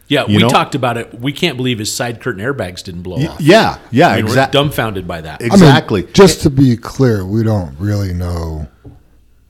Yeah, 0.07 0.25
You 0.25 0.37
we 0.37 0.41
know? 0.43 0.49
talked 0.49 0.73
about 0.73 0.97
it. 0.97 1.13
We 1.19 1.31
can't 1.33 1.57
believe 1.57 1.77
his 1.79 1.93
side 1.93 2.21
curtain 2.21 2.41
airbags 2.43 2.81
didn't 2.81 3.01
blow 3.03 3.17
off. 3.17 3.41
Yeah, 3.41 3.77
yeah, 3.91 4.07
I 4.07 4.15
mean, 4.15 4.25
we're 4.25 4.31
exactly, 4.31 4.57
dumbfounded 4.57 5.05
by 5.07 5.19
that. 5.21 5.41
I 5.41 5.43
mean, 5.43 5.51
exactly. 5.53 6.03
just 6.13 6.41
to 6.43 6.49
be 6.49 6.75
clear, 6.77 7.25
we 7.25 7.43
don't 7.43 7.77
really 7.77 8.13
know 8.13 8.67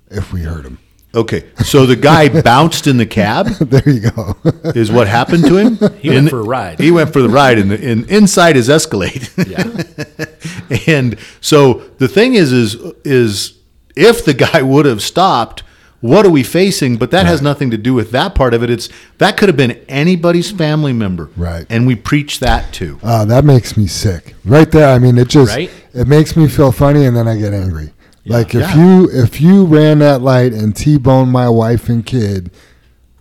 if 0.09 0.33
we 0.33 0.41
hurt 0.41 0.65
him. 0.65 0.79
Okay, 1.15 1.45
so 1.63 1.85
the 1.85 1.95
guy 1.95 2.29
bounced 2.41 2.87
in 2.87 2.97
the 2.97 3.05
cab. 3.05 3.47
there 3.47 3.87
you 3.89 4.09
go. 4.11 4.35
Is 4.75 4.91
what 4.91 5.07
happened 5.07 5.45
to 5.45 5.57
him? 5.57 5.77
He 5.99 6.09
went 6.09 6.19
In- 6.25 6.29
for 6.29 6.39
a 6.39 6.43
ride. 6.43 6.79
He 6.79 6.91
went 6.91 7.11
for 7.13 7.21
the 7.21 7.29
ride, 7.29 7.57
and 7.59 7.71
in, 7.71 8.07
inside 8.09 8.55
his 8.55 8.69
Escalade. 8.69 9.29
Yeah. 9.47 9.63
and 10.87 11.17
so 11.41 11.75
the 11.97 12.07
thing 12.07 12.33
is, 12.35 12.51
is 12.51 12.75
is 13.03 13.57
if 13.95 14.23
the 14.25 14.33
guy 14.33 14.61
would 14.61 14.85
have 14.85 15.01
stopped, 15.01 15.63
what 16.01 16.25
are 16.25 16.29
we 16.29 16.43
facing? 16.43 16.97
But 16.97 17.09
that 17.11 17.25
has 17.25 17.41
nothing 17.41 17.71
to 17.71 17.77
do 17.77 17.93
with 17.95 18.11
that 18.11 18.35
part 18.35 18.53
of 18.53 18.61
it. 18.63 18.69
It's 18.69 18.89
that 19.17 19.37
could 19.37 19.49
have 19.49 19.57
been 19.57 19.71
anybody's 19.89 20.51
family 20.51 20.93
member, 20.93 21.29
Right. 21.35 21.65
And 21.69 21.87
we 21.87 21.95
preach 21.95 22.39
that 22.39 22.71
too. 22.73 22.99
Uh, 23.01 23.25
that 23.25 23.43
makes 23.45 23.75
me 23.75 23.87
sick. 23.87 24.35
Right 24.45 24.69
there. 24.69 24.89
I 24.93 24.99
mean, 24.99 25.17
it 25.17 25.27
just 25.29 25.55
Right? 25.55 25.71
it 25.93 26.07
makes 26.07 26.35
me 26.35 26.47
feel 26.47 26.71
funny, 26.71 27.05
and 27.05 27.17
then 27.17 27.27
I 27.27 27.37
get 27.37 27.53
angry. 27.53 27.91
Like 28.27 28.53
if 28.55 28.61
Yeah. 28.61 28.75
you 29.01 29.09
if 29.11 29.41
you 29.41 29.65
ran 29.65 29.99
that 29.99 30.21
light 30.21 30.53
and 30.53 30.75
t-boned 30.75 31.31
my 31.31 31.49
wife 31.49 31.89
and 31.89 32.05
kid, 32.05 32.51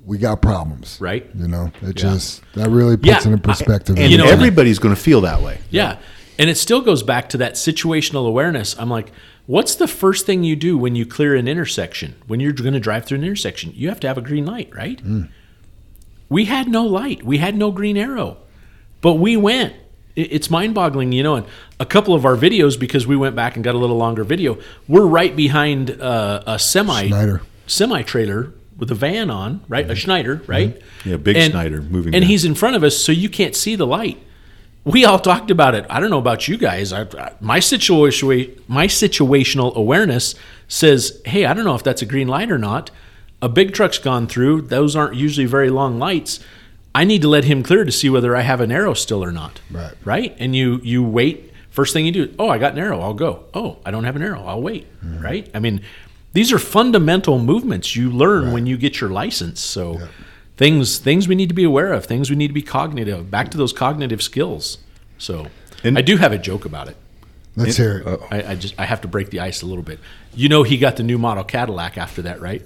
we 0.05 0.19
got 0.19 0.41
problems. 0.43 0.99
Right. 1.01 1.29
You 1.37 1.49
know, 1.49 1.73
it 1.83 1.87
Yeah. 1.99 2.11
just 2.11 2.43
that 2.55 2.71
really 2.71 2.97
puts 2.97 3.07
Yeah, 3.09 3.19
it 3.19 3.27
in 3.27 3.35
I- 3.35 3.37
perspective. 3.39 3.99
And 3.99 4.11
You 4.11 4.19
know- 4.19 4.27
everybody's 4.27 4.79
going 4.79 4.95
to 4.95 5.01
feel 5.01 5.21
that 5.23 5.43
way. 5.43 5.59
Yeah. 5.71 5.97
And 6.39 6.51
it 6.51 6.57
still 6.59 6.81
goes 6.83 7.03
back 7.03 7.29
to 7.31 7.39
that 7.39 7.55
situational 7.55 8.27
awareness. 8.29 8.77
I'm 8.79 8.91
like, 8.91 9.11
what's 9.47 9.75
the 9.75 9.89
first 9.89 10.27
thing 10.27 10.45
you 10.45 10.55
do 10.55 10.77
when 10.77 10.95
you 10.95 11.07
clear 11.07 11.35
an 11.35 11.49
intersection? 11.49 12.15
When 12.27 12.41
you're 12.41 12.53
going 12.53 12.75
to 12.75 12.81
drive 12.81 13.05
through 13.07 13.19
an 13.19 13.25
intersection, 13.25 13.73
you 13.75 13.89
have 13.89 14.01
to 14.01 14.07
have 14.09 14.19
a 14.19 14.21
green 14.21 14.45
light, 14.45 14.69
right? 14.77 15.03
Mm. 15.05 15.29
We 16.29 16.45
had 16.45 16.69
no 16.69 16.85
light. 16.85 17.25
We 17.25 17.39
had 17.39 17.57
no 17.57 17.71
green 17.71 17.97
arrow. 17.97 18.37
But 19.01 19.15
we 19.15 19.37
went. 19.37 19.73
It- 20.17 20.33
It's 20.33 20.51
mind 20.51 20.75
boggling, 20.75 21.13
you 21.13 21.23
know. 21.23 21.35
And 21.37 21.47
a 21.79 21.87
couple 21.87 22.15
of 22.15 22.25
our 22.25 22.37
videos, 22.37 22.79
because 22.79 23.07
we 23.07 23.17
went 23.17 23.37
back 23.37 23.55
and 23.57 23.65
got 23.65 23.75
a 23.75 23.79
little 23.79 23.97
longer 23.99 24.25
video, 24.25 24.59
we're 24.89 25.07
right 25.07 25.35
behind 25.37 25.91
uh, 26.01 26.43
a 26.47 26.59
semi 26.59 27.09
Schneider. 27.09 27.43
semi 27.67 28.03
trailer 28.03 28.53
with 28.79 28.91
a 28.91 28.95
van 28.95 29.31
on, 29.31 29.61
right? 29.69 29.89
A 29.91 29.95
Schneider, 29.95 30.43
right? 30.47 30.81
Yeah, 31.05 31.17
big 31.17 31.37
And- 31.37 31.53
Schneider 31.53 31.81
moving 31.83 32.15
And 32.15 32.23
van. 32.23 32.31
he's 32.31 32.45
in 32.45 32.55
front 32.55 32.77
of 32.77 32.83
us, 32.85 32.97
so 32.97 33.13
you 33.13 33.29
can't 33.29 33.55
see 33.55 33.75
the 33.77 33.87
light. 33.87 34.19
We 34.85 35.05
all 35.05 35.19
talked 35.19 35.51
about 35.51 35.75
it. 35.75 35.85
I 35.91 35.99
don't 35.99 36.11
know 36.11 36.19
about 36.19 36.47
you 36.47 36.57
guys. 36.57 36.93
I, 36.93 37.03
I, 37.03 37.33
my 37.41 37.59
situation, 37.59 38.51
my 38.69 38.87
situational 38.87 39.75
awareness 39.75 40.35
says, 40.69 41.21
"Hey, 41.25 41.45
I 41.45 41.55
don't 41.55 41.65
know 41.65 41.75
if 41.75 41.83
that's 41.83 42.03
a 42.03 42.07
green 42.07 42.29
light 42.29 42.51
or 42.53 42.59
not. 42.59 42.91
A 43.43 43.49
big 43.49 43.75
truck's 43.75 43.99
gone 43.99 44.27
through. 44.29 44.63
Those 44.63 44.95
aren't 44.95 45.17
usually 45.17 45.47
very 45.47 45.71
long 45.71 45.99
lights. 45.99 46.39
I 47.01 47.05
need 47.05 47.23
to 47.23 47.29
let 47.29 47.45
him 47.45 47.63
clear 47.63 47.85
to 47.85 47.93
see 47.93 48.09
whether 48.11 48.35
I 48.35 48.41
have 48.41 48.61
an 48.61 48.73
arrow 48.73 48.95
still 48.95 49.23
or 49.23 49.33
not. 49.33 49.61
Right. 49.71 49.95
Right. 50.05 50.37
And 50.39 50.57
you 50.57 50.81
you 50.83 51.03
wait. 51.03 51.53
First 51.71 51.93
thing 51.93 52.07
you 52.07 52.13
do, 52.13 52.35
oh, 52.39 52.49
I 52.49 52.57
got 52.59 52.73
an 52.73 52.79
arrow. 52.79 53.01
I'll 53.01 53.13
go. 53.15 53.45
Oh, 53.53 53.77
I 53.85 53.91
don't 53.91 54.05
have 54.05 54.17
an 54.17 54.23
arrow. 54.23 54.43
I'll 54.45 54.63
wait. 54.63 54.85
Mm-hmm. 55.05 55.23
Right. 55.23 55.51
I 55.55 55.59
mean, 55.61 55.83
these 56.33 56.51
are 56.55 56.59
fundamental 56.59 57.39
movements 57.39 57.95
you 57.95 58.11
learn 58.11 58.53
when 58.53 58.65
you 58.67 58.77
get 58.79 59.01
your 59.01 59.11
license. 59.11 59.61
So 59.61 60.01
things 60.57 60.99
things 60.99 61.29
we 61.29 61.35
need 61.35 61.49
to 61.51 61.55
be 61.55 61.65
aware 61.65 61.93
of, 61.93 62.07
things 62.07 62.31
we 62.31 62.37
need 62.37 62.49
to 62.49 62.55
be 62.55 62.63
cognitive. 62.63 63.31
Back 63.31 63.51
to 63.51 63.59
those 63.59 63.73
cognitive 63.75 64.23
skills. 64.23 64.79
So 65.19 65.49
And- 65.85 65.99
I 65.99 66.03
do 66.03 66.17
have 66.17 66.33
a 66.33 66.39
joke 66.39 66.65
about 66.65 66.89
it. 66.89 66.97
Let's 67.57 67.77
hear 67.79 68.03
it. 68.05 68.21
I, 68.31 68.53
I 68.53 68.55
just 68.55 68.75
I 68.79 68.85
have 68.85 69.01
to 69.01 69.09
break 69.09 69.31
the 69.31 69.41
ice 69.41 69.63
a 69.63 69.67
little 69.67 69.83
bit. 69.83 69.99
You 70.35 70.51
know 70.51 70.63
he 70.63 70.77
got 70.77 70.97
the 70.97 71.03
new 71.03 71.17
model 71.17 71.43
Cadillac 71.43 71.97
after 71.97 72.23
that, 72.23 72.41
right? 72.41 72.63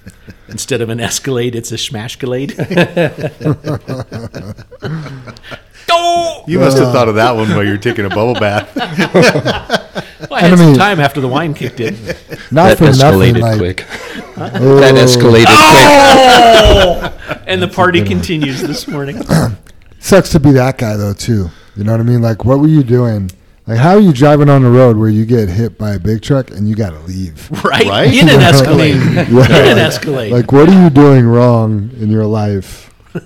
Instead 0.48 0.82
of 0.82 0.90
an 0.90 1.00
Escalade, 1.00 1.54
it's 1.54 1.72
a 1.72 1.76
Smashcalade. 1.76 2.52
oh! 5.90 6.44
You 6.46 6.58
must 6.58 6.76
have 6.76 6.92
thought 6.92 7.08
of 7.08 7.14
that 7.14 7.34
one 7.34 7.48
while 7.48 7.64
you 7.64 7.72
were 7.72 7.78
taking 7.78 8.04
a 8.04 8.10
bubble 8.10 8.34
bath. 8.34 8.70
Well, 10.30 10.38
I 10.38 10.40
had 10.40 10.52
And 10.52 10.62
I 10.62 10.64
some 10.64 10.74
time 10.74 11.00
after 11.00 11.20
the 11.20 11.28
wine 11.28 11.52
kicked 11.52 11.80
in. 11.80 11.94
Not 12.50 12.78
That 12.78 12.78
for 12.78 12.84
nothing. 12.84 13.34
escalated 13.34 13.40
Like, 13.40 13.58
quick. 13.58 13.84
Oh. 14.38 14.80
That 14.80 14.94
escalated 14.94 15.44
oh! 15.48 17.12
quick. 17.26 17.42
And 17.46 17.60
the 17.60 17.68
party 17.68 18.02
continues 18.02 18.62
this 18.62 18.88
morning. 18.88 19.22
sucks 19.98 20.30
to 20.30 20.40
be 20.40 20.52
that 20.52 20.78
guy 20.78 20.96
though 20.96 21.12
too. 21.12 21.50
You 21.76 21.84
know 21.84 21.92
what 21.92 22.00
I 22.00 22.04
mean? 22.04 22.22
Like, 22.22 22.44
what 22.44 22.58
were 22.58 22.68
you 22.68 22.82
doing? 22.82 23.30
Like, 23.66 23.78
how 23.78 23.94
are 23.94 24.00
you 24.00 24.12
driving 24.12 24.50
on 24.50 24.62
the 24.62 24.70
road 24.70 24.98
where 24.98 25.08
you 25.08 25.24
get 25.24 25.48
hit 25.48 25.78
by 25.78 25.94
a 25.94 25.98
big 25.98 26.20
truck 26.20 26.50
and 26.50 26.68
you 26.68 26.74
got 26.74 26.90
to 26.90 27.00
leave? 27.00 27.50
Right? 27.64 27.86
Right? 27.86 28.12
In 28.14 28.28
an 28.28 28.40
Escalade. 28.40 28.96
Yeah. 28.96 29.46
In 29.46 29.72
an 29.72 29.78
Escalade. 29.78 30.32
Like, 30.32 30.52
what 30.52 30.68
are 30.68 30.82
you 30.82 30.90
doing 30.90 31.26
wrong 31.26 31.90
in 31.98 32.10
your 32.10 32.26
life? 32.26 32.90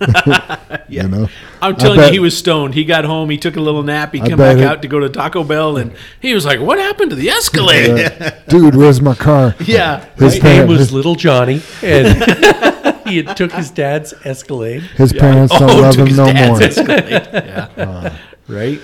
You 0.91 1.07
know, 1.07 1.29
I'm 1.61 1.75
I 1.75 1.77
telling 1.79 2.01
you, 2.01 2.11
he 2.13 2.19
was 2.19 2.37
stoned. 2.37 2.73
He 2.73 2.87
got 2.87 3.05
home, 3.05 3.29
he 3.29 3.37
took 3.37 3.57
a 3.57 3.61
little 3.61 3.83
nap, 3.83 4.15
he 4.15 4.23
I 4.23 4.29
came 4.29 4.39
back 4.39 4.57
it- 4.57 4.65
out 4.65 4.81
to 4.81 4.89
go 4.89 5.01
to 5.01 5.11
Taco 5.11 5.45
Bell, 5.45 5.77
and 5.77 5.93
he 6.21 6.33
was 6.33 6.47
like, 6.47 6.61
"What 6.61 6.79
happened 6.79 7.11
to 7.11 7.17
the 7.17 7.29
Escalade?" 7.29 7.91
Uh, 8.19 8.31
dude, 8.49 8.75
where's 8.75 9.03
my 9.03 9.15
car? 9.15 9.55
yeah, 9.61 10.07
His 10.17 10.35
His 10.35 10.43
name 10.43 10.67
was 10.67 10.91
Little 10.91 11.15
Johnny, 11.15 11.61
and 11.83 12.07
he 13.07 13.19
had 13.19 13.37
took 13.37 13.53
his 13.53 13.71
dad's 13.71 14.15
Escalade. 14.25 14.81
His 14.97 15.13
parents 15.13 15.53
don't 15.59 15.71
oh, 15.71 15.81
love 15.83 15.95
took 15.95 16.01
him 16.01 16.07
his 16.09 16.17
no 16.17 16.27
dad's 16.33 16.49
more. 16.49 16.63
Escalade. 16.63 17.29
Yeah, 17.77 18.19
right. 18.49 18.81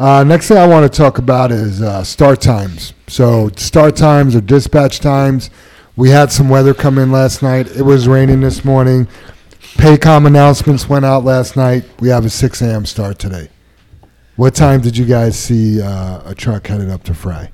Uh, 0.00 0.24
next 0.24 0.48
thing 0.48 0.56
I 0.56 0.66
want 0.66 0.90
to 0.90 0.96
talk 0.96 1.18
about 1.18 1.52
is 1.52 1.82
uh, 1.82 2.02
start 2.02 2.40
times. 2.40 2.94
So 3.06 3.50
start 3.56 3.96
times 3.96 4.34
or 4.34 4.40
dispatch 4.40 4.98
times. 4.98 5.50
We 5.94 6.08
had 6.08 6.32
some 6.32 6.48
weather 6.48 6.72
come 6.72 6.96
in 6.96 7.12
last 7.12 7.42
night. 7.42 7.66
It 7.76 7.82
was 7.82 8.08
raining 8.08 8.40
this 8.40 8.64
morning. 8.64 9.08
Paycom 9.74 10.26
announcements 10.26 10.88
went 10.88 11.04
out 11.04 11.24
last 11.24 11.54
night. 11.54 11.84
We 12.00 12.08
have 12.08 12.24
a 12.24 12.30
6 12.30 12.62
a.m. 12.62 12.86
start 12.86 13.18
today. 13.18 13.50
What 14.36 14.54
time 14.54 14.80
did 14.80 14.96
you 14.96 15.04
guys 15.04 15.38
see 15.38 15.82
uh, 15.82 16.22
a 16.24 16.34
truck 16.34 16.66
headed 16.66 16.88
up 16.88 17.02
to 17.04 17.12
Fry? 17.12 17.52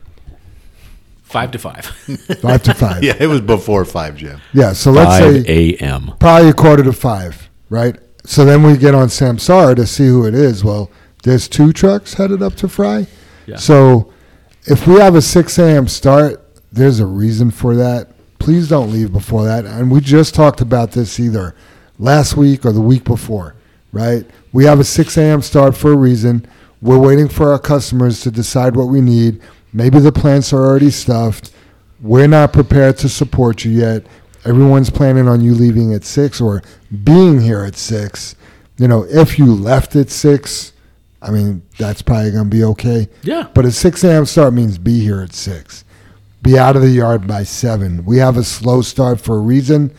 Five 1.25 1.51
to 1.51 1.59
five. 1.59 1.85
Five 2.41 2.63
to 2.63 2.75
five. 2.75 3.03
yeah, 3.03 3.17
it 3.19 3.27
was 3.27 3.41
before 3.41 3.85
five, 3.85 4.15
Jim. 4.15 4.41
Yeah, 4.53 4.73
so 4.73 4.93
let's 4.93 5.17
say 5.19 5.75
a.m. 5.81 6.13
probably 6.21 6.51
a 6.51 6.55
quarter 6.55 6.85
to 6.85 6.93
five, 6.93 7.51
right? 7.71 7.97
So 8.25 8.45
then 8.45 8.63
we 8.63 8.77
get 8.77 8.95
on 8.95 9.09
Samsara 9.09 9.75
to 9.75 9.87
see 9.89 10.07
who 10.07 10.25
it 10.27 10.35
is. 10.35 10.63
Well, 10.63 10.89
there's 11.27 11.49
two 11.49 11.73
trucks 11.73 12.15
headed 12.15 12.41
up 12.41 12.55
to 12.55 12.69
Fry. 12.69 13.05
Yeah. 13.47 13.57
So 13.57 14.13
if 14.65 14.87
we 14.87 14.95
have 15.01 15.17
a 15.17 15.21
6 15.21 15.59
a.m. 15.59 15.89
start, 15.89 16.41
there's 16.71 17.01
a 17.01 17.07
reason 17.07 17.51
for 17.51 17.75
that. 17.75 18.13
Please 18.39 18.69
don't 18.69 18.93
leave 18.93 19.13
before 19.13 19.45
that. 19.45 19.65
And 19.65 19.91
we 19.91 20.01
just 20.01 20.37
talked 20.37 20.61
about 20.61 20.93
this 20.93 21.19
either 21.19 21.57
last 21.99 22.37
week 22.37 22.65
or 22.65 22.71
the 22.71 22.81
week 22.81 23.03
before, 23.03 23.57
right? 23.91 24.25
We 24.53 24.67
have 24.67 24.79
a 24.79 24.85
6 24.85 25.17
a.m. 25.19 25.43
start 25.43 25.77
for 25.77 25.93
a 25.93 25.97
reason. 25.97 26.47
We're 26.81 27.01
waiting 27.01 27.29
for 27.29 27.51
our 27.51 27.59
customers 27.59 28.21
to 28.21 28.31
decide 28.31 28.77
what 28.77 28.87
we 28.87 29.01
need. 29.01 29.43
Maybe 29.73 29.99
the 29.99 30.13
plants 30.13 30.53
are 30.53 30.65
already 30.65 30.91
stuffed. 30.91 31.51
We're 32.01 32.29
not 32.29 32.53
prepared 32.53 32.99
to 32.99 33.09
support 33.09 33.65
you 33.65 33.73
yet. 33.73 34.07
Everyone's 34.45 34.91
planning 34.91 35.27
on 35.27 35.41
you 35.41 35.55
leaving 35.55 35.93
at 35.93 36.05
six 36.05 36.41
or 36.41 36.63
being 37.03 37.41
here 37.41 37.65
at 37.65 37.75
six. 37.75 38.37
You 38.79 38.87
know, 38.87 39.05
if 39.09 39.41
you 39.41 39.53
left 39.53 39.97
at 39.97 40.11
six, 40.11 40.73
I 41.23 41.31
mean, 41.31 41.63
that's 41.79 42.03
probably 42.03 42.31
going 42.31 42.45
to 42.45 42.57
be 42.57 42.65
okay. 42.65 43.09
Yeah. 43.23 43.49
But 43.55 43.65
a 43.65 43.73
6 43.73 44.05
a.m. 44.05 44.27
start 44.27 44.55
means 44.55 44.79
be 44.79 45.01
here 45.01 45.21
at 45.21 45.33
6. 45.33 45.85
Be 46.43 46.59
out 46.59 46.77
of 46.77 46.83
the 46.83 46.91
yard 46.91 47.27
by 47.27 47.43
7. 47.43 48.05
We 48.05 48.19
have 48.19 48.37
a 48.37 48.45
slow 48.45 48.83
start 48.83 49.21
for 49.21 49.37
a 49.37 49.41
reason. 49.41 49.93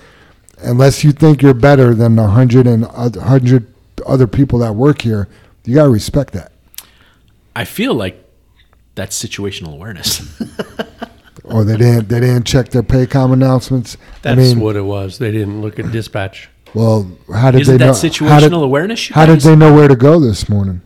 Unless 0.60 1.04
you 1.04 1.12
think 1.12 1.42
you're 1.42 1.54
better 1.54 1.94
than 1.94 2.16
the 2.16 2.24
100 2.24 2.66
and 2.68 2.86
100 2.88 3.74
other 4.06 4.28
people 4.28 4.60
that 4.60 4.74
work 4.74 5.02
here, 5.02 5.28
you 5.66 5.76
got 5.76 5.84
to 5.84 5.90
respect 5.90 6.34
that. 6.34 6.52
I 7.56 7.66
feel 7.66 7.94
like 7.94 8.24
that's 8.96 9.22
situational 9.22 9.74
awareness. 9.74 10.22
Or 11.50 11.62
oh, 11.62 11.64
they 11.64 11.78
didn't 11.78 12.10
they 12.10 12.20
didn't 12.20 12.46
check 12.46 12.70
their 12.70 12.84
Paycom 12.84 13.32
announcements. 13.32 13.96
That's 14.22 14.38
I 14.38 14.42
mean, 14.42 14.60
what 14.60 14.76
it 14.76 14.82
was. 14.82 15.18
They 15.18 15.32
didn't 15.32 15.62
look 15.62 15.80
at 15.80 15.92
dispatch. 15.94 16.50
well, 16.74 17.10
how 17.34 17.52
did 17.52 17.62
Isn't 17.62 17.78
they 17.78 17.86
that 17.86 17.92
know? 18.04 18.10
situational 18.10 18.28
how 18.28 18.40
did, 18.42 18.54
awareness? 18.54 19.10
You 19.10 19.16
how 19.16 19.26
did 19.26 19.40
they 19.40 19.56
know 19.56 19.74
where 19.74 19.88
to 19.88 19.96
go 19.96 20.20
this 20.20 20.50
morning? 20.50 20.82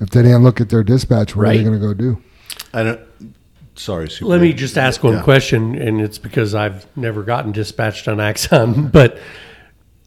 If 0.00 0.10
they 0.10 0.22
didn't 0.22 0.42
look 0.42 0.60
at 0.60 0.68
their 0.68 0.82
dispatch, 0.82 1.34
what 1.34 1.42
are 1.42 1.46
Right. 1.46 1.58
they 1.58 1.64
going 1.64 1.80
to 1.80 1.86
go 1.86 1.94
do? 1.94 2.18
I 2.72 2.82
don't. 2.82 3.00
Sorry, 3.76 4.08
Super. 4.08 4.30
Let 4.30 4.40
me 4.40 4.52
just 4.54 4.78
ask 4.78 5.02
one 5.04 5.14
Yeah. 5.14 5.22
question, 5.22 5.74
and 5.74 6.00
it's 6.00 6.16
because 6.18 6.54
I've 6.54 6.86
never 6.96 7.22
gotten 7.22 7.52
dispatched 7.52 8.08
on 8.08 8.20
Axon, 8.20 8.88
but 8.92 9.18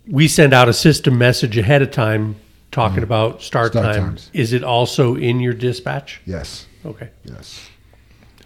we 0.07 0.27
send 0.27 0.53
out 0.53 0.67
a 0.67 0.73
system 0.73 1.17
message 1.19 1.55
ahead 1.57 1.83
of 1.83 1.91
time 1.91 2.35
talking 2.71 3.01
mm. 3.01 3.03
about 3.03 3.43
start, 3.43 3.73
Start 3.73 3.93
time. 3.95 4.03
times. 4.05 4.29
Is 4.33 4.53
it 4.53 4.63
also 4.63 5.15
in 5.15 5.39
your 5.39 5.53
dispatch? 5.53 6.21
Yes, 6.25 6.65
Okay. 6.85 7.09
yes. 7.23 7.69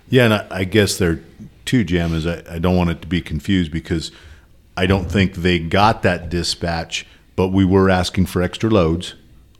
Yeah, 0.09 0.25
and 0.25 0.33
I, 0.33 0.45
I 0.51 0.63
guess 0.65 0.97
there 0.97 1.21
too, 1.65 1.85
Jam, 1.85 2.13
is 2.13 2.27
I, 2.27 2.43
I 2.49 2.59
don't 2.59 2.75
want 2.75 2.89
it 2.89 3.01
to 3.01 3.07
be 3.07 3.21
confused 3.21 3.71
because 3.71 4.11
I 4.75 4.85
don't 4.85 5.09
think 5.09 5.35
they 5.35 5.59
got 5.59 6.03
that 6.03 6.29
dispatch, 6.29 7.05
but 7.37 7.47
we 7.49 7.63
were 7.63 7.89
asking 7.89 8.25
for 8.25 8.41
extra 8.41 8.69
loads 8.69 9.15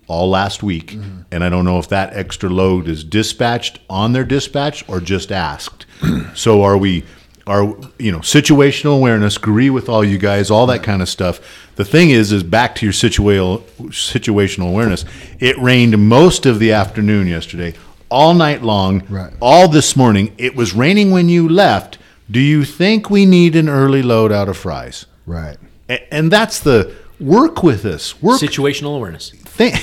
all 0.08 0.30
last 0.30 0.62
week, 0.64 0.98
and 1.32 1.44
I 1.44 1.50
don't 1.50 1.66
know 1.66 1.80
if 1.80 1.88
that 1.90 2.14
extra 2.16 2.50
load 2.50 2.88
is 2.88 3.04
dispatched 3.04 3.80
on 3.90 4.14
their 4.14 4.24
dispatch 4.24 4.88
or 4.90 5.00
just 5.00 5.32
asked. 5.32 5.86
so 6.36 6.62
are 6.64 6.78
we? 6.78 7.04
Are 7.46 7.64
you 8.00 8.12
know 8.12 8.20
situational 8.20 8.96
awareness? 8.98 9.36
Agree 9.38 9.70
with 9.70 9.90
all 9.90 10.04
you 10.04 10.18
guys, 10.18 10.50
all 10.50 10.66
that 10.68 10.82
kind 10.84 11.02
of 11.02 11.10
stuff. 11.10 11.42
The 11.76 11.84
thing 11.86 12.10
is, 12.12 12.32
is 12.32 12.42
back 12.44 12.76
to 12.76 12.86
your 12.86 12.94
situational 12.94 13.64
situational 13.90 14.70
awareness. 14.70 15.04
It 15.40 15.58
rained 15.58 15.98
most 16.08 16.46
of 16.46 16.60
the 16.60 16.72
afternoon 16.72 17.28
yesterday, 17.28 17.74
all 18.10 18.34
night 18.34 18.62
long, 18.64 19.04
Right. 19.10 19.34
all 19.42 19.68
this 19.68 19.96
morning. 19.96 20.34
It 20.38 20.56
was 20.56 20.74
raining 20.74 21.12
when 21.12 21.28
you 21.30 21.50
left. 21.50 21.98
Do 22.32 22.40
you 22.40 22.64
think 22.64 23.10
we 23.10 23.26
need 23.26 23.56
an 23.56 23.68
early 23.68 24.02
load 24.04 24.32
out 24.32 24.48
of 24.48 24.56
fries? 24.58 25.06
Right. 25.26 25.58
A- 25.90 26.14
And 26.14 26.32
that's 26.32 26.60
the 26.60 26.94
work 27.20 27.62
with 27.64 27.84
us. 27.86 28.22
Work. 28.22 28.40
situational 28.40 28.96
awareness. 28.96 29.34
Thi- 29.56 29.74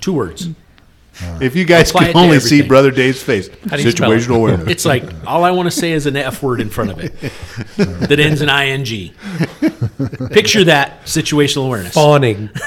Two 0.00 0.12
words. 0.14 0.48
if 1.40 1.54
you 1.54 1.64
guys 1.66 1.90
Apply 1.90 2.04
it 2.04 2.06
could 2.08 2.12
to 2.14 2.18
only 2.18 2.40
see 2.40 2.46
everything. 2.56 2.68
Brother 2.68 2.90
Dave's 2.90 3.22
face, 3.22 3.50
How 3.68 3.76
do 3.76 3.82
you 3.82 3.90
spell 3.90 4.10
it? 4.12 4.16
situational 4.20 4.36
awareness. 4.36 4.68
It's 4.68 4.84
like 4.86 5.04
all 5.26 5.44
I 5.44 5.50
want 5.50 5.66
to 5.66 5.70
say 5.70 5.92
is 5.92 6.06
an 6.06 6.16
F 6.16 6.42
word 6.42 6.60
in 6.62 6.70
front 6.70 6.90
of 6.92 6.98
it 7.00 7.12
that 8.08 8.18
ends 8.18 8.40
in 8.40 8.48
ing. 8.48 9.12
Picture 10.30 10.64
that 10.64 11.02
situational 11.04 11.66
awareness. 11.66 11.92
Fawning. 11.94 12.48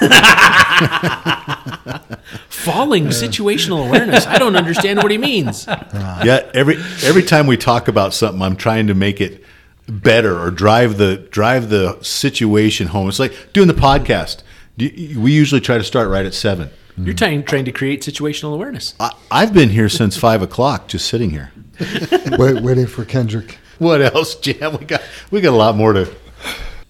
Falling 2.50 3.08
situational 3.08 3.88
awareness. 3.88 4.26
I 4.28 4.38
don't 4.38 4.56
understand 4.56 5.02
what 5.02 5.12
he 5.12 5.18
means. 5.18 5.66
yeah, 5.68 6.50
every 6.54 6.76
every 7.04 7.24
time 7.24 7.48
we 7.48 7.58
talk 7.58 7.88
about 7.88 8.14
something, 8.14 8.42
I'm 8.42 8.56
trying 8.56 8.88
to 8.88 8.94
make 8.94 9.20
it 9.20 9.44
better 9.88 10.40
or 10.40 10.52
drive 10.52 10.98
the 10.98 11.18
drive 11.32 11.70
the 11.70 11.98
situation 12.02 12.88
home. 12.88 13.10
It's 13.10 13.20
like 13.20 13.52
doing 13.54 13.68
the 13.68 13.74
podcast. 13.74 14.43
Do 14.78 14.86
you- 14.86 15.20
We 15.20 15.32
usually 15.32 15.62
try 15.62 15.78
to 15.78 15.84
start 15.84 16.10
right 16.10 16.26
at 16.26 16.34
seven. 16.34 16.70
You're 16.96 17.16
trying 17.16 17.44
trying 17.44 17.66
to 17.66 17.72
create 17.72 18.02
situational 18.04 18.54
awareness. 18.54 18.94
I, 19.00 19.12
I've 19.32 19.52
been 19.52 19.70
here 19.70 19.90
since 19.90 20.16
five 20.16 20.44
o'clock, 20.44 20.88
just 20.88 21.08
sitting 21.08 21.32
here. 21.32 21.52
Wait, 22.38 22.62
waiting 22.62 22.86
for 22.86 23.04
Kendrick. 23.04 23.58
What 23.80 24.00
else, 24.02 24.36
Jam? 24.36 24.78
We 24.78 24.86
got 24.86 25.02
we 25.32 25.42
got 25.42 25.54
a 25.54 25.58
lot 25.58 25.76
more 25.76 25.94
to. 25.94 26.08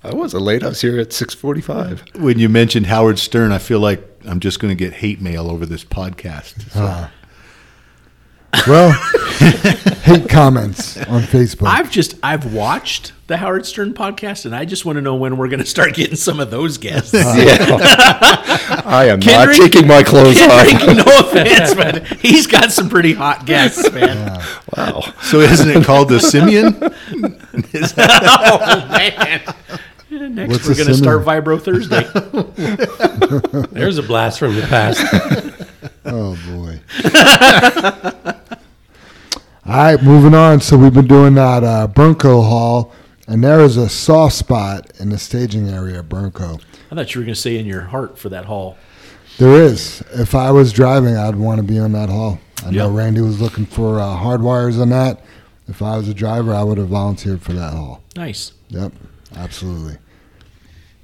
I 0.03 0.13
wasn't 0.13 0.43
late. 0.43 0.61
I 0.63 0.67
was 0.67 0.81
here 0.81 0.99
at 0.99 1.13
six 1.13 1.33
forty-five. 1.33 2.03
When 2.15 2.37
you 2.37 2.49
mentioned 2.49 2.87
Howard 2.87 3.17
Stern, 3.17 3.53
I 3.53 3.57
feel 3.59 3.79
like 3.79 4.05
I'm 4.25 4.41
just 4.41 4.59
going 4.59 4.71
to 4.71 4.75
get 4.75 4.91
hate 4.91 5.21
mail 5.21 5.49
over 5.49 5.65
this 5.65 5.85
podcast. 5.85 6.69
So, 6.71 7.07
Well, 8.67 8.91
hate 10.03 10.29
comments 10.29 10.97
on 10.97 11.21
Facebook. 11.23 11.67
I've 11.67 11.89
just 11.91 12.15
I've 12.21 12.53
watched 12.53 13.13
the 13.27 13.37
Howard 13.37 13.65
Stern 13.65 13.93
podcast, 13.93 14.45
and 14.45 14.55
I 14.55 14.63
just 14.65 14.85
want 14.85 14.97
to 14.97 15.01
know 15.01 15.15
when 15.15 15.37
we're 15.37 15.47
going 15.47 15.59
to 15.59 15.65
start 15.65 15.93
getting 15.95 16.15
some 16.15 16.39
of 16.39 16.51
those 16.51 16.77
guests. 16.77 17.13
I 17.15 19.07
am 19.09 19.19
Kendrick- 19.19 19.57
not 19.59 19.71
taking 19.71 19.87
my 19.87 20.03
clothes 20.03 20.37
Kendrick, 20.37 20.87
off. 20.87 21.05
no 21.05 21.19
offense, 21.19 21.73
but 21.73 22.05
he's 22.19 22.45
got 22.47 22.71
some 22.71 22.89
pretty 22.89 23.13
hot 23.13 23.45
guests, 23.45 23.91
man. 23.91 24.41
Wow. 24.77 25.01
so 25.21 25.39
isn't 25.39 25.69
it 25.69 25.83
called 25.85 26.09
the 26.09 26.19
Simeon? 26.19 26.77
oh 27.97 28.87
man! 28.89 29.41
Next, 30.35 30.51
What's 30.51 30.67
we're 30.67 30.75
going 30.75 30.87
to 30.89 30.93
start? 30.95 31.25
Vibro 31.25 31.59
Thursday. 31.59 32.03
There's 33.71 33.97
a 33.97 34.03
blast 34.03 34.37
from 34.37 34.55
the 34.55 34.61
past. 34.67 35.01
Oh 36.05 36.35
boy. 36.45 36.79
All 39.65 39.73
right, 39.77 40.01
moving 40.03 40.33
on. 40.33 40.59
So 40.59 40.77
we've 40.77 40.93
been 40.93 41.07
doing 41.07 41.35
that 41.35 41.63
uh, 41.63 41.87
Burnco 41.87 42.43
haul, 42.47 42.91
and 43.27 43.43
there 43.43 43.61
is 43.61 43.77
a 43.77 43.87
soft 43.87 44.35
spot 44.35 44.91
in 44.99 45.09
the 45.09 45.17
staging 45.17 45.69
area 45.69 45.99
at 45.99 46.09
Burnco. 46.09 46.61
I 46.91 46.95
thought 46.95 47.15
you 47.15 47.21
were 47.21 47.25
going 47.25 47.33
to 47.35 47.39
say 47.39 47.57
in 47.57 47.65
your 47.65 47.81
heart 47.81 48.17
for 48.19 48.29
that 48.29 48.45
haul. 48.45 48.77
There 49.37 49.53
is. 49.63 50.03
If 50.13 50.35
I 50.35 50.51
was 50.51 50.73
driving, 50.73 51.15
I'd 51.15 51.35
want 51.35 51.57
to 51.57 51.63
be 51.63 51.79
on 51.79 51.93
that 51.93 52.09
haul. 52.09 52.39
I 52.65 52.71
know 52.71 52.89
Yeah. 52.91 52.97
Randy 52.97 53.21
was 53.21 53.39
looking 53.41 53.65
for 53.65 53.99
uh, 53.99 54.15
hard 54.15 54.41
wires 54.41 54.77
on 54.79 54.89
that. 54.89 55.21
If 55.67 55.81
I 55.81 55.95
was 55.97 56.07
a 56.09 56.13
driver, 56.13 56.53
I 56.53 56.61
would 56.63 56.77
have 56.77 56.89
volunteered 56.89 57.41
for 57.41 57.53
that 57.53 57.71
haul. 57.73 58.03
Nice. 58.17 58.51
Yep, 58.69 58.91
absolutely. 59.35 59.97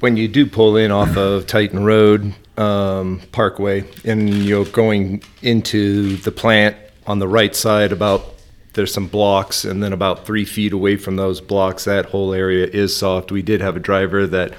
when 0.02 0.16
you 0.18 0.28
do 0.28 0.46
pull 0.46 0.76
in 0.78 0.92
off 0.92 1.16
of 1.18 1.48
Titan 1.48 1.84
Road 1.86 2.34
um, 2.58 3.22
Parkway 3.32 3.86
and 4.04 4.30
you're 4.30 4.66
going 4.66 5.24
into 5.42 6.18
the 6.18 6.32
plant 6.32 6.76
on 7.08 7.20
the 7.20 7.28
right 7.28 7.56
side, 7.56 7.92
about 7.94 8.36
there's 8.80 8.94
some 8.94 9.08
blocks, 9.08 9.66
and 9.66 9.84
then 9.84 9.92
about 9.92 10.26
three 10.26 10.46
feet 10.46 10.72
away 10.72 10.96
from 10.96 11.18
those 11.18 11.42
blocks, 11.42 11.84
that 11.84 12.06
whole 12.06 12.34
area 12.34 12.66
is 12.66 12.96
soft. 12.96 13.30
We 13.30 13.42
did 13.42 13.60
have 13.60 13.76
a 13.76 13.80
driver 13.80 14.26
that 14.28 14.54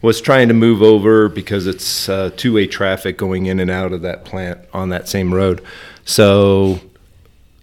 was 0.00 0.22
trying 0.22 0.48
to 0.48 0.54
move 0.54 0.80
over 0.80 1.28
because 1.28 1.66
it's 1.66 2.08
uh, 2.08 2.30
two-way 2.34 2.66
traffic 2.66 3.18
going 3.18 3.44
in 3.44 3.60
and 3.60 3.70
out 3.70 3.92
of 3.92 4.00
that 4.00 4.24
plant 4.24 4.58
on 4.72 4.88
that 4.88 5.06
same 5.06 5.34
road. 5.34 5.62
So 6.06 6.80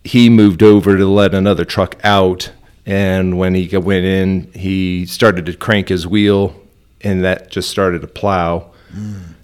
he 0.04 0.30
moved 0.30 0.62
over 0.62 0.96
to 0.96 1.08
let 1.08 1.34
another 1.34 1.66
truck 1.66 2.00
out 2.04 2.52
and 2.86 3.40
when 3.40 3.56
he 3.56 3.76
went 3.76 4.06
in 4.06 4.52
he 4.54 5.08
started 5.08 5.48
to 5.48 5.54
crank 5.54 5.90
his 5.90 6.06
wheel 6.06 6.56
and 7.02 7.24
that 7.24 7.50
just 7.50 7.68
started 7.72 8.02
to 8.02 8.08
plow 8.08 8.72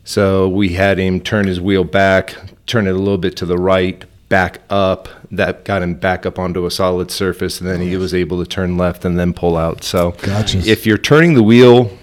so 0.03 0.47
we 0.47 0.69
had 0.69 0.99
him 0.99 1.19
turn 1.19 1.47
his 1.47 1.59
wheel 1.59 1.83
back 1.83 2.35
turn 2.67 2.85
it 2.85 2.91
a 2.91 2.99
little 2.99 3.17
bit 3.17 3.35
to 3.35 3.47
the 3.47 3.57
right 3.57 4.05
back 4.31 4.61
up 4.69 5.09
that 5.29 5.65
got 5.65 5.83
him 5.83 5.93
back 5.93 6.25
up 6.25 6.39
onto 6.39 6.65
a 6.65 6.71
solid 6.71 7.11
surface 7.11 7.59
and 7.59 7.69
then 7.69 7.81
he 7.81 7.97
was 7.97 8.13
able 8.13 8.41
to 8.41 8.49
turn 8.49 8.77
left 8.77 9.03
and 9.03 9.19
then 9.19 9.33
pull 9.33 9.57
out 9.57 9.83
so 9.83 10.11
Gotcha. 10.21 10.59
if 10.59 10.85
you're 10.85 10.97
turning 10.97 11.33
the 11.33 11.43
wheel 11.43 11.97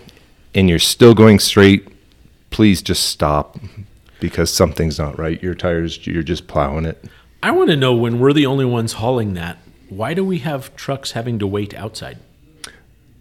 and 0.54 0.68
you're 0.68 0.78
still 0.78 1.14
going 1.14 1.38
straight 1.38 1.88
please 2.50 2.82
just 2.82 3.04
stop 3.06 3.58
because 4.20 4.52
something's 4.52 4.98
not 4.98 5.18
right 5.18 5.42
your 5.42 5.54
tires 5.54 6.06
you're 6.06 6.22
just 6.22 6.46
plowing 6.46 6.84
it 6.84 7.02
I 7.42 7.52
want 7.52 7.70
to 7.70 7.76
know 7.76 7.94
when 7.94 8.18
we're 8.18 8.32
the 8.32 8.46
only 8.46 8.64
ones 8.64 8.94
hauling 8.94 9.34
that. 9.34 9.58
Why 9.88 10.12
do 10.12 10.24
we 10.24 10.40
have 10.40 10.74
trucks 10.74 11.12
having 11.12 11.38
to 11.38 11.46
wait 11.46 11.72
outside? 11.72 12.18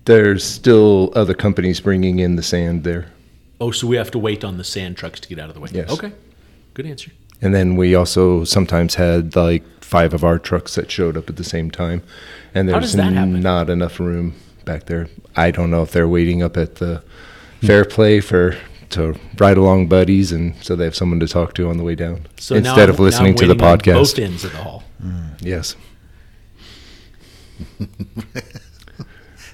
there's 0.05 0.43
still 0.43 1.11
other 1.15 1.33
companies 1.33 1.81
bringing 1.81 2.19
in 2.19 2.37
the 2.37 2.41
sand 2.41 2.85
there. 2.85 3.11
Oh, 3.59 3.71
so 3.71 3.85
we 3.87 3.97
have 3.97 4.09
to 4.11 4.19
wait 4.19 4.43
on 4.45 4.57
the 4.57 4.63
sand 4.63 4.95
trucks 4.95 5.19
to 5.19 5.27
get 5.27 5.37
out 5.37 5.49
of 5.49 5.53
the 5.55 5.59
way. 5.59 5.69
Yes. 5.73 5.91
Okay. 5.91 6.13
Good 6.73 6.85
answer. 6.85 7.11
And 7.41 7.53
then 7.53 7.75
we 7.75 7.93
also 7.95 8.43
sometimes 8.43 8.95
had 8.95 9.35
like 9.35 9.63
five 9.83 10.13
of 10.13 10.23
our 10.23 10.39
trucks 10.39 10.75
that 10.75 10.89
showed 10.91 11.15
up 11.17 11.29
at 11.29 11.35
the 11.35 11.43
same 11.43 11.69
time. 11.71 12.01
And 12.53 12.67
How 12.69 12.79
there's 12.79 12.93
does 12.93 12.95
that 12.97 13.13
happen? 13.13 13.41
not 13.41 13.69
enough 13.69 13.99
room 13.99 14.33
back 14.65 14.85
there. 14.87 15.07
I 15.35 15.51
don't 15.51 15.69
know 15.69 15.83
if 15.83 15.91
they're 15.91 16.07
waiting 16.07 16.41
up 16.41 16.57
at 16.57 16.75
the 16.75 17.03
Fairplay 17.61 18.19
for 18.19 18.55
to 18.89 19.15
ride 19.37 19.57
along 19.57 19.87
buddies 19.87 20.31
and 20.31 20.55
so 20.63 20.75
they 20.75 20.83
have 20.85 20.95
someone 20.95 21.19
to 21.19 21.27
talk 21.27 21.53
to 21.55 21.67
on 21.69 21.77
the 21.77 21.83
way 21.83 21.95
down. 21.95 22.25
So 22.37 22.55
instead 22.55 22.77
I'm- 22.79 22.89
of 22.89 22.97
now 22.99 23.03
listening 23.05 23.31
I'm 23.33 23.37
to 23.37 23.45
the 23.47 23.53
waiting 23.53 23.65
on 23.67 23.77
Both 23.77 23.83
podcast. 24.15 24.23
ends 24.23 24.43
of 24.45 24.51
the 24.53 24.57
haul. 24.59 24.83
Mm. 25.03 25.29
Yes. 25.41 25.75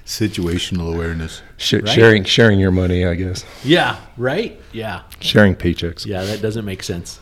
Situational 0.04 0.94
awareness. 0.94 1.42
Sh- 1.56 1.74
Right. 1.74 1.88
Sharing 1.88 2.24
sharing 2.24 2.60
your 2.60 2.70
money, 2.70 3.04
I 3.06 3.14
guess. 3.14 3.44
Yeah. 3.64 3.96
Right. 4.16 4.60
Yeah. 4.72 5.02
Sharing 5.20 5.54
paychecks. 5.54 6.04
Yeah. 6.06 6.24
That 6.24 6.42
doesn't 6.42 6.64
make 6.64 6.82
sense. 6.82 7.20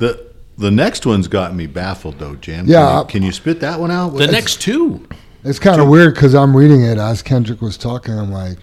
The 0.00 0.26
the 0.58 0.70
next 0.70 1.06
one's 1.06 1.28
got 1.28 1.54
me 1.54 1.66
baffled 1.66 2.18
though, 2.18 2.34
Jim. 2.34 2.66
Yeah, 2.66 2.88
Can 2.90 2.98
you, 2.98 3.04
can 3.06 3.22
you 3.22 3.32
spit 3.32 3.60
that 3.60 3.78
one 3.80 3.90
out? 3.90 4.10
The 4.10 4.26
next 4.26 4.60
two. 4.60 5.06
It's 5.44 5.58
kind 5.58 5.80
of 5.80 5.88
weird 5.88 6.14
because 6.14 6.34
I'm 6.34 6.54
reading 6.54 6.82
it 6.82 6.98
as 6.98 7.22
Kendrick 7.22 7.62
was 7.62 7.78
talking. 7.78 8.12
I'm 8.18 8.30
like, 8.30 8.58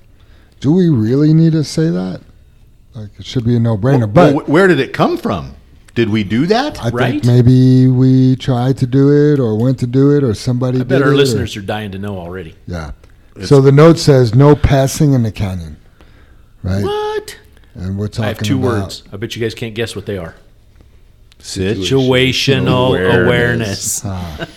do 0.59 0.71
we 0.73 0.89
really 0.89 1.33
need 1.33 1.53
to 1.53 1.63
say 1.63 1.89
that? 1.89 2.21
Like, 2.93 3.09
it 3.17 3.25
should 3.25 3.45
be 3.45 3.55
a 3.55 3.59
no-brainer. 3.59 4.11
Well, 4.11 4.33
but 4.33 4.45
wh- 4.45 4.49
where 4.49 4.67
did 4.67 4.79
it 4.79 4.93
come 4.93 5.17
from? 5.17 5.55
Did 5.95 6.09
we 6.09 6.23
do 6.23 6.45
that? 6.47 6.79
I 6.83 6.89
right? 6.89 7.11
think 7.13 7.25
maybe 7.25 7.87
we 7.87 8.35
tried 8.35 8.77
to 8.77 8.85
do 8.87 9.11
it 9.11 9.39
or 9.39 9.57
went 9.57 9.79
to 9.79 9.87
do 9.87 10.15
it 10.15 10.23
or 10.23 10.35
somebody 10.35 10.77
I 10.77 10.81
did 10.81 10.87
bet 10.89 11.01
our 11.01 11.07
it. 11.07 11.11
or- 11.13 11.15
listeners 11.15 11.57
are 11.57 11.61
dying 11.63 11.91
to 11.93 11.97
know 11.97 12.17
already. 12.19 12.55
yeah. 12.67 12.91
So 13.43 13.61
the 13.61 13.71
note 13.71 13.97
says 13.99 14.33
no 14.35 14.55
passing 14.55 15.13
in 15.13 15.21
the 15.23 15.31
canyon, 15.31 15.77
right? 16.63 16.83
What? 16.83 17.39
And 17.75 17.97
we're 17.97 18.07
talking 18.07 18.25
I 18.25 18.27
have 18.29 18.39
two 18.39 18.57
about, 18.59 18.81
words. 18.81 19.03
I 19.11 19.17
bet 19.17 19.35
you 19.35 19.41
guys 19.43 19.53
can't 19.55 19.75
guess 19.75 19.95
what 19.95 20.05
they 20.07 20.17
are. 20.17 20.35
Situational 21.39 22.89
Awareness. 22.89 24.03
awareness. 24.03 24.05
Ah. 24.05 24.47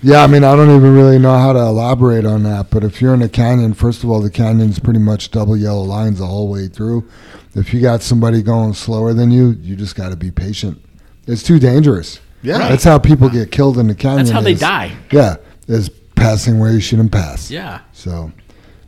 Yeah, 0.00 0.22
I 0.22 0.28
mean, 0.28 0.44
I 0.44 0.54
don't 0.54 0.70
even 0.70 0.94
really 0.94 1.18
know 1.18 1.36
how 1.36 1.52
to 1.52 1.58
elaborate 1.58 2.24
on 2.24 2.44
that. 2.44 2.70
But 2.70 2.84
if 2.84 3.00
you're 3.00 3.14
in 3.14 3.22
a 3.22 3.28
canyon, 3.28 3.74
first 3.74 4.04
of 4.04 4.10
all, 4.10 4.20
the 4.20 4.30
canyon's 4.30 4.78
pretty 4.78 5.00
much 5.00 5.32
double 5.32 5.56
yellow 5.56 5.82
lines 5.82 6.20
the 6.20 6.26
whole 6.26 6.48
way 6.48 6.68
through. 6.68 7.08
If 7.56 7.74
you 7.74 7.80
got 7.80 8.02
somebody 8.02 8.40
going 8.42 8.74
slower 8.74 9.12
than 9.12 9.32
you, 9.32 9.56
you 9.60 9.74
just 9.74 9.96
got 9.96 10.10
to 10.10 10.16
be 10.16 10.30
patient. 10.30 10.80
It's 11.26 11.42
too 11.42 11.58
dangerous. 11.58 12.20
Yeah. 12.42 12.58
That's 12.68 12.84
how 12.84 12.98
people 13.00 13.28
get 13.28 13.50
killed 13.50 13.76
in 13.78 13.88
the 13.88 13.94
canyon. 13.96 14.18
That's 14.18 14.30
how 14.30 14.40
they 14.40 14.52
is- 14.52 14.60
die. 14.60 14.96
Yeah, 15.10 15.36
is 15.66 15.88
passing 16.14 16.60
where 16.60 16.70
you 16.72 16.80
shouldn't 16.80 17.10
pass. 17.10 17.50
Yeah. 17.50 17.80
So 17.92 18.30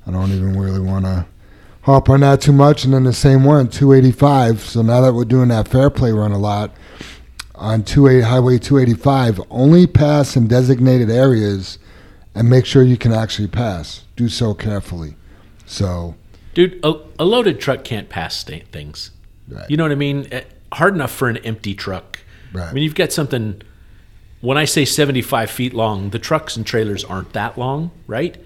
I 0.06 0.12
don't 0.12 0.30
even 0.30 0.56
really 0.56 0.78
want 0.80 1.06
to 1.06 1.26
hop 1.82 2.08
on 2.08 2.20
that 2.20 2.40
too 2.40 2.52
much. 2.52 2.84
And 2.84 2.94
then 2.94 3.02
the 3.02 3.12
same 3.12 3.42
one, 3.42 3.66
285. 3.68 4.60
So 4.60 4.82
now 4.82 5.00
that 5.00 5.12
we're 5.14 5.24
doing 5.24 5.48
that 5.48 5.66
Fairplay 5.66 6.12
run 6.12 6.30
a 6.30 6.38
lot 6.38 6.70
on 7.60 7.84
28 7.84 8.22
Highway 8.22 8.58
285, 8.58 9.42
only 9.50 9.86
pass 9.86 10.34
in 10.34 10.48
designated 10.48 11.10
areas 11.10 11.78
and 12.34 12.48
make 12.48 12.64
sure 12.64 12.82
you 12.82 12.96
can 12.96 13.12
actually 13.12 13.48
pass. 13.48 14.04
Do 14.16 14.28
so 14.28 14.54
carefully. 14.54 15.14
So 15.66 16.16
Dude, 16.54 16.80
a, 16.82 16.94
a 17.18 17.24
loaded 17.24 17.60
truck 17.60 17.84
can't 17.84 18.08
pass 18.08 18.42
things. 18.42 19.10
Right. 19.46 19.68
You 19.68 19.76
know 19.76 19.84
what 19.84 19.92
I 19.92 19.96
mean? 19.96 20.26
Eh, 20.32 20.42
Hard 20.72 20.94
enough 20.94 21.10
for 21.12 21.28
an 21.28 21.36
empty 21.38 21.74
truck. 21.74 22.20
Right. 22.52 22.68
I 22.68 22.72
mean, 22.72 22.84
you've 22.84 22.94
got 22.94 23.12
something. 23.12 23.60
When 24.40 24.56
I 24.56 24.64
say 24.64 24.84
75 24.84 25.50
feet 25.50 25.74
long, 25.74 26.10
the 26.10 26.18
trucks 26.18 26.56
and 26.56 26.64
trailers 26.64 27.04
aren't 27.04 27.34
that 27.34 27.58
long, 27.58 27.90
right? 28.06 28.36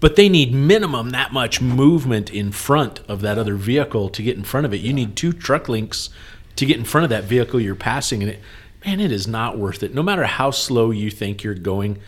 But 0.00 0.16
they 0.16 0.28
need 0.28 0.52
minimum 0.52 1.10
that 1.10 1.32
much 1.32 1.60
movement 1.60 2.30
in 2.30 2.50
front 2.52 3.00
of 3.08 3.20
that 3.20 3.38
other 3.38 3.54
vehicle 3.54 4.08
to 4.10 4.22
get 4.22 4.36
in 4.36 4.44
front 4.44 4.66
of 4.66 4.74
it. 4.74 4.80
You 4.80 4.92
need 4.92 5.14
two 5.14 5.32
truck 5.32 5.68
links 5.68 6.10
to 6.58 6.66
get 6.66 6.76
in 6.76 6.84
front 6.84 7.04
of 7.04 7.10
that 7.10 7.24
vehicle 7.24 7.60
you're 7.60 7.76
passing, 7.76 8.20
and 8.20 8.32
it, 8.32 8.40
man, 8.84 8.98
it 8.98 9.12
is 9.12 9.28
not 9.28 9.56
worth 9.56 9.84
it. 9.84 9.94
No 9.94 10.02
matter 10.02 10.24
how 10.24 10.50
slow 10.50 10.90
you 10.90 11.08
think 11.08 11.44
you're 11.44 11.54
going, 11.54 11.98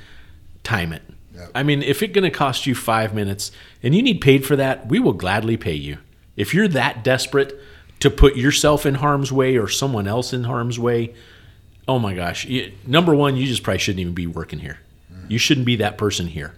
time 0.65 0.93
it. 0.93 1.03
I 1.55 1.63
mean, 1.63 1.83
if 1.83 2.03
it's 2.03 2.13
going 2.13 2.31
to 2.31 2.37
cost 2.37 2.67
you 2.67 2.75
five 2.75 3.15
minutes 3.15 3.51
and 3.83 3.95
you 3.95 4.03
need 4.03 4.21
paid 4.21 4.45
for 4.45 4.57
that, 4.57 4.89
we 4.89 4.99
will 4.99 5.15
gladly 5.15 5.57
pay 5.57 5.75
you. 5.75 5.99
If 6.37 6.53
you're 6.53 6.69
that 6.69 7.03
desperate 7.03 7.59
to 8.01 8.11
put 8.11 8.37
yourself 8.37 8.85
in 8.85 8.97
harm's 8.97 9.33
way 9.33 9.57
or 9.57 9.69
someone 9.69 10.07
else 10.07 10.33
in 10.35 10.45
harm's 10.45 10.79
way, 10.79 11.15
oh 11.89 11.99
my 11.99 12.13
gosh. 12.13 12.45
You, 12.45 12.73
number 12.87 13.15
one, 13.15 13.37
you 13.37 13.47
just 13.47 13.63
probably 13.63 13.79
shouldn't 13.79 14.01
even 14.01 14.13
be 14.13 14.27
working 14.27 14.59
here. 14.59 14.81
Mm. 15.13 15.31
You 15.31 15.39
shouldn't 15.39 15.65
be 15.65 15.77
that 15.77 15.97
person 15.97 16.27
here. 16.27 16.55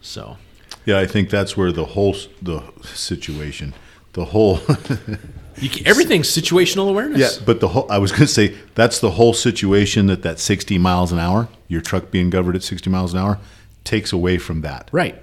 So, 0.00 0.38
Yeah, 0.86 0.98
I 0.98 1.06
think 1.06 1.28
that's 1.28 1.56
where 1.56 1.72
the 1.72 1.84
whole 1.84 2.16
the 2.40 2.62
situation, 2.84 3.74
the 4.14 4.26
whole 4.26 4.60
you 4.88 5.18
can, 5.70 5.86
everything's 5.86 6.28
situational 6.28 6.88
awareness. 6.88 7.18
yeah, 7.38 7.44
but 7.44 7.60
the 7.60 7.68
whole 7.68 7.86
I 7.90 7.98
was 7.98 8.10
going 8.12 8.22
to 8.22 8.26
say 8.28 8.54
that's 8.74 8.98
the 9.00 9.12
whole 9.12 9.32
situation 9.32 10.06
that 10.06 10.22
that 10.22 10.38
60 10.38 10.78
miles 10.78 11.12
an 11.12 11.18
hour, 11.18 11.48
your 11.68 11.80
truck 11.80 12.10
being 12.10 12.30
governed 12.30 12.56
at 12.56 12.62
60 12.62 12.90
miles 12.90 13.12
an 13.14 13.20
hour 13.20 13.38
takes 13.84 14.12
away 14.12 14.38
from 14.38 14.60
that. 14.62 14.88
Right. 14.92 15.22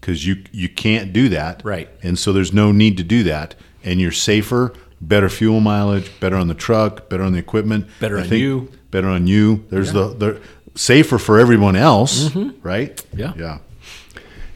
Cuz 0.00 0.26
you 0.26 0.36
you 0.52 0.68
can't 0.68 1.12
do 1.12 1.28
that. 1.30 1.62
Right. 1.64 1.88
And 2.02 2.18
so 2.18 2.32
there's 2.32 2.52
no 2.52 2.72
need 2.72 2.96
to 2.98 3.02
do 3.04 3.22
that 3.24 3.54
and 3.84 4.00
you're 4.00 4.12
safer, 4.12 4.72
better 5.00 5.28
fuel 5.30 5.60
mileage, 5.60 6.10
better 6.20 6.36
on 6.36 6.48
the 6.48 6.54
truck, 6.54 7.08
better 7.08 7.22
on 7.22 7.32
the 7.32 7.38
equipment, 7.38 7.86
Better 8.00 8.18
I 8.18 8.22
on 8.22 8.28
think 8.28 8.40
you. 8.42 8.68
Better 8.90 9.08
on 9.08 9.26
you. 9.26 9.64
There's 9.70 9.92
the 9.92 10.08
the 10.08 10.40
safer 10.74 11.18
for 11.18 11.38
everyone 11.38 11.76
else, 11.76 12.34
right? 12.62 12.96
Mm-hmm. 12.96 13.18
Yeah. 13.18 13.32
Yeah. 13.36 13.58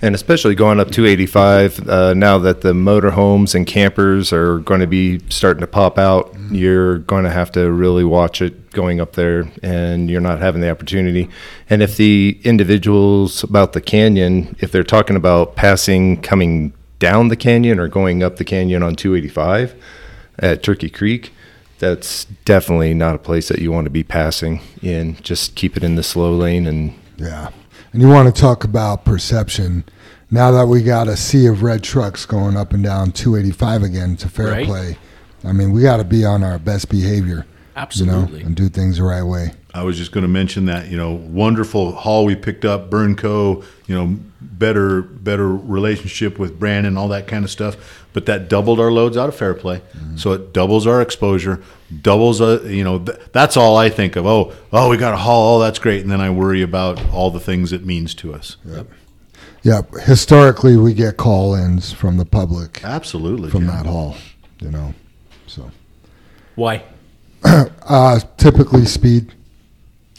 And 0.05 0.14
especially 0.14 0.55
going 0.55 0.81
up 0.81 0.90
285, 0.90 1.89
uh, 1.89 2.12
now 2.12 2.36
that 2.36 2.60
the 2.60 2.74
motorhomes 2.74 3.55
and 3.55 3.66
campers 3.66 4.35
are 4.35 4.59
going 4.59 4.81
to 4.81 4.86
be 4.86 5.20
starting 5.31 5.62
to 5.62 5.66
pop 5.66 5.98
out, 5.98 6.31
you're 6.51 6.98
going 6.98 7.24
to 7.24 7.31
have 7.31 7.51
to 7.52 7.72
really 7.72 8.05
watch 8.05 8.43
it 8.43 8.70
going 8.72 9.01
up 9.01 9.14
there, 9.14 9.51
and 9.62 10.10
you're 10.10 10.20
not 10.20 10.40
having 10.40 10.60
the 10.60 10.70
opportunity. 10.70 11.31
And 11.70 11.82
if 11.82 11.97
the 11.97 12.39
individuals 12.44 13.44
about 13.44 13.72
the 13.72 13.81
canyon, 13.81 14.55
if 14.59 14.70
they're 14.70 14.85
talking 14.85 15.16
about 15.16 15.56
passing 15.56 16.20
coming 16.20 16.74
down 16.98 17.28
the 17.28 17.36
canyon 17.36 17.81
or 17.81 17.89
going 17.89 18.22
up 18.22 18.36
the 18.36 18.44
canyon 18.44 18.82
on 18.82 18.97
285 18.97 19.74
at 20.39 20.62
Turkey 20.62 20.90
Creek, 20.90 21.32
that's 21.78 22.26
definitely 22.44 22.93
not 22.93 23.14
a 23.14 23.18
place 23.18 23.48
that 23.48 23.60
you 23.60 23.72
want 23.72 23.86
to 23.86 23.90
be 23.90 24.05
passing 24.05 24.60
in. 24.82 25.16
Just 25.22 25.55
keep 25.55 25.78
it 25.78 25.82
in 25.82 25.94
the 25.94 26.02
slow 26.02 26.36
lane 26.36 26.66
and 26.66 26.94
Yeah. 27.16 27.48
And 27.94 28.02
you 28.02 28.09
want 28.09 28.35
to 28.35 28.39
talk 28.39 28.64
about 28.64 29.05
perception. 29.05 29.85
Now 30.30 30.51
that 30.52 30.66
we 30.66 30.82
got 30.82 31.06
a 31.09 31.16
sea 31.16 31.46
of 31.46 31.62
red 31.62 31.82
trucks 31.82 32.26
going 32.26 32.56
up 32.56 32.72
and 32.72 32.82
down 32.82 33.12
285 33.12 33.82
again 33.82 34.16
to 34.16 34.28
fair 34.28 34.48
Right. 34.48 34.66
play, 34.66 34.98
I 35.44 35.52
mean, 35.52 35.72
we 35.72 35.82
got 35.82 35.98
to 35.98 36.05
be 36.05 36.24
on 36.24 36.42
our 36.42 36.59
best 36.59 36.88
behavior, 36.88 37.46
Absolutely. 37.76 38.38
you 38.38 38.40
know, 38.44 38.46
and 38.46 38.56
do 38.56 38.68
things 38.68 38.96
the 38.96 39.02
right 39.05 39.22
way. 39.22 39.52
I 39.74 39.82
was 39.82 39.96
just 39.98 40.12
going 40.12 40.22
to 40.22 40.28
mention 40.28 40.66
that 40.66 40.88
you 40.88 40.96
know 40.96 41.10
wonderful 41.12 41.92
haul 41.92 42.24
we 42.24 42.36
picked 42.36 42.64
up, 42.64 42.90
Burnco, 42.90 43.64
you 43.86 43.94
know 43.94 44.16
better 44.40 45.02
better 45.02 45.48
relationship 45.48 46.38
with 46.38 46.59
Brannon, 46.60 46.96
all 46.96 47.09
that 47.09 47.26
kind 47.26 47.44
of 47.44 47.51
stuff. 47.51 47.76
But 48.12 48.26
that 48.26 48.48
doubled 48.48 48.78
our 48.78 48.92
loads 48.92 49.16
out 49.16 49.28
of 49.28 49.34
Fairplay, 49.34 49.82
so 50.14 50.30
it 50.32 50.52
doubles 50.52 50.86
our 50.86 51.02
exposure, 51.02 51.60
doubles 52.02 52.40
uh, 52.40 52.62
you 52.64 52.84
know 52.84 53.01
th- 53.01 53.18
that's 53.32 53.56
all 53.56 53.76
I 53.76 53.90
think 53.90 54.14
of. 54.14 54.24
Oh 54.26 54.52
oh 54.72 54.88
we 54.90 54.96
got 54.96 55.12
a 55.12 55.16
haul, 55.16 55.56
oh 55.56 55.60
that's 55.60 55.80
great, 55.80 56.02
and 56.02 56.10
then 56.10 56.20
I 56.20 56.30
worry 56.30 56.62
about 56.62 57.05
all 57.12 57.32
the 57.32 57.40
things 57.40 57.72
it 57.72 57.84
means 57.84 58.14
to 58.16 58.32
us. 58.32 58.56
Yeah. 59.65 59.81
Historically, 60.03 60.77
we 60.77 60.95
get 60.95 61.16
call-ins 61.16 61.93
from 61.93 62.16
the 62.19 62.24
public 62.24 62.85
Absolutely, 62.85 63.51
from 63.51 63.62
Jim. 63.62 63.69
that 63.69 63.86
hall, 63.86 64.15
you 64.61 64.70
know. 64.70 64.95
So, 65.47 65.70
Why? 66.55 66.85
uh, 67.45 68.20
typically 68.36 68.85
speed. 68.85 69.32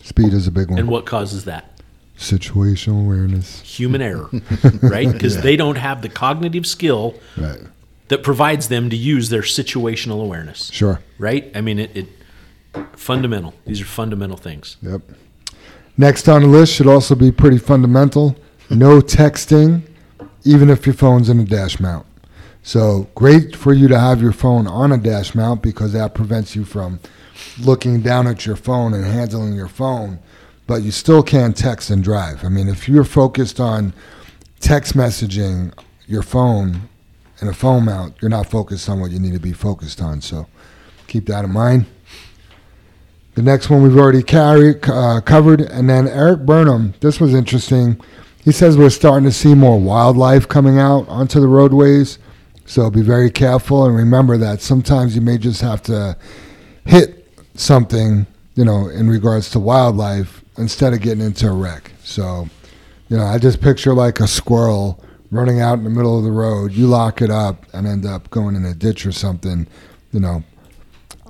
Speed 0.03 0.33
is 0.33 0.47
a 0.47 0.51
big 0.51 0.69
one. 0.69 0.79
And 0.79 0.87
what 0.89 1.05
causes 1.05 1.45
that? 1.45 1.71
Situational 2.17 3.01
awareness. 3.05 3.61
Human 3.61 4.01
error, 4.01 4.29
right? 4.81 5.11
Because 5.11 5.41
they 5.41 5.55
don't 5.55 5.77
have 5.77 6.01
the 6.01 6.09
cognitive 6.09 6.65
skill 6.65 7.15
Right. 7.37 7.59
that 8.07 8.23
provides 8.23 8.67
them 8.69 8.89
to 8.89 8.95
use 8.95 9.29
their 9.29 9.41
situational 9.41 10.21
awareness, 10.23 10.69
Sure. 10.71 11.01
right? 11.19 11.51
I 11.55 11.61
mean, 11.61 11.79
it, 11.79 11.91
it 11.95 12.07
fundamental. 12.93 13.53
These 13.65 13.81
are 13.81 13.85
fundamental 13.85 14.37
things. 14.37 14.77
Yep. 14.81 15.01
Next 15.97 16.27
on 16.27 16.41
the 16.41 16.47
list 16.47 16.73
should 16.73 16.87
also 16.87 17.15
be 17.15 17.31
pretty 17.31 17.57
fundamental. 17.57 18.35
No 18.69 18.99
texting, 18.99 19.83
even 20.43 20.69
if 20.69 20.85
your 20.85 20.95
phone's 20.95 21.29
in 21.29 21.39
a 21.39 21.45
dash 21.45 21.79
mount. 21.79 22.05
So 22.63 23.07
great 23.13 23.55
for 23.55 23.73
you 23.73 23.87
to 23.87 23.99
have 23.99 24.21
your 24.21 24.31
phone 24.31 24.65
on 24.65 24.91
a 24.91 24.97
dash 24.97 25.35
mount 25.35 25.61
because 25.61 25.93
that 25.93 26.15
prevents 26.15 26.55
you 26.55 26.65
from 26.65 26.99
looking 27.59 28.01
down 28.01 28.25
at 28.25 28.45
your 28.45 28.55
phone 28.55 28.93
and 28.93 29.05
handling 29.05 29.53
your 29.53 29.67
phone. 29.67 30.19
But 30.65 30.81
you 30.81 30.89
still 30.89 31.21
can 31.21 31.53
text 31.53 31.91
and 31.91 32.03
drive. 32.03 32.43
I 32.43 32.49
mean, 32.49 32.67
if 32.67 32.89
you're 32.89 33.03
focused 33.03 33.59
on 33.59 33.93
text 34.59 34.95
messaging 34.95 35.77
your 36.07 36.23
phone 36.23 36.89
in 37.39 37.47
a 37.47 37.53
phone 37.53 37.85
mount, 37.85 38.15
you're 38.19 38.29
not 38.29 38.49
focused 38.49 38.89
on 38.89 38.99
what 38.99 39.11
you 39.11 39.19
need 39.19 39.33
to 39.33 39.39
be 39.39 39.53
focused 39.53 40.01
on. 40.01 40.21
So 40.21 40.47
keep 41.05 41.27
that 41.27 41.45
in 41.45 41.51
mind. 41.51 41.85
The 43.35 43.43
next 43.43 43.69
one 43.69 43.83
we've 43.83 43.97
already 43.97 44.23
carried, 44.23 44.89
uh, 44.89 45.21
covered, 45.21 45.61
and 45.61 45.89
then 45.89 46.07
Eric 46.07 46.45
Burnham. 46.45 46.95
This 47.01 47.19
was 47.19 47.35
interesting. 47.35 48.01
He 48.45 48.51
says 48.51 48.77
we're 48.77 48.91
starting 48.91 49.27
to 49.27 49.31
see 49.31 49.55
more 49.55 49.79
wildlife 49.79 50.47
coming 50.47 50.77
out 50.77 51.09
onto 51.09 51.39
the 51.39 51.47
roadways, 51.47 52.19
so 52.67 52.91
be 52.91 53.01
very 53.01 53.31
careful 53.31 53.85
and 53.85 53.95
remember 53.95 54.37
that 54.37 54.61
sometimes 54.61 55.15
you 55.15 55.21
may 55.21 55.39
just 55.39 55.61
have 55.61 55.81
to 55.83 56.15
hit 56.85 57.27
something, 57.55 58.27
you 58.53 58.63
know, 58.63 58.87
in 58.87 59.09
regards 59.09 59.49
to 59.49 59.59
wildlife 59.59 60.43
instead 60.59 60.93
of 60.93 61.01
getting 61.01 61.25
into 61.25 61.47
a 61.47 61.53
wreck. 61.53 61.91
So, 62.03 62.47
you 63.09 63.17
know, 63.17 63.23
I 63.23 63.39
just 63.39 63.61
picture 63.61 63.95
like 63.95 64.19
a 64.19 64.27
squirrel 64.27 65.03
running 65.31 65.59
out 65.59 65.79
in 65.79 65.83
the 65.83 65.89
middle 65.89 66.15
of 66.15 66.23
the 66.23 66.31
road. 66.31 66.71
You 66.71 66.85
lock 66.85 67.23
it 67.23 67.31
up 67.31 67.65
and 67.73 67.87
end 67.87 68.05
up 68.05 68.29
going 68.29 68.55
in 68.55 68.63
a 68.63 68.75
ditch 68.75 69.07
or 69.07 69.11
something. 69.11 69.65
You 70.11 70.19
know, 70.19 70.43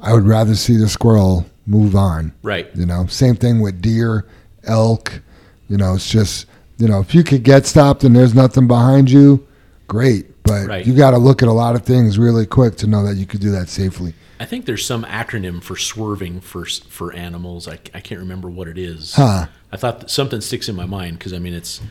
I 0.02 0.14
would 0.14 0.26
rather 0.26 0.54
see 0.54 0.76
the 0.76 0.90
squirrel 0.90 1.46
move 1.66 1.96
on. 1.96 2.34
Right. 2.44 2.70
You 2.76 2.86
know, 2.86 3.06
same 3.06 3.38
thing 3.38 3.62
with 3.62 3.82
deer, 3.82 4.28
elk. 4.66 5.22
You 5.70 5.78
know, 5.78 5.96
it's 5.96 6.10
just 6.10 6.48
you 6.78 6.88
know 6.88 7.00
if 7.00 7.14
you 7.16 7.24
could 7.24 7.44
get 7.44 7.66
stopped 7.66 8.04
and 8.04 8.16
there's 8.16 8.36
nothing 8.36 8.68
behind 8.68 9.10
you, 9.12 9.46
great. 9.88 10.32
But 10.44 10.68
Right. 10.68 10.86
you 10.86 10.94
got 10.94 11.12
to 11.12 11.18
look 11.18 11.42
at 11.42 11.48
a 11.50 11.54
lot 11.54 11.76
of 11.76 11.84
things 11.84 12.20
really 12.20 12.46
quick 12.46 12.76
to 12.78 12.88
know 12.88 13.04
that 13.08 13.16
you 13.16 13.26
could 13.26 13.40
do 13.42 13.50
that 13.52 13.68
safely. 13.68 14.14
I 14.40 14.46
think 14.46 14.66
there's 14.66 14.86
some 14.86 15.04
acronym 15.06 15.64
for 15.64 15.76
swerving 15.78 16.42
for 16.42 16.66
for 16.66 17.14
animals. 17.14 17.68
I, 17.68 17.80
I 17.94 18.00
can't 18.02 18.20
remember 18.20 18.50
what 18.50 18.68
it 18.68 18.78
is. 18.78 19.14
Huh. 19.16 19.48
I 19.72 19.78
thought 19.78 20.02
that 20.02 20.10
something 20.12 20.42
sticks 20.42 20.70
in 20.70 20.76
my 20.76 20.86
mind 20.86 21.18
because 21.18 21.34
I 21.34 21.40
mean 21.40 21.54
it's 21.54 21.82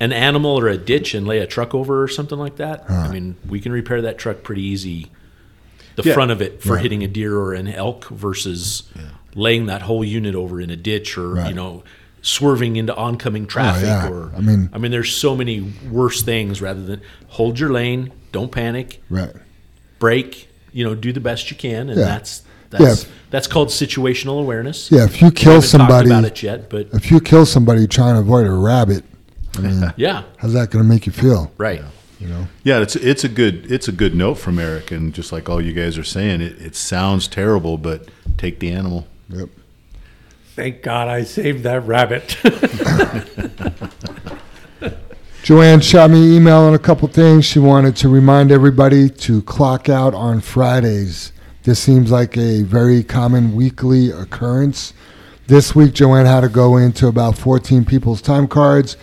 an 0.00 0.12
animal 0.12 0.58
or 0.58 0.68
a 0.68 0.78
ditch 0.78 1.14
and 1.14 1.26
lay 1.26 1.38
a 1.40 1.46
truck 1.46 1.74
over 1.74 2.02
or 2.02 2.08
something 2.08 2.38
like 2.38 2.56
that. 2.56 2.88
I 2.88 3.08
mean 3.12 3.36
we 3.48 3.60
can 3.60 3.72
repair 3.72 4.00
that 4.02 4.16
truck 4.18 4.42
pretty 4.44 4.62
easy. 4.62 5.10
The 5.96 6.04
Yeah. 6.04 6.14
front 6.14 6.30
of 6.30 6.40
it 6.40 6.62
for 6.62 6.74
Right. 6.74 6.82
hitting 6.82 7.02
a 7.02 7.08
deer 7.08 7.36
or 7.36 7.52
an 7.54 7.66
elk 7.66 8.06
versus 8.08 8.84
laying 9.34 9.66
that 9.66 9.82
whole 9.82 10.04
unit 10.04 10.34
over 10.36 10.60
in 10.60 10.70
a 10.70 10.76
ditch 10.76 11.18
or 11.18 11.30
Right. 11.34 11.48
you 11.48 11.54
know 11.54 11.82
swerving 12.22 12.76
into 12.76 12.94
oncoming 12.96 13.44
oh, 13.44 13.46
traffic 13.46 13.84
yeah. 13.84 14.08
or 14.08 14.32
I 14.36 14.40
mean- 14.40 14.70
I 14.72 14.78
mean 14.78 14.90
there's 14.90 15.14
so 15.14 15.36
many 15.36 15.72
worse 15.90 16.22
things 16.22 16.60
rather 16.60 16.82
than 16.84 17.00
hold 17.28 17.58
your 17.58 17.70
lane, 17.70 18.12
don't 18.32 18.50
panic, 18.52 19.02
Right. 19.08 19.32
brake, 19.98 20.48
you 20.72 20.84
know, 20.84 20.94
do 20.94 21.12
the 21.12 21.20
best 21.20 21.50
you 21.50 21.56
can 21.56 21.88
and 21.90 21.98
Yeah. 21.98 22.04
that's 22.06 22.42
That's 22.70 23.04
Yeah. 23.04 23.10
that's 23.30 23.46
called 23.46 23.68
situational 23.68 24.40
awareness. 24.40 24.90
Yeah, 24.92 25.04
if 25.04 25.22
you 25.22 25.30
kill 25.30 25.52
haven't 25.54 25.68
somebody, 25.68 26.10
about 26.10 26.24
it 26.26 26.42
yet, 26.42 26.68
but 26.68 26.88
if 26.92 27.10
you 27.10 27.18
kill 27.18 27.46
somebody 27.46 27.86
trying 27.86 28.14
to 28.16 28.20
avoid 28.20 28.46
a 28.46 28.50
rabbit, 28.52 29.04
I 29.56 29.60
mean, 29.62 29.92
yeah, 29.96 30.24
how's 30.36 30.52
that 30.52 30.70
going 30.70 30.84
to 30.84 30.88
make 30.88 31.06
you 31.06 31.12
feel? 31.12 31.50
right. 31.56 31.82
You 32.20 32.26
know? 32.26 32.46
Yeah, 32.64 32.80
it's 32.80 32.94
it's 32.96 33.22
a 33.24 33.28
good 33.28 33.70
it's 33.72 33.86
a 33.88 33.92
good 33.92 34.14
note 34.14 34.34
from 34.34 34.58
Eric, 34.58 34.90
and 34.90 35.14
just 35.14 35.30
like 35.32 35.48
all 35.48 35.60
you 35.62 35.72
guys 35.72 35.96
are 35.96 36.04
saying, 36.04 36.40
it, 36.42 36.60
it 36.60 36.74
sounds 36.76 37.26
terrible, 37.28 37.78
but 37.78 38.08
take 38.36 38.58
the 38.58 38.70
animal. 38.70 39.06
Yep. 39.30 39.48
Thank 40.58 40.82
God 40.82 41.06
I 41.06 41.22
saved 41.22 41.62
that 41.62 41.86
rabbit. 41.86 42.36
Joanne 45.44 45.80
shot 45.80 46.10
me 46.10 46.18
an 46.18 46.32
email 46.32 46.62
on 46.62 46.74
a 46.74 46.80
couple 46.80 47.06
things. 47.06 47.44
She 47.44 47.60
wanted 47.60 47.94
to 47.98 48.08
remind 48.08 48.50
everybody 48.50 49.08
to 49.08 49.40
clock 49.42 49.88
out 49.88 50.14
on 50.14 50.40
Fridays. 50.40 51.30
This 51.62 51.78
seems 51.78 52.10
like 52.10 52.36
a 52.36 52.62
very 52.62 53.04
common 53.04 53.54
weekly 53.54 54.10
occurrence. 54.10 54.94
This 55.46 55.76
week, 55.76 55.94
Joanne 55.94 56.26
had 56.26 56.40
to 56.40 56.48
go 56.48 56.76
into 56.76 57.06
about 57.06 57.38
14 57.38 57.84
people's 57.84 58.20
time 58.20 58.48
cards. 58.48 58.96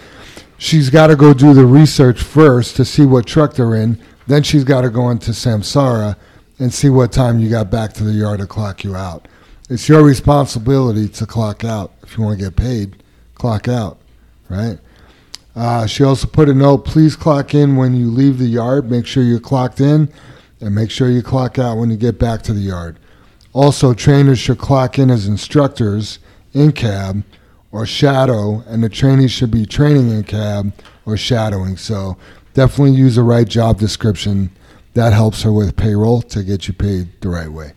She's 0.58 0.90
got 0.90 1.08
to 1.08 1.16
go 1.16 1.34
do 1.34 1.54
the 1.54 1.66
research 1.66 2.22
first 2.22 2.76
to 2.76 2.84
see 2.84 3.06
what 3.06 3.28
truck 3.28 3.54
they're 3.54 3.76
in. 3.76 3.98
Then 4.28 4.44
she's 4.44 4.66
got 4.66 4.82
to 4.82 4.90
go 4.90 5.10
into 5.10 5.32
Samsara 5.32 6.18
and 6.60 6.74
see 6.74 6.90
what 6.90 7.14
time 7.14 7.40
you 7.40 7.50
got 7.50 7.72
back 7.72 7.94
to 7.94 8.04
the 8.04 8.12
yard 8.12 8.42
to 8.42 8.46
clock 8.46 8.84
you 8.84 8.98
out. 8.98 9.30
It's 9.68 9.90
your 9.90 10.04
responsibility 10.04 11.08
to 11.10 11.26
clock 11.26 11.64
out. 11.64 11.92
If 12.04 12.18
you 12.18 12.24
want 12.24 12.38
to 12.38 12.46
get 12.46 12.56
paid, 12.56 13.02
clock 13.34 13.68
out, 13.68 13.98
right? 14.48 14.78
Uh, 15.56 15.88
she 15.88 16.04
also 16.04 16.28
put 16.28 16.50
a 16.50 16.54
note 16.54 16.86
please 16.86 17.16
clock 17.16 17.56
in 17.56 17.76
when 17.76 17.96
you 17.96 18.12
leave 18.12 18.38
the 18.38 18.46
yard. 18.46 18.92
Make 18.92 19.08
sure 19.08 19.24
you're 19.24 19.40
clocked 19.40 19.82
in 19.82 20.14
and 20.62 20.76
make 20.76 20.92
sure 20.92 21.10
you 21.10 21.24
clock 21.24 21.58
out 21.58 21.78
when 21.78 21.90
you 21.90 21.98
get 21.98 22.20
back 22.20 22.44
to 22.44 22.54
the 22.54 22.60
yard. 22.60 23.00
Also, 23.54 23.96
trainers 23.96 24.38
should 24.38 24.60
clock 24.60 25.00
in 25.00 25.10
as 25.10 25.26
instructors 25.26 26.20
in 26.54 26.72
cab 26.72 27.24
or 27.72 27.88
shadow, 27.88 28.64
and 28.68 28.84
the 28.84 28.90
trainees 28.90 29.32
should 29.32 29.50
be 29.50 29.66
training 29.66 30.12
in 30.12 30.24
cab 30.26 30.74
or 31.08 31.18
shadowing. 31.18 31.76
So, 31.76 32.18
definitely 32.54 32.98
use 32.98 33.16
the 33.16 33.24
right 33.24 33.48
job 33.48 33.80
description. 33.80 34.52
That 34.94 35.14
helps 35.14 35.42
her 35.42 35.52
with 35.52 35.76
payroll 35.76 36.22
to 36.22 36.44
get 36.44 36.68
you 36.68 36.74
paid 36.76 37.20
the 37.22 37.30
right 37.30 37.50
way. 37.50 37.74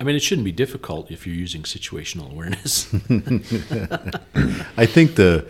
I 0.00 0.04
mean, 0.04 0.14
it 0.14 0.20
shouldn't 0.22 0.44
be 0.44 0.52
difficult 0.52 1.10
if 1.10 1.26
you're 1.26 1.34
using 1.34 1.62
situational 1.62 2.30
awareness. 2.30 2.86
I 4.76 4.86
think 4.86 5.16
the 5.16 5.44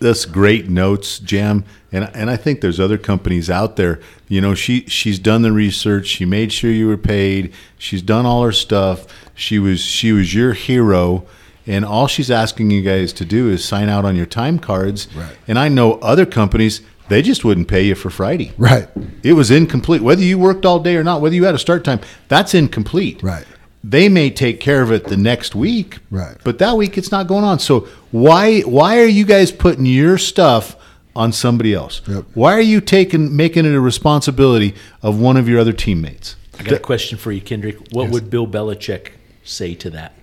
that's 0.00 0.24
great 0.24 0.68
notes, 0.68 1.20
Jam, 1.20 1.64
and 1.92 2.10
and 2.14 2.28
I 2.28 2.36
think 2.36 2.60
there's 2.60 2.80
other 2.80 2.98
companies 2.98 3.48
out 3.48 3.76
there. 3.76 4.00
You 4.26 4.40
know, 4.40 4.54
she 4.54 4.86
she's 4.86 5.18
done 5.20 5.42
the 5.42 5.52
research. 5.52 6.06
She 6.08 6.24
made 6.24 6.52
sure 6.52 6.70
you 6.72 6.88
were 6.88 6.96
paid. 6.96 7.52
She's 7.78 8.02
done 8.02 8.26
all 8.26 8.42
her 8.42 8.52
stuff. 8.52 9.06
She 9.34 9.60
was 9.60 9.80
she 9.80 10.10
was 10.12 10.34
your 10.34 10.54
hero, 10.54 11.24
and 11.64 11.84
all 11.84 12.08
she's 12.08 12.32
asking 12.32 12.72
you 12.72 12.82
guys 12.82 13.12
to 13.14 13.24
do 13.24 13.48
is 13.48 13.64
sign 13.64 13.88
out 13.88 14.04
on 14.04 14.16
your 14.16 14.26
time 14.26 14.58
cards. 14.58 15.06
Right. 15.14 15.36
And 15.46 15.56
I 15.56 15.68
know 15.68 15.94
other 16.00 16.26
companies 16.26 16.80
they 17.08 17.22
just 17.22 17.44
wouldn't 17.44 17.68
pay 17.68 17.82
you 17.82 17.94
for 17.94 18.08
Friday. 18.10 18.52
Right, 18.56 18.88
It 19.22 19.34
was 19.34 19.50
incomplete. 19.50 20.00
Whether 20.00 20.22
you 20.22 20.38
worked 20.38 20.64
all 20.64 20.80
day 20.80 20.96
or 20.96 21.04
not, 21.04 21.20
whether 21.20 21.34
you 21.34 21.44
had 21.44 21.54
a 21.54 21.58
start 21.58 21.84
time, 21.84 22.00
that's 22.28 22.54
incomplete. 22.54 23.22
right. 23.22 23.44
They 23.86 24.08
may 24.08 24.30
take 24.30 24.60
care 24.60 24.80
of 24.80 24.90
it 24.90 25.04
the 25.04 25.16
next 25.16 25.54
week, 25.54 25.98
Right. 26.10 26.36
But 26.42 26.58
that 26.58 26.74
week 26.78 26.96
it's 26.96 27.10
not 27.10 27.26
going 27.26 27.44
on. 27.44 27.58
So 27.58 27.80
why 28.12 28.60
why 28.62 28.98
are 29.00 29.06
you 29.06 29.24
guys 29.26 29.52
putting 29.52 29.84
your 29.84 30.16
stuff 30.16 30.74
on 31.14 31.32
somebody 31.32 31.74
else? 31.74 32.00
Yep. 32.08 32.24
Why 32.32 32.54
are 32.54 32.60
you 32.62 32.80
taking 32.80 33.36
making 33.36 33.66
it 33.66 33.74
a 33.74 33.80
responsibility 33.80 34.74
of 35.02 35.20
one 35.20 35.36
of 35.36 35.48
your 35.48 35.60
other 35.60 35.72
teammates? 35.74 36.36
I 36.58 36.62
got 36.62 36.74
a 36.74 36.78
question 36.78 37.18
for 37.18 37.30
you, 37.30 37.42
Kendrick. 37.42 37.76
What 37.92 38.08
would 38.10 38.30
Bill 38.30 38.46
Belichick 38.46 39.08
say 39.42 39.74
to 39.74 39.90
that? 39.90 40.14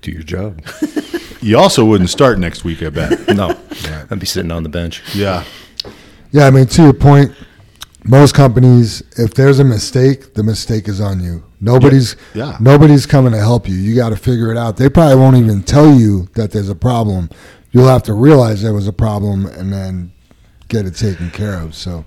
Do 0.00 0.10
your 0.12 0.22
job. 0.22 0.62
You 1.40 1.58
also 1.58 1.84
wouldn't 1.84 2.08
start 2.08 2.38
next 2.38 2.64
week, 2.64 2.82
I 2.82 2.88
bet. 2.88 3.28
No, 3.36 3.54
I'd 4.10 4.18
be 4.18 4.24
sitting 4.24 4.50
on 4.50 4.62
the 4.62 4.70
bench. 4.70 5.02
yeah. 5.14 5.44
Yeah, 6.32 6.46
I 6.46 6.50
mean, 6.50 6.64
to 6.68 6.82
your 6.84 6.94
point, 6.94 7.32
most 8.02 8.34
companies, 8.34 9.02
if 9.18 9.34
there's 9.34 9.58
a 9.58 9.64
mistake, 9.64 10.32
the 10.32 10.42
mistake 10.42 10.88
is 10.88 11.02
on 11.02 11.22
you. 11.22 11.44
Nobody's, 11.64 12.16
Yeah. 12.34 12.56
nobody's 12.60 13.06
coming 13.06 13.32
to 13.32 13.38
help 13.38 13.68
you. 13.68 13.74
You 13.74 13.94
got 13.96 14.10
to 14.10 14.16
figure 14.16 14.50
it 14.50 14.58
out. 14.58 14.76
They 14.76 14.88
probably 14.88 15.16
won't 15.16 15.36
even 15.36 15.62
tell 15.62 15.92
you 15.94 16.28
that 16.34 16.50
there's 16.52 16.68
a 16.68 16.74
problem. 16.74 17.30
You'll 17.72 17.88
have 17.88 18.02
to 18.04 18.12
realize 18.14 18.62
there 18.62 18.74
was 18.74 18.86
a 18.86 18.92
problem 18.92 19.46
and 19.46 19.72
then 19.72 20.12
get 20.68 20.86
it 20.86 20.94
taken 20.96 21.30
care 21.30 21.54
of. 21.60 21.74
So, 21.74 22.04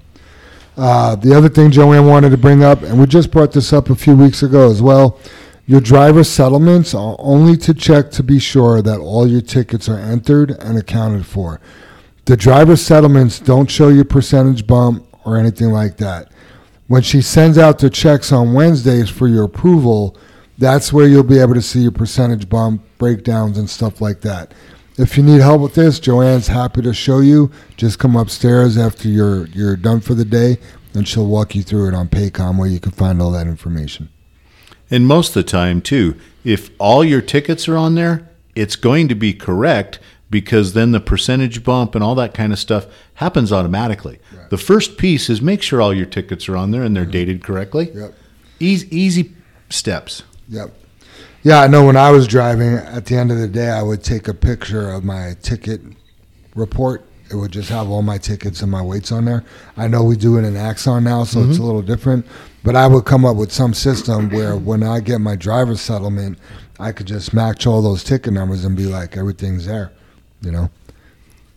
uh, 0.77 1.15
the 1.15 1.33
other 1.35 1.49
thing 1.49 1.71
Joanne 1.71 2.05
wanted 2.05 2.29
to 2.29 2.37
bring 2.37 2.63
up, 2.63 2.83
and 2.83 2.99
we 2.99 3.07
just 3.07 3.31
brought 3.31 3.51
this 3.51 3.73
up 3.73 3.89
a 3.89 3.95
few 3.95 4.15
weeks 4.15 4.43
ago 4.43 4.69
as 4.69 4.81
well. 4.81 5.17
Your 5.65 5.81
driver 5.81 6.23
settlements 6.23 6.93
are 6.93 7.15
only 7.19 7.57
to 7.57 7.73
check 7.73 8.11
to 8.11 8.23
be 8.23 8.39
sure 8.39 8.81
that 8.81 8.99
all 8.99 9.27
your 9.27 9.41
tickets 9.41 9.89
are 9.89 9.97
entered 9.97 10.51
and 10.51 10.77
accounted 10.77 11.25
for. 11.25 11.59
The 12.25 12.37
driver 12.37 12.75
settlements 12.77 13.39
don't 13.39 13.69
show 13.69 13.89
your 13.89 14.05
percentage 14.05 14.65
bump 14.67 15.05
or 15.25 15.37
anything 15.37 15.71
like 15.71 15.97
that. 15.97 16.31
When 16.87 17.01
she 17.01 17.21
sends 17.21 17.57
out 17.57 17.79
the 17.79 17.89
checks 17.89 18.31
on 18.31 18.53
Wednesdays 18.53 19.09
for 19.09 19.27
your 19.27 19.43
approval, 19.43 20.17
that's 20.57 20.93
where 20.93 21.07
you'll 21.07 21.23
be 21.23 21.39
able 21.39 21.53
to 21.53 21.61
see 21.61 21.81
your 21.81 21.91
percentage 21.91 22.47
bump 22.47 22.81
breakdowns 22.97 23.57
and 23.57 23.69
stuff 23.69 23.99
like 23.99 24.21
that. 24.21 24.53
If 24.97 25.17
you 25.17 25.23
need 25.23 25.41
help 25.41 25.61
with 25.61 25.75
this, 25.75 25.99
Joanne's 25.99 26.47
happy 26.47 26.81
to 26.81 26.93
show 26.93 27.19
you. 27.19 27.51
Just 27.75 27.99
come 27.99 28.15
upstairs 28.15 28.77
after 28.77 29.07
you're 29.09 29.47
you're 29.47 29.75
done 29.75 29.99
for 29.99 30.15
the 30.15 30.25
day, 30.25 30.57
and 30.93 31.07
she'll 31.07 31.27
walk 31.27 31.55
you 31.55 31.61
through 31.61 31.89
it 31.89 31.93
on 31.93 32.07
Paycom 32.07 32.57
where 32.57 32.69
you 32.69 32.79
can 32.79 32.93
find 32.93 33.21
all 33.21 33.31
that 33.31 33.47
information. 33.47 34.09
And 34.89 35.05
most 35.05 35.35
of 35.35 35.45
the 35.45 35.51
time, 35.51 35.81
too, 35.81 36.15
if 36.43 36.71
all 36.79 37.03
your 37.03 37.21
tickets 37.21 37.67
are 37.67 37.77
on 37.77 37.95
there, 37.95 38.29
it's 38.55 38.77
going 38.77 39.07
to 39.09 39.15
be 39.15 39.33
correct 39.33 39.99
because 40.29 40.73
then 40.73 40.91
the 40.91 40.99
percentage 40.99 41.63
bump 41.63 41.95
and 41.95 42.03
all 42.03 42.15
that 42.15 42.33
kind 42.33 42.51
of 42.51 42.59
stuff 42.59 42.85
happens 43.15 43.51
automatically. 43.51 44.19
The 44.49 44.57
first 44.57 44.97
piece 44.97 45.29
is 45.29 45.41
make 45.41 45.61
sure 45.61 45.81
all 45.81 45.93
your 45.93 46.05
tickets 46.05 46.47
are 46.49 46.57
on 46.57 46.71
there 46.71 46.83
and 46.83 46.95
they're 46.95 47.03
mm-hmm. 47.03 47.11
dated 47.11 47.43
correctly. 47.43 47.91
Yep. 47.93 48.13
Easy, 48.59 48.97
easy 48.97 49.33
steps. 49.69 50.23
Yep. 50.49 50.73
Yeah, 51.43 51.61
I 51.61 51.67
know 51.67 51.85
when 51.85 51.95
I 51.95 52.11
was 52.11 52.27
driving, 52.27 52.73
at 52.73 53.05
the 53.05 53.15
end 53.15 53.31
of 53.31 53.37
the 53.37 53.47
day, 53.47 53.69
I 53.69 53.81
would 53.81 54.03
take 54.03 54.27
a 54.27 54.33
picture 54.33 54.89
of 54.91 55.03
my 55.03 55.35
ticket 55.41 55.81
report. 56.55 57.05
It 57.29 57.35
would 57.35 57.51
just 57.51 57.69
have 57.69 57.89
all 57.89 58.01
my 58.01 58.17
tickets 58.17 58.61
and 58.61 58.71
my 58.71 58.81
weights 58.81 59.11
on 59.11 59.25
there. 59.25 59.43
I 59.75 59.87
know 59.87 60.03
we 60.03 60.15
do 60.15 60.37
it 60.37 60.43
in 60.43 60.55
Axon 60.55 61.03
now, 61.03 61.23
so 61.23 61.39
it's 61.39 61.49
a 61.49 61.53
mm-hmm. 61.53 61.63
little 61.63 61.81
different. 61.81 62.25
But 62.63 62.75
I 62.75 62.87
would 62.87 63.05
come 63.05 63.25
up 63.25 63.37
with 63.37 63.51
some 63.51 63.73
system 63.73 64.29
where 64.29 64.57
when 64.57 64.83
I 64.83 64.99
get 64.99 65.19
my 65.19 65.35
driver's 65.35 65.79
settlement, 65.79 66.37
I 66.79 66.91
could 66.91 67.07
just 67.07 67.33
match 67.33 67.65
all 67.65 67.81
those 67.81 68.03
ticket 68.03 68.33
numbers 68.33 68.65
and 68.65 68.75
be 68.75 68.85
like, 68.85 69.15
everything's 69.17 69.65
there, 69.65 69.91
you 70.41 70.51
know? 70.51 70.69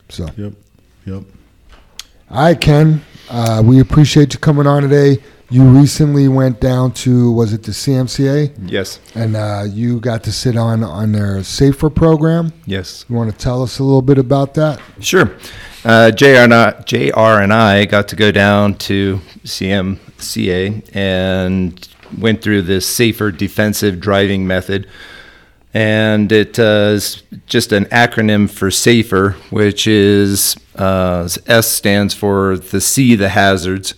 So. 0.08 0.26
Yep. 0.36 0.52
Yep. 1.06 1.22
All 2.30 2.42
right, 2.44 2.60
Ken. 2.60 3.02
Uh, 3.28 3.62
we 3.64 3.80
appreciate 3.80 4.32
you 4.34 4.38
coming 4.40 4.66
on 4.66 4.82
today. 4.82 5.22
You 5.52 5.64
recently 5.64 6.28
went 6.28 6.60
down 6.60 6.92
to 6.92 7.32
was 7.32 7.52
it 7.52 7.64
the 7.64 7.72
CMCA, 7.72 8.52
Yes, 8.70 9.00
and 9.16 9.34
uh, 9.36 9.64
you 9.68 9.98
got 9.98 10.22
to 10.24 10.32
sit 10.32 10.56
on 10.56 10.84
on 10.84 11.10
their 11.10 11.42
Safer 11.42 11.90
program. 11.90 12.52
yes. 12.66 13.04
You 13.08 13.16
want 13.16 13.32
to 13.32 13.36
tell 13.36 13.60
us 13.62 13.80
a 13.80 13.82
little 13.84 14.02
bit 14.02 14.16
about 14.18 14.54
that? 14.54 14.80
Sure. 15.00 15.34
Uh, 15.84 16.12
JR, 16.12 16.26
and 16.26 16.54
I, 16.54 16.70
JR 16.82 17.40
and 17.42 17.52
I 17.52 17.84
got 17.86 18.06
to 18.08 18.16
go 18.16 18.30
down 18.30 18.74
to 18.74 19.20
CMCA 19.44 20.88
and 20.94 21.88
went 22.18 22.42
through 22.42 22.62
this 22.62 22.86
safer 22.86 23.30
defensive 23.32 23.98
driving 24.00 24.46
method. 24.46 24.88
And 25.72 26.32
it 26.32 26.58
uh, 26.58 26.92
is 26.94 27.22
just 27.46 27.70
an 27.72 27.84
acronym 27.86 28.50
for 28.50 28.70
SAFER, 28.70 29.32
which 29.50 29.86
is 29.86 30.56
uh, 30.76 31.28
S 31.46 31.70
stands 31.70 32.12
for 32.12 32.58
the 32.58 32.80
C, 32.80 33.14
the 33.14 33.28
hazards. 33.28 33.94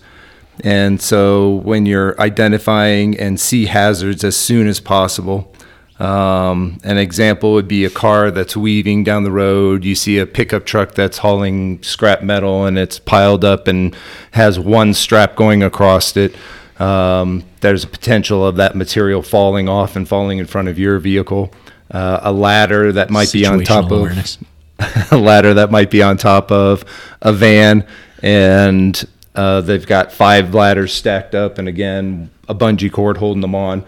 And 0.63 1.01
so 1.01 1.55
when 1.57 1.85
you're 1.85 2.19
identifying 2.21 3.17
and 3.19 3.39
see 3.39 3.65
hazards 3.65 4.23
as 4.23 4.35
soon 4.35 4.67
as 4.67 4.79
possible, 4.79 5.51
um, 5.99 6.79
an 6.83 6.97
example 6.97 7.53
would 7.53 7.67
be 7.67 7.85
a 7.85 7.89
car 7.89 8.29
that's 8.29 8.57
weaving 8.57 9.03
down 9.03 9.23
the 9.23 9.31
road. 9.31 9.83
You 9.83 9.95
see 9.95 10.17
a 10.19 10.25
pickup 10.27 10.65
truck 10.65 10.93
that's 10.93 11.19
hauling 11.19 11.81
scrap 11.81 12.21
metal 12.21 12.65
and 12.65 12.77
it's 12.77 12.99
piled 12.99 13.43
up 13.43 13.67
and 13.67 13.95
has 14.31 14.59
one 14.59 14.93
strap 14.93 15.35
going 15.35 15.63
across 15.63 16.15
it. 16.17 16.35
Um, 16.79 17.43
there's 17.61 17.83
a 17.83 17.87
potential 17.87 18.45
of 18.45 18.57
that 18.57 18.75
material 18.75 19.21
falling 19.21 19.69
off 19.69 19.95
and 19.95 20.07
falling 20.07 20.39
in 20.39 20.45
front 20.45 20.67
of 20.67 20.77
your 20.77 20.99
vehicle. 20.99 21.51
Uh, 21.93 22.19
a 22.23 22.31
ladder 22.31 22.91
that 22.91 23.09
might 23.11 23.31
be 23.31 23.45
on 23.45 23.63
top 23.63 23.85
Situational 23.85 24.45
of 24.79 25.11
a 25.11 25.17
ladder 25.17 25.53
that 25.53 25.69
might 25.71 25.91
be 25.91 26.01
on 26.01 26.17
top 26.17 26.51
of 26.51 26.83
a 27.21 27.31
van, 27.31 27.87
and 28.23 29.07
uh, 29.35 29.61
they've 29.61 29.85
got 29.85 30.11
five 30.11 30.53
ladders 30.53 30.91
stacked 30.93 31.35
up, 31.35 31.59
and 31.59 31.67
again, 31.67 32.29
a 32.49 32.55
bungee 32.55 32.91
cord 32.91 33.17
holding 33.17 33.41
them 33.41 33.55
on. 33.55 33.85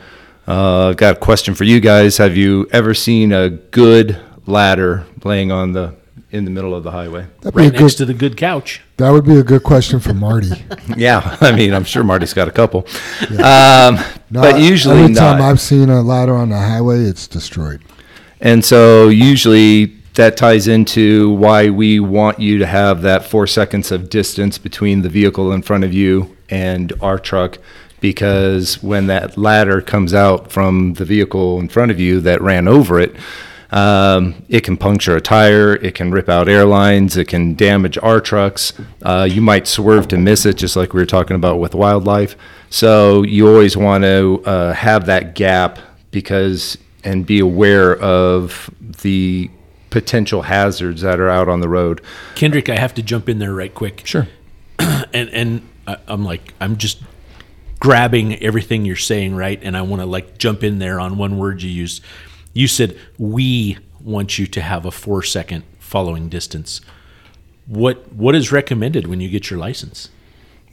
Uh, 0.47 0.89
I've 0.89 0.97
got 0.97 1.17
a 1.17 1.19
question 1.19 1.55
for 1.55 1.63
you 1.63 1.79
guys. 1.79 2.17
Have 2.17 2.37
you 2.37 2.67
ever 2.71 2.93
seen 2.93 3.33
a 3.33 3.49
good 3.49 4.21
ladder 4.45 5.05
laying 5.23 5.51
on 5.51 5.71
the 5.73 5.95
in 6.31 6.43
the 6.43 6.51
middle 6.51 6.75
of 6.75 6.83
the 6.83 6.91
highway. 6.91 7.25
That'd 7.41 7.55
be 7.55 7.61
Right 7.61 7.67
a 7.69 7.71
good, 7.71 7.81
next 7.81 7.95
to 7.95 8.05
the 8.05 8.13
good 8.13 8.35
couch. 8.35 8.81
that 8.97 9.09
would 9.09 9.23
be 9.25 9.37
a 9.37 9.43
good 9.43 9.63
question 9.63 9.99
for 10.01 10.13
Marty. 10.13 10.49
Yeah, 10.97 11.37
I 11.41 11.51
mean, 11.55 11.73
I'm 11.73 11.83
sure 11.83 12.03
Marty's 12.03 12.33
got 12.33 12.47
a 12.47 12.51
couple, 12.51 12.85
um, 13.43 13.97
No, 14.29 14.41
but 14.41 14.59
usually 14.59 14.99
every 14.99 15.13
not. 15.13 15.19
time 15.33 15.41
I've 15.41 15.59
seen 15.59 15.89
a 15.89 16.01
ladder 16.01 16.35
on 16.35 16.49
the 16.49 16.57
highway, 16.57 16.99
it's 17.05 17.27
destroyed. 17.27 17.81
And 18.45 18.63
so 18.63 19.09
usually 19.09 19.85
that 20.13 20.37
ties 20.37 20.67
into 20.67 21.31
why 21.31 21.71
we 21.71 21.99
want 21.99 22.39
you 22.39 22.59
to 22.59 22.67
have 22.67 23.01
that 23.01 23.25
four 23.25 23.47
seconds 23.47 23.91
of 23.91 24.07
distance 24.07 24.59
between 24.59 25.01
the 25.01 25.09
vehicle 25.09 25.51
in 25.51 25.63
front 25.63 25.83
of 25.83 25.95
you 25.95 26.37
and 26.47 26.93
our 27.01 27.17
truck. 27.17 27.57
Because 28.01 28.83
when 28.83 29.07
that 29.07 29.35
ladder 29.35 29.81
comes 29.81 30.13
out 30.13 30.51
from 30.51 30.93
the 30.93 31.05
vehicle 31.05 31.59
in 31.59 31.69
front 31.69 31.89
of 31.89 31.99
you 31.99 32.19
that 32.19 32.39
ran 32.39 32.67
over 32.67 32.99
it, 32.99 33.15
um, 33.71 34.45
it 34.47 34.61
can 34.61 34.77
puncture 34.77 35.15
a 35.15 35.21
tire, 35.21 35.73
it 35.77 35.95
can 35.95 36.11
rip 36.11 36.29
out 36.29 36.47
airlines, 36.47 37.17
it 37.17 37.27
can 37.27 37.55
damage 37.55 37.97
our 38.03 38.21
trucks. 38.21 38.73
Uh, 39.01 39.27
you 39.27 39.41
might 39.41 39.65
swerve 39.65 40.07
to 40.09 40.19
miss 40.19 40.45
it, 40.45 40.57
just 40.57 40.75
like 40.75 40.93
we 40.93 41.01
were 41.01 41.07
talking 41.07 41.35
about 41.35 41.59
with 41.59 41.73
wildlife. 41.73 42.35
So 42.69 43.23
you 43.23 43.47
always 43.47 43.75
want 43.75 44.03
to 44.03 44.43
uh, 44.45 44.73
have 44.73 45.07
that 45.07 45.33
gap 45.33 45.79
because 46.11 46.77
and 47.05 47.25
be 47.25 47.39
aware 47.39 47.95
of 47.97 48.69
the 48.79 49.49
potential 49.89 50.41
hazards 50.41 51.01
that 51.01 51.19
are 51.19 51.29
out 51.29 51.47
on 51.47 51.61
the 51.61 51.69
road. 51.69 52.01
Kendrick, 52.35 52.67
I 52.67 52.77
have 52.77 52.93
to 52.95 53.01
jump 53.01 53.29
in 53.29 53.39
there 53.39 53.53
right 53.53 53.73
quick. 53.73 54.01
Sure. 54.05 54.27
and 54.79 55.29
and 55.29 55.69
I'm 56.07 56.25
like 56.25 56.53
I'm 56.59 56.77
just 56.77 57.01
grabbing 57.79 58.41
everything 58.43 58.83
you're 58.85 58.95
saying 58.95 59.35
right 59.35 59.59
and 59.61 59.77
I 59.77 59.83
want 59.83 60.01
to 60.01 60.05
like 60.05 60.37
jump 60.37 60.63
in 60.63 60.79
there 60.79 60.99
on 60.99 61.17
one 61.17 61.37
word 61.37 61.61
you 61.61 61.69
used 61.69 62.01
you 62.53 62.67
said 62.67 62.97
we 63.17 63.77
want 64.01 64.39
you 64.39 64.47
to 64.47 64.61
have 64.61 64.85
a 64.85 64.91
4 64.91 65.21
second 65.23 65.63
following 65.77 66.27
distance 66.29 66.81
what 67.67 68.11
what 68.11 68.33
is 68.33 68.51
recommended 68.51 69.07
when 69.07 69.19
you 69.21 69.29
get 69.29 69.49
your 69.49 69.59
license 69.59 70.09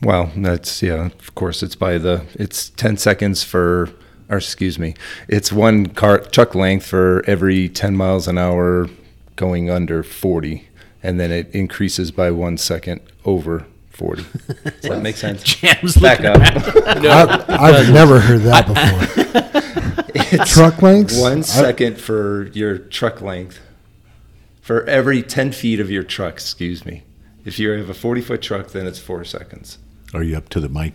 Well, 0.03 0.33
that's 0.37 0.83
yeah. 0.83 1.07
Of 1.07 1.35
course, 1.35 1.63
it's 1.63 1.77
by 1.77 1.99
the 1.99 2.25
it's 2.35 2.71
ten 2.71 2.97
seconds 2.97 3.45
for, 3.45 3.89
or 4.33 4.39
excuse 4.39 4.79
me, 4.79 4.95
it's 5.29 5.53
one 5.53 5.87
car 5.87 6.19
truck 6.19 6.55
length 6.55 6.87
for 6.87 7.23
every 7.27 7.69
ten 7.69 7.95
miles 7.95 8.27
an 8.27 8.39
hour 8.39 8.89
going 9.37 9.71
under 9.71 10.03
forty, 10.03 10.69
and 11.03 11.21
then 11.21 11.31
it 11.31 11.55
increases 11.55 12.11
by 12.11 12.31
one 12.31 12.57
second 12.57 13.03
over 13.27 13.67
forty. 13.91 14.25
Does 14.65 14.81
that 14.89 15.03
make 15.03 15.17
sense? 15.17 15.43
Jam's 15.45 15.97
Back 15.99 16.21
looking 16.21 17.07
up. 17.07 17.47
I, 17.51 17.73
I've 17.73 17.93
never 17.93 18.21
heard 18.21 18.41
that 18.41 18.67
before. 18.67 20.45
Truck 20.47 20.81
lengths? 20.81 21.21
One 21.21 21.45
I- 21.55 21.91
for 21.93 22.47
your 22.49 22.79
truck 22.79 23.21
length. 23.21 23.61
For 24.63 24.85
every 24.85 25.23
ten 25.23 25.53
feet 25.53 25.79
of 25.79 25.91
your 25.91 26.05
truck, 26.05 26.35
excuse 26.35 26.87
me. 26.87 27.03
If 27.45 27.59
you 27.59 27.69
have 27.71 27.91
a 27.91 27.95
forty 27.95 28.23
foot 28.23 28.41
truck, 28.41 28.69
then 28.69 28.87
it's 28.87 28.99
four 28.99 29.25
seconds. 29.25 29.77
Are 30.15 30.23
you 30.23 30.37
up 30.37 30.49
to 30.51 30.61
the 30.61 30.69
mic, 30.69 30.95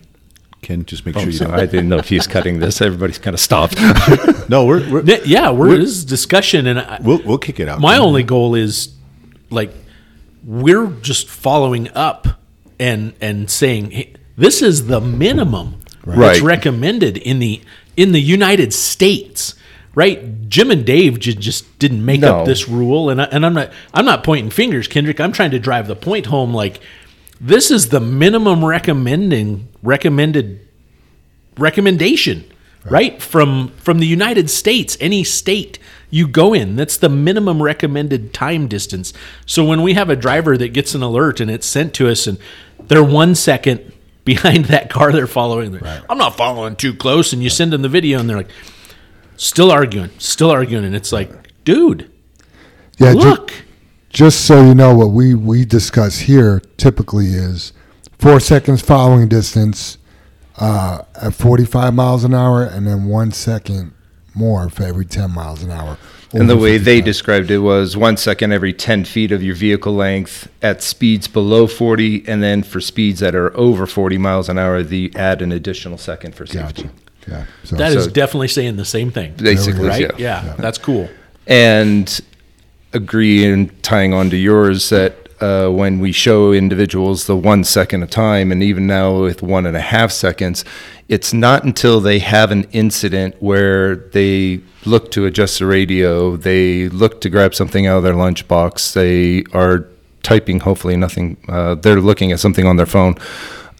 Ken? 0.62 0.84
Just 0.84 1.06
make 1.06 1.16
Oh, 1.16 1.20
sure 1.20 1.28
you 1.30 1.36
so 1.36 1.46
don't. 1.46 1.54
I 1.54 1.66
didn't 1.66 1.88
know 1.88 1.98
if 1.98 2.08
he's 2.08 2.26
cutting 2.26 2.58
this. 2.58 2.80
Everybody's 2.82 3.18
kind 3.18 3.34
of 3.34 3.40
stopped. 3.40 3.76
No, 4.48 4.64
we're, 4.64 4.90
we're 4.90 5.02
Yeah, 5.04 5.18
yeah 5.26 5.50
we're, 5.50 5.76
this 5.76 5.90
is 5.90 6.04
discussion 6.06 6.66
and 6.66 6.78
I, 6.80 6.98
we'll 7.02 7.22
we'll 7.22 7.36
kick 7.38 7.60
it 7.60 7.68
out. 7.68 7.80
my 7.80 7.98
only 7.98 8.22
goal 8.22 8.54
is 8.54 8.94
like 9.50 9.72
we're 10.44 10.86
just 10.86 11.28
following 11.28 11.88
up 11.94 12.26
and 12.80 13.12
and 13.20 13.50
saying 13.50 13.90
hey, 13.90 14.14
this 14.36 14.62
is 14.62 14.86
the 14.86 15.00
minimum 15.00 15.80
that's 16.06 16.16
Right. 16.18 16.40
recommended 16.40 17.18
in 17.18 17.38
the 17.40 17.60
in 17.96 18.12
the 18.12 18.20
United 18.22 18.72
States 18.72 19.54
right 19.94 20.48
Jim 20.48 20.70
and 20.70 20.86
Dave 20.86 21.18
ju- 21.20 21.34
just 21.34 21.78
didn't 21.78 22.02
make 22.04 22.20
No. 22.20 22.38
up 22.38 22.46
this 22.46 22.68
rule 22.68 23.10
and 23.10 23.20
I, 23.20 23.24
and 23.24 23.44
I'm 23.44 23.52
not 23.52 23.70
I'm 23.92 24.06
not 24.06 24.24
pointing 24.24 24.48
fingers 24.50 24.88
Kendrick 24.88 25.20
I'm 25.20 25.32
trying 25.32 25.50
to 25.50 25.58
drive 25.58 25.88
the 25.88 25.96
point 25.96 26.24
home 26.26 26.54
like 26.54 26.80
this 27.40 27.70
is 27.70 27.88
the 27.88 28.00
minimum 28.00 28.64
recommending 28.64 29.68
recommended 29.82 30.66
recommendation 31.56 32.44
right. 32.84 33.20
from 33.20 33.68
from 33.76 33.98
the 33.98 34.06
United 34.06 34.50
States 34.50 34.96
any 35.00 35.24
state 35.24 35.78
you 36.10 36.26
go 36.26 36.54
in 36.54 36.74
that's 36.76 36.96
the 36.96 37.08
minimum 37.08 37.62
recommended 37.62 38.32
time 38.32 38.66
distance. 38.66 39.12
So 39.46 39.64
when 39.64 39.82
we 39.82 39.94
have 39.94 40.08
a 40.08 40.16
driver 40.16 40.56
that 40.56 40.68
gets 40.68 40.94
an 40.94 41.02
alert 41.02 41.40
and 41.40 41.50
it's 41.50 41.66
sent 41.66 41.94
to 41.94 42.08
us 42.08 42.26
and 42.26 42.38
they're 42.86 43.04
1 43.04 43.34
second 43.34 43.92
behind 44.24 44.66
that 44.66 44.90
car 44.90 45.10
they're 45.10 45.26
following 45.26 45.72
they're, 45.72 46.04
I'm 46.08 46.18
not 46.18 46.36
following 46.36 46.76
too 46.76 46.94
close 46.94 47.32
and 47.32 47.42
you 47.42 47.48
send 47.48 47.72
them 47.72 47.80
the 47.82 47.88
video 47.88 48.18
and 48.20 48.28
they're 48.28 48.36
like 48.36 48.50
still 49.36 49.70
arguing 49.70 50.10
still 50.18 50.50
arguing 50.50 50.84
and 50.84 50.94
it's 50.94 51.12
like 51.12 51.30
dude 51.64 52.10
Yeah, 52.98 53.12
ju- 53.12 53.18
look 53.20 53.52
just 54.10 54.46
so 54.46 54.64
you 54.64 54.74
know, 54.74 54.94
what 54.94 55.10
we, 55.10 55.34
we 55.34 55.64
discuss 55.64 56.20
here 56.20 56.60
typically 56.76 57.26
is 57.26 57.72
four 58.18 58.40
seconds 58.40 58.80
following 58.82 59.28
distance 59.28 59.98
uh, 60.56 61.02
at 61.14 61.34
45 61.34 61.94
miles 61.94 62.24
an 62.24 62.34
hour, 62.34 62.62
and 62.64 62.86
then 62.86 63.04
one 63.06 63.32
second 63.32 63.92
more 64.34 64.68
for 64.68 64.84
every 64.84 65.04
10 65.04 65.30
miles 65.32 65.62
an 65.62 65.70
hour. 65.70 65.98
And 66.32 66.48
the 66.48 66.54
over 66.54 66.62
way 66.62 66.78
they 66.78 67.00
described 67.00 67.50
it 67.50 67.58
was 67.58 67.96
one 67.96 68.16
second 68.18 68.52
every 68.52 68.72
10 68.74 69.04
feet 69.04 69.32
of 69.32 69.42
your 69.42 69.54
vehicle 69.54 69.94
length 69.94 70.50
at 70.62 70.82
speeds 70.82 71.26
below 71.26 71.66
40, 71.66 72.28
and 72.28 72.42
then 72.42 72.62
for 72.62 72.80
speeds 72.80 73.20
that 73.20 73.34
are 73.34 73.56
over 73.56 73.86
40 73.86 74.18
miles 74.18 74.48
an 74.48 74.58
hour, 74.58 74.82
the 74.82 75.10
add 75.14 75.40
an 75.42 75.52
additional 75.52 75.96
second 75.96 76.34
for 76.34 76.44
safety. 76.44 76.82
Gotcha. 76.84 76.94
Yeah. 77.28 77.44
So, 77.64 77.76
that 77.76 77.92
is 77.92 78.04
so- 78.04 78.10
definitely 78.10 78.48
saying 78.48 78.76
the 78.76 78.86
same 78.86 79.10
thing 79.10 79.34
Basically, 79.34 79.86
right 79.86 80.18
yeah. 80.18 80.46
yeah 80.46 80.54
that's 80.56 80.78
cool 80.78 81.10
And 81.46 82.20
agree 82.92 83.44
and 83.44 83.82
tying 83.82 84.12
on 84.12 84.30
to 84.30 84.36
yours 84.36 84.88
that 84.90 85.28
uh, 85.40 85.68
when 85.68 86.00
we 86.00 86.10
show 86.10 86.52
individuals 86.52 87.26
the 87.26 87.36
one 87.36 87.62
second 87.62 88.02
of 88.02 88.10
time, 88.10 88.50
and 88.50 88.62
even 88.62 88.86
now 88.86 89.22
with 89.22 89.42
one 89.42 89.66
and 89.66 89.76
a 89.76 89.80
half 89.80 90.10
seconds, 90.10 90.64
it's 91.08 91.32
not 91.32 91.64
until 91.64 92.00
they 92.00 92.18
have 92.18 92.50
an 92.50 92.64
incident 92.72 93.36
where 93.40 93.96
they 93.96 94.60
look 94.84 95.10
to 95.12 95.26
adjust 95.26 95.58
the 95.60 95.66
radio, 95.66 96.36
they 96.36 96.88
look 96.88 97.20
to 97.20 97.30
grab 97.30 97.54
something 97.54 97.86
out 97.86 97.98
of 97.98 98.02
their 98.02 98.14
lunchbox, 98.14 98.92
they 98.94 99.44
are 99.56 99.86
typing, 100.22 100.60
hopefully 100.60 100.96
nothing, 100.96 101.36
uh, 101.48 101.74
they're 101.76 102.00
looking 102.00 102.32
at 102.32 102.40
something 102.40 102.66
on 102.66 102.76
their 102.76 102.86
phone. 102.86 103.14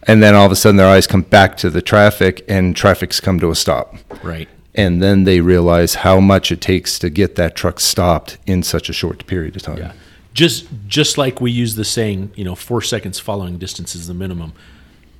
And 0.03 0.23
then 0.23 0.33
all 0.33 0.45
of 0.45 0.51
a 0.51 0.55
sudden 0.55 0.77
their 0.77 0.87
eyes 0.87 1.07
come 1.07 1.23
back 1.23 1.57
to 1.57 1.69
the 1.69 1.81
traffic 1.81 2.43
and 2.47 2.75
traffic's 2.75 3.19
come 3.19 3.39
to 3.41 3.51
a 3.51 3.55
stop 3.55 3.95
right 4.23 4.47
and 4.79 5.01
then 5.03 5.25
they 5.25 5.41
realize 5.41 5.95
how 5.95 6.19
much 6.19 6.51
it 6.51 6.61
takes 6.61 6.97
to 6.99 7.09
get 7.09 7.35
that 7.35 7.53
truck 7.55 7.79
stopped 7.79 8.37
in 8.45 8.63
such 8.63 8.89
a 8.89 8.93
short 8.93 9.25
period 9.27 9.55
of 9.57 9.61
time. 9.61 9.77
Yeah. 9.77 9.91
Just 10.33 10.67
just 10.87 11.17
like 11.17 11.41
we 11.41 11.51
use 11.51 11.75
the 11.75 11.83
saying, 11.83 12.31
you 12.35 12.45
know, 12.45 12.55
four 12.55 12.81
seconds 12.81 13.19
following 13.19 13.57
distance 13.57 13.93
is 13.95 14.07
the 14.07 14.13
minimum. 14.13 14.53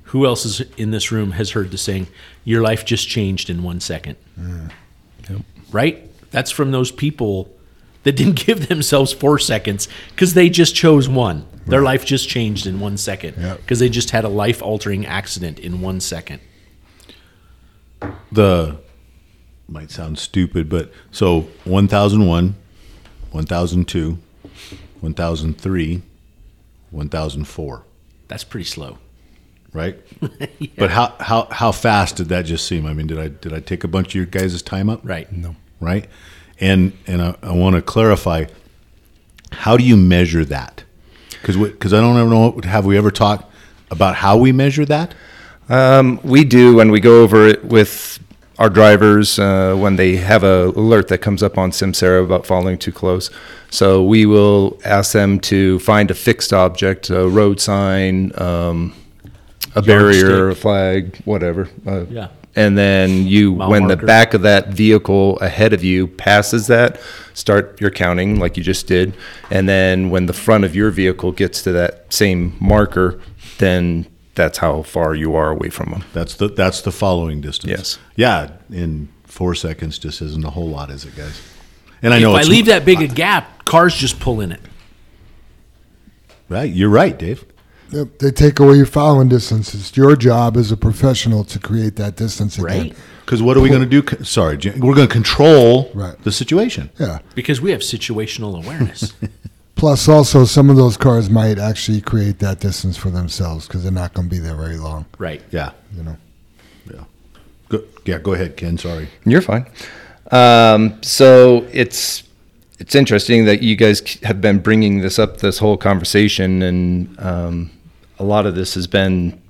Who 0.04 0.24
else 0.24 0.44
is 0.46 0.60
in 0.76 0.90
this 0.92 1.12
room 1.12 1.32
has 1.32 1.50
heard 1.50 1.70
the 1.70 1.78
saying, 1.78 2.06
your 2.44 2.62
life 2.62 2.84
just 2.84 3.08
changed 3.08 3.50
in 3.50 3.62
one 3.62 3.80
second? 3.80 4.16
Mm. 4.38 4.70
Right? 5.72 5.96
That's 6.30 6.50
from 6.50 6.70
those 6.72 6.90
people 6.90 7.48
that 8.02 8.16
didn't 8.16 8.46
give 8.46 8.68
themselves 8.68 9.12
four 9.12 9.38
seconds 9.38 9.88
because 10.10 10.34
they 10.34 10.48
just 10.48 10.74
chose 10.74 11.08
one. 11.08 11.46
Their 11.66 11.82
life 11.82 12.04
just 12.04 12.28
changed 12.28 12.66
in 12.66 12.80
one 12.80 12.96
second 12.96 13.34
Yep. 13.38 13.56
because 13.60 13.78
they 13.78 13.88
just 13.88 14.10
had 14.10 14.24
a 14.24 14.28
life 14.28 14.62
altering 14.62 15.06
accident 15.06 15.58
in 15.60 15.80
one 15.80 16.00
second. 16.00 16.40
the 18.32 18.78
might 19.70 19.90
sound 19.90 20.18
stupid, 20.18 20.68
but 20.68 20.92
so 21.12 21.42
1001, 21.64 22.54
1002, 23.30 24.18
1003, 25.00 26.02
1004, 26.90 27.82
That's 28.28 28.44
pretty 28.44 28.64
slow. 28.64 28.98
right? 29.72 29.98
But 30.76 30.90
how, 30.90 31.14
how 31.20 31.46
how 31.50 31.72
fast 31.72 32.16
did 32.16 32.28
that 32.30 32.44
just 32.46 32.66
seem? 32.66 32.86
I 32.86 32.94
mean, 32.94 33.06
did 33.06 33.18
I 33.18 33.28
did 33.28 33.52
I 33.52 33.60
take 33.60 33.84
a 33.84 33.88
bunch 33.88 34.08
of 34.08 34.14
your 34.14 34.24
guys' 34.26 34.62
time 34.62 34.88
up? 34.90 35.00
Right. 35.04 35.30
No. 35.30 35.56
Right? 35.80 36.08
And 36.58 36.92
and 37.06 37.20
I, 37.22 37.34
I 37.42 37.52
want 37.52 37.76
to 37.76 37.82
clarify 37.82 38.46
how 39.52 39.76
do 39.76 39.84
you 39.84 39.96
measure 39.96 40.44
that? 40.46 40.84
Cuz 41.42 41.56
cuz 41.78 41.92
I 41.92 42.00
don't 42.00 42.16
ever 42.18 42.30
know 42.30 42.60
have 42.64 42.86
we 42.86 42.96
ever 42.96 43.10
talked 43.10 43.44
about 43.90 44.16
how 44.16 44.36
we 44.38 44.52
measure 44.52 44.84
that? 44.86 45.14
Um, 45.68 46.18
we 46.24 46.44
do 46.44 46.74
when 46.76 46.90
we 46.90 46.98
go 47.00 47.22
over 47.22 47.46
it 47.46 47.64
with 47.64 48.18
our 48.60 48.68
drivers 48.68 49.38
uh, 49.38 49.74
when 49.74 49.96
they 49.96 50.16
have 50.16 50.44
a 50.44 50.66
alert 50.76 51.08
that 51.08 51.18
comes 51.18 51.42
up 51.42 51.56
on 51.56 51.70
Samsara 51.70 52.22
about 52.22 52.46
following 52.46 52.76
too 52.76 52.92
close. 52.92 53.30
So 53.70 54.04
we 54.04 54.26
will 54.26 54.78
ask 54.84 55.12
them 55.12 55.40
to 55.40 55.78
find 55.78 56.10
a 56.10 56.14
fixed 56.14 56.52
object, 56.52 57.08
a 57.08 57.26
road 57.26 57.58
sign, 57.58 58.32
um, 58.38 58.94
a 59.74 59.80
barrier, 59.80 60.50
a 60.50 60.54
flag, 60.54 61.16
whatever. 61.24 61.70
Uh, 61.86 62.04
Yeah. 62.10 62.28
And 62.56 62.76
then 62.76 63.28
you, 63.28 63.54
Mile 63.54 63.70
when 63.70 63.86
the 63.86 63.96
back 63.96 64.34
of 64.34 64.42
that 64.42 64.68
vehicle 64.68 65.38
ahead 65.38 65.72
of 65.72 65.84
you 65.84 66.08
passes 66.08 66.66
that, 66.66 67.00
start 67.32 67.80
your 67.80 67.90
counting 67.90 68.40
like 68.40 68.56
you 68.56 68.62
just 68.64 68.88
did. 68.88 69.14
And 69.50 69.68
then 69.68 70.10
when 70.10 70.26
the 70.26 70.32
front 70.32 70.64
of 70.64 70.74
your 70.74 70.90
vehicle 70.90 71.30
gets 71.30 71.62
to 71.62 71.72
that 71.72 72.12
same 72.12 72.56
marker, 72.60 73.20
then 73.58 74.06
that's 74.40 74.58
how 74.58 74.82
far 74.82 75.14
you 75.14 75.34
are 75.36 75.50
away 75.50 75.68
from 75.68 75.90
them. 75.90 76.04
That's 76.14 76.34
the 76.34 76.48
that's 76.48 76.80
the 76.80 76.90
following 76.90 77.40
distance. 77.42 77.70
Yes. 77.70 77.98
Yeah, 78.16 78.52
in 78.70 79.08
4 79.24 79.54
seconds 79.54 79.98
just 79.98 80.22
isn't 80.22 80.44
a 80.44 80.50
whole 80.50 80.68
lot, 80.68 80.90
is 80.90 81.04
it, 81.04 81.14
guys? 81.14 81.40
And 82.02 82.14
I 82.14 82.18
know 82.18 82.34
if 82.36 82.46
I 82.46 82.48
leave 82.48 82.66
that 82.66 82.84
big 82.86 83.02
a 83.02 83.06
gap, 83.06 83.64
cars 83.66 83.94
just 83.94 84.18
pull 84.18 84.40
in 84.40 84.50
it. 84.52 84.60
Right. 86.48 86.72
You're 86.72 86.88
right, 86.90 87.16
Dave. 87.18 87.44
Yep, 87.90 88.18
They 88.18 88.30
take 88.30 88.58
away 88.60 88.76
your 88.76 88.86
following 88.86 89.28
distance. 89.28 89.74
It's 89.74 89.96
your 89.96 90.16
job 90.16 90.56
as 90.56 90.72
a 90.72 90.76
professional 90.76 91.44
to 91.44 91.58
create 91.58 91.96
that 91.96 92.16
distance 92.16 92.56
again. 92.58 92.66
Right. 92.88 92.96
Because 93.24 93.42
what 93.42 93.56
are 93.56 93.60
we 93.60 93.68
going 93.68 93.88
to 93.88 94.00
do? 94.02 94.24
Sorry, 94.24 94.56
we're 94.56 94.94
going 94.94 95.06
to 95.08 95.12
control 95.12 95.90
Right. 95.94 96.16
the 96.24 96.32
situation. 96.32 96.90
Yeah. 96.98 97.18
Because 97.34 97.60
we 97.60 97.70
have 97.72 97.80
situational 97.80 98.56
awareness. 98.64 99.12
Plus, 99.76 100.08
also, 100.08 100.44
some 100.44 100.68
of 100.68 100.76
those 100.76 100.96
cars 100.96 101.30
might 101.30 101.58
actually 101.58 102.00
create 102.02 102.38
that 102.40 102.60
distance 102.60 102.96
for 102.98 103.08
themselves 103.08 103.66
because 103.66 103.82
they're 103.82 103.92
not 103.92 104.12
going 104.12 104.28
to 104.28 104.34
be 104.34 104.38
there 104.38 104.54
very 104.54 104.76
long. 104.76 105.06
right. 105.18 105.42
Yeah. 105.50 105.72
You 105.96 106.02
know. 106.02 106.16
Yeah. 106.92 107.04
Go, 107.70 107.82
yeah. 108.04 108.18
Go 108.18 108.34
ahead, 108.34 108.56
Ken. 108.56 108.76
Sorry. 108.76 109.08
You're 109.24 109.40
fine. 109.40 109.66
Um, 110.30 111.02
so 111.02 111.66
it's 111.72 112.24
it's 112.78 112.94
interesting 112.94 113.44
that 113.46 113.62
you 113.62 113.76
guys 113.76 114.00
have 114.22 114.40
been 114.40 114.58
bringing 114.58 115.00
this 115.00 115.18
up, 115.18 115.38
this 115.38 115.58
whole 115.58 115.76
conversation, 115.76 116.62
and 116.62 117.20
um, 117.20 117.70
a 118.18 118.24
lot 118.24 118.46
of 118.46 118.54
this 118.54 118.74
has 118.74 118.86
been, 118.86 119.40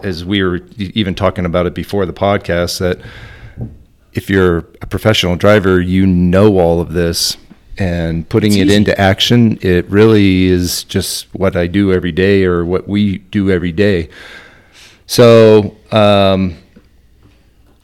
as 0.00 0.24
we 0.24 0.42
were 0.42 0.60
even 0.76 1.14
talking 1.14 1.44
about 1.44 1.66
it 1.66 1.74
before 1.74 2.06
the 2.06 2.12
podcast, 2.12 2.78
that 2.78 3.00
if 4.14 4.28
you're 4.28 4.58
a 4.82 4.86
professional 4.86 5.36
driver, 5.36 5.80
you 5.80 6.06
know 6.06 6.58
all 6.58 6.80
of 6.80 6.92
this. 6.92 7.36
And 7.80 8.28
putting 8.28 8.58
it 8.58 8.70
into 8.70 8.98
action, 9.00 9.58
it 9.62 9.88
really 9.88 10.44
is 10.44 10.84
just 10.84 11.34
what 11.34 11.56
I 11.56 11.66
do 11.66 11.94
every 11.94 12.12
day 12.12 12.44
or 12.44 12.62
what 12.62 12.86
we 12.86 13.18
do 13.18 13.50
every 13.50 13.72
day. 13.72 14.10
So, 15.06 15.76
um, 15.90 16.58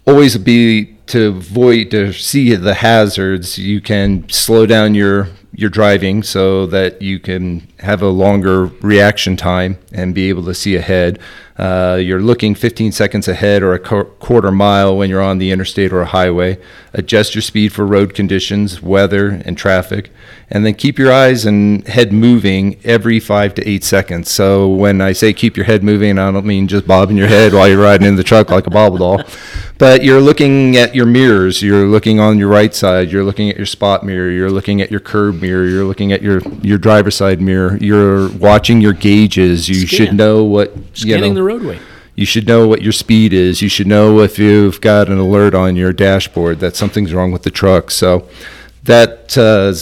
always 0.07 0.37
be 0.37 0.97
to 1.07 1.29
avoid 1.29 1.91
to 1.93 2.13
see 2.13 2.55
the 2.55 2.75
hazards 2.75 3.59
you 3.59 3.81
can 3.81 4.29
slow 4.29 4.67
down 4.67 4.95
your 4.95 5.29
your 5.57 5.71
driving 5.71 6.23
so 6.23 6.67
that 6.67 7.01
you 7.01 7.19
can 7.19 7.67
have 7.79 8.03
a 8.03 8.09
longer 8.09 8.67
reaction 8.83 9.39
time 9.39 9.79
and 9.91 10.15
be 10.15 10.29
able 10.29 10.45
to 10.45 10.55
see 10.55 10.77
ahead. 10.77 11.19
Uh, 11.57 11.99
you're 11.99 12.21
looking 12.21 12.55
15 12.55 12.93
seconds 12.93 13.27
ahead 13.27 13.63
or 13.63 13.73
a 13.73 13.79
qu- 13.79 14.05
quarter 14.21 14.53
mile 14.53 14.95
when 14.95 15.09
you're 15.09 15.23
on 15.23 15.39
the 15.39 15.51
interstate 15.51 15.91
or 15.95 16.03
a 16.03 16.07
highway. 16.07 16.59
Adjust 16.93 17.35
your 17.35 17.41
speed 17.41 17.73
for 17.73 17.87
road 17.87 18.13
conditions 18.13 18.83
weather 18.83 19.41
and 19.47 19.57
traffic. 19.57 20.11
And 20.51 20.67
then 20.67 20.75
keep 20.75 20.99
your 20.99 21.11
eyes 21.11 21.47
and 21.47 21.89
head 21.89 22.13
moving 22.13 22.79
every 22.85 23.19
five 23.19 23.55
to 23.55 23.67
eight 23.67 23.85
seconds. 23.85 24.31
So 24.31 24.69
when 24.69 25.01
i 25.01 25.13
say 25.13 25.33
keep 25.33 25.57
your 25.57 25.65
head 25.65 25.83
moving 25.83 26.19
i 26.19 26.31
don't 26.31 26.47
mean 26.47 26.69
just 26.69 26.87
bobbing 26.87 27.17
your 27.17 27.27
head 27.27 27.55
while 27.55 27.67
you're 27.67 27.83
riding 27.83 28.07
in 28.07 28.17
the 28.17 28.23
truck 28.23 28.51
like 28.51 28.67
a 28.67 28.71
bobble 28.71 28.99
doll. 28.99 29.23
But 29.79 30.05
you're 30.05 30.21
looking 30.21 30.77
at 30.77 30.95
your 30.95 31.07
mirrors. 31.07 31.63
You're 31.63 31.87
looking 31.87 32.21
on 32.21 32.39
your 32.39 32.49
right 32.49 32.75
side. 32.75 33.11
You're 33.11 33.25
looking 33.25 33.51
at 33.51 33.57
your 33.57 33.67
spot 33.67 34.05
mirror. 34.05 34.31
You're 34.31 34.51
looking 34.51 34.81
at 34.81 34.91
your 34.91 35.01
curb 35.01 35.41
mirror 35.41 35.46
you're 35.47 35.85
looking 35.85 36.13
at 36.13 36.23
your 36.23 36.41
your 36.63 36.79
driver's 36.79 37.15
side 37.15 37.41
mirror 37.41 37.77
you're 37.81 38.29
watching 38.39 38.81
your 38.81 38.93
gauges 38.93 39.69
you 39.69 39.87
should 39.87 40.15
know 40.15 40.45
what 40.45 40.77
you 40.77 40.85
Scanning 40.95 41.35
know, 41.35 41.41
the 41.41 41.43
roadway. 41.43 41.79
you 42.15 42.25
should 42.27 42.47
know 42.49 42.67
what 42.67 42.81
your 42.83 42.93
speed 42.93 43.33
is. 43.33 43.61
You 43.61 43.69
should 43.69 43.87
know 43.87 44.21
if 44.21 44.39
you've 44.39 44.81
got 44.81 45.09
an 45.09 45.19
alert 45.19 45.55
on 45.55 45.77
your 45.77 45.93
dashboard 45.93 46.61
that 46.61 46.75
something's 46.75 47.13
wrong 47.13 47.31
with 47.31 47.43
the 47.43 47.51
truck. 47.51 47.91
So 47.91 48.27
that 48.85 49.37
uh, 49.37 49.75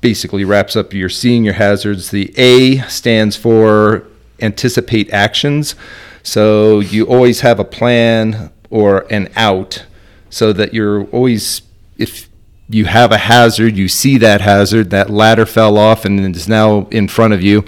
basically 0.00 0.44
wraps 0.44 0.76
up 0.76 0.94
your 0.94 1.08
seeing 1.08 1.42
your 1.44 1.54
hazards. 1.54 2.10
The 2.10 2.32
A 2.36 2.78
stands 2.88 3.34
for 3.36 4.04
anticipate 4.40 5.10
actions. 5.12 5.74
So 6.22 6.78
you 6.80 7.06
always 7.06 7.40
have 7.40 7.58
a 7.58 7.64
plan 7.64 8.50
or 8.70 9.06
an 9.10 9.28
out 9.34 9.84
so 10.30 10.52
that 10.52 10.72
you're 10.72 11.04
always, 11.06 11.62
if 11.98 12.29
you 12.70 12.84
have 12.86 13.12
a 13.12 13.18
hazard, 13.18 13.76
you 13.76 13.88
see 13.88 14.18
that 14.18 14.40
hazard, 14.40 14.90
that 14.90 15.10
ladder 15.10 15.46
fell 15.46 15.76
off 15.76 16.04
and 16.04 16.34
is 16.36 16.48
now 16.48 16.86
in 16.90 17.08
front 17.08 17.34
of 17.34 17.42
you. 17.42 17.64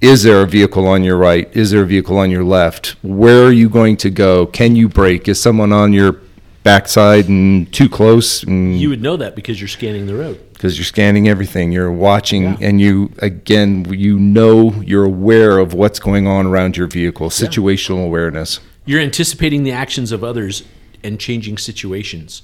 Is 0.00 0.22
there 0.22 0.40
a 0.42 0.46
vehicle 0.46 0.86
on 0.86 1.02
your 1.02 1.16
right? 1.16 1.48
Is 1.56 1.70
there 1.72 1.82
a 1.82 1.86
vehicle 1.86 2.16
on 2.18 2.30
your 2.30 2.44
left? 2.44 2.94
Where 3.02 3.44
are 3.44 3.52
you 3.52 3.68
going 3.68 3.96
to 3.98 4.10
go? 4.10 4.46
Can 4.46 4.76
you 4.76 4.88
brake? 4.88 5.26
Is 5.28 5.40
someone 5.40 5.72
on 5.72 5.92
your 5.92 6.20
backside 6.62 7.28
and 7.28 7.72
too 7.72 7.88
close? 7.88 8.44
And 8.44 8.78
You 8.78 8.90
would 8.90 9.02
know 9.02 9.16
that 9.16 9.34
because 9.34 9.60
you're 9.60 9.66
scanning 9.68 10.06
the 10.06 10.14
road. 10.14 10.38
because 10.52 10.76
you're 10.78 10.84
scanning 10.84 11.28
everything, 11.28 11.70
you're 11.72 11.90
watching, 11.92 12.42
Yeah. 12.42 12.56
and 12.60 12.80
you 12.80 13.10
again, 13.18 13.86
you 13.90 14.18
know, 14.18 14.74
you're 14.84 15.04
aware 15.04 15.58
of 15.58 15.72
what's 15.72 15.98
going 16.00 16.26
on 16.26 16.46
around 16.46 16.76
your 16.76 16.86
vehicle. 16.88 17.30
Situational 17.30 18.04
awareness. 18.04 18.58
You're 18.84 19.00
anticipating 19.00 19.62
the 19.64 19.72
actions 19.72 20.12
of 20.12 20.22
others 20.24 20.62
and 21.02 21.18
changing 21.20 21.58
situations. 21.58 22.42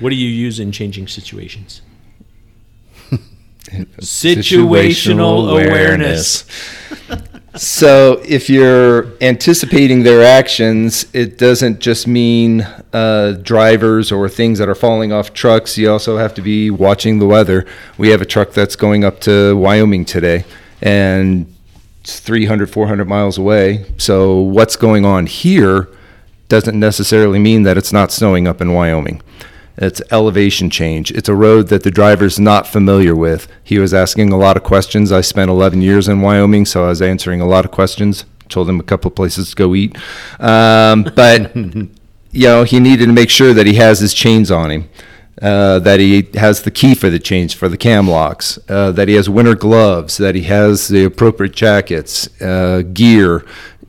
What 0.00 0.10
do 0.10 0.16
you 0.16 0.28
use 0.28 0.58
in 0.58 0.72
changing 0.72 1.08
situations? 1.08 1.82
Situational 4.00 5.50
awareness. 5.50 6.44
So 7.56 8.20
if 8.26 8.50
you're 8.50 9.12
anticipating 9.20 10.02
their 10.02 10.24
actions, 10.24 11.06
it 11.12 11.38
doesn't 11.38 11.78
just 11.78 12.08
mean 12.08 12.62
uh, 12.92 13.38
drivers 13.42 14.10
or 14.10 14.28
things 14.28 14.58
that 14.58 14.68
are 14.68 14.74
falling 14.74 15.12
off 15.12 15.32
trucks. 15.32 15.78
You 15.78 15.92
also 15.92 16.16
have 16.16 16.34
to 16.34 16.42
be 16.42 16.70
watching 16.70 17.20
the 17.20 17.26
weather. 17.26 17.64
We 17.96 18.08
have 18.08 18.20
a 18.20 18.24
truck 18.24 18.52
that's 18.52 18.74
going 18.74 19.04
up 19.04 19.20
to 19.20 19.56
Wyoming 19.56 20.04
today, 20.04 20.44
and 20.82 21.54
it's 22.00 22.18
300, 22.18 22.70
400 22.70 23.06
miles 23.06 23.38
away. 23.38 23.86
So 23.98 24.40
what's 24.40 24.74
going 24.74 25.04
on 25.04 25.26
here 25.26 25.88
doesn't 26.48 26.78
necessarily 26.78 27.38
mean 27.38 27.62
that 27.62 27.78
it's 27.78 27.92
not 27.92 28.10
snowing 28.10 28.48
up 28.48 28.60
in 28.60 28.72
Wyoming. 28.72 29.22
It's 29.76 30.00
elevation 30.10 30.70
change. 30.70 31.10
It's 31.10 31.28
a 31.28 31.34
road 31.34 31.68
that 31.68 31.82
the 31.82 31.90
driver's 31.90 32.38
not 32.38 32.66
familiar 32.66 33.14
with. 33.14 33.48
He 33.62 33.78
was 33.78 33.92
asking 33.92 34.32
a 34.32 34.36
lot 34.36 34.56
of 34.56 34.62
questions. 34.62 35.10
I 35.10 35.20
spent 35.20 35.50
11 35.50 35.82
years 35.82 36.06
in 36.08 36.20
Wyoming, 36.20 36.64
so 36.64 36.84
I 36.84 36.88
was 36.88 37.02
answering 37.02 37.40
a 37.40 37.46
lot 37.46 37.64
of 37.64 37.72
questions. 37.72 38.24
Told 38.48 38.68
him 38.68 38.78
a 38.78 38.84
couple 38.84 39.08
of 39.08 39.16
places 39.16 39.50
to 39.50 39.56
go 39.56 39.74
eat. 39.74 39.96
Um, 40.38 41.02
but, 41.16 41.54
you 41.56 41.90
know, 42.32 42.62
he 42.62 42.78
needed 42.78 43.06
to 43.06 43.12
make 43.12 43.30
sure 43.30 43.52
that 43.52 43.66
he 43.66 43.74
has 43.74 43.98
his 43.98 44.14
chains 44.14 44.50
on 44.50 44.70
him. 44.70 44.88
Uh, 45.42 45.80
that 45.80 45.98
he 45.98 46.28
has 46.34 46.62
the 46.62 46.70
key 46.70 46.94
for 46.94 47.10
the 47.10 47.18
chains 47.18 47.52
for 47.52 47.68
the 47.68 47.76
cam 47.76 48.08
locks, 48.08 48.56
uh, 48.68 48.92
that 48.92 49.08
he 49.08 49.14
has 49.14 49.28
winter 49.28 49.56
gloves, 49.56 50.16
that 50.16 50.36
he 50.36 50.42
has 50.42 50.86
the 50.86 51.04
appropriate 51.04 51.52
jackets, 51.52 52.40
uh, 52.40 52.82
gear, 52.92 53.44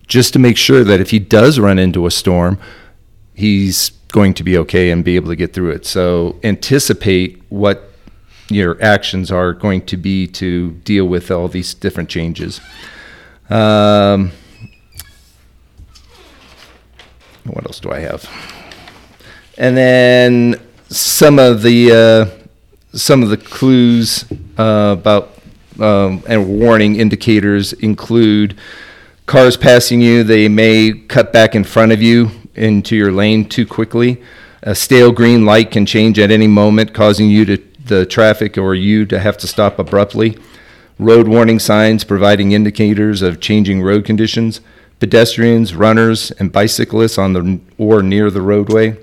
just 0.08 0.34
to 0.34 0.40
make 0.40 0.58
sure 0.58 0.84
that 0.84 1.00
if 1.00 1.12
he 1.12 1.20
does 1.20 1.60
run 1.60 1.78
into 1.78 2.08
a 2.08 2.12
storm, 2.12 2.58
he's 3.36 3.92
going 4.16 4.34
to 4.34 4.46
be 4.46 4.58
okay 4.58 4.92
and 4.92 5.04
be 5.04 5.18
able 5.18 5.28
to 5.28 5.36
get 5.36 5.52
through 5.52 5.72
it. 5.72 5.86
So 5.86 6.40
anticipate 6.42 7.44
what 7.50 7.92
your 8.48 8.82
actions 8.82 9.30
are 9.30 9.52
going 9.52 9.86
to 9.88 9.98
be 9.98 10.26
to 10.28 10.72
deal 10.86 11.06
with 11.06 11.30
all 11.32 11.50
these 11.50 11.74
different 11.74 12.08
changes. 12.08 12.62
Um, 13.50 14.32
what 17.44 17.66
else 17.66 17.82
do 17.82 17.92
I 17.92 18.00
have? 18.00 18.26
And 19.58 19.76
then 19.76 20.62
some 20.88 21.38
of 21.38 21.62
the 21.62 21.80
uh, 21.92 22.98
some 22.98 23.22
of 23.22 23.28
the 23.28 23.38
clues 23.38 24.24
uh, 24.58 24.96
about 24.98 25.38
um, 25.78 26.24
and 26.26 26.58
warning 26.58 26.96
indicators 26.96 27.74
include 27.74 28.58
cars 29.26 29.58
passing 29.58 30.00
you. 30.00 30.24
They 30.24 30.48
may 30.48 30.94
cut 31.10 31.34
back 31.34 31.54
in 31.54 31.66
front 31.66 31.92
of 31.92 32.02
you 32.02 32.32
into 32.56 32.96
your 32.96 33.12
lane 33.12 33.48
too 33.48 33.66
quickly. 33.66 34.22
A 34.64 34.74
stale 34.74 35.12
green 35.12 35.46
light 35.46 35.72
can 35.72 35.86
change 35.86 36.18
at 36.18 36.32
any 36.32 36.48
moment, 36.48 36.94
causing 36.94 37.30
you 37.30 37.46
to 37.46 37.58
the 37.86 38.06
traffic 38.06 38.58
or 38.58 38.74
you 38.74 39.06
to 39.06 39.20
have 39.20 39.38
to 39.38 39.48
stop 39.48 39.78
abruptly. 39.78 40.38
Road 40.98 41.28
warning 41.28 41.60
signs 41.60 42.04
providing 42.04 42.52
indicators 42.52 43.22
of 43.22 43.40
changing 43.40 43.82
road 43.82 44.06
conditions. 44.06 44.62
Pedestrians, 45.00 45.76
runners, 45.76 46.32
and 46.32 46.52
bicyclists 46.52 47.18
on 47.18 47.34
the 47.34 47.60
or 47.78 48.02
near 48.02 48.32
the 48.32 48.42
roadway. 48.42 48.98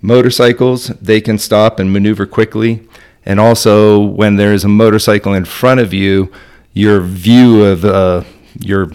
Motorcycles, 0.00 0.88
they 1.00 1.20
can 1.20 1.38
stop 1.38 1.80
and 1.80 1.92
maneuver 1.92 2.26
quickly. 2.26 2.86
And 3.24 3.40
also, 3.40 4.00
when 4.00 4.36
there 4.36 4.52
is 4.52 4.62
a 4.62 4.68
motorcycle 4.68 5.34
in 5.34 5.44
front 5.44 5.80
of 5.80 5.92
you, 5.92 6.30
your 6.72 7.00
view 7.00 7.64
of 7.64 7.84
uh, 7.84 8.22
your 8.60 8.92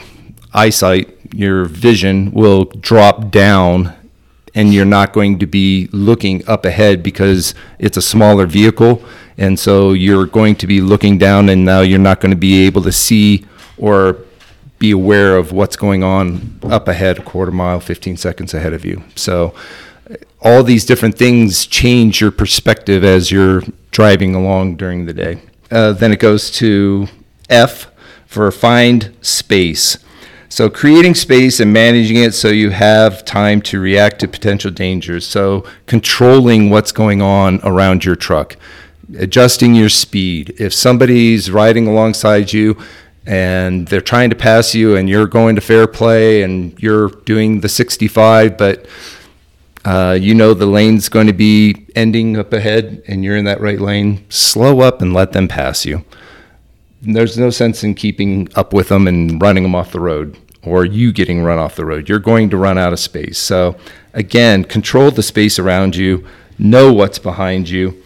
eyesight, 0.54 1.18
your 1.34 1.66
vision 1.66 2.32
will 2.32 2.66
drop 2.66 3.32
down 3.32 3.94
and 4.56 4.74
you're 4.74 4.86
not 4.86 5.14
going 5.14 5.40
to 5.40 5.46
be 5.46 5.90
looking 5.92 6.48
up 6.48 6.66
ahead 6.66 7.02
because 7.02 7.56
it's 7.80 7.98
a 7.98 8.02
smaller 8.02 8.46
vehicle. 8.46 9.04
And 9.38 9.60
so 9.60 9.94
you're 9.94 10.28
going 10.28 10.56
to 10.58 10.68
be 10.68 10.80
looking 10.80 11.18
down, 11.18 11.50
and 11.50 11.66
now 11.66 11.82
you're 11.82 12.00
not 12.00 12.20
going 12.20 12.32
to 12.32 12.38
be 12.38 12.66
able 12.66 12.84
to 12.84 12.92
see 12.92 13.46
or 13.78 14.18
be 14.78 14.92
aware 14.92 15.38
of 15.38 15.52
what's 15.52 15.76
going 15.76 16.04
on 16.04 16.60
up 16.64 16.88
ahead, 16.88 17.18
a 17.20 17.24
quarter 17.24 17.52
mile, 17.52 17.80
15 17.80 18.18
seconds 18.18 18.54
ahead 18.54 18.74
of 18.74 18.86
you. 18.86 19.02
So 19.16 19.56
all 20.42 20.62
these 20.62 20.86
different 20.86 21.18
things 21.18 21.66
change 21.66 22.20
your 22.22 22.32
perspective 22.32 23.04
as 23.04 23.32
you're 23.32 23.64
driving 23.92 24.36
along 24.36 24.76
during 24.76 25.06
the 25.06 25.14
day. 25.14 25.42
Uh, 25.72 25.94
then 25.94 26.12
it 26.12 26.20
goes 26.20 26.52
to 26.52 27.08
F 27.50 27.90
for 28.28 28.52
find 28.52 29.16
space. 29.22 29.98
So 30.54 30.70
creating 30.70 31.16
space 31.16 31.60
and 31.60 31.74
managing 31.74 32.18
it 32.18 32.36
so 32.36 32.50
you 32.50 32.70
have 32.70 33.26
time 33.26 33.60
to 33.64 33.80
react 33.80 34.20
to 34.20 34.28
potential 34.28 34.70
dangers. 34.70 35.26
So 35.26 35.66
controlling 35.88 36.70
what's 36.70 36.92
going 36.92 37.24
on 37.24 37.60
around 37.64 38.06
your 38.06 38.16
truck, 38.16 38.56
adjusting 39.18 39.74
your 39.74 39.90
speed. 39.90 40.54
If 40.60 40.72
somebody's 40.72 41.50
riding 41.50 41.88
alongside 41.88 42.54
you 42.54 42.78
and 43.26 43.88
they're 43.88 44.00
trying 44.00 44.30
to 44.30 44.36
pass 44.36 44.76
you 44.76 44.96
and 44.96 45.10
you're 45.10 45.26
going 45.26 45.56
to 45.56 45.62
Fairplay 45.62 46.44
and 46.44 46.80
you're 46.80 47.08
doing 47.26 47.62
the 47.62 47.70
65 47.70 48.56
but 48.56 48.86
uh, 49.86 50.16
you 50.22 50.36
know 50.36 50.54
the 50.54 50.68
lane's 50.68 51.10
going 51.10 51.26
to 51.26 51.34
be 51.34 51.88
ending 51.96 52.38
up 52.38 52.54
ahead 52.54 53.02
and 53.08 53.24
you're 53.24 53.38
in 53.38 53.46
that 53.46 53.60
right 53.60 53.82
lane 53.82 54.24
slow 54.30 54.82
up 54.82 55.02
and 55.02 55.16
let 55.16 55.32
them 55.32 55.48
pass 55.48 55.84
you 55.84 56.06
there's 57.02 57.38
no 57.38 57.50
sense 57.50 57.84
in 57.84 57.96
keeping 57.96 58.48
up 58.56 58.72
with 58.72 58.90
them 58.90 59.08
and 59.08 59.42
running 59.42 59.64
them 59.64 59.74
off 59.74 59.92
the 59.92 60.00
road 60.00 60.38
or 60.66 60.86
you 60.86 61.12
getting 61.12 61.44
run 61.44 61.60
off 61.60 61.76
the 61.76 61.86
road. 61.86 62.10
You're 62.10 62.20
going 62.20 62.50
to 62.50 62.58
run 62.58 62.78
out 62.78 62.94
of 62.94 63.00
space. 63.00 63.38
So 63.38 63.76
again 64.14 64.64
control 64.64 65.12
the 65.12 65.24
space 65.24 65.60
around 65.60 65.96
you 65.96 66.26
know 66.58 66.94
what's 66.94 67.20
behind 67.20 67.70
you. 67.70 68.02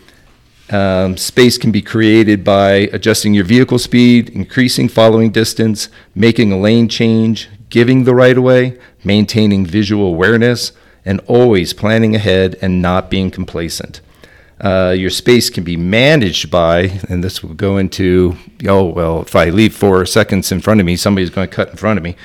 Um, 0.69 1.15
space 1.15 1.57
can 1.57 1.71
be 1.71 1.81
created 1.81 2.43
by 2.43 2.89
adjusting 2.91 3.33
your 3.33 3.45
vehicle 3.45 3.79
speed, 3.79 4.29
increasing 4.29 4.89
following 4.89 5.31
distance, 5.31 5.87
making 6.13 6.51
a 6.51 6.59
lane 6.59 6.89
change, 6.89 7.49
giving 7.69 8.03
the 8.03 8.15
right 8.15 8.37
of 8.37 8.43
way, 8.43 8.77
maintaining 9.03 9.65
visual 9.65 10.07
awareness, 10.07 10.73
and 11.05 11.21
always 11.21 11.71
planning 11.73 12.15
ahead 12.15 12.57
and 12.61 12.81
not 12.81 13.09
being 13.09 13.31
complacent. 13.31 14.01
Uh, 14.59 14.95
your 14.97 15.11
space 15.11 15.49
can 15.49 15.63
be 15.63 15.77
managed 15.77 16.49
by, 16.49 16.99
and 17.09 17.23
this 17.23 17.43
will 17.43 17.53
go 17.53 17.77
into, 17.77 18.35
oh, 18.67 18.85
well, 18.85 19.21
if 19.21 19.35
I 19.35 19.49
leave 19.49 19.75
four 19.75 20.05
seconds 20.05 20.51
in 20.51 20.61
front 20.61 20.79
of 20.79 20.85
me, 20.85 20.95
somebody's 20.95 21.29
going 21.29 21.47
to 21.47 21.55
cut 21.55 21.69
in 21.69 21.75
front 21.75 21.97
of 21.97 22.03
me. 22.03 22.15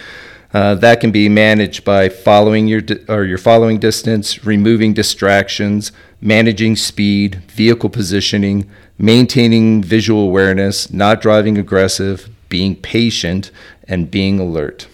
Uh, 0.54 0.74
that 0.74 1.00
can 1.00 1.10
be 1.10 1.28
managed 1.28 1.84
by 1.84 2.09
following 2.09 2.66
your 2.66 2.80
di- 2.80 3.04
or 3.09 3.24
your 3.24 3.38
following 3.38 3.78
distance, 3.78 4.44
removing 4.44 4.92
distractions, 4.92 5.92
managing 6.20 6.76
speed, 6.76 7.36
vehicle 7.50 7.88
positioning, 7.88 8.70
maintaining 8.98 9.82
visual 9.82 10.22
awareness, 10.22 10.92
not 10.92 11.20
driving 11.22 11.56
aggressive, 11.56 12.28
being 12.48 12.76
patient, 12.76 13.50
and 13.88 14.10
being 14.10 14.38
alert. 14.38 14.86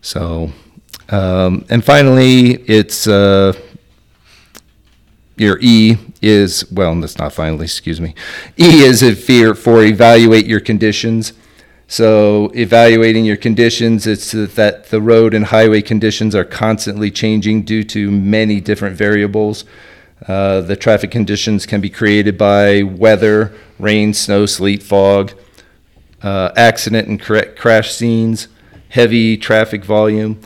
So, 0.00 0.52
um, 1.10 1.66
and 1.68 1.84
finally, 1.84 2.52
it's 2.66 3.06
uh, 3.06 3.52
your 5.40 5.58
E 5.60 5.96
is 6.20 6.70
well, 6.70 6.94
that's 7.00 7.18
not 7.18 7.32
finally. 7.32 7.64
Excuse 7.64 8.00
me. 8.00 8.14
E 8.58 8.82
is 8.82 9.02
a 9.02 9.14
fear 9.14 9.54
for 9.54 9.82
evaluate 9.82 10.46
your 10.46 10.60
conditions. 10.60 11.32
So, 11.90 12.50
evaluating 12.54 13.24
your 13.24 13.38
conditions, 13.38 14.06
it's 14.06 14.32
that 14.32 14.90
the 14.90 15.00
road 15.00 15.32
and 15.32 15.46
highway 15.46 15.80
conditions 15.80 16.34
are 16.34 16.44
constantly 16.44 17.10
changing 17.10 17.62
due 17.62 17.82
to 17.84 18.10
many 18.10 18.60
different 18.60 18.94
variables. 18.94 19.64
Uh, 20.26 20.60
the 20.60 20.76
traffic 20.76 21.10
conditions 21.10 21.64
can 21.64 21.80
be 21.80 21.88
created 21.88 22.36
by 22.36 22.82
weather, 22.82 23.54
rain, 23.78 24.12
snow, 24.12 24.44
sleet, 24.44 24.82
fog, 24.82 25.32
uh, 26.22 26.50
accident 26.56 27.08
and 27.08 27.20
cra- 27.20 27.52
crash 27.54 27.94
scenes, 27.94 28.48
heavy 28.90 29.36
traffic 29.36 29.84
volume, 29.84 30.40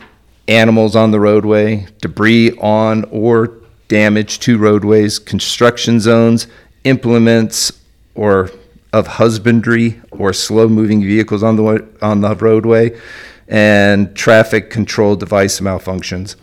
animals 0.47 0.95
on 0.95 1.11
the 1.11 1.19
roadway, 1.19 1.87
debris 2.01 2.51
on 2.57 3.03
or 3.05 3.62
damage 3.93 4.39
to 4.39 4.57
roadways, 4.57 5.19
construction 5.19 5.99
zones, 5.99 6.47
implements 6.83 7.71
or 8.15 8.49
of 8.91 9.05
husbandry 9.05 10.01
or 10.09 10.33
slow 10.33 10.67
moving 10.67 11.01
vehicles 11.01 11.43
on 11.43 11.57
the 11.57 11.87
on 12.01 12.21
the 12.21 12.35
roadway, 12.35 12.99
and 13.47 14.15
traffic 14.15 14.71
control 14.71 15.15
device 15.15 15.59
malfunctions. 15.59 16.35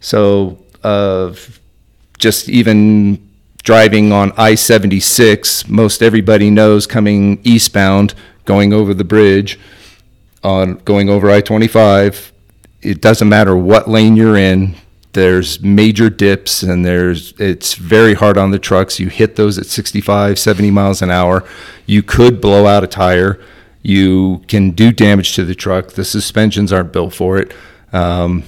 So, 0.00 0.58
uh, 0.82 1.34
just 2.16 2.48
even 2.48 3.28
driving 3.62 4.10
on 4.10 4.32
I 4.38 4.54
76, 4.54 5.68
most 5.68 6.02
everybody 6.02 6.48
knows 6.48 6.86
coming 6.86 7.40
eastbound, 7.44 8.14
going 8.46 8.72
over 8.72 8.94
the 8.94 9.04
bridge, 9.04 9.60
on 10.42 10.76
going 10.86 11.10
over 11.10 11.30
I 11.30 11.42
25, 11.42 12.32
it 12.80 13.02
doesn't 13.02 13.28
matter 13.28 13.54
what 13.54 13.86
lane 13.86 14.16
you're 14.16 14.38
in. 14.38 14.76
There's 15.12 15.60
major 15.60 16.08
dips 16.08 16.62
and 16.62 16.84
there's 16.84 17.32
it's 17.38 17.74
very 17.74 18.14
hard 18.14 18.38
on 18.38 18.52
the 18.52 18.58
trucks. 18.58 19.00
You 19.00 19.08
hit 19.08 19.36
those 19.36 19.58
at 19.58 19.66
65, 19.66 20.38
70 20.38 20.70
miles 20.70 21.02
an 21.02 21.10
hour. 21.10 21.44
You 21.86 22.02
could 22.02 22.40
blow 22.40 22.66
out 22.66 22.84
a 22.84 22.86
tire. 22.86 23.40
You 23.82 24.42
can 24.46 24.70
do 24.70 24.92
damage 24.92 25.34
to 25.34 25.44
the 25.44 25.54
truck. 25.54 25.92
The 25.92 26.04
suspensions 26.04 26.72
aren't 26.72 26.92
built 26.92 27.14
for 27.14 27.38
it. 27.38 27.52
Um, 27.92 28.44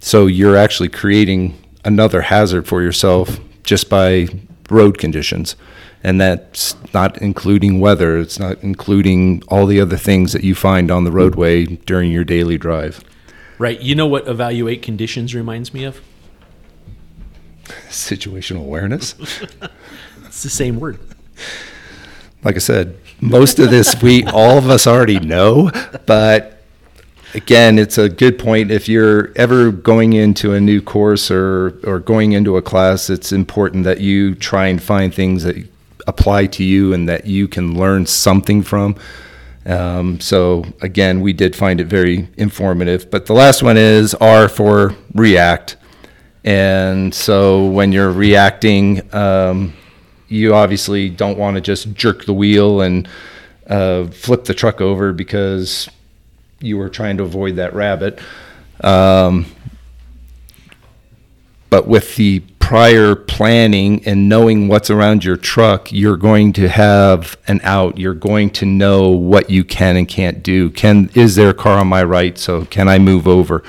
so 0.00 0.26
you're 0.26 0.56
actually 0.56 0.90
creating 0.90 1.58
another 1.84 2.22
hazard 2.22 2.66
for 2.66 2.82
yourself 2.82 3.40
just 3.62 3.88
by 3.88 4.28
road 4.68 4.98
conditions. 4.98 5.56
And 6.02 6.20
that's 6.20 6.76
not 6.92 7.16
including 7.22 7.80
weather, 7.80 8.18
it's 8.18 8.38
not 8.38 8.62
including 8.62 9.42
all 9.48 9.64
the 9.64 9.80
other 9.80 9.96
things 9.96 10.34
that 10.34 10.44
you 10.44 10.54
find 10.54 10.90
on 10.90 11.04
the 11.04 11.10
roadway 11.10 11.64
during 11.64 12.12
your 12.12 12.24
daily 12.24 12.58
drive. 12.58 13.02
Right. 13.64 13.80
You 13.80 13.94
know 13.94 14.06
what 14.06 14.28
evaluate 14.28 14.82
conditions 14.82 15.34
reminds 15.34 15.72
me 15.72 15.84
of? 15.84 16.02
Situational 17.88 18.60
awareness. 18.60 19.14
It's 20.26 20.42
the 20.42 20.50
same 20.50 20.78
word. 20.78 20.98
Like 22.42 22.56
I 22.56 22.58
said, 22.58 22.98
most 23.22 23.58
of 23.58 23.70
this 23.70 24.02
we 24.02 24.22
all 24.24 24.58
of 24.58 24.68
us 24.68 24.86
already 24.86 25.18
know, 25.18 25.70
but 26.04 26.62
again, 27.32 27.78
it's 27.78 27.96
a 27.96 28.10
good 28.10 28.38
point. 28.38 28.70
If 28.70 28.86
you're 28.86 29.32
ever 29.34 29.70
going 29.70 30.12
into 30.12 30.52
a 30.52 30.60
new 30.60 30.82
course 30.82 31.30
or 31.30 31.80
or 31.84 32.00
going 32.00 32.32
into 32.32 32.58
a 32.58 32.62
class, 32.62 33.08
it's 33.08 33.32
important 33.32 33.84
that 33.84 34.00
you 34.00 34.34
try 34.34 34.66
and 34.66 34.82
find 34.82 35.14
things 35.14 35.44
that 35.44 35.56
apply 36.06 36.48
to 36.48 36.64
you 36.64 36.92
and 36.92 37.08
that 37.08 37.26
you 37.26 37.48
can 37.48 37.78
learn 37.78 38.04
something 38.04 38.62
from. 38.62 38.96
Um, 39.66 40.20
so 40.20 40.64
again, 40.82 41.20
we 41.20 41.32
did 41.32 41.56
find 41.56 41.80
it 41.80 41.86
very 41.86 42.28
informative. 42.36 43.10
But 43.10 43.26
the 43.26 43.32
last 43.32 43.62
one 43.62 43.76
is 43.76 44.14
R 44.14 44.48
for 44.48 44.94
react. 45.14 45.76
And 46.44 47.14
so 47.14 47.66
when 47.66 47.90
you're 47.92 48.12
reacting, 48.12 49.14
um, 49.14 49.72
you 50.28 50.54
obviously 50.54 51.08
don't 51.08 51.38
want 51.38 51.54
to 51.54 51.60
just 51.60 51.94
jerk 51.94 52.26
the 52.26 52.34
wheel 52.34 52.82
and 52.82 53.08
uh, 53.66 54.06
flip 54.08 54.44
the 54.44 54.54
truck 54.54 54.80
over 54.80 55.12
because 55.12 55.88
you 56.60 56.76
were 56.76 56.88
trying 56.88 57.16
to 57.16 57.22
avoid 57.22 57.56
that 57.56 57.72
rabbit. 57.74 58.18
Um, 58.82 59.46
but 61.70 61.86
with 61.86 62.14
the 62.16 62.40
prior 62.64 63.14
planning 63.14 64.02
and 64.06 64.26
knowing 64.26 64.68
what's 64.68 64.88
around 64.88 65.22
your 65.22 65.36
truck, 65.36 65.92
you're 65.92 66.16
going 66.16 66.50
to 66.50 66.66
have 66.66 67.36
an 67.46 67.60
out. 67.62 67.98
You're 67.98 68.14
going 68.14 68.48
to 68.52 68.64
know 68.64 69.10
what 69.10 69.50
you 69.50 69.64
can 69.64 69.98
and 69.98 70.08
can't 70.08 70.42
do. 70.42 70.70
Can 70.70 71.10
is 71.14 71.34
there 71.36 71.50
a 71.50 71.54
car 71.54 71.78
on 71.78 71.88
my 71.88 72.02
right? 72.02 72.38
So 72.38 72.64
can 72.64 72.88
I 72.88 72.98
move 72.98 73.28
over? 73.28 73.62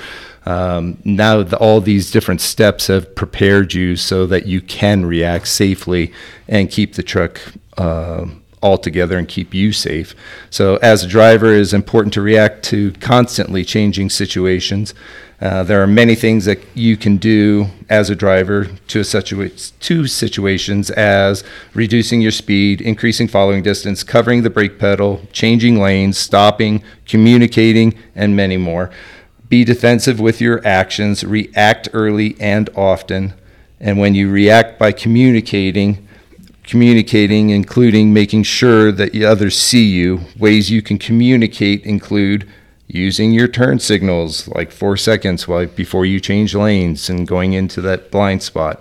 Um, 0.46 0.96
now 1.04 1.42
the, 1.42 1.58
all 1.58 1.82
these 1.82 2.10
different 2.10 2.40
steps 2.40 2.86
have 2.86 3.14
prepared 3.14 3.74
you 3.74 3.96
so 3.96 4.24
that 4.26 4.46
you 4.46 4.62
can 4.62 5.04
react 5.04 5.48
safely 5.48 6.10
and 6.48 6.70
keep 6.70 6.94
the 6.94 7.02
truck 7.02 7.38
uh, 7.76 8.24
all 8.62 8.78
together 8.78 9.18
and 9.18 9.28
keep 9.28 9.52
you 9.52 9.74
safe. 9.74 10.14
So 10.48 10.76
as 10.76 11.04
a 11.04 11.08
driver, 11.08 11.52
it 11.52 11.60
is 11.60 11.74
important 11.74 12.14
to 12.14 12.22
react 12.22 12.64
to 12.66 12.92
constantly 12.92 13.62
changing 13.62 14.08
situations. 14.08 14.94
Uh, 15.38 15.62
there 15.62 15.82
are 15.82 15.86
many 15.86 16.14
things 16.14 16.46
that 16.46 16.58
you 16.74 16.96
can 16.96 17.18
do 17.18 17.66
as 17.90 18.08
a 18.08 18.16
driver 18.16 18.64
to, 18.88 19.00
situa- 19.00 19.72
to 19.80 20.06
situations 20.06 20.90
as 20.90 21.44
reducing 21.74 22.22
your 22.22 22.30
speed, 22.30 22.80
increasing 22.80 23.28
following 23.28 23.62
distance, 23.62 24.02
covering 24.02 24.42
the 24.42 24.50
brake 24.50 24.78
pedal, 24.78 25.20
changing 25.32 25.78
lanes, 25.78 26.16
stopping, 26.16 26.82
communicating, 27.04 27.94
and 28.14 28.34
many 28.34 28.56
more. 28.56 28.90
Be 29.50 29.62
defensive 29.62 30.18
with 30.20 30.40
your 30.40 30.66
actions, 30.66 31.22
react 31.22 31.90
early 31.92 32.34
and 32.40 32.70
often. 32.74 33.34
And 33.78 33.98
when 33.98 34.14
you 34.14 34.30
react 34.30 34.78
by 34.78 34.92
communicating, 34.92 36.08
communicating, 36.64 37.50
including 37.50 38.12
making 38.12 38.44
sure 38.44 38.90
that 38.90 39.12
the 39.12 39.26
others 39.26 39.56
see 39.56 39.84
you, 39.84 40.22
ways 40.38 40.70
you 40.70 40.80
can 40.80 40.98
communicate 40.98 41.84
include 41.84 42.48
using 42.88 43.32
your 43.32 43.48
turn 43.48 43.78
signals 43.78 44.48
like 44.48 44.70
four 44.70 44.96
seconds 44.96 45.48
while, 45.48 45.66
before 45.66 46.06
you 46.06 46.20
change 46.20 46.54
lanes 46.54 47.10
and 47.10 47.26
going 47.26 47.52
into 47.52 47.80
that 47.80 48.10
blind 48.10 48.42
spot. 48.42 48.80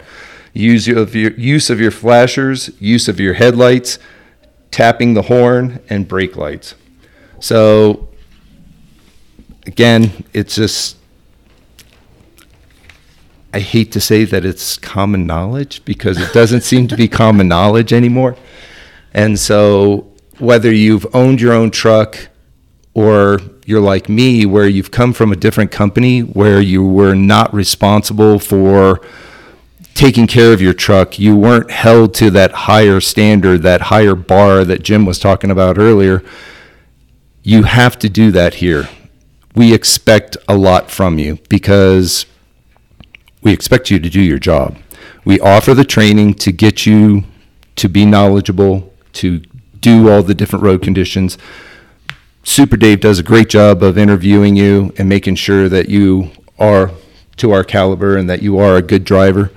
Use 0.54 0.88
of 0.88 1.16
your 1.16 1.32
use 1.32 1.70
of 1.70 1.82
your 1.82 1.92
flashers, 1.92 2.70
use 2.80 3.08
of 3.08 3.20
your 3.20 3.34
headlights, 3.34 4.00
tapping 4.72 5.14
the 5.14 5.24
horn, 5.24 5.82
and 5.90 6.08
brake 6.08 6.36
lights. 6.36 6.76
So 7.40 8.08
again, 9.66 10.24
it's 10.34 10.56
just 10.56 10.98
I 13.54 13.60
hate 13.60 13.92
to 13.94 14.02
say 14.02 14.26
that 14.26 14.44
it's 14.46 14.78
common 14.78 15.26
knowledge 15.26 15.84
because 15.86 16.20
it 16.20 16.34
doesn't 16.34 16.62
seem 16.62 16.88
to 16.90 16.98
be 16.98 17.08
common 17.08 17.48
knowledge 17.48 17.94
anymore. 17.94 18.36
And 19.14 19.40
so 19.40 20.12
whether 20.40 20.74
you've 20.74 21.08
owned 21.16 21.40
your 21.40 21.54
own 21.54 21.72
truck 21.72 22.28
or 22.96 23.40
you're 23.68 23.80
like 23.80 24.10
me 24.10 24.48
where 24.48 24.68
you've 24.68 24.90
come 24.90 25.14
from 25.14 25.32
a 25.32 25.36
different 25.36 25.70
company 25.70 26.22
where 26.22 26.60
you 26.60 26.84
were 26.84 27.14
not 27.14 27.54
responsible 27.54 28.40
for 28.40 29.00
taking 29.94 30.26
care 30.26 30.52
of 30.52 30.62
your 30.62 30.74
truck, 30.74 31.20
you 31.20 31.36
weren't 31.36 31.70
held 31.70 32.16
to 32.16 32.32
that 32.32 32.52
higher 32.52 33.00
standard, 33.00 33.62
that 33.62 33.82
higher 33.82 34.16
bar 34.16 34.66
that 34.66 34.82
Jim 34.82 35.06
was 35.06 35.20
talking 35.20 35.52
about 35.52 35.78
earlier 35.78 36.24
you 37.46 37.62
have 37.64 37.98
to 38.00 38.10
do 38.10 38.32
that 38.32 38.56
here. 38.56 38.90
We 39.56 39.74
expect 39.74 40.36
a 40.50 40.58
lot 40.58 40.90
from 40.90 41.20
you 41.20 41.38
because 41.48 42.26
we 43.44 43.54
expect 43.54 43.92
you 43.92 44.00
to 44.00 44.10
do 44.10 44.20
your 44.20 44.40
job. 44.40 44.78
We 45.24 45.40
offer 45.40 45.76
the 45.76 45.86
training 45.86 46.34
to 46.36 46.52
get 46.52 46.88
you 46.88 47.24
to 47.76 47.88
be 47.88 48.04
knowledgeable, 48.04 48.92
to 49.14 49.40
do 49.80 50.10
all 50.10 50.24
the 50.24 50.34
different 50.34 50.66
road 50.66 50.82
conditions. 50.82 51.38
Super 52.46 52.78
Dave 52.78 53.00
does 53.00 53.18
a 53.18 53.24
great 53.24 53.50
job 53.50 53.82
of 53.82 53.98
interviewing 53.98 54.56
you 54.56 54.94
and 54.98 55.10
making 55.10 55.36
sure 55.36 55.68
that 55.68 55.90
you 55.90 56.32
are 56.60 56.92
to 57.38 57.52
our 57.52 57.64
caliber 57.64 58.16
and 58.16 58.30
that 58.30 58.44
you 58.44 58.60
are 58.60 58.78
a 58.78 58.84
good 58.84 59.04
driver. 59.04 59.52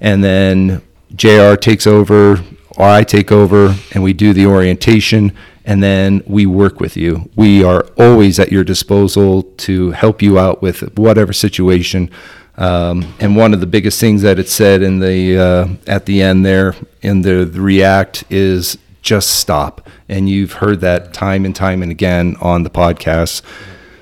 And 0.00 0.24
then 0.24 0.82
JR 1.14 1.54
takes 1.54 1.86
over, 1.86 2.42
or 2.76 2.84
I 2.84 3.04
take 3.04 3.30
over, 3.30 3.76
and 3.92 4.02
we 4.02 4.12
do 4.12 4.32
the 4.32 4.46
orientation, 4.46 5.32
and 5.64 5.80
then 5.82 6.22
we 6.26 6.44
work 6.44 6.80
with 6.80 6.96
you. 6.96 7.30
We 7.36 7.62
are 7.62 7.86
always 7.96 8.40
at 8.40 8.50
your 8.50 8.64
disposal 8.64 9.44
to 9.58 9.92
help 9.92 10.20
you 10.20 10.36
out 10.36 10.60
with 10.60 10.98
whatever 10.98 11.32
situation. 11.32 12.10
Um, 12.56 13.14
and 13.20 13.36
one 13.36 13.54
of 13.54 13.60
the 13.60 13.66
biggest 13.66 14.00
things 14.00 14.22
that 14.22 14.40
it 14.40 14.48
said 14.48 14.82
in 14.82 14.98
the 14.98 15.38
uh, 15.38 15.68
at 15.86 16.06
the 16.06 16.20
end 16.20 16.44
there 16.44 16.74
in 17.02 17.22
the, 17.22 17.44
the 17.44 17.60
react 17.60 18.24
is 18.28 18.76
just 19.02 19.38
stop. 19.38 19.88
And 20.08 20.28
you've 20.28 20.54
heard 20.54 20.80
that 20.80 21.12
time 21.12 21.44
and 21.44 21.54
time 21.54 21.82
and 21.82 21.90
again 21.90 22.36
on 22.40 22.62
the 22.62 22.70
podcast. 22.70 23.42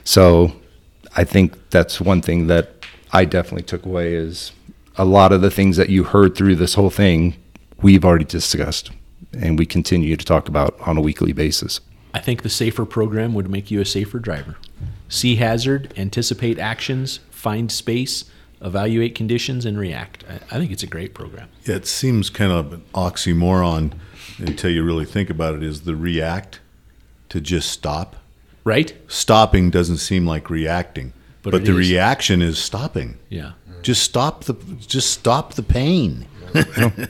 So 0.04 0.52
I 1.16 1.24
think 1.24 1.70
that's 1.70 2.00
one 2.00 2.22
thing 2.22 2.46
that 2.46 2.86
I 3.12 3.24
definitely 3.24 3.64
took 3.64 3.84
away 3.84 4.14
is 4.14 4.52
a 4.96 5.04
lot 5.04 5.32
of 5.32 5.40
the 5.40 5.50
things 5.50 5.76
that 5.76 5.88
you 5.88 6.04
heard 6.04 6.36
through 6.36 6.56
this 6.56 6.74
whole 6.74 6.90
thing, 6.90 7.36
we've 7.80 8.04
already 8.04 8.24
discussed 8.24 8.90
and 9.32 9.58
we 9.58 9.66
continue 9.66 10.16
to 10.16 10.24
talk 10.24 10.48
about 10.48 10.78
on 10.80 10.96
a 10.96 11.00
weekly 11.00 11.32
basis. 11.32 11.80
I 12.12 12.18
think 12.18 12.42
the 12.42 12.48
safer 12.50 12.84
program 12.84 13.34
would 13.34 13.48
make 13.48 13.70
you 13.70 13.80
a 13.80 13.84
safer 13.84 14.18
driver. 14.18 14.56
See 15.08 15.36
hazard, 15.36 15.94
anticipate 15.96 16.58
actions, 16.58 17.20
find 17.30 17.70
space, 17.70 18.24
evaluate 18.60 19.14
conditions, 19.14 19.64
and 19.64 19.78
react. 19.78 20.24
I, 20.28 20.34
I 20.56 20.58
think 20.58 20.72
it's 20.72 20.82
a 20.82 20.88
great 20.88 21.14
program. 21.14 21.48
It 21.64 21.86
seems 21.86 22.28
kind 22.28 22.52
of 22.52 22.72
an 22.72 22.82
oxymoron 22.94 23.94
until 24.40 24.70
you 24.70 24.82
really 24.84 25.04
think 25.04 25.30
about 25.30 25.54
it. 25.54 25.62
Is 25.62 25.82
the 25.82 25.94
react 25.96 26.60
to 27.28 27.40
just 27.40 27.70
stop? 27.70 28.16
Right? 28.64 28.94
Stopping 29.08 29.70
doesn't 29.70 29.98
seem 29.98 30.26
like 30.26 30.50
reacting, 30.50 31.12
But 31.42 31.52
but, 31.52 31.64
the 31.64 31.70
is. 31.72 31.90
reaction 31.90 32.42
is 32.42 32.58
stopping. 32.58 33.16
Yeah. 33.28 33.52
Just 33.82 34.02
stop 34.02 34.44
the 34.44 34.54
just 34.86 35.10
stop 35.10 35.54
the 35.54 35.62
pain. 35.62 36.26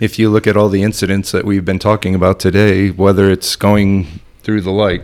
If 0.00 0.18
you 0.18 0.30
look 0.30 0.46
at 0.46 0.56
all 0.56 0.68
the 0.68 0.82
incidents 0.82 1.32
that 1.32 1.44
we've 1.44 1.64
been 1.64 1.78
talking 1.80 2.14
about 2.14 2.38
today, 2.38 2.90
whether 2.90 3.30
it's 3.30 3.56
going 3.56 4.20
through 4.42 4.60
the 4.60 4.70
light 4.70 5.02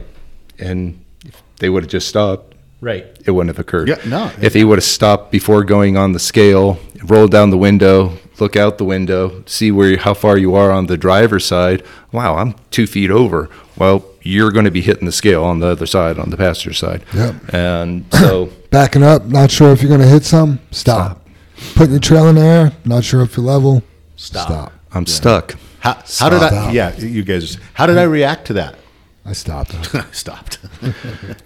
and 0.59 1.05
if 1.27 1.43
they 1.59 1.69
would 1.69 1.83
have 1.85 1.91
just 1.91 2.09
stopped, 2.09 2.55
Right. 2.81 3.05
it 3.27 3.33
wouldn't 3.33 3.49
have 3.55 3.59
occurred. 3.59 3.89
Yeah, 3.89 3.99
no. 4.07 4.31
If 4.41 4.55
he 4.55 4.63
would 4.63 4.79
have 4.79 4.85
stopped 4.85 5.33
before 5.33 5.65
going 5.65 5.97
on 5.97 6.13
the 6.13 6.21
scale, 6.21 6.79
rolled 7.05 7.33
down 7.33 7.51
the 7.51 7.59
window, 7.59 8.17
look 8.39 8.57
out 8.57 8.79
the 8.79 8.85
window, 8.85 9.43
see 9.47 9.71
where 9.71 9.97
how 9.97 10.15
far 10.15 10.37
you 10.37 10.55
are 10.55 10.71
on 10.71 10.87
the 10.87 10.97
driver's 10.97 11.45
side. 11.45 11.83
Wow, 12.13 12.37
I'm 12.37 12.55
two 12.71 12.87
feet 12.87 13.11
over. 13.11 13.49
Well, 13.77 14.05
you're 14.23 14.51
going 14.51 14.65
to 14.65 14.71
be 14.71 14.81
hitting 14.81 15.07
the 15.07 15.13
scale 15.13 15.45
on 15.45 15.61
the 15.61 15.69
other 15.69 15.87
side, 15.87 16.19
on 16.19 16.31
the 16.31 16.37
passenger 16.37 16.75
side. 16.75 17.05
Yep. 17.15 17.55
And 17.55 18.05
so, 18.13 18.47
Backing 18.71 19.03
up, 19.03 19.25
not 19.27 19.51
sure 19.51 19.73
if 19.73 19.83
you're 19.83 19.89
going 19.89 20.01
to 20.01 20.07
hit 20.07 20.25
some, 20.25 20.61
stop. 20.71 21.27
Putting 21.75 21.93
your 21.93 22.01
trail 22.01 22.29
in 22.29 22.37
the 22.37 22.41
air, 22.41 22.73
not 22.85 23.05
sure 23.05 23.23
if 23.23 23.37
you're 23.37 23.47
level, 23.47 23.83
stop. 24.17 24.47
stop. 24.47 24.73
I'm 24.93 25.07
stuck. 25.07 25.57
How, 25.81 26.03
how 26.19 26.31
did 26.31 26.43
I? 26.43 26.57
out. 26.57 26.73
Yeah, 26.73 26.97
you 26.97 27.23
guys. 27.23 27.59
How 27.75 27.87
did 27.87 27.99
I 27.99 28.05
react 28.05 28.47
to 28.47 28.55
that? 28.55 28.77
I 29.27 29.33
stopped. 29.33 29.75
I 29.95 30.05
stopped. 30.13 30.59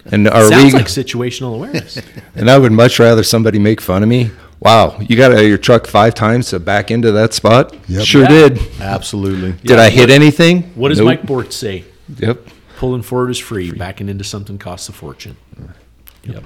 And 0.05 0.27
are 0.27 0.43
Sounds 0.49 0.73
we? 0.73 0.79
like 0.79 0.87
situational 0.87 1.55
awareness. 1.55 2.01
and 2.35 2.49
I 2.49 2.57
would 2.57 2.71
much 2.71 2.99
rather 2.99 3.23
somebody 3.23 3.59
make 3.59 3.81
fun 3.81 4.03
of 4.03 4.09
me. 4.09 4.31
Wow, 4.61 4.99
you 4.99 5.15
got 5.15 5.31
out 5.31 5.39
of 5.39 5.47
your 5.47 5.57
truck 5.57 5.87
five 5.87 6.13
times 6.13 6.49
to 6.49 6.59
back 6.59 6.91
into 6.91 7.11
that 7.13 7.33
spot. 7.33 7.73
Yep. 7.87 8.05
Sure 8.05 8.23
Yeah. 8.23 8.27
did. 8.49 8.59
Absolutely. 8.81 9.53
Did 9.63 9.79
I 9.79 9.89
hit 9.89 10.09
anything? 10.09 10.63
What 10.75 10.89
does 10.89 10.97
Nope. 10.97 11.05
Mike 11.05 11.25
Bort 11.25 11.53
say? 11.53 11.85
Yep. 12.17 12.45
Pulling 12.77 13.01
forward 13.01 13.29
is 13.29 13.37
free. 13.37 13.71
Backing 13.71 14.09
into 14.09 14.23
something 14.25 14.57
costs 14.57 14.89
a 14.89 14.91
fortune. 14.91 15.37
Yep. 16.23 16.43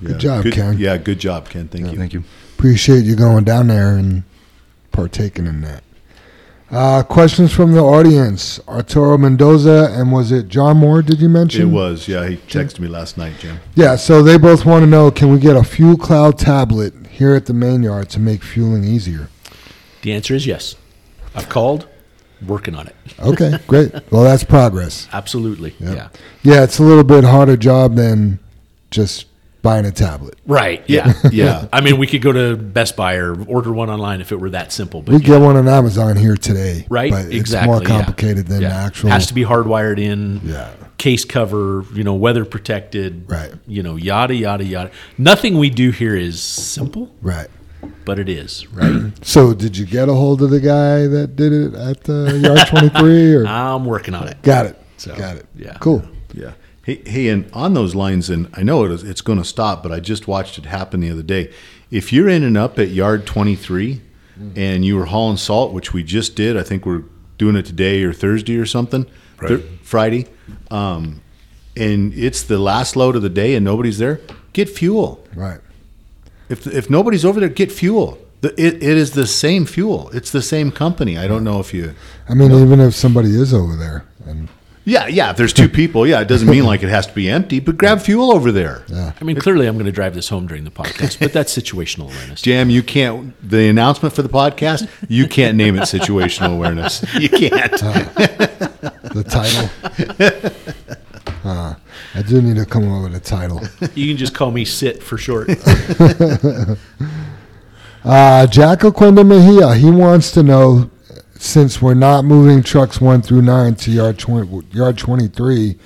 Yeah. 0.00 0.16
job, 0.16 0.44
Ken. 0.50 0.76
Yeah, 0.78 0.96
good 0.96 1.18
job, 1.18 1.48
Ken. 1.48 1.68
Thank 1.68 1.92
you. 1.92 1.98
Thank 1.98 2.12
you. 2.14 2.24
Appreciate 2.58 3.04
you 3.04 3.16
going 3.16 3.44
down 3.44 3.68
there 3.68 3.96
and 3.96 4.24
partaking 4.92 5.46
in 5.46 5.60
that. 5.60 5.83
Uh, 6.70 7.02
questions 7.02 7.52
from 7.52 7.72
the 7.72 7.80
audience. 7.80 8.58
Arturo 8.66 9.16
Mendoza 9.18 9.88
and 9.92 10.10
was 10.10 10.32
it 10.32 10.48
John 10.48 10.78
Moore? 10.78 11.02
Did 11.02 11.20
you 11.20 11.28
mention? 11.28 11.62
It 11.62 11.72
was. 11.72 12.08
Yeah, 12.08 12.26
he 12.26 12.36
texted 12.36 12.80
me 12.80 12.88
last 12.88 13.16
night, 13.16 13.34
Jim. 13.38 13.60
Yeah, 13.74 13.96
so 13.96 14.22
they 14.22 14.38
both 14.38 14.64
want 14.64 14.82
to 14.82 14.86
know 14.86 15.10
can 15.10 15.30
we 15.30 15.38
get 15.38 15.56
a 15.56 15.60
FuelCloud 15.60 16.38
tablet 16.38 16.94
here 17.08 17.34
at 17.34 17.46
the 17.46 17.54
main 17.54 17.82
yard 17.82 18.08
to 18.10 18.18
make 18.20 18.42
fueling 18.42 18.82
easier? 18.84 19.28
The 20.02 20.12
answer 20.12 20.34
is 20.34 20.46
yes. 20.46 20.74
I've 21.34 21.48
called, 21.48 21.86
working 22.46 22.74
on 22.74 22.86
it. 22.88 22.96
Okay, 23.20 23.58
great. 23.66 23.92
Well, 24.10 24.24
that's 24.24 24.44
progress. 24.44 25.08
Absolutely. 25.12 25.74
Yeah. 25.78 26.08
Yeah, 26.42 26.64
it's 26.64 26.78
a 26.78 26.82
little 26.82 27.04
bit 27.04 27.24
harder 27.24 27.56
job 27.56 27.94
than 27.94 28.38
just 28.90 29.26
buying 29.64 29.84
a 29.86 29.90
tablet. 29.90 30.38
Right. 30.46 30.84
Yeah. 30.86 31.12
Yeah. 31.32 31.66
I 31.72 31.80
mean, 31.80 31.98
we 31.98 32.06
could 32.06 32.22
go 32.22 32.30
to 32.32 32.54
Best 32.56 32.94
Buy 32.96 33.14
or 33.16 33.42
order 33.46 33.72
one 33.72 33.90
online 33.90 34.20
if 34.20 34.30
it 34.30 34.36
were 34.36 34.50
that 34.50 34.70
simple. 34.72 35.02
But 35.02 35.14
We 35.14 35.20
yeah. 35.22 35.26
get 35.26 35.40
one 35.40 35.56
on 35.56 35.66
Amazon 35.66 36.16
here 36.16 36.36
today. 36.36 36.86
right. 36.88 37.10
But 37.10 37.24
it's 37.26 37.34
exactly. 37.34 37.72
more 37.72 37.82
yeah. 37.82 37.88
complicated 37.88 38.46
than 38.46 38.62
Yeah. 38.62 38.68
the 38.68 38.74
actual. 38.76 39.10
Has 39.10 39.26
to 39.28 39.34
be 39.34 39.42
hardwired 39.42 39.98
in. 39.98 40.40
Yeah. 40.44 40.70
Case 40.98 41.24
cover. 41.24 41.84
You 41.94 42.04
know, 42.04 42.14
weather 42.14 42.44
protected. 42.44 43.28
Right. 43.28 43.52
You 43.66 43.82
know, 43.82 43.96
yada 43.96 44.34
yada 44.34 44.64
yada. 44.64 44.90
Nothing 45.18 45.58
we 45.58 45.68
do 45.70 45.90
here 45.90 46.14
is 46.14 46.40
simple, 46.40 47.10
Right. 47.22 47.48
but 48.04 48.18
it 48.18 48.28
is 48.28 48.66
right. 48.68 49.10
So, 49.22 49.54
did 49.54 49.76
you 49.76 49.86
get 49.86 50.08
a 50.08 50.14
hold 50.14 50.40
of 50.42 50.50
the 50.50 50.60
guy 50.60 51.06
that 51.06 51.34
did 51.36 51.52
it 51.52 51.74
at 51.74 52.04
the 52.04 52.38
Yard 52.42 52.68
23? 52.68 53.34
Or 53.34 53.46
I'm 53.48 53.84
working 53.86 54.14
on 54.14 54.28
it. 54.28 54.40
got 54.42 54.66
it. 54.66 54.78
So, 54.98 55.14
got 55.16 55.36
it. 55.36 55.46
yeah. 55.56 55.76
Cool. 55.80 56.02
Yeah. 56.32 56.52
Hey, 56.84 57.02
hey, 57.06 57.28
and 57.28 57.50
on 57.52 57.72
those 57.72 57.94
lines, 57.94 58.28
and 58.28 58.48
I 58.52 58.62
know 58.62 58.84
it 58.84 58.90
is, 58.90 59.02
it's 59.02 59.22
going 59.22 59.38
to 59.38 59.44
stop, 59.44 59.82
but 59.82 59.90
I 59.90 60.00
just 60.00 60.28
watched 60.28 60.58
it 60.58 60.66
happen 60.66 61.00
the 61.00 61.10
other 61.10 61.22
day. 61.22 61.50
If 61.90 62.12
you're 62.12 62.28
in 62.28 62.42
and 62.42 62.58
up 62.58 62.78
at 62.78 62.88
yard 62.90 63.26
23 63.26 64.02
and 64.56 64.84
you 64.84 64.96
were 64.96 65.06
hauling 65.06 65.36
salt, 65.36 65.72
which 65.72 65.94
we 65.94 66.02
just 66.02 66.34
did, 66.36 66.56
I 66.56 66.62
think 66.62 66.84
we're 66.84 67.04
doing 67.38 67.56
it 67.56 67.64
today 67.64 68.02
or 68.02 68.12
Thursday 68.12 68.56
or 68.56 68.66
something, 68.66 69.06
Thur- 69.38 69.62
Friday, 69.82 70.26
um, 70.70 71.22
and 71.76 72.12
it's 72.14 72.42
the 72.42 72.58
last 72.58 72.96
load 72.96 73.16
of 73.16 73.22
the 73.22 73.30
day 73.30 73.54
and 73.54 73.64
nobody's 73.64 73.98
there, 73.98 74.20
get 74.52 74.68
fuel. 74.68 75.24
Right. 75.34 75.60
If, 76.48 76.66
if 76.66 76.90
nobody's 76.90 77.24
over 77.24 77.40
there, 77.40 77.48
get 77.48 77.72
fuel. 77.72 78.18
The, 78.42 78.50
it, 78.60 78.74
it 78.74 78.82
is 78.82 79.12
the 79.12 79.26
same 79.26 79.64
fuel. 79.64 80.10
It's 80.10 80.30
the 80.30 80.42
same 80.42 80.70
company. 80.70 81.16
I 81.16 81.26
don't 81.26 81.44
know 81.44 81.60
if 81.60 81.72
you. 81.72 81.94
I 82.28 82.34
mean, 82.34 82.52
even 82.52 82.78
if 82.78 82.94
somebody 82.94 83.30
is 83.30 83.54
over 83.54 83.74
there, 83.74 84.04
and 84.26 84.50
Yeah, 84.86 85.06
yeah. 85.06 85.30
If 85.30 85.36
there's 85.38 85.54
two 85.54 85.68
people, 85.68 86.06
yeah, 86.06 86.20
it 86.20 86.28
doesn't 86.28 86.48
mean 86.48 86.64
like 86.64 86.82
it 86.82 86.90
has 86.90 87.06
to 87.06 87.14
be 87.14 87.28
empty, 87.30 87.58
but 87.58 87.78
grab 87.78 88.00
fuel 88.00 88.30
over 88.32 88.52
there. 88.52 88.84
I 88.94 89.24
mean, 89.24 89.36
clearly, 89.36 89.66
I'm 89.66 89.76
going 89.76 89.86
to 89.86 89.92
drive 89.92 90.14
this 90.14 90.28
home 90.28 90.46
during 90.46 90.64
the 90.64 90.70
podcast, 90.70 91.18
but 91.20 91.32
that's 91.32 91.56
situational 91.56 92.12
awareness. 92.12 92.42
Jam, 92.42 92.68
you 92.68 92.82
can't. 92.82 93.34
The 93.48 93.68
announcement 93.68 94.14
for 94.14 94.22
the 94.22 94.28
podcast, 94.28 94.88
you 95.08 95.26
can't 95.26 95.56
name 95.56 95.76
it 95.76 95.82
situational 95.82 96.54
awareness. 96.54 97.04
You 97.14 97.28
can't. 97.28 97.72
the 97.72 99.24
title. 99.26 99.70
Uh, 101.44 101.74
I 102.14 102.22
do 102.22 102.42
need 102.42 102.56
to 102.56 102.66
come 102.66 102.90
up 102.90 103.04
with 103.04 103.14
a 103.14 103.20
title. 103.20 103.62
You 103.94 104.08
can 104.08 104.16
just 104.16 104.34
call 104.34 104.50
me 104.50 104.64
Sit 104.64 105.02
for 105.02 105.16
short. 105.16 105.48
Uh, 108.04 108.46
Jack 108.48 108.80
Aquenda 108.80 109.26
Mejia, 109.26 109.74
he 109.74 109.90
wants 109.90 110.30
to 110.32 110.42
know 110.42 110.90
since 111.44 111.82
we're 111.82 111.92
not 111.92 112.24
moving 112.24 112.62
trucks 112.62 113.00
one 113.00 113.20
through 113.20 113.42
nine 113.42 113.74
to 113.74 113.90
yard 113.90 114.18
20, 114.18 114.66
yard 114.72 114.96
23, 114.96 115.76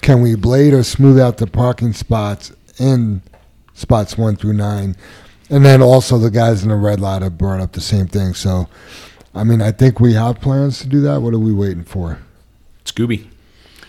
can 0.00 0.22
we 0.22 0.34
blade 0.34 0.72
or 0.72 0.82
smooth 0.82 1.20
out 1.20 1.36
the 1.36 1.46
parking 1.46 1.92
spots 1.92 2.50
in 2.78 3.20
spots 3.74 4.16
one 4.16 4.36
through 4.36 4.54
nine? 4.54 4.96
And 5.50 5.66
then 5.66 5.82
also 5.82 6.16
the 6.16 6.30
guys 6.30 6.62
in 6.62 6.70
the 6.70 6.76
red 6.76 6.98
light 6.98 7.20
have 7.20 7.36
brought 7.36 7.60
up 7.60 7.72
the 7.72 7.80
same 7.80 8.06
thing. 8.06 8.32
So, 8.32 8.68
I 9.34 9.44
mean, 9.44 9.60
I 9.60 9.70
think 9.70 10.00
we 10.00 10.14
have 10.14 10.40
plans 10.40 10.78
to 10.80 10.88
do 10.88 11.02
that. 11.02 11.20
What 11.20 11.34
are 11.34 11.38
we 11.38 11.52
waiting 11.52 11.84
for? 11.84 12.18
Scooby. 12.86 13.28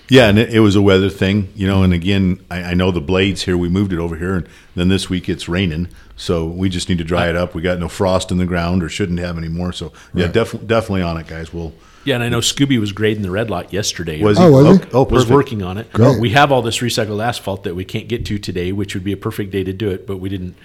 Yeah, 0.10 0.28
and 0.28 0.38
it, 0.38 0.54
it 0.54 0.60
was 0.60 0.76
a 0.76 0.82
weather 0.82 1.10
thing, 1.10 1.54
you 1.56 1.66
know. 1.66 1.84
And 1.84 1.94
again, 1.94 2.44
I, 2.52 2.64
I 2.64 2.74
know 2.74 2.92
the 2.92 3.02
blades 3.02 3.44
here. 3.44 3.58
We 3.58 3.70
moved 3.70 3.94
it 3.94 4.00
over 4.00 4.18
here, 4.18 4.36
and 4.36 4.48
then 4.76 4.90
this 4.90 5.10
week 5.10 5.30
it's 5.30 5.48
raining, 5.48 5.88
so 6.16 6.46
we 6.46 6.70
just 6.70 6.90
need 6.90 6.98
to 7.00 7.04
dry 7.04 7.30
it 7.30 7.36
up. 7.36 7.56
We 7.56 7.62
got 7.62 7.80
no 7.80 7.90
frost 7.90 8.32
in 8.32 8.38
the 8.38 8.46
ground, 8.46 8.84
or 8.84 8.90
shouldn't 8.90 9.20
have 9.20 9.38
any 9.38 9.50
more. 9.50 9.72
So 9.74 9.92
yeah, 10.14 10.26
Right. 10.26 10.34
definitely, 10.34 10.68
definitely 10.68 11.02
on 11.02 11.18
it, 11.18 11.28
guys. 11.28 11.54
We'll. 11.54 11.74
Yeah, 12.06 12.16
and 12.16 12.24
I 12.24 12.28
know 12.30 12.40
Scooby 12.40 12.78
was 12.80 12.92
grading 12.92 13.24
the 13.24 13.32
red 13.32 13.50
lot 13.50 13.72
yesterday. 13.72 14.22
Was 14.22 14.38
he? 14.38 14.44
Oh, 14.44 14.52
was 14.52 14.66
he? 14.66 14.74
okay. 14.84 14.90
Oh, 14.94 15.04
was 15.06 15.26
working 15.30 15.64
on 15.64 15.78
it. 15.78 15.92
Great. 15.94 16.20
We 16.20 16.32
have 16.32 16.52
all 16.52 16.62
this 16.62 16.80
recycled 16.80 17.24
asphalt 17.24 17.64
that 17.64 17.76
we 17.76 17.86
can't 17.86 18.10
get 18.10 18.26
to 18.26 18.38
today, 18.38 18.74
which 18.74 18.94
would 18.94 19.06
be 19.06 19.14
a 19.14 19.18
perfect 19.18 19.52
day 19.52 19.64
to 19.64 19.72
do 19.72 19.90
it, 19.90 20.06
but 20.06 20.18
we 20.18 20.28
didn't, 20.28 20.56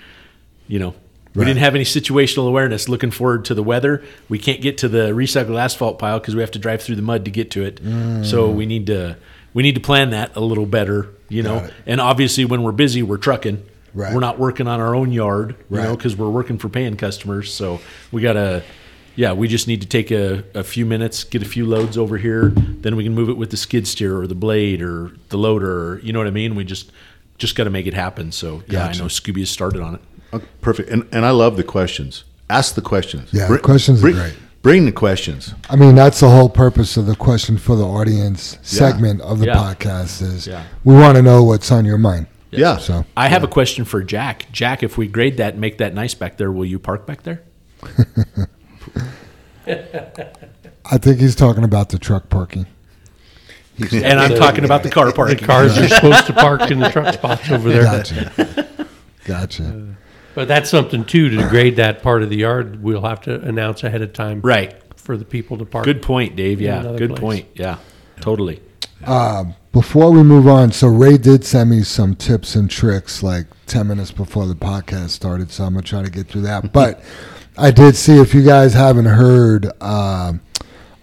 you 0.66 0.81
know, 0.81 0.95
we 1.35 1.43
Right. 1.43 1.47
didn't 1.47 1.61
have 1.61 1.77
any 1.77 1.85
situational 1.85 2.49
awareness. 2.49 2.89
Looking 2.89 3.12
forward 3.12 3.45
to 3.45 3.55
the 3.55 3.62
weather, 3.62 4.03
we 4.29 4.39
can't 4.41 4.61
get 4.61 4.79
to 4.79 4.89
the 4.89 5.11
recycled 5.11 5.61
asphalt 5.61 5.99
pile 6.01 6.19
because 6.19 6.35
we 6.35 6.41
have 6.41 6.51
to 6.53 6.59
drive 6.59 6.83
through 6.83 6.97
the 6.97 7.03
mud 7.03 7.25
to 7.27 7.31
get 7.31 7.53
to 7.53 7.62
it. 7.62 7.85
Mm. 7.85 8.25
So 8.27 8.51
we 8.51 8.66
need 8.66 8.87
to 8.89 9.16
we 9.55 9.62
need 9.62 9.77
to 9.77 9.81
plan 9.81 10.11
that 10.11 10.35
a 10.35 10.41
little 10.41 10.66
better, 10.66 11.07
you 11.29 11.43
know. 11.45 11.69
And 11.87 12.01
obviously, 12.01 12.45
when 12.45 12.62
we're 12.65 12.73
busy, 12.73 13.03
we're 13.03 13.16
trucking. 13.16 13.62
Right. 13.99 14.15
We're 14.15 14.20
not 14.20 14.39
working 14.39 14.69
on 14.69 14.79
our 14.81 14.95
own 14.95 15.11
yard, 15.11 15.57
you 15.69 15.77
know, 15.79 15.97
because 15.97 16.15
we're 16.16 16.31
working 16.31 16.57
for 16.57 16.69
paying 16.69 16.97
customers. 16.97 17.53
So 17.53 17.81
we 18.12 18.23
gotta, 18.23 18.62
yeah, 19.16 19.33
we 19.33 19.49
just 19.49 19.66
need 19.66 19.81
to 19.81 19.89
take 19.89 20.12
a, 20.12 20.45
a 20.55 20.62
few 20.62 20.87
minutes, 20.87 21.25
get 21.25 21.43
a 21.43 21.45
few 21.45 21.66
loads 21.66 21.99
over 21.99 22.16
here, 22.16 22.51
then 22.55 22.95
we 22.95 23.03
can 23.03 23.12
move 23.12 23.29
it 23.29 23.37
with 23.37 23.51
the 23.51 23.57
skid 23.57 23.89
steer 23.89 24.16
or 24.16 24.29
the 24.29 24.37
blade 24.37 24.81
or 24.83 25.11
the 25.31 25.37
loader. 25.37 25.95
Or, 25.95 25.99
you 26.01 26.12
know 26.12 26.20
what 26.20 26.29
I 26.29 26.31
mean? 26.31 26.55
We 26.55 26.62
just 26.62 26.93
just 27.39 27.57
got 27.57 27.65
to 27.65 27.70
make 27.70 27.87
it 27.89 27.95
happen. 27.95 28.31
So 28.31 28.62
yeah, 28.69 28.87
Gotcha. 28.87 28.99
I 29.01 29.03
know 29.03 29.09
Scooby 29.09 29.41
has 29.41 29.51
started 29.51 29.83
on 29.83 29.97
it. 29.97 30.01
Okay, 30.33 30.47
perfect. 30.61 30.91
And 30.91 31.09
and 31.11 31.25
I 31.25 31.31
love 31.31 31.57
the 31.57 31.65
questions. 31.65 32.23
Ask 32.49 32.77
the 32.77 32.81
questions. 32.83 33.31
Yeah, 33.33 33.49
the 33.49 33.59
questions 33.59 33.99
are 33.99 34.03
bring, 34.03 34.15
great. 34.15 34.35
Bring 34.62 34.85
the 34.87 34.93
questions. 34.93 35.55
I 35.69 35.75
mean, 35.75 35.97
that's 35.97 36.20
the 36.20 36.29
whole 36.31 36.49
purpose 36.49 36.97
of 36.97 37.07
the 37.07 37.16
question 37.16 37.59
for 37.59 37.75
the 37.75 37.85
audience 37.85 38.59
segment 38.62 39.20
of 39.23 39.41
the 39.41 39.47
Yeah. 39.47 39.55
podcast 39.57 40.23
is 40.23 40.47
Yeah. 40.47 40.62
we 40.85 40.95
want 40.95 41.16
to 41.16 41.23
know 41.23 41.43
what's 41.43 41.73
on 41.73 41.85
your 41.85 41.99
mind. 41.99 42.27
Yeah. 42.51 42.79
So 42.79 43.05
I 43.16 43.29
have 43.29 43.45
a 43.45 43.49
question 43.49 43.85
for 43.85 44.03
Jack. 44.03 44.51
Jack, 44.53 44.83
if 44.83 44.97
we 44.97 45.07
grade 45.09 45.37
that 45.39 45.53
and 45.55 45.61
make 45.61 45.79
that 45.79 45.95
nice 45.95 46.15
back 46.15 46.37
there, 46.37 46.51
will 46.51 46.65
you 46.65 46.79
park 46.79 47.07
back 47.07 47.23
there? 47.23 47.43
I 49.66 50.97
think 50.99 51.20
he's 51.20 51.35
talking 51.35 51.65
about 51.65 51.91
the 51.91 51.99
truck 51.99 52.29
parking. 52.31 52.66
And 53.93 54.19
I'm 54.19 54.35
talking 54.35 54.65
about 54.65 54.83
the 54.83 54.91
car 54.91 55.07
The 55.11 55.12
parking. 55.12 55.39
cars 55.39 55.79
are 55.79 55.89
supposed 55.95 56.27
to 56.27 56.33
park 56.33 56.70
in 56.70 56.79
the 56.81 56.89
truck 56.91 57.15
spots 57.15 57.51
over 57.51 57.69
there. 57.70 57.83
Gotcha. 57.85 58.66
gotcha. 59.25 59.95
But 60.35 60.49
that's 60.49 60.70
something 60.70 61.05
too, 61.05 61.29
to 61.31 61.49
grade 61.49 61.77
that 61.77 62.03
part 62.03 62.23
of 62.23 62.31
the 62.31 62.39
yard, 62.39 62.83
we'll 62.83 63.03
have 63.03 63.20
to 63.23 63.41
announce 63.43 63.85
ahead 63.85 64.03
of 64.03 64.12
time. 64.12 64.41
Right. 64.41 64.75
For 64.97 65.16
the 65.16 65.25
people 65.25 65.59
to 65.59 65.65
park. 65.65 65.85
Good 65.85 66.03
point, 66.03 66.37
Dave. 66.37 66.61
Yeah, 66.61 66.83
good 66.97 67.11
place. 67.11 67.20
point. 67.20 67.47
Yeah, 67.55 67.79
totally. 68.20 68.61
Before 69.73 70.11
we 70.11 70.23
move 70.23 70.49
on, 70.49 70.73
so 70.73 70.89
Ray 70.89 71.19
did 71.19 71.45
send 71.45 71.70
me 71.70 71.83
some 71.83 72.15
tips 72.16 72.55
and 72.57 72.70
tricks 72.70 73.23
like 73.23 73.47
10 73.66 73.87
minutes 73.87 74.11
before 74.11 74.47
the 74.47 74.55
podcast 74.55 75.11
started, 75.11 75.51
so 75.51 75.65
I'm 75.65 75.75
going 75.75 75.85
to 75.85 75.89
try 75.89 76.03
to 76.03 76.11
get 76.11 76.27
through 76.27 76.41
that. 76.43 76.73
But 76.73 77.03
I 77.59 77.70
did 77.70 77.95
see, 77.97 78.19
if 78.19 78.35
you 78.35 78.43
guys 78.45 78.75
haven't 78.75 79.07
heard, 79.07 79.70
um 79.83 80.41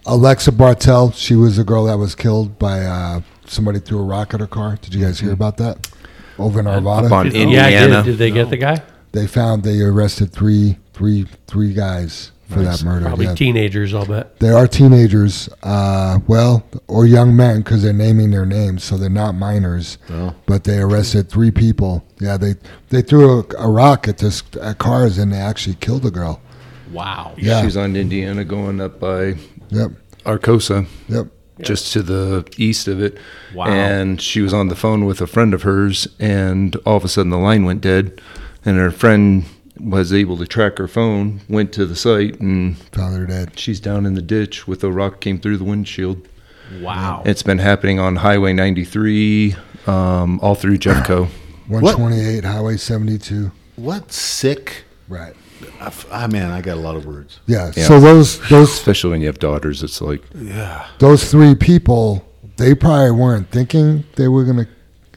Alexa 0.08 0.52
Bartell, 0.52 1.10
she 1.10 1.34
was 1.34 1.58
a 1.58 1.64
girl 1.64 1.86
that 1.86 1.98
was 1.98 2.14
killed 2.14 2.60
by 2.60 2.84
uh, 2.84 3.22
somebody 3.44 3.80
threw 3.80 3.98
a 3.98 4.04
rock 4.04 4.34
at 4.34 4.38
her 4.40 4.46
car. 4.46 4.78
Did 4.80 4.94
you 4.94 5.04
guys 5.04 5.18
hear 5.18 5.32
about 5.32 5.56
that? 5.56 5.90
Over 6.38 6.60
in 6.60 6.66
Arvada? 6.66 7.06
Up 7.06 7.12
on 7.12 7.24
Did- 7.28 7.34
yeah, 7.50 7.68
did. 7.68 7.82
Indiana. 7.82 8.02
Did 8.04 8.18
they 8.18 8.30
get 8.30 8.48
the 8.48 8.56
guy? 8.56 8.82
they 9.10 9.26
found 9.26 9.64
they 9.64 9.80
arrested 9.80 10.30
three, 10.32 10.76
three, 10.92 11.26
three 11.48 11.72
guys 11.72 12.30
for 12.48 12.60
that 12.62 12.82
murder. 12.84 13.06
Probably 13.06 13.26
Yeah. 13.26 13.34
teenagers, 13.34 13.92
I'll 13.94 14.06
bet. 14.06 14.38
They 14.38 14.50
are 14.50 14.66
teenagers, 14.68 15.48
uh, 15.62 16.20
well, 16.26 16.64
or 16.88 17.04
young 17.06 17.34
men 17.34 17.58
because 17.58 17.82
they're 17.82 17.92
naming 17.92 18.30
their 18.30 18.46
names, 18.46 18.84
so 18.84 18.96
they're 18.96 19.08
not 19.10 19.34
minors. 19.34 19.98
But 20.46 20.64
they 20.64 20.78
arrested 20.78 21.28
three 21.28 21.50
people. 21.50 22.04
Yeah, 22.20 22.36
they 22.36 22.54
they 22.90 23.02
threw 23.02 23.40
a, 23.40 23.44
a 23.58 23.68
rock 23.70 24.06
at 24.08 24.18
this 24.18 24.42
at 24.62 24.78
cars 24.78 25.18
and 25.18 25.32
they 25.32 25.38
actually 25.38 25.74
killed 25.80 26.06
a 26.06 26.10
girl. 26.10 26.40
Wow. 26.92 27.32
Yeah. 27.36 27.60
She 27.60 27.66
was 27.66 27.76
on 27.76 27.96
Indiana 27.96 28.44
going 28.44 28.80
up 28.80 29.00
by 29.00 29.34
Yep, 29.70 29.90
Arcosa, 30.24 30.86
yep. 31.08 31.26
just 31.60 31.92
to 31.94 32.02
the 32.02 32.44
east 32.56 32.86
of 32.86 33.02
it. 33.02 33.18
Wow. 33.54 33.66
And 33.66 34.20
she 34.20 34.40
was 34.40 34.54
on 34.54 34.68
the 34.68 34.76
phone 34.76 35.04
with 35.04 35.20
a 35.20 35.26
friend 35.26 35.52
of 35.52 35.62
hers, 35.62 36.06
and 36.20 36.76
all 36.86 36.96
of 36.96 37.04
a 37.04 37.08
sudden 37.08 37.30
the 37.30 37.38
line 37.38 37.64
went 37.64 37.80
dead, 37.80 38.20
and 38.64 38.78
her 38.78 38.92
friend 38.92 39.44
was 39.80 40.12
able 40.12 40.36
to 40.38 40.46
track 40.46 40.78
her 40.78 40.88
phone, 40.88 41.40
went 41.48 41.72
to 41.74 41.86
the 41.86 41.96
site, 41.96 42.40
and 42.40 42.76
Found 42.92 43.16
her 43.16 43.26
dead. 43.26 43.58
she's 43.58 43.80
down 43.80 44.06
in 44.06 44.14
the 44.14 44.22
ditch 44.22 44.66
with 44.66 44.82
a 44.84 44.90
rock 44.90 45.20
came 45.20 45.38
through 45.38 45.58
the 45.58 45.64
windshield. 45.64 46.26
Wow. 46.80 47.22
It's 47.24 47.42
been 47.42 47.58
happening 47.58 47.98
on 48.00 48.16
Highway 48.16 48.52
93, 48.52 49.54
um, 49.86 50.40
all 50.40 50.54
through 50.54 50.78
Jeffco. 50.78 51.28
One 51.68 51.82
twenty 51.94 52.20
eight, 52.20 52.44
Highway 52.44 52.76
seventy 52.76 53.18
two. 53.18 53.50
What 53.74 54.12
sick? 54.12 54.84
Right. 55.08 55.34
I 55.80 55.86
f- 55.86 56.06
Ah, 56.12 56.28
man, 56.28 56.50
I 56.52 56.60
got 56.60 56.76
a 56.76 56.80
lot 56.80 56.94
of 56.94 57.06
words. 57.06 57.40
Yeah. 57.46 57.72
Yeah. 57.76 57.84
So 57.88 57.98
those 57.98 58.38
those 58.48 58.70
Especially 58.72 59.10
when 59.10 59.20
you 59.20 59.26
have 59.26 59.40
daughters, 59.40 59.82
it's 59.82 60.00
like 60.00 60.22
yeah. 60.34 60.86
those 61.00 61.28
three 61.30 61.54
people, 61.56 62.24
they 62.56 62.74
probably 62.74 63.10
weren't 63.10 63.50
thinking 63.50 64.04
they 64.14 64.28
were 64.28 64.44
gonna. 64.44 64.68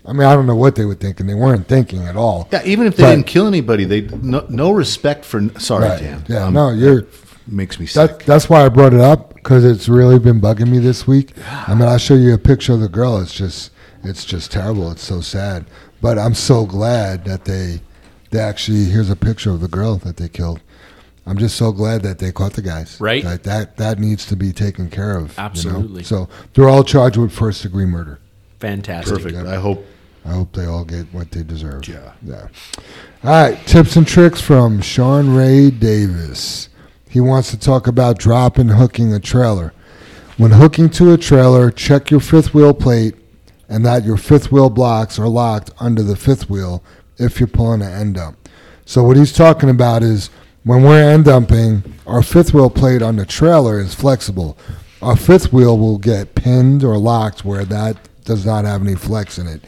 I 0.05 0.13
mean, 0.13 0.23
I 0.23 0.33
don't 0.33 0.47
know 0.47 0.55
what 0.55 0.75
they 0.75 0.85
were 0.85 0.95
thinking. 0.95 1.27
They 1.27 1.33
weren't 1.33 1.67
thinking 1.67 2.03
at 2.03 2.15
all. 2.15 2.47
Yeah, 2.51 2.61
even 2.65 2.87
if 2.87 2.95
they 2.95 3.03
But- 3.03 3.11
didn't 3.11 3.27
kill 3.27 3.47
anybody, 3.47 3.85
they 3.85 4.01
no, 4.01 4.45
no 4.49 4.71
respect 4.71 5.25
for. 5.25 5.41
Sorry, 5.59 5.87
Right. 5.89 5.99
Dan. 6.01 6.25
Yeah. 6.27 6.45
Um, 6.45 6.53
no, 6.53 6.69
you're. 6.69 7.05
makes 7.47 7.79
me 7.79 7.85
sick. 7.85 8.19
That, 8.19 8.25
that's 8.25 8.49
why 8.49 8.65
I 8.65 8.69
brought 8.69 8.93
it 8.93 9.01
up 9.01 9.33
because 9.35 9.63
it's 9.65 9.89
really 9.89 10.19
been 10.19 10.39
bugging 10.41 10.69
me 10.69 10.79
this 10.79 11.05
week. 11.07 11.31
I 11.67 11.73
mean, 11.75 11.87
I'll 11.87 11.97
show 11.97 12.15
you 12.15 12.33
a 12.33 12.37
picture 12.37 12.73
of 12.73 12.79
the 12.79 12.89
girl. 12.89 13.17
It's 13.21 13.33
just, 13.33 13.71
it's 14.03 14.23
just 14.25 14.51
terrible. 14.51 14.91
It's 14.91 15.03
so 15.03 15.21
sad. 15.21 15.65
But 16.01 16.17
I'm 16.17 16.33
so 16.33 16.65
glad 16.65 17.25
that 17.25 17.45
they, 17.45 17.81
they 18.31 18.39
actually. 18.39 18.85
Here's 18.85 19.09
a 19.09 19.15
picture 19.15 19.51
of 19.51 19.59
the 19.61 19.67
girl 19.67 19.97
that 19.97 20.17
they 20.17 20.29
killed. 20.29 20.61
I'm 21.25 21.37
just 21.37 21.57
so 21.57 21.71
glad 21.71 22.01
that 22.03 22.17
they 22.19 22.31
caught 22.31 22.53
the 22.53 22.61
guys. 22.63 22.99
Right. 22.99 23.23
That 23.23 23.43
that, 23.43 23.77
that 23.77 23.99
needs 23.99 24.25
to 24.27 24.35
be 24.35 24.51
taken 24.53 24.89
care 24.89 25.15
of. 25.17 25.31
you 25.31 25.37
know? 25.37 25.43
Absolutely. 25.43 26.03
So 26.03 26.29
they're 26.53 26.69
all 26.69 26.83
charged 26.83 27.17
with 27.17 27.31
first 27.31 27.61
degree 27.63 27.85
murder. 27.85 28.19
Fantastic. 28.59 29.17
Perfect. 29.17 29.47
I 29.47 29.55
hope. 29.55 29.85
I 30.25 30.33
hope 30.33 30.51
they 30.51 30.65
all 30.65 30.83
get 30.83 31.11
what 31.13 31.31
they 31.31 31.43
deserve. 31.43 31.87
Yeah. 31.87 32.13
Yeah. 32.23 32.49
All 33.23 33.31
right. 33.31 33.65
Tips 33.65 33.95
and 33.95 34.07
tricks 34.07 34.41
from 34.41 34.81
Sean 34.81 35.33
Ray 35.33 35.71
Davis. 35.71 36.69
He 37.09 37.19
wants 37.19 37.51
to 37.51 37.59
talk 37.59 37.87
about 37.87 38.19
drop 38.19 38.57
and 38.57 38.71
hooking 38.71 39.13
a 39.13 39.19
trailer. 39.19 39.73
When 40.37 40.51
hooking 40.51 40.89
to 40.91 41.13
a 41.13 41.17
trailer, 41.17 41.71
check 41.71 42.11
your 42.11 42.19
fifth 42.19 42.53
wheel 42.53 42.73
plate 42.73 43.15
and 43.67 43.85
that 43.85 44.03
your 44.03 44.17
fifth 44.17 44.51
wheel 44.51 44.69
blocks 44.69 45.17
are 45.19 45.27
locked 45.27 45.71
under 45.79 46.03
the 46.03 46.15
fifth 46.15 46.49
wheel 46.49 46.83
if 47.17 47.39
you're 47.39 47.47
pulling 47.47 47.81
an 47.81 47.91
end 47.91 48.15
dump. 48.15 48.49
So 48.85 49.03
what 49.03 49.17
he's 49.17 49.33
talking 49.33 49.69
about 49.69 50.03
is 50.03 50.29
when 50.63 50.83
we're 50.83 51.09
end 51.09 51.25
dumping, 51.25 51.83
our 52.05 52.23
fifth 52.23 52.53
wheel 52.53 52.69
plate 52.69 53.01
on 53.01 53.15
the 53.15 53.25
trailer 53.25 53.79
is 53.79 53.93
flexible. 53.93 54.57
Our 55.01 55.15
fifth 55.15 55.53
wheel 55.53 55.77
will 55.77 55.97
get 55.97 56.35
pinned 56.35 56.83
or 56.83 56.97
locked 56.97 57.45
where 57.45 57.65
that 57.65 58.08
does 58.29 58.45
not 58.45 58.63
have 58.63 58.81
any 58.81 58.95
flex 58.95 59.37
in 59.39 59.47
it. 59.47 59.61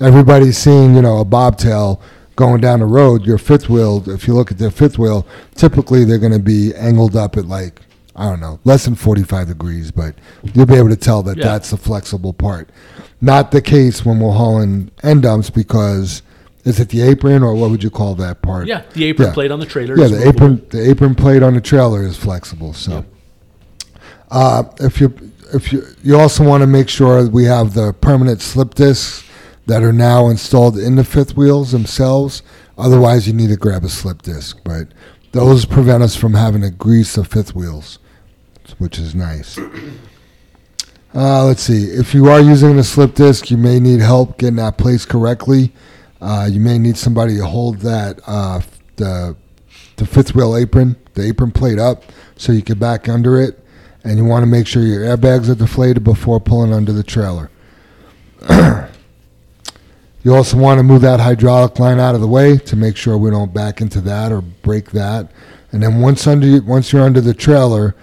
Everybody's 0.00 0.56
seen, 0.58 0.94
you 0.96 1.02
know, 1.02 1.18
a 1.20 1.24
bobtail 1.24 2.00
going 2.34 2.60
down 2.62 2.80
the 2.80 2.86
road. 2.86 3.24
Your 3.26 3.38
fifth 3.38 3.68
wheel, 3.68 4.02
if 4.10 4.26
you 4.26 4.34
look 4.34 4.50
at 4.50 4.58
their 4.58 4.70
fifth 4.70 4.98
wheel, 4.98 5.26
typically 5.54 6.04
they're 6.04 6.18
going 6.18 6.32
to 6.32 6.38
be 6.38 6.74
angled 6.74 7.14
up 7.14 7.36
at 7.36 7.44
like, 7.46 7.80
I 8.16 8.24
don't 8.30 8.40
know, 8.40 8.58
less 8.64 8.86
than 8.86 8.94
45 8.94 9.48
degrees, 9.48 9.90
but 9.90 10.14
you'll 10.54 10.64
be 10.66 10.74
able 10.76 10.88
to 10.88 10.96
tell 10.96 11.22
that 11.24 11.36
Yeah. 11.36 11.44
that's 11.44 11.70
the 11.70 11.76
flexible 11.76 12.32
part. 12.32 12.70
Not 13.20 13.50
the 13.50 13.60
case 13.62 14.04
when 14.04 14.18
we're 14.18 14.32
hauling 14.32 14.90
end 15.02 15.22
dumps 15.22 15.50
because 15.50 16.22
is 16.64 16.80
it 16.80 16.88
the 16.88 17.02
apron 17.02 17.42
or 17.42 17.54
what 17.54 17.70
would 17.70 17.82
you 17.84 17.90
call 17.90 18.14
that 18.16 18.40
part? 18.42 18.66
Yeah, 18.66 18.82
the 18.94 19.04
apron 19.04 19.28
Yeah. 19.28 19.34
plate 19.34 19.50
on 19.52 19.60
the 19.60 19.66
trailer. 19.66 19.96
Yeah, 19.98 20.04
is 20.06 20.10
the 20.12 20.28
apron 20.28 20.62
the 20.70 20.90
apron 20.90 21.14
plate 21.14 21.42
on 21.42 21.54
the 21.54 21.60
trailer 21.60 22.02
is 22.02 22.16
flexible. 22.16 22.72
So, 22.72 23.04
uh, 24.30 24.64
if 24.80 25.00
you 25.00 25.14
if 25.54 25.72
you 25.72 25.84
you 26.02 26.18
also 26.18 26.44
want 26.44 26.62
to 26.62 26.66
make 26.66 26.88
sure 26.88 27.28
we 27.28 27.44
have 27.44 27.74
the 27.74 27.92
permanent 27.92 28.40
slip 28.40 28.74
discs 28.74 29.24
that 29.66 29.82
are 29.82 29.92
now 29.92 30.28
installed 30.28 30.78
in 30.78 30.96
the 30.96 31.04
fifth 31.04 31.36
wheels 31.36 31.72
themselves. 31.72 32.42
Otherwise, 32.78 33.26
you 33.26 33.32
need 33.32 33.48
to 33.48 33.56
grab 33.56 33.84
a 33.84 33.88
slip 33.88 34.22
disc, 34.22 34.58
but 34.64 34.88
those 35.32 35.64
prevent 35.64 36.02
us 36.02 36.14
from 36.14 36.34
having 36.34 36.62
to 36.62 36.70
grease 36.70 37.14
the 37.14 37.24
fifth 37.24 37.54
wheels, 37.54 37.98
which 38.78 38.98
is 38.98 39.14
nice. 39.14 39.58
Uh, 41.14 41.46
let's 41.46 41.62
see. 41.62 41.84
If 41.84 42.12
you 42.12 42.26
are 42.26 42.40
using 42.40 42.78
a 42.78 42.84
slip 42.84 43.14
disc, 43.14 43.50
you 43.50 43.56
may 43.56 43.80
need 43.80 44.00
help 44.00 44.36
getting 44.36 44.56
that 44.56 44.76
placed 44.76 45.08
correctly. 45.08 45.72
Uh, 46.20 46.46
you 46.50 46.60
may 46.60 46.76
need 46.76 46.98
somebody 46.98 47.38
to 47.38 47.46
hold 47.46 47.78
that 47.78 48.20
uh, 48.26 48.60
the 48.96 49.34
the 49.96 50.04
fifth 50.04 50.34
wheel 50.34 50.54
apron, 50.54 50.94
the 51.14 51.26
apron 51.26 51.52
plate 51.52 51.78
up, 51.78 52.02
so 52.36 52.52
you 52.52 52.60
can 52.60 52.78
back 52.78 53.08
under 53.08 53.40
it. 53.40 53.64
And 54.06 54.16
you 54.16 54.24
want 54.24 54.44
to 54.44 54.46
make 54.46 54.68
sure 54.68 54.84
your 54.84 55.04
airbags 55.04 55.50
are 55.50 55.56
deflated 55.56 56.04
before 56.04 56.38
pulling 56.38 56.72
under 56.72 56.92
the 56.92 57.02
trailer. 57.02 57.50
you 60.22 60.32
also 60.32 60.56
want 60.56 60.78
to 60.78 60.84
move 60.84 61.00
that 61.00 61.18
hydraulic 61.18 61.80
line 61.80 61.98
out 61.98 62.14
of 62.14 62.20
the 62.20 62.28
way 62.28 62.56
to 62.56 62.76
make 62.76 62.96
sure 62.96 63.18
we 63.18 63.30
don't 63.30 63.52
back 63.52 63.80
into 63.80 64.00
that 64.02 64.30
or 64.30 64.42
break 64.42 64.92
that. 64.92 65.32
And 65.72 65.82
then 65.82 66.00
once 66.00 66.24
under 66.28 66.62
once 66.62 66.92
you're 66.92 67.02
under 67.02 67.20
the 67.20 67.34
trailer, 67.34 67.96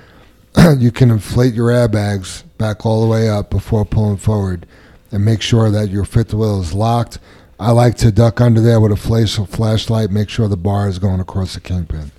you 0.77 0.91
can 0.91 1.09
inflate 1.09 1.53
your 1.53 1.69
airbags 1.69 2.43
back 2.57 2.85
all 2.85 3.01
the 3.01 3.07
way 3.07 3.30
up 3.30 3.49
before 3.49 3.85
pulling 3.85 4.17
forward, 4.17 4.65
and 5.09 5.23
make 5.23 5.41
sure 5.41 5.71
that 5.71 5.89
your 5.89 6.03
fifth 6.03 6.34
wheel 6.34 6.61
is 6.61 6.73
locked. 6.73 7.17
I 7.59 7.71
like 7.71 7.95
to 7.99 8.11
duck 8.11 8.41
under 8.41 8.59
there 8.59 8.81
with 8.81 8.91
a 8.91 9.47
flashlight, 9.47 10.11
make 10.11 10.30
sure 10.30 10.49
the 10.49 10.57
bar 10.57 10.89
is 10.89 10.99
going 10.99 11.21
across 11.21 11.53
the 11.53 11.61
kingpin, 11.61 12.11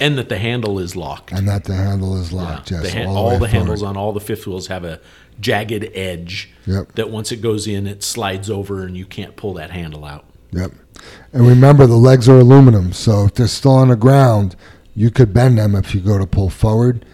and 0.00 0.16
that 0.18 0.28
the 0.28 0.38
handle 0.38 0.78
is 0.78 0.94
locked. 0.96 1.32
and 1.32 1.46
that 1.48 1.64
the 1.64 1.74
handle 1.74 2.20
is 2.20 2.32
Yeah. 2.32 2.42
locked. 2.42 2.68
The 2.70 2.80
Yes, 2.82 2.92
han- 2.92 3.06
all 3.08 3.16
all 3.16 3.30
the, 3.32 3.38
the, 3.40 3.48
handles 3.48 3.80
forward. 3.80 3.96
on 3.96 4.02
all 4.02 4.12
the 4.12 4.20
fifth 4.20 4.46
wheels 4.46 4.66
have 4.68 4.84
a 4.84 5.00
jagged 5.40 5.88
edge 5.94 6.50
Yep. 6.66 6.92
that 6.94 7.10
once 7.10 7.32
it 7.32 7.40
goes 7.40 7.66
in, 7.66 7.86
it 7.86 8.02
slides 8.02 8.48
over 8.50 8.84
and 8.84 8.96
you 8.96 9.04
can't 9.06 9.36
pull 9.36 9.54
that 9.54 9.70
handle 9.70 10.04
out. 10.04 10.24
Yep. 10.52 10.72
And 11.32 11.46
remember, 11.46 11.86
the 11.86 11.96
legs 11.96 12.28
are 12.28 12.38
aluminum, 12.38 12.92
so 12.92 13.24
if 13.24 13.34
they're 13.34 13.46
still 13.48 13.72
on 13.72 13.88
the 13.88 13.96
ground, 13.96 14.54
you 14.94 15.10
could 15.10 15.32
bend 15.32 15.58
them 15.58 15.74
if 15.74 15.94
you 15.94 16.00
go 16.00 16.18
to 16.18 16.26
pull 16.26 16.50
forward 16.50 17.04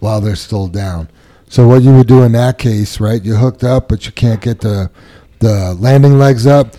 while 0.00 0.20
they're 0.20 0.34
still 0.36 0.66
down. 0.68 1.08
So 1.48 1.68
what 1.68 1.82
you 1.82 1.92
would 1.94 2.08
do 2.08 2.22
in 2.22 2.32
that 2.32 2.58
case, 2.58 2.98
right? 2.98 3.22
You're 3.22 3.36
hooked 3.36 3.62
up, 3.62 3.88
but 3.88 4.06
you 4.06 4.12
can't 4.12 4.40
get 4.40 4.60
the 4.60 4.90
the 5.38 5.76
landing 5.78 6.18
legs 6.18 6.46
up. 6.46 6.74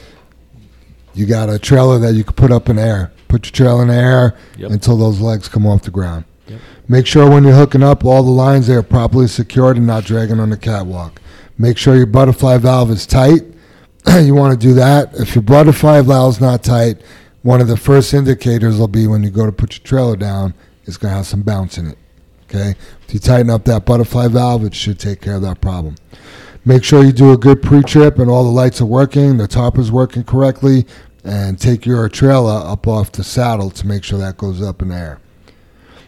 You 1.14 1.26
got 1.28 1.50
a 1.50 1.60
trailer 1.60 2.00
that 2.00 2.14
you 2.16 2.24
could 2.24 2.36
put 2.36 2.52
up 2.52 2.70
in 2.70 2.78
air. 2.80 3.12
Put 3.28 3.46
your 3.48 3.52
trailer 3.52 3.82
in 3.82 3.88
the 3.90 3.96
air 3.96 4.36
Yep. 4.58 4.72
until 4.72 4.98
those 4.98 5.20
legs 5.20 5.48
come 5.48 5.66
off 5.66 5.84
the 5.84 5.92
ground. 5.92 6.26
Yep. 6.48 6.60
Make 6.88 7.06
sure 7.06 7.30
when 7.30 7.44
you're 7.44 7.54
hooking 7.54 7.84
up, 7.84 8.06
all 8.06 8.24
the 8.24 8.32
lines 8.32 8.68
they 8.68 8.76
are 8.76 8.84
properly 8.84 9.28
secured 9.28 9.78
and 9.78 9.86
not 9.88 10.06
dragging 10.06 10.40
on 10.40 10.50
the 10.50 10.58
catwalk. 10.58 11.22
Make 11.58 11.78
sure 11.78 11.96
your 11.96 12.06
butterfly 12.06 12.58
valve 12.58 12.92
is 12.92 13.06
tight. 13.06 13.42
you 14.22 14.34
want 14.36 14.60
to 14.60 14.68
do 14.68 14.74
that. 14.76 15.14
If 15.16 15.36
your 15.36 15.42
butterfly 15.42 16.02
valve 16.02 16.36
is 16.36 16.42
not 16.42 16.64
tight, 16.64 16.98
one 17.42 17.62
of 17.62 17.68
the 17.68 17.78
first 17.78 18.14
indicators 18.14 18.78
will 18.78 18.88
be 18.88 19.08
when 19.08 19.24
you 19.24 19.30
go 19.30 19.46
to 19.46 19.52
put 19.52 19.78
your 19.78 19.86
trailer 19.86 20.16
down, 20.16 20.54
it's 20.86 20.98
going 20.98 21.12
to 21.12 21.18
have 21.18 21.28
some 21.28 21.42
bounce 21.42 21.78
in 21.78 21.88
it. 21.88 21.98
Okay? 22.50 22.76
If 23.08 23.14
you 23.14 23.20
tighten 23.20 23.50
up 23.50 23.66
that 23.66 23.86
butterfly 23.86 24.28
valve, 24.30 24.64
it 24.64 24.74
should 24.74 25.00
take 25.00 25.20
care 25.22 25.36
of 25.36 25.42
that 25.42 25.60
problem. 25.60 25.96
Make 26.64 26.84
sure 26.84 27.04
you 27.04 27.12
do 27.14 27.32
a 27.32 27.38
good 27.38 27.62
pre-trip 27.62 28.20
and 28.20 28.30
all 28.30 28.44
the 28.44 28.50
lights 28.50 28.82
are 28.82 28.86
working, 28.86 29.38
the 29.38 29.48
top 29.48 29.78
is 29.78 29.92
working 29.92 30.24
correctly, 30.26 30.86
and 31.28 31.60
take 31.60 31.86
your 31.86 32.08
trailer 32.08 32.62
up 32.66 32.88
off 32.88 33.12
the 33.12 33.24
saddle 33.24 33.70
to 33.70 33.86
make 33.86 34.06
sure 34.06 34.18
that 34.18 34.38
goes 34.38 34.62
up 34.62 34.82
in 34.82 34.92
air. 34.92 35.20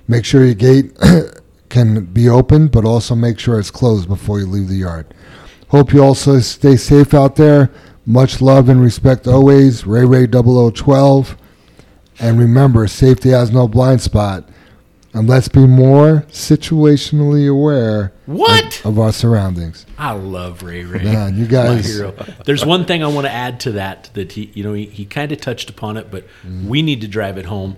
Make 0.08 0.24
sure 0.24 0.46
your 0.46 0.56
gate 0.56 0.98
can 1.70 2.06
be 2.06 2.30
opened, 2.30 2.72
but 2.72 2.86
also 2.86 3.16
make 3.16 3.38
sure 3.38 3.60
it's 3.60 3.70
closed 3.70 4.08
before 4.08 4.40
you 4.40 4.46
leave 4.46 4.70
the 4.70 4.76
yard. 4.76 5.14
Hope 5.68 5.92
you 5.92 6.02
also 6.02 6.40
stay 6.40 6.78
safe 6.78 7.14
out 7.14 7.36
there. 7.36 7.70
Much 8.06 8.42
love 8.42 8.70
and 8.70 8.82
respect 8.82 9.28
always. 9.28 9.86
Ray 9.86 10.06
Ray 10.06 10.26
0012. 10.26 11.38
And 12.22 12.40
remember, 12.40 12.88
safety 12.88 13.30
has 13.30 13.52
no 13.52 13.68
blind 13.68 14.02
spot. 14.02 14.50
And 15.14 15.28
let's 15.28 15.48
be 15.48 15.66
more 15.66 16.26
situationally 16.30 17.50
aware 17.50 18.14
What? 18.28 18.86
of 18.86 19.00
our 19.00 19.12
surroundings. 19.12 19.86
I 19.98 20.12
love 20.12 20.62
Ray 20.62 20.84
Ray. 20.84 21.04
Man, 21.04 21.36
you 21.36 21.48
guys- 21.48 21.96
hero. 21.96 22.14
There's 22.46 22.66
one 22.66 22.86
thing 22.86 23.04
I 23.04 23.08
want 23.08 23.26
to 23.26 23.32
add 23.32 23.60
to 23.62 23.72
that 23.74 24.12
that 24.14 24.34
he, 24.34 24.52
you 24.54 24.64
know, 24.64 24.74
he, 24.74 24.86
he 24.86 25.06
kind 25.06 25.32
of 25.32 25.42
touched 25.42 25.70
upon 25.70 25.98
it, 25.98 26.12
but 26.12 26.26
mm. 26.46 26.66
we 26.66 26.82
need 26.82 27.02
to 27.02 27.08
drive 27.08 27.38
it 27.38 27.46
home. 27.46 27.78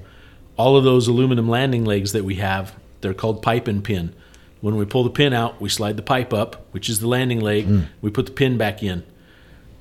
All 0.57 0.75
of 0.75 0.83
those 0.83 1.07
aluminum 1.07 1.47
landing 1.47 1.85
legs 1.85 2.11
that 2.11 2.25
we 2.25 2.35
have, 2.35 2.75
they're 2.99 3.13
called 3.13 3.41
pipe 3.41 3.67
and 3.67 3.83
pin. 3.83 4.13
When 4.59 4.75
we 4.75 4.85
pull 4.85 5.03
the 5.03 5.09
pin 5.09 5.33
out, 5.33 5.59
we 5.59 5.69
slide 5.69 5.97
the 5.97 6.03
pipe 6.03 6.33
up, 6.33 6.67
which 6.71 6.89
is 6.89 6.99
the 6.99 7.07
landing 7.07 7.39
leg. 7.39 7.67
Mm. 7.67 7.87
We 8.01 8.11
put 8.11 8.25
the 8.25 8.31
pin 8.31 8.57
back 8.57 8.83
in. 8.83 9.03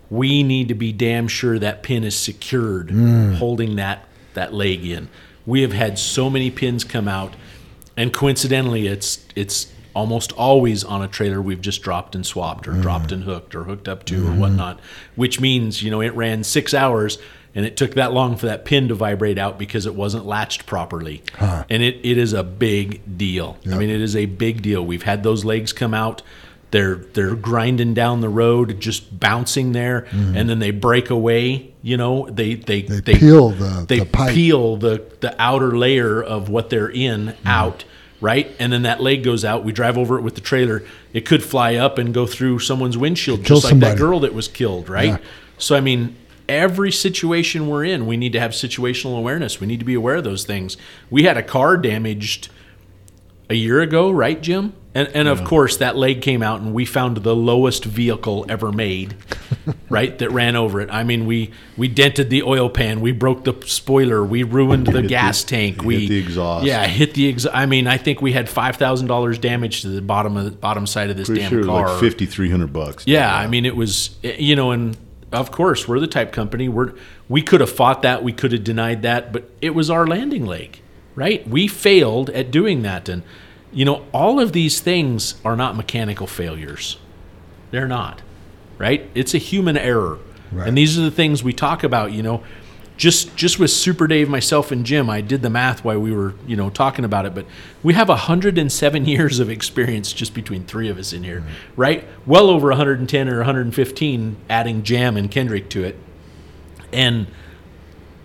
We 0.08 0.42
need 0.42 0.68
to 0.68 0.74
be 0.74 0.92
damn 0.92 1.28
sure 1.28 1.58
that 1.58 1.82
pin 1.82 2.04
is 2.04 2.16
secured, 2.16 2.88
mm. 2.88 3.36
holding 3.36 3.76
that 3.76 4.06
that 4.34 4.54
leg 4.54 4.86
in. 4.86 5.08
We 5.50 5.62
have 5.62 5.72
had 5.72 5.98
so 5.98 6.30
many 6.30 6.48
pins 6.50 6.84
come 6.84 7.08
out, 7.08 7.34
and 7.96 8.12
coincidentally, 8.12 8.86
it's 8.86 9.26
it's 9.34 9.72
almost 9.94 10.30
always 10.32 10.84
on 10.84 11.02
a 11.02 11.08
trailer 11.08 11.42
we've 11.42 11.60
just 11.60 11.82
dropped 11.82 12.14
and 12.14 12.24
swapped 12.24 12.68
or 12.68 12.70
mm-hmm. 12.70 12.82
dropped 12.82 13.10
and 13.10 13.24
hooked 13.24 13.56
or 13.56 13.64
hooked 13.64 13.88
up 13.88 14.04
to 14.04 14.14
or 14.14 14.30
mm-hmm. 14.30 14.38
whatnot. 14.38 14.78
Which 15.16 15.40
means 15.40 15.82
you 15.82 15.90
know 15.90 16.00
it 16.00 16.14
ran 16.14 16.44
six 16.44 16.72
hours 16.72 17.18
and 17.52 17.66
it 17.66 17.76
took 17.76 17.94
that 17.94 18.12
long 18.12 18.36
for 18.36 18.46
that 18.46 18.64
pin 18.64 18.86
to 18.88 18.94
vibrate 18.94 19.38
out 19.38 19.58
because 19.58 19.86
it 19.86 19.94
wasn't 19.96 20.24
latched 20.24 20.66
properly. 20.66 21.22
And 21.68 21.82
it, 21.82 21.98
it 22.04 22.16
is 22.16 22.32
a 22.32 22.44
big 22.44 23.18
deal. 23.18 23.58
I 23.66 23.76
mean, 23.76 23.90
it 23.90 24.00
is 24.00 24.14
a 24.14 24.26
big 24.26 24.62
deal. 24.62 24.86
We've 24.86 25.02
had 25.02 25.24
those 25.24 25.44
legs 25.44 25.72
come 25.72 25.92
out. 25.92 26.22
They're 26.70 26.96
they're 26.96 27.34
grinding 27.34 27.94
down 27.94 28.20
the 28.20 28.28
road, 28.28 28.80
just 28.80 29.18
bouncing 29.18 29.72
there, 29.72 30.02
mm-hmm. 30.02 30.36
and 30.36 30.48
then 30.48 30.60
they 30.60 30.70
break 30.70 31.10
away. 31.10 31.72
You 31.82 31.96
know, 31.96 32.28
they 32.30 32.54
they 32.54 32.82
they, 32.82 33.14
peel 33.14 33.50
the- 33.50 33.84
they 33.88 34.00
the 34.00 34.30
peel 34.32 34.76
the 34.76 35.04
the 35.20 35.34
outer 35.40 35.76
layer 35.76 36.22
of 36.22 36.48
what 36.48 36.70
they're 36.70 36.90
in 36.90 37.28
mm-hmm. 37.28 37.48
out, 37.48 37.84
right? 38.20 38.54
And 38.60 38.72
then 38.72 38.82
that 38.82 39.00
leg 39.00 39.24
goes 39.24 39.44
out. 39.44 39.64
We 39.64 39.72
drive 39.72 39.98
over 39.98 40.16
it 40.18 40.22
with 40.22 40.36
the 40.36 40.40
trailer. 40.40 40.84
It 41.12 41.26
could 41.26 41.42
fly 41.42 41.74
up 41.74 41.98
and 41.98 42.14
go 42.14 42.26
through 42.26 42.60
someone's 42.60 42.96
windshield, 42.96 43.44
Kill 43.44 43.56
just 43.56 43.64
like 43.64 43.70
somebody. 43.70 43.92
that 43.92 43.98
girl 43.98 44.20
that 44.20 44.32
was 44.32 44.46
killed, 44.46 44.88
right? 44.88 45.08
Yeah. 45.08 45.18
So 45.58 45.76
I 45.76 45.80
mean, 45.80 46.16
every 46.48 46.92
situation 46.92 47.68
we're 47.68 47.84
in, 47.84 48.06
we 48.06 48.16
need 48.16 48.32
to 48.32 48.40
have 48.40 48.52
situational 48.52 49.18
awareness. 49.18 49.60
We 49.60 49.66
need 49.66 49.80
to 49.80 49.84
be 49.84 49.94
aware 49.94 50.16
of 50.16 50.24
those 50.24 50.44
things. 50.44 50.76
We 51.08 51.24
had 51.24 51.36
a 51.36 51.42
car 51.42 51.76
damaged 51.76 52.48
a 53.48 53.54
year 53.54 53.80
ago, 53.80 54.10
right, 54.10 54.40
Jim? 54.40 54.72
And, 54.92 55.06
and 55.14 55.28
of 55.28 55.44
course, 55.44 55.76
that 55.76 55.96
leg 55.96 56.20
came 56.20 56.42
out, 56.42 56.60
and 56.60 56.74
we 56.74 56.84
found 56.84 57.18
the 57.18 57.36
lowest 57.36 57.84
vehicle 57.84 58.44
ever 58.48 58.72
made, 58.72 59.14
right? 59.88 60.18
That 60.18 60.30
ran 60.32 60.56
over 60.56 60.80
it. 60.80 60.90
I 60.90 61.04
mean, 61.04 61.26
we 61.26 61.52
we 61.76 61.86
dented 61.86 62.28
the 62.28 62.42
oil 62.42 62.68
pan, 62.68 63.00
we 63.00 63.12
broke 63.12 63.44
the 63.44 63.54
spoiler, 63.66 64.24
we 64.24 64.42
ruined 64.42 64.88
the 64.88 65.02
gas 65.02 65.44
the- 65.44 65.50
tank, 65.50 65.76
hit 65.76 65.84
we 65.84 66.08
the 66.08 66.18
exhaust. 66.18 66.66
Yeah, 66.66 66.84
hit 66.88 67.14
the 67.14 67.28
exhaust. 67.28 67.54
I 67.54 67.66
mean, 67.66 67.86
I 67.86 67.98
think 67.98 68.20
we 68.20 68.32
had 68.32 68.48
five 68.48 68.76
thousand 68.76 69.06
dollars 69.06 69.38
damage 69.38 69.82
to 69.82 69.88
the 69.88 70.02
bottom 70.02 70.36
of 70.36 70.44
the 70.44 70.50
bottom 70.50 70.88
side 70.88 71.08
of 71.08 71.16
this 71.16 71.28
Pretty 71.28 71.42
damn 71.42 71.50
sure 71.50 71.64
car. 71.64 71.88
like 71.88 72.00
fifty 72.00 72.26
three 72.26 72.50
hundred 72.50 72.72
bucks. 72.72 73.04
Yeah, 73.06 73.32
I 73.32 73.46
mean, 73.46 73.64
it 73.66 73.76
was 73.76 74.16
eh, 74.24 74.34
you 74.40 74.56
know, 74.56 74.72
and 74.72 74.96
of 75.30 75.52
course, 75.52 75.86
we're 75.86 76.00
the 76.00 76.08
type 76.08 76.32
company 76.32 76.68
we're 76.68 76.94
we 77.28 77.42
could 77.42 77.60
have 77.60 77.70
fought 77.70 78.02
that, 78.02 78.24
we 78.24 78.32
could 78.32 78.50
have 78.50 78.64
denied 78.64 79.02
that, 79.02 79.32
but 79.32 79.48
it 79.62 79.70
was 79.70 79.88
our 79.88 80.04
landing 80.04 80.46
leg, 80.46 80.80
right? 81.14 81.46
We 81.48 81.68
failed 81.68 82.28
at 82.30 82.50
doing 82.50 82.82
that, 82.82 83.08
and 83.08 83.22
you 83.72 83.84
know, 83.84 84.04
all 84.12 84.40
of 84.40 84.52
these 84.52 84.80
things 84.80 85.34
are 85.44 85.56
not 85.56 85.76
mechanical 85.76 86.26
failures. 86.26 86.98
They're 87.70 87.88
not, 87.88 88.22
right? 88.78 89.08
It's 89.14 89.34
a 89.34 89.38
human 89.38 89.76
error, 89.76 90.18
Right. 90.50 90.66
and 90.66 90.76
these 90.76 90.98
are 90.98 91.02
the 91.02 91.10
things 91.10 91.44
we 91.44 91.52
talk 91.52 91.84
about. 91.84 92.12
You 92.12 92.22
know, 92.22 92.42
just 92.96 93.36
just 93.36 93.58
with 93.58 93.70
Super 93.70 94.06
Dave, 94.06 94.28
myself, 94.28 94.72
and 94.72 94.84
Jim, 94.84 95.08
I 95.08 95.20
did 95.20 95.42
the 95.42 95.50
math 95.50 95.84
while 95.84 96.00
we 96.00 96.12
were 96.12 96.34
you 96.46 96.56
know 96.56 96.68
talking 96.68 97.04
about 97.04 97.26
it, 97.26 97.34
but 97.34 97.46
we 97.82 97.94
have 97.94 98.08
107 98.08 99.04
years 99.06 99.38
of 99.38 99.48
experience 99.48 100.12
just 100.12 100.34
between 100.34 100.64
three 100.64 100.88
of 100.88 100.98
us 100.98 101.12
in 101.12 101.22
here, 101.22 101.40
mm-hmm. 101.40 101.80
right? 101.80 102.04
Well 102.26 102.50
over 102.50 102.68
110 102.68 103.28
or 103.28 103.36
115, 103.36 104.36
adding 104.48 104.82
Jam 104.82 105.16
and 105.16 105.30
Kendrick 105.30 105.70
to 105.70 105.84
it, 105.84 105.96
and 106.92 107.28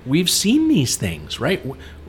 we've 0.06 0.30
seen 0.30 0.68
these 0.68 0.98
things, 0.98 1.40
right? 1.40 1.64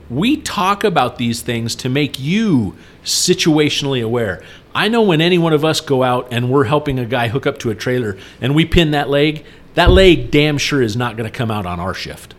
We 0.09 0.37
talk 0.37 0.83
about 0.83 1.17
these 1.17 1.41
things 1.41 1.75
to 1.75 1.89
make 1.89 2.19
you 2.19 2.75
situationally 3.03 4.03
aware. 4.03 4.41
I 4.73 4.87
know 4.87 5.01
when 5.01 5.21
any 5.21 5.37
one 5.37 5.53
of 5.53 5.65
us 5.65 5.81
go 5.81 6.03
out 6.03 6.27
and 6.31 6.51
we're 6.51 6.65
helping 6.65 6.99
a 6.99 7.05
guy 7.05 7.27
hook 7.27 7.45
up 7.47 7.57
to 7.59 7.69
a 7.69 7.75
trailer 7.75 8.17
and 8.39 8.55
we 8.55 8.65
pin 8.65 8.91
that 8.91 9.09
leg, 9.09 9.45
that 9.73 9.89
leg 9.89 10.31
damn 10.31 10.57
sure 10.57 10.81
is 10.81 10.95
not 10.95 11.17
going 11.17 11.29
to 11.29 11.35
come 11.35 11.51
out 11.51 11.65
on 11.65 11.79
our 11.79 11.93
shift, 11.93 12.35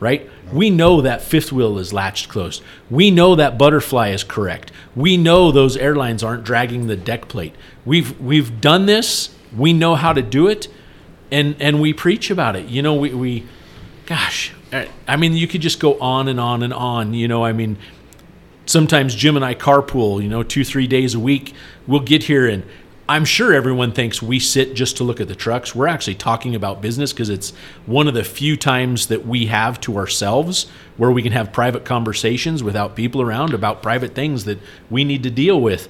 right? 0.00 0.28
We 0.52 0.70
know 0.70 1.00
that 1.00 1.22
fifth 1.22 1.52
wheel 1.52 1.78
is 1.78 1.92
latched 1.92 2.28
closed. 2.28 2.62
We 2.90 3.10
know 3.10 3.34
that 3.34 3.58
butterfly 3.58 4.10
is 4.10 4.22
correct. 4.22 4.70
We 4.94 5.16
know 5.16 5.50
those 5.50 5.76
airlines 5.76 6.22
aren't 6.22 6.44
dragging 6.44 6.86
the 6.86 6.96
deck 6.96 7.28
plate. 7.28 7.54
We've 7.84 8.18
we've 8.20 8.60
done 8.60 8.86
this. 8.86 9.34
We 9.56 9.72
know 9.72 9.94
how 9.94 10.12
to 10.12 10.22
do 10.22 10.48
it, 10.48 10.68
and 11.30 11.56
and 11.58 11.80
we 11.80 11.92
preach 11.92 12.30
about 12.30 12.54
it. 12.56 12.68
You 12.68 12.82
know, 12.82 12.94
we 12.94 13.14
we 13.14 13.46
gosh, 14.06 14.52
I- 14.72 15.16
mean, 15.16 15.34
you 15.34 15.46
could 15.46 15.60
just 15.60 15.80
go 15.80 15.98
on 16.00 16.28
and 16.28 16.40
on 16.40 16.62
and 16.62 16.72
on. 16.72 17.14
You 17.14 17.28
know, 17.28 17.44
I 17.44 17.52
mean, 17.52 17.76
sometimes 18.66 19.14
Jim 19.14 19.36
and 19.36 19.44
I 19.44 19.54
carpool, 19.54 20.22
you 20.22 20.28
know, 20.28 20.42
two, 20.42 20.64
three 20.64 20.86
days 20.86 21.14
a 21.14 21.20
week. 21.20 21.54
We'll 21.86 22.00
get 22.00 22.24
here 22.24 22.48
and 22.48 22.64
I'm 23.08 23.24
sure 23.24 23.52
everyone 23.52 23.92
thinks 23.92 24.22
we 24.22 24.38
sit 24.38 24.74
just 24.74 24.96
to 24.96 25.04
look 25.04 25.20
at 25.20 25.26
the 25.28 25.34
trucks. 25.34 25.74
We're 25.74 25.88
actually 25.88 26.14
talking 26.14 26.54
about 26.54 26.80
business 26.80 27.12
because 27.12 27.28
it's 27.28 27.52
one 27.84 28.06
of 28.06 28.14
the 28.14 28.22
few 28.24 28.56
times 28.56 29.08
that 29.08 29.26
we 29.26 29.46
have 29.46 29.80
to 29.82 29.98
ourselves 29.98 30.66
where 30.96 31.10
we 31.10 31.20
can 31.22 31.32
have 31.32 31.52
private 31.52 31.84
conversations 31.84 32.62
without 32.62 32.94
people 32.94 33.20
around 33.20 33.54
about 33.54 33.82
private 33.82 34.14
things 34.14 34.44
that 34.44 34.60
we 34.88 35.02
need 35.04 35.24
to 35.24 35.30
deal 35.30 35.60
with. 35.60 35.88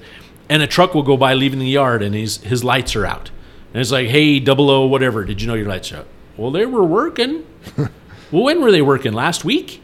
And 0.49 0.61
a 0.63 0.67
truck 0.67 0.93
will 0.93 1.03
go 1.03 1.15
by 1.15 1.35
leaving 1.35 1.59
the 1.59 1.67
yard 1.67 2.01
and 2.01 2.15
his, 2.15 2.37
his 2.37 2.63
lights 2.63 2.95
are 2.95 3.05
out. 3.05 3.29
And 3.73 3.79
it's 3.79 3.91
like, 3.91 4.07
hey, 4.09 4.39
double 4.39 4.69
O, 4.69 4.85
whatever, 4.87 5.23
did 5.23 5.41
you 5.41 5.47
know 5.47 5.53
your 5.53 5.67
lights 5.67 5.91
are 5.93 5.97
out? 5.97 6.07
Well, 6.35 6.51
they 6.51 6.65
were 6.65 6.83
working. 6.83 7.45
well, 8.33 8.43
when 8.43 8.61
were 8.61 8.71
they 8.71 8.81
working? 8.81 9.13
Last 9.13 9.45
week? 9.45 9.79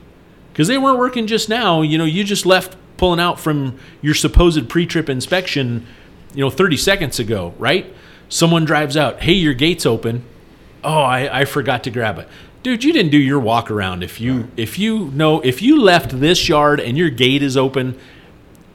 because 0.59 0.67
they 0.67 0.77
weren't 0.77 0.99
working 0.99 1.25
just 1.25 1.47
now. 1.47 1.81
You 1.81 1.97
know, 1.97 2.03
you 2.03 2.21
just 2.25 2.45
left 2.45 2.75
pulling 2.97 3.21
out 3.21 3.39
from 3.39 3.79
your 4.01 4.13
supposed 4.13 4.67
pre-trip 4.67 5.09
inspection, 5.09 5.87
you 6.33 6.41
know, 6.43 6.49
30 6.49 6.75
seconds 6.75 7.17
ago, 7.17 7.53
right? 7.57 7.85
Someone 8.27 8.65
drives 8.65 8.97
out, 8.97 9.21
hey, 9.21 9.31
your 9.31 9.53
gate's 9.53 9.85
open. 9.85 10.25
Oh, 10.83 10.99
I, 10.99 11.39
I 11.39 11.45
forgot 11.45 11.85
to 11.85 11.91
grab 11.91 12.19
it. 12.19 12.27
Dude, 12.61 12.83
you 12.83 12.91
didn't 12.91 13.11
do 13.11 13.17
your 13.17 13.39
walk 13.39 13.71
around. 13.71 14.03
If 14.03 14.19
you 14.19 14.51
if 14.57 14.77
you 14.77 15.05
know 15.11 15.39
if 15.39 15.61
you 15.61 15.81
left 15.81 16.19
this 16.19 16.49
yard 16.49 16.81
and 16.81 16.97
your 16.97 17.09
gate 17.09 17.41
is 17.41 17.55
open, 17.55 17.97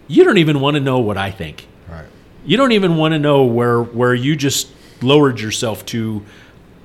you 0.09 0.25
don't 0.25 0.39
even 0.39 0.61
want 0.61 0.77
to 0.77 0.81
know 0.81 1.01
what 1.01 1.19
I 1.19 1.31
think. 1.31 1.67
Right. 1.87 2.07
You 2.47 2.57
don't 2.57 2.73
even 2.73 2.97
want 2.97 3.13
to 3.13 3.19
know 3.19 3.45
where 3.45 3.83
where 3.83 4.15
you 4.15 4.37
just 4.37 4.69
lowered 5.03 5.39
yourself 5.39 5.85
to 5.87 6.25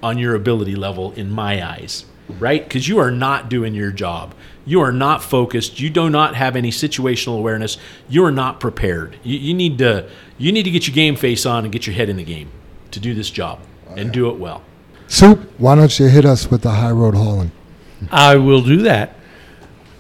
on 0.03 0.17
your 0.17 0.35
ability 0.35 0.75
level 0.75 1.13
in 1.13 1.31
my 1.31 1.65
eyes, 1.65 2.03
right? 2.39 2.63
Because 2.63 2.87
you 2.87 2.99
are 2.99 3.11
not 3.11 3.49
doing 3.49 3.73
your 3.73 3.91
job. 3.91 4.33
You 4.65 4.81
are 4.81 4.91
not 4.91 5.23
focused. 5.23 5.79
You 5.79 5.89
do 5.89 6.09
not 6.09 6.35
have 6.35 6.55
any 6.55 6.69
situational 6.71 7.37
awareness. 7.39 7.77
You 8.07 8.23
are 8.25 8.31
not 8.31 8.59
prepared. 8.59 9.17
You, 9.23 9.37
you 9.39 9.53
need 9.53 9.77
to 9.79 10.07
you 10.37 10.51
need 10.51 10.63
to 10.63 10.71
get 10.71 10.87
your 10.87 10.93
game 10.93 11.15
face 11.15 11.45
on 11.45 11.63
and 11.63 11.71
get 11.73 11.87
your 11.87 11.95
head 11.95 12.07
in 12.09 12.17
the 12.17 12.23
game 12.23 12.51
to 12.91 12.99
do 12.99 13.13
this 13.13 13.29
job 13.31 13.59
and 13.95 14.11
do 14.11 14.29
it 14.29 14.37
well. 14.37 14.61
Soup, 15.07 15.39
why 15.57 15.73
don't 15.75 15.97
you 15.99 16.07
hit 16.07 16.23
us 16.25 16.51
with 16.51 16.61
the 16.61 16.69
high 16.71 16.91
road 16.91 17.15
hauling? 17.15 17.51
I 18.11 18.35
will 18.35 18.61
do 18.61 18.83
that. 18.83 19.15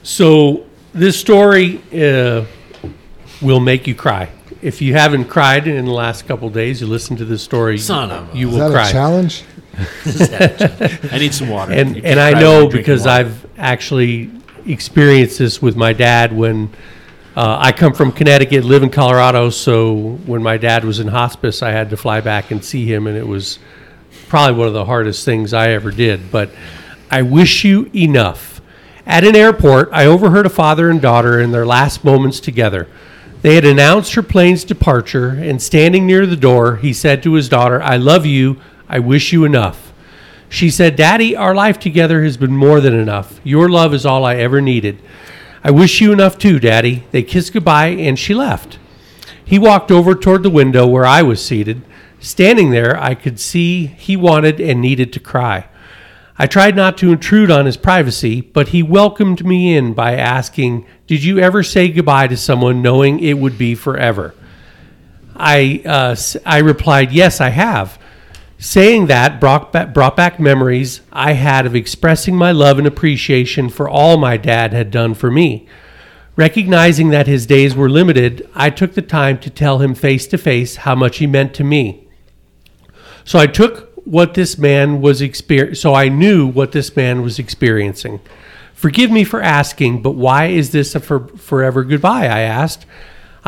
So 0.03 0.65
this 0.93 1.19
story 1.19 1.81
uh, 1.93 2.45
will 3.41 3.59
make 3.59 3.87
you 3.87 3.95
cry. 3.95 4.29
if 4.61 4.81
you 4.81 4.93
haven't 4.93 5.25
cried 5.25 5.67
in 5.67 5.85
the 5.85 5.91
last 5.91 6.27
couple 6.27 6.47
of 6.47 6.53
days, 6.53 6.81
you 6.81 6.87
listen 6.87 7.15
to 7.17 7.25
this 7.25 7.41
story. 7.41 7.77
Son 7.77 8.11
of 8.11 8.33
a- 8.33 8.37
you 8.37 8.47
Is 8.49 8.53
will 8.55 8.69
that 8.69 8.71
cry. 8.73 8.89
a 8.89 8.91
challenge? 8.91 9.43
I 11.11 11.17
need 11.19 11.33
some 11.33 11.49
water. 11.49 11.73
and 11.73 11.95
You 11.95 12.01
and 12.03 12.19
I 12.19 12.33
when 12.33 12.41
know 12.41 12.61
you're 12.61 12.71
because. 12.71 13.07
I've 13.07 13.45
actually 13.57 14.31
experienced 14.65 15.39
this 15.39 15.61
with 15.61 15.75
my 15.75 15.93
dad 15.93 16.31
when 16.31 16.69
uh, 17.35 17.57
I 17.59 17.71
come 17.71 17.93
from 17.93 18.11
Connecticut, 18.11 18.63
live 18.63 18.83
in 18.83 18.89
Colorado. 18.89 19.49
So 19.49 20.17
when 20.25 20.43
my 20.43 20.57
dad 20.57 20.83
was 20.83 20.99
in 20.99 21.07
hospice, 21.07 21.61
I 21.61 21.71
had 21.71 21.89
to 21.91 21.97
fly 21.97 22.21
back 22.21 22.51
and 22.51 22.63
see 22.63 22.85
him, 22.85 23.07
and 23.07 23.17
it 23.17 23.27
was 23.27 23.59
probably 24.27 24.57
one 24.57 24.67
of 24.67 24.73
the 24.73 24.85
hardest 24.85 25.25
things 25.25 25.53
I 25.53 25.69
ever 25.69 25.91
did. 25.91 26.31
But 26.31 26.49
I 27.09 27.21
wish 27.21 27.63
you 27.63 27.89
enough. 27.95 28.61
At 29.05 29.23
an 29.23 29.35
airport, 29.35 29.89
I 29.91 30.05
overheard 30.05 30.45
a 30.45 30.49
father 30.49 30.89
and 30.89 31.01
daughter 31.01 31.39
in 31.39 31.51
their 31.51 31.65
last 31.65 32.03
moments 32.03 32.39
together. 32.39 32.87
They 33.41 33.55
had 33.55 33.65
announced 33.65 34.13
her 34.15 34.21
plane's 34.21 34.63
departure, 34.63 35.29
and 35.29 35.61
standing 35.61 36.05
near 36.05 36.25
the 36.25 36.35
door, 36.35 36.75
he 36.75 36.91
said 36.93 37.23
to 37.23 37.33
his 37.33 37.47
daughter, 37.47 37.81
I 37.81 37.95
love 37.95 38.25
you. 38.25 38.59
I 38.89 38.99
wish 38.99 39.31
you 39.31 39.45
enough. 39.45 39.93
She 40.49 40.71
said, 40.71 40.95
Daddy, 40.95 41.35
our 41.35 41.53
life 41.53 41.79
together 41.79 42.23
has 42.23 42.35
been 42.35 42.55
more 42.55 42.81
than 42.81 42.95
enough. 42.95 43.39
Your 43.43 43.69
love 43.69 43.93
is 43.93 44.05
all 44.05 44.25
I 44.25 44.37
ever 44.37 44.59
needed. 44.61 44.99
I 45.63 45.69
wish 45.69 46.01
you 46.01 46.11
enough 46.11 46.39
too, 46.39 46.59
Daddy. 46.59 47.03
They 47.11 47.21
kissed 47.21 47.53
goodbye 47.53 47.89
and 47.89 48.17
she 48.17 48.33
left. 48.33 48.79
He 49.45 49.59
walked 49.59 49.91
over 49.91 50.15
toward 50.15 50.41
the 50.41 50.49
window 50.49 50.87
where 50.87 51.05
I 51.05 51.21
was 51.21 51.43
seated. 51.43 51.83
Standing 52.19 52.71
there, 52.71 52.99
I 52.99 53.13
could 53.13 53.39
see 53.39 53.85
he 53.85 54.17
wanted 54.17 54.59
and 54.59 54.81
needed 54.81 55.13
to 55.13 55.19
cry. 55.19 55.67
I 56.37 56.47
tried 56.47 56.75
not 56.75 56.97
to 56.99 57.11
intrude 57.11 57.51
on 57.51 57.65
his 57.65 57.77
privacy, 57.77 58.41
but 58.41 58.69
he 58.69 58.81
welcomed 58.81 59.45
me 59.45 59.75
in 59.75 59.93
by 59.93 60.15
asking, 60.15 60.85
Did 61.05 61.23
you 61.23 61.37
ever 61.39 61.63
say 61.63 61.89
goodbye 61.89 62.27
to 62.27 62.37
someone 62.37 62.81
knowing 62.81 63.19
it 63.19 63.37
would 63.37 63.57
be 63.57 63.75
forever? 63.75 64.33
I, 65.35 65.81
uh, 65.85 66.15
I 66.45 66.59
replied, 66.59 67.11
Yes, 67.11 67.41
I 67.41 67.49
have. 67.49 67.98
Saying 68.61 69.07
that 69.07 69.39
brought 69.39 69.71
back, 69.71 69.93
brought 69.93 70.17
back 70.17 70.37
memories 70.37 70.99
I 71.13 71.31
had 71.31 71.65
of 71.65 71.77
expressing 71.77 72.35
my 72.35 72.51
love 72.51 72.77
and 72.77 72.85
appreciation 72.85 73.69
for 73.69 73.87
all 73.87 74.17
my 74.17 74.35
dad 74.35 74.73
had 74.73 74.91
done 74.91 75.13
for 75.13 75.31
me. 75.31 75.65
Recognizing 76.35 77.09
that 77.09 77.25
his 77.25 77.45
days 77.45 77.73
were 77.73 77.89
limited, 77.89 78.49
I 78.53 78.69
took 78.69 78.95
the 78.95 79.01
time 79.01 79.39
to 79.39 79.49
tell 79.49 79.79
him 79.79 79.95
face 79.95 80.27
to 80.27 80.37
face 80.37 80.77
how 80.77 80.93
much 80.93 81.19
he 81.19 81.27
meant 81.27 81.53
to 81.53 81.63
me. 81.63 82.05
So 83.23 83.39
I 83.39 83.47
took 83.47 83.93
what 84.03 84.33
this 84.33 84.57
man 84.57 84.99
was 84.99 85.21
exper- 85.21 85.77
so 85.77 85.93
I 85.93 86.09
knew 86.09 86.45
what 86.45 86.73
this 86.73 86.93
man 86.97 87.21
was 87.21 87.39
experiencing. 87.39 88.19
Forgive 88.73 89.09
me 89.09 89.23
for 89.23 89.41
asking, 89.41 90.01
but 90.01 90.11
why 90.11 90.47
is 90.47 90.71
this 90.71 90.95
a 90.95 90.99
for- 90.99 91.29
forever 91.37 91.85
goodbye? 91.85 92.25
I 92.25 92.41
asked. 92.41 92.85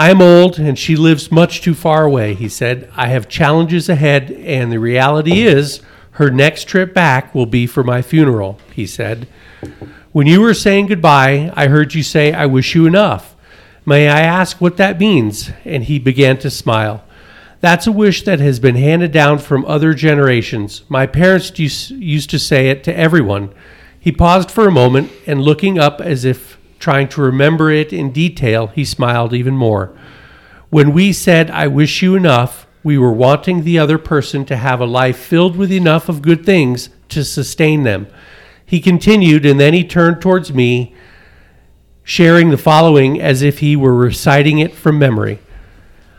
I 0.01 0.09
am 0.09 0.19
old 0.19 0.57
and 0.57 0.79
she 0.79 0.95
lives 0.95 1.31
much 1.31 1.61
too 1.61 1.75
far 1.75 2.05
away, 2.05 2.33
he 2.33 2.49
said. 2.49 2.89
I 2.95 3.09
have 3.09 3.29
challenges 3.29 3.87
ahead, 3.87 4.31
and 4.31 4.71
the 4.71 4.79
reality 4.79 5.43
is 5.43 5.79
her 6.13 6.31
next 6.31 6.63
trip 6.63 6.91
back 6.91 7.35
will 7.35 7.45
be 7.45 7.67
for 7.67 7.83
my 7.83 8.01
funeral, 8.01 8.57
he 8.73 8.87
said. 8.87 9.27
When 10.11 10.25
you 10.25 10.41
were 10.41 10.55
saying 10.55 10.87
goodbye, 10.87 11.53
I 11.55 11.67
heard 11.67 11.93
you 11.93 12.01
say, 12.01 12.33
I 12.33 12.47
wish 12.47 12.73
you 12.73 12.87
enough. 12.87 13.35
May 13.85 14.09
I 14.09 14.21
ask 14.21 14.59
what 14.59 14.77
that 14.77 14.99
means? 14.99 15.51
And 15.65 15.83
he 15.83 15.99
began 15.99 16.39
to 16.39 16.49
smile. 16.49 17.03
That's 17.59 17.85
a 17.85 17.91
wish 17.91 18.23
that 18.23 18.39
has 18.39 18.59
been 18.59 18.77
handed 18.77 19.11
down 19.11 19.37
from 19.37 19.63
other 19.65 19.93
generations. 19.93 20.81
My 20.89 21.05
parents 21.05 21.59
used 21.59 22.31
to 22.31 22.39
say 22.39 22.71
it 22.71 22.83
to 22.85 22.97
everyone. 22.97 23.53
He 23.99 24.11
paused 24.11 24.49
for 24.49 24.67
a 24.67 24.71
moment 24.71 25.11
and, 25.27 25.43
looking 25.43 25.77
up 25.77 26.01
as 26.01 26.25
if 26.25 26.57
trying 26.81 27.07
to 27.09 27.21
remember 27.21 27.71
it 27.71 27.93
in 27.93 28.11
detail, 28.11 28.67
he 28.67 28.83
smiled 28.83 29.33
even 29.33 29.55
more. 29.55 29.95
When 30.69 30.93
we 30.93 31.13
said, 31.13 31.49
I 31.51 31.67
wish 31.67 32.01
you 32.01 32.15
enough, 32.15 32.67
we 32.83 32.97
were 32.97 33.13
wanting 33.13 33.63
the 33.63 33.77
other 33.77 33.97
person 33.97 34.43
to 34.45 34.57
have 34.57 34.81
a 34.81 34.85
life 34.85 35.17
filled 35.17 35.55
with 35.55 35.71
enough 35.71 36.09
of 36.09 36.21
good 36.21 36.45
things 36.45 36.89
to 37.09 37.23
sustain 37.23 37.83
them. 37.83 38.07
He 38.65 38.79
continued, 38.79 39.45
and 39.45 39.59
then 39.59 39.73
he 39.73 39.83
turned 39.83 40.21
towards 40.21 40.53
me, 40.53 40.95
sharing 42.03 42.49
the 42.49 42.57
following 42.57 43.21
as 43.21 43.41
if 43.41 43.59
he 43.59 43.75
were 43.75 43.93
reciting 43.93 44.59
it 44.59 44.73
from 44.73 44.97
memory. 44.97 45.39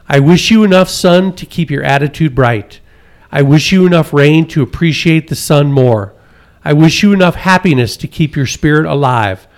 I 0.09 0.20
wish 0.20 0.51
you 0.51 0.62
enough 0.62 0.89
sun 0.89 1.34
to 1.36 1.47
keep 1.47 1.70
your 1.70 1.82
attitude 1.82 2.34
bright. 2.34 2.80
I 3.30 3.43
wish 3.43 3.72
you 3.72 3.86
enough 3.86 4.12
rain 4.12 4.47
to 4.48 4.62
appreciate 4.62 5.28
the 5.28 5.34
sun 5.34 5.72
more. 5.72 6.14
I 6.64 6.74
wish 6.74 7.02
you 7.02 7.12
enough 7.12 7.34
happiness 7.34 7.97
to 7.97 8.06
keep 8.06 8.36
your 8.36 8.47
spirit 8.47 8.86
alive. 8.86 9.48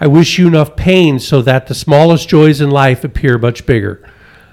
I 0.00 0.06
wish 0.06 0.38
you 0.38 0.48
enough 0.48 0.76
pain 0.76 1.18
so 1.18 1.40
that 1.42 1.66
the 1.66 1.74
smallest 1.74 2.28
joys 2.28 2.60
in 2.60 2.70
life 2.70 3.04
appear 3.04 3.38
much 3.38 3.64
bigger. 3.64 4.06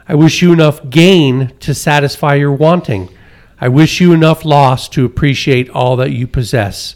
I 0.07 0.15
wish 0.15 0.41
you 0.41 0.53
enough 0.53 0.89
gain 0.89 1.53
to 1.59 1.73
satisfy 1.73 2.35
your 2.35 2.53
wanting. 2.53 3.09
I 3.59 3.67
wish 3.67 4.01
you 4.01 4.13
enough 4.13 4.45
loss 4.45 4.89
to 4.89 5.05
appreciate 5.05 5.69
all 5.69 5.95
that 5.97 6.11
you 6.11 6.27
possess. 6.27 6.95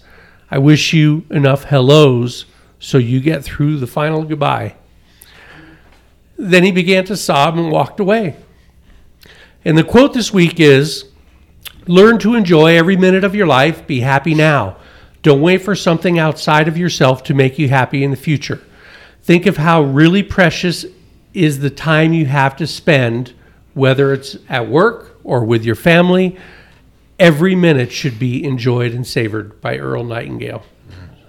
I 0.51 0.57
wish 0.57 0.93
you 0.93 1.25
enough 1.29 1.65
hellos 1.65 2.45
so 2.79 2.97
you 2.97 3.19
get 3.19 3.43
through 3.43 3.77
the 3.77 3.87
final 3.87 4.23
goodbye. 4.23 4.75
Then 6.37 6.63
he 6.63 6.71
began 6.71 7.05
to 7.05 7.17
sob 7.17 7.57
and 7.57 7.71
walked 7.71 7.99
away. 7.99 8.35
And 9.63 9.77
the 9.77 9.83
quote 9.83 10.13
this 10.13 10.33
week 10.33 10.59
is 10.59 11.05
Learn 11.87 12.17
to 12.19 12.35
enjoy 12.35 12.75
every 12.75 12.97
minute 12.97 13.23
of 13.23 13.35
your 13.35 13.45
life. 13.45 13.85
Be 13.85 13.99
happy 13.99 14.33
now. 14.33 14.77
Don't 15.25 15.41
wait 15.41 15.63
for 15.63 15.73
something 15.73 16.19
outside 16.19 16.67
of 16.67 16.77
yourself 16.77 17.23
to 17.23 17.33
make 17.33 17.57
you 17.57 17.67
happy 17.67 18.03
in 18.03 18.11
the 18.11 18.15
future. 18.15 18.61
Think 19.23 19.47
of 19.47 19.57
how 19.57 19.81
really 19.81 20.21
precious 20.21 20.85
is 21.33 21.61
the 21.61 21.71
time 21.71 22.13
you 22.13 22.27
have 22.27 22.55
to 22.57 22.67
spend, 22.67 23.33
whether 23.73 24.13
it's 24.13 24.37
at 24.49 24.69
work 24.69 25.19
or 25.23 25.43
with 25.43 25.65
your 25.65 25.73
family. 25.73 26.37
Every 27.17 27.55
minute 27.55 27.91
should 27.91 28.19
be 28.19 28.43
enjoyed 28.43 28.93
and 28.93 29.07
savored 29.07 29.59
by 29.61 29.79
Earl 29.79 30.03
Nightingale. 30.03 30.61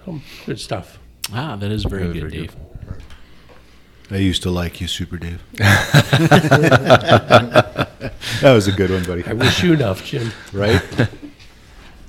So, 0.05 0.21
good 0.45 0.59
stuff. 0.59 0.99
ah, 1.33 1.55
that 1.55 1.71
is 1.71 1.83
very 1.83 2.13
good, 2.13 2.31
Dave. 2.31 2.55
I 4.11 4.17
used 4.17 4.43
to 4.43 4.51
like 4.51 4.79
you, 4.79 4.87
Super 4.87 5.17
Dave. 5.17 5.41
that 5.53 8.11
was 8.43 8.67
a 8.67 8.71
good 8.71 8.91
one, 8.91 9.05
buddy. 9.05 9.25
I 9.25 9.33
wish 9.33 9.63
you 9.63 9.73
enough, 9.73 10.05
Jim. 10.05 10.31
Right? 10.53 10.83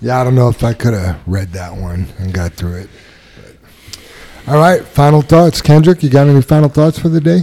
Yeah, 0.00 0.20
I 0.20 0.24
don't 0.24 0.34
know 0.34 0.48
if 0.48 0.62
I 0.62 0.74
could 0.74 0.94
have 0.94 1.20
read 1.26 1.52
that 1.52 1.76
one 1.76 2.06
and 2.18 2.32
got 2.32 2.52
through 2.52 2.76
it. 2.76 2.90
But. 4.44 4.52
All 4.54 4.60
right, 4.60 4.82
final 4.84 5.22
thoughts. 5.22 5.60
Kendrick, 5.60 6.02
you 6.02 6.08
got 6.10 6.28
any 6.28 6.40
final 6.42 6.68
thoughts 6.68 6.98
for 6.98 7.08
the 7.08 7.20
day? 7.20 7.40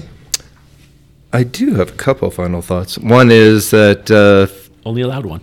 I 1.34 1.44
do 1.44 1.76
have 1.76 1.90
a 1.90 1.94
couple 1.94 2.32
final 2.32 2.62
thoughts. 2.62 2.98
One 2.98 3.30
is 3.30 3.72
that 3.72 4.10
uh, 4.10 4.48
Only 4.86 5.02
allowed 5.02 5.26
one. 5.26 5.42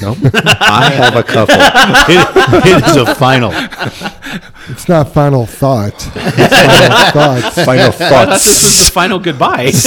no, 0.00 0.16
I 0.60 0.90
have 0.94 1.16
a 1.16 1.22
couple. 1.22 1.54
it, 1.58 2.64
it 2.66 2.88
is 2.88 2.96
a 2.96 3.14
final. 3.16 3.50
It's 4.70 4.88
not 4.88 5.12
final 5.12 5.44
thought. 5.46 5.92
It's 6.16 6.54
final 6.54 7.10
thoughts. 7.12 7.64
Final 7.64 7.86
I 7.86 7.90
thought 7.90 8.28
this 8.28 8.46
is 8.46 8.86
the 8.86 8.92
final 8.92 9.18
goodbye. 9.18 9.72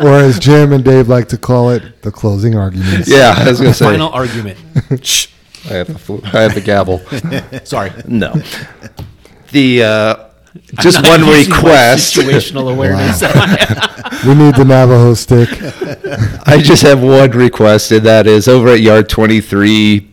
Or 0.00 0.14
as 0.14 0.38
Jim 0.38 0.72
and 0.72 0.84
Dave 0.84 1.08
like 1.08 1.26
to 1.30 1.36
call 1.36 1.70
it, 1.70 2.02
the 2.02 2.12
closing 2.12 2.54
arguments. 2.54 3.08
Yeah, 3.08 3.34
I 3.36 3.48
was 3.50 3.58
gonna 3.58 3.74
say. 3.74 3.84
final 3.84 4.10
argument. 4.10 4.56
Shh. 5.62 5.70
I 5.70 5.74
have 5.74 5.86
the 5.88 5.98
fl- 5.98 6.24
I 6.24 6.40
have 6.42 6.54
the 6.54 6.60
gavel. 6.60 7.00
Sorry. 7.64 7.90
No. 8.06 8.34
The 9.52 9.82
uh, 9.82 10.28
just 10.80 11.02
one 11.06 11.20
request. 11.28 12.16
Situational 12.16 12.72
awareness. 12.72 13.22
We 14.26 14.34
need 14.34 14.56
the 14.56 14.64
Navajo 14.64 15.14
stick. 15.14 15.48
I 16.44 16.58
just 16.60 16.82
have 16.82 17.00
one 17.00 17.30
request, 17.30 17.92
and 17.92 18.04
that 18.04 18.26
is 18.26 18.48
over 18.48 18.70
at 18.70 18.80
Yard 18.80 19.08
23, 19.08 20.10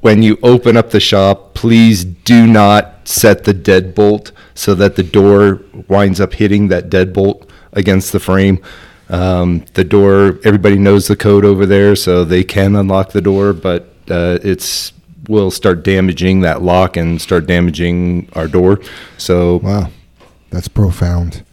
when 0.00 0.22
you 0.22 0.38
open 0.44 0.76
up 0.76 0.90
the 0.90 1.00
shop, 1.00 1.54
please 1.54 2.04
do 2.04 2.46
not 2.46 3.08
set 3.08 3.42
the 3.44 3.52
deadbolt 3.52 4.30
so 4.54 4.76
that 4.76 4.94
the 4.94 5.02
door 5.02 5.60
winds 5.88 6.20
up 6.20 6.34
hitting 6.34 6.68
that 6.68 6.88
deadbolt 6.88 7.48
against 7.72 8.12
the 8.12 8.20
frame. 8.20 8.60
Um, 9.08 9.64
the 9.74 9.84
door, 9.84 10.38
everybody 10.44 10.78
knows 10.78 11.08
the 11.08 11.16
code 11.16 11.44
over 11.44 11.66
there, 11.66 11.96
so 11.96 12.22
they 12.24 12.44
can 12.44 12.76
unlock 12.76 13.10
the 13.10 13.20
door, 13.20 13.52
but 13.52 13.92
uh, 14.10 14.38
it's 14.42 14.92
will 15.28 15.50
start 15.50 15.82
damaging 15.82 16.40
that 16.40 16.62
lock 16.62 16.96
and 16.96 17.20
start 17.20 17.46
damaging 17.46 18.28
our 18.32 18.48
door. 18.48 18.80
So 19.18 19.58
Wow, 19.58 19.90
that's 20.50 20.68
profound. 20.68 21.44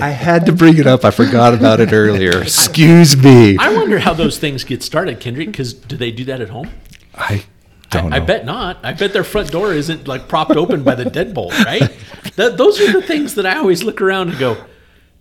I 0.00 0.10
had 0.10 0.46
to 0.46 0.52
bring 0.52 0.78
it 0.78 0.86
up. 0.86 1.04
I 1.04 1.10
forgot 1.10 1.54
about 1.54 1.80
it 1.80 1.92
earlier. 1.92 2.42
Excuse 2.42 3.16
me. 3.16 3.56
I 3.58 3.74
wonder 3.74 3.98
how 3.98 4.14
those 4.14 4.38
things 4.38 4.64
get 4.64 4.82
started, 4.82 5.20
Kendrick. 5.20 5.48
Because 5.48 5.72
do 5.72 5.96
they 5.96 6.10
do 6.10 6.24
that 6.26 6.40
at 6.40 6.48
home? 6.48 6.70
I 7.14 7.44
don't 7.90 8.12
I, 8.12 8.16
I 8.16 8.20
bet 8.20 8.44
not. 8.44 8.78
I 8.82 8.92
bet 8.92 9.12
their 9.12 9.24
front 9.24 9.50
door 9.50 9.72
isn't 9.72 10.08
like 10.08 10.28
propped 10.28 10.56
open 10.56 10.82
by 10.82 10.94
the 10.94 11.04
deadbolt, 11.04 11.52
right? 11.64 11.90
Th 12.36 12.56
those 12.56 12.80
are 12.80 12.92
the 12.92 13.02
things 13.02 13.34
that 13.36 13.46
I 13.46 13.56
always 13.58 13.82
look 13.82 14.00
around 14.00 14.30
and 14.30 14.38
go, 14.38 14.56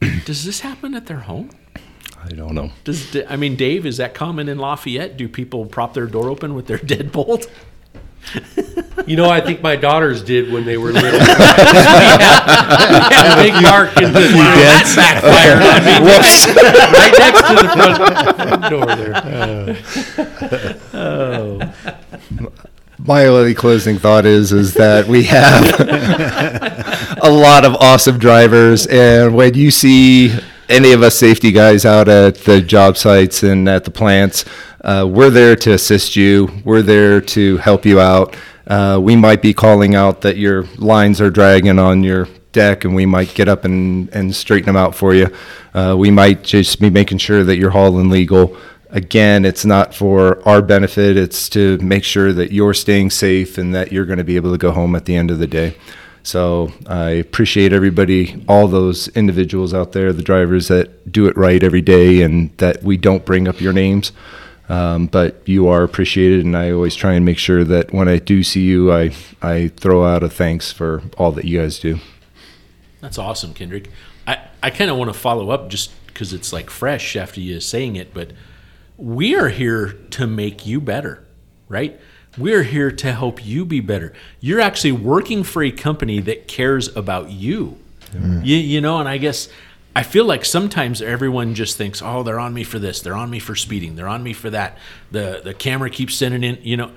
"Does 0.26 0.44
this 0.46 0.62
happen 0.62 0.96
at 0.96 1.06
their 1.06 1.20
home?" 1.20 1.50
I 2.24 2.30
don't 2.30 2.56
know. 2.56 2.72
Does 2.84 3.18
I 3.30 3.36
mean, 3.36 3.56
Dave, 3.56 3.86
is 3.86 3.98
that 3.98 4.14
common 4.14 4.48
in 4.48 4.58
Lafayette? 4.58 5.18
Do 5.18 5.28
people 5.28 5.66
prop 5.66 5.94
their 5.94 6.08
door 6.08 6.30
open 6.30 6.54
with 6.56 6.68
their 6.68 6.78
deadbolt? 6.80 7.50
You 9.06 9.18
know, 9.18 9.30
I 9.30 9.42
think 9.42 9.62
my 9.62 9.76
daughters 9.76 10.24
did 10.24 10.50
when 10.52 10.64
they 10.66 10.78
were 10.78 10.94
little. 10.94 11.12
we 11.12 11.18
had, 11.20 11.50
we 13.10 13.16
had 13.16 13.34
a 13.34 13.44
big 13.44 13.54
mark 13.62 13.98
in 13.98 14.14
the 14.14 14.20
that 14.22 14.94
backfired. 14.96 15.62
I 15.62 15.80
mean, 15.84 16.04
right 16.94 17.14
next 17.20 17.42
to 17.50 17.56
the 17.56 17.68
front, 17.76 18.38
front 18.48 18.64
door 18.70 18.86
there. 18.96 19.16
Oh. 20.94 21.60
My 22.98 23.26
only 23.26 23.54
closing 23.54 23.98
thought 23.98 24.26
is 24.26 24.54
is 24.54 24.76
that 24.76 25.08
we 25.08 25.24
have 25.24 25.80
a 27.22 27.30
lot 27.30 27.66
of 27.66 27.76
awesome 27.76 28.18
drivers, 28.18 28.88
and 28.88 29.36
when 29.36 29.56
you 29.56 29.70
see 29.72 30.34
any 30.70 30.92
of 30.92 31.04
us 31.04 31.16
safety 31.16 31.52
guys 31.52 31.86
out 31.86 32.08
at 32.08 32.36
the 32.36 32.62
job 32.62 32.98
sites 32.98 33.44
and 33.44 33.68
at 33.68 33.84
the 33.84 33.92
plants, 33.92 34.46
uh, 34.82 35.08
we're 35.10 35.30
there 35.30 35.56
to 35.56 35.74
assist 35.74 36.16
you. 36.16 36.50
We're 36.64 36.82
there 36.82 37.22
to 37.22 37.58
help 37.58 37.86
you 37.86 38.00
out. 38.00 38.36
Uh, 38.68 39.00
we 39.02 39.16
might 39.16 39.42
be 39.42 39.54
calling 39.54 39.96
out 39.96 40.22
that 40.22 40.38
your 40.38 40.64
lines 40.78 41.20
are 41.20 41.30
dragging 41.30 41.80
on 41.80 42.04
your 42.04 42.28
deck, 42.52 42.86
and 42.86 42.96
we 42.96 43.06
might 43.06 43.34
get 43.34 43.48
up 43.48 43.66
and, 43.66 44.10
and 44.14 44.34
straighten 44.36 44.68
them 44.68 44.78
out 44.78 44.96
for 44.96 45.14
you. 45.14 45.28
Uh, 45.74 45.96
we 45.98 46.12
might 46.12 46.44
just 46.44 46.80
be 46.80 46.90
making 46.90 47.18
sure 47.18 47.44
that 47.44 47.58
you're 47.58 47.72
hauling 47.72 48.10
legal. 48.10 48.56
Again, 48.90 49.44
it's 49.44 49.66
not 49.66 49.94
for 49.94 50.48
our 50.48 50.62
benefit, 50.62 51.18
it's 51.18 51.50
to 51.50 51.78
make 51.80 52.04
sure 52.04 52.32
that 52.32 52.52
you're 52.52 52.76
staying 52.76 53.10
safe 53.10 53.58
and 53.58 53.74
that 53.74 53.92
you're 53.92 54.06
going 54.06 54.20
to 54.20 54.24
be 54.24 54.36
able 54.36 54.52
to 54.52 54.58
go 54.58 54.72
home 54.72 54.96
at 54.96 55.06
the 55.06 55.16
end 55.16 55.32
of 55.32 55.40
the 55.40 55.48
day. 55.48 55.76
So 56.24 56.72
I 56.88 57.10
appreciate 57.12 57.74
everybody, 57.74 58.44
all 58.48 58.68
those 58.70 59.10
individuals 59.10 59.74
out 59.74 59.92
there, 59.92 60.14
the 60.14 60.24
drivers 60.24 60.70
that 60.70 61.12
do 61.12 61.28
it 61.28 61.36
right 61.36 61.62
every 61.62 61.82
day 61.82 62.22
and 62.22 62.56
that 62.58 62.82
we 62.82 62.96
don't 62.96 63.26
bring 63.26 63.48
up 63.48 63.60
your 63.60 63.74
names. 63.74 64.14
Um, 64.70 65.08
but 65.08 65.42
you 65.46 65.68
are 65.68 65.84
appreciated, 65.84 66.46
and 66.46 66.56
I 66.56 66.72
always 66.72 66.96
try 66.96 67.14
and 67.14 67.26
make 67.26 67.38
sure 67.38 67.66
that 67.66 67.94
when 67.94 68.08
I 68.08 68.18
do 68.18 68.44
see 68.44 68.62
you, 68.62 68.94
I, 68.94 69.12
I 69.42 69.68
throw 69.68 70.06
out 70.06 70.24
a 70.24 70.30
thanks 70.30 70.72
for 70.72 71.04
all 71.18 71.34
that 71.34 71.44
you 71.44 71.60
guys 71.60 71.80
do. 71.80 72.00
That's 73.02 73.18
awesome, 73.18 73.54
Kendrick. 73.54 73.90
I, 74.26 74.48
I 74.64 74.70
kind 74.70 74.90
of 74.90 74.96
want 74.96 75.12
to 75.12 75.20
follow 75.20 75.50
up 75.50 75.70
just 75.70 75.92
because 76.08 76.32
it's 76.32 76.54
like 76.54 76.70
fresh 76.70 77.18
after 77.18 77.42
you 77.42 77.60
saying 77.60 77.98
it, 77.98 78.14
but 78.14 78.32
we 78.98 79.36
are 79.36 79.50
here 79.50 79.98
to 80.12 80.26
make 80.26 80.66
you 80.66 80.80
better, 80.80 81.26
right? 81.68 82.00
We're 82.38 82.64
here 82.64 82.92
to 82.92 83.12
help 83.12 83.46
you 83.46 83.66
be 83.66 83.80
better. 83.80 84.14
You're 84.40 84.60
actually 84.62 84.94
working 84.94 85.44
for 85.44 85.64
a 85.64 85.72
company 85.72 86.20
that 86.22 86.48
cares 86.48 86.96
about 86.96 87.30
you. 87.32 87.78
You, 88.44 88.58
you 88.58 88.82
know, 88.82 89.00
and 89.00 89.08
I 89.10 89.18
guess 89.18 89.50
I 89.96 90.04
feel 90.04 90.26
like 90.26 90.46
sometimes 90.46 91.02
everyone 91.02 91.54
just 91.56 91.78
thinks, 91.78 92.02
"Oh, 92.02 92.24
they're 92.24 92.40
on 92.40 92.54
me 92.54 92.64
for 92.64 92.80
this. 92.80 93.02
They're 93.02 93.16
on 93.16 93.30
me 93.30 93.40
for 93.40 93.56
speeding. 93.56 93.96
They're 93.96 94.08
on 94.08 94.24
me 94.24 94.34
for 94.34 94.50
that." 94.50 94.78
The 95.12 95.42
the 95.44 95.54
camera 95.54 95.90
keeps 95.90 96.16
sending 96.16 96.44
in, 96.44 96.60
you 96.64 96.78
know, 96.78 96.92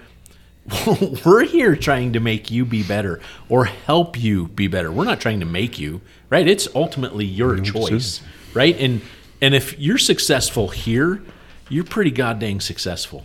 we're 1.24 1.44
here 1.44 1.76
trying 1.76 2.12
to 2.14 2.20
make 2.20 2.50
you 2.50 2.64
be 2.64 2.82
better 2.82 3.20
or 3.48 3.66
help 3.66 4.18
you 4.20 4.48
be 4.48 4.66
better. 4.66 4.90
We're 4.90 5.04
not 5.04 5.20
trying 5.20 5.40
to 5.40 5.46
make 5.46 5.78
you, 5.78 6.00
right? 6.30 6.46
It's 6.46 6.68
ultimately 6.74 7.24
your 7.24 7.58
choice, 7.60 8.20
right? 8.54 8.76
And 8.78 9.00
and 9.40 9.54
if 9.54 9.78
you're 9.78 9.98
successful 9.98 10.68
here, 10.68 11.22
you're 11.68 11.84
pretty 11.84 12.10
goddamn 12.10 12.60
successful, 12.60 13.24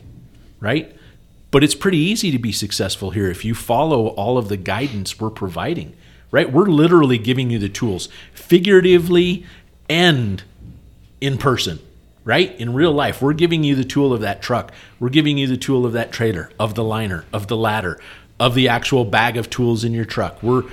right? 0.60 0.96
But 1.52 1.64
it's 1.64 1.76
pretty 1.76 1.98
easy 1.98 2.32
to 2.32 2.40
be 2.40 2.54
successful 2.54 3.12
here 3.12 3.30
if 3.30 3.44
you 3.44 3.54
follow 3.54 4.08
all 4.08 4.38
of 4.38 4.48
the 4.48 4.58
guidance 4.58 5.20
we're 5.20 5.30
providing, 5.30 5.94
right? 6.32 6.52
We're 6.52 6.66
literally 6.66 7.18
giving 7.18 7.50
you 7.50 7.60
the 7.60 7.70
tools, 7.70 8.08
figuratively 8.34 9.46
and 9.90 10.42
in 11.20 11.38
person, 11.38 11.80
right? 12.24 12.58
In 12.60 12.74
real 12.74 12.94
life, 12.94 13.22
we're 13.22 13.34
giving 13.34 13.66
you 13.66 13.76
the 13.76 13.84
tool 13.84 14.14
of 14.14 14.22
that 14.22 14.42
truck. 14.42 14.72
We're 15.00 15.10
giving 15.10 15.38
you 15.38 15.46
the 15.46 15.58
tool 15.58 15.86
of 15.86 15.92
that 15.92 16.14
trailer, 16.14 16.50
of 16.58 16.76
the 16.76 16.86
liner, 16.86 17.26
of 17.34 17.48
the 17.48 17.58
ladder, 17.58 18.00
of 18.40 18.56
the 18.56 18.70
actual 18.70 19.04
bag 19.04 19.36
of 19.36 19.50
tools 19.50 19.84
in 19.84 19.92
your 19.94 20.06
truck. 20.06 20.42
We're 20.42 20.64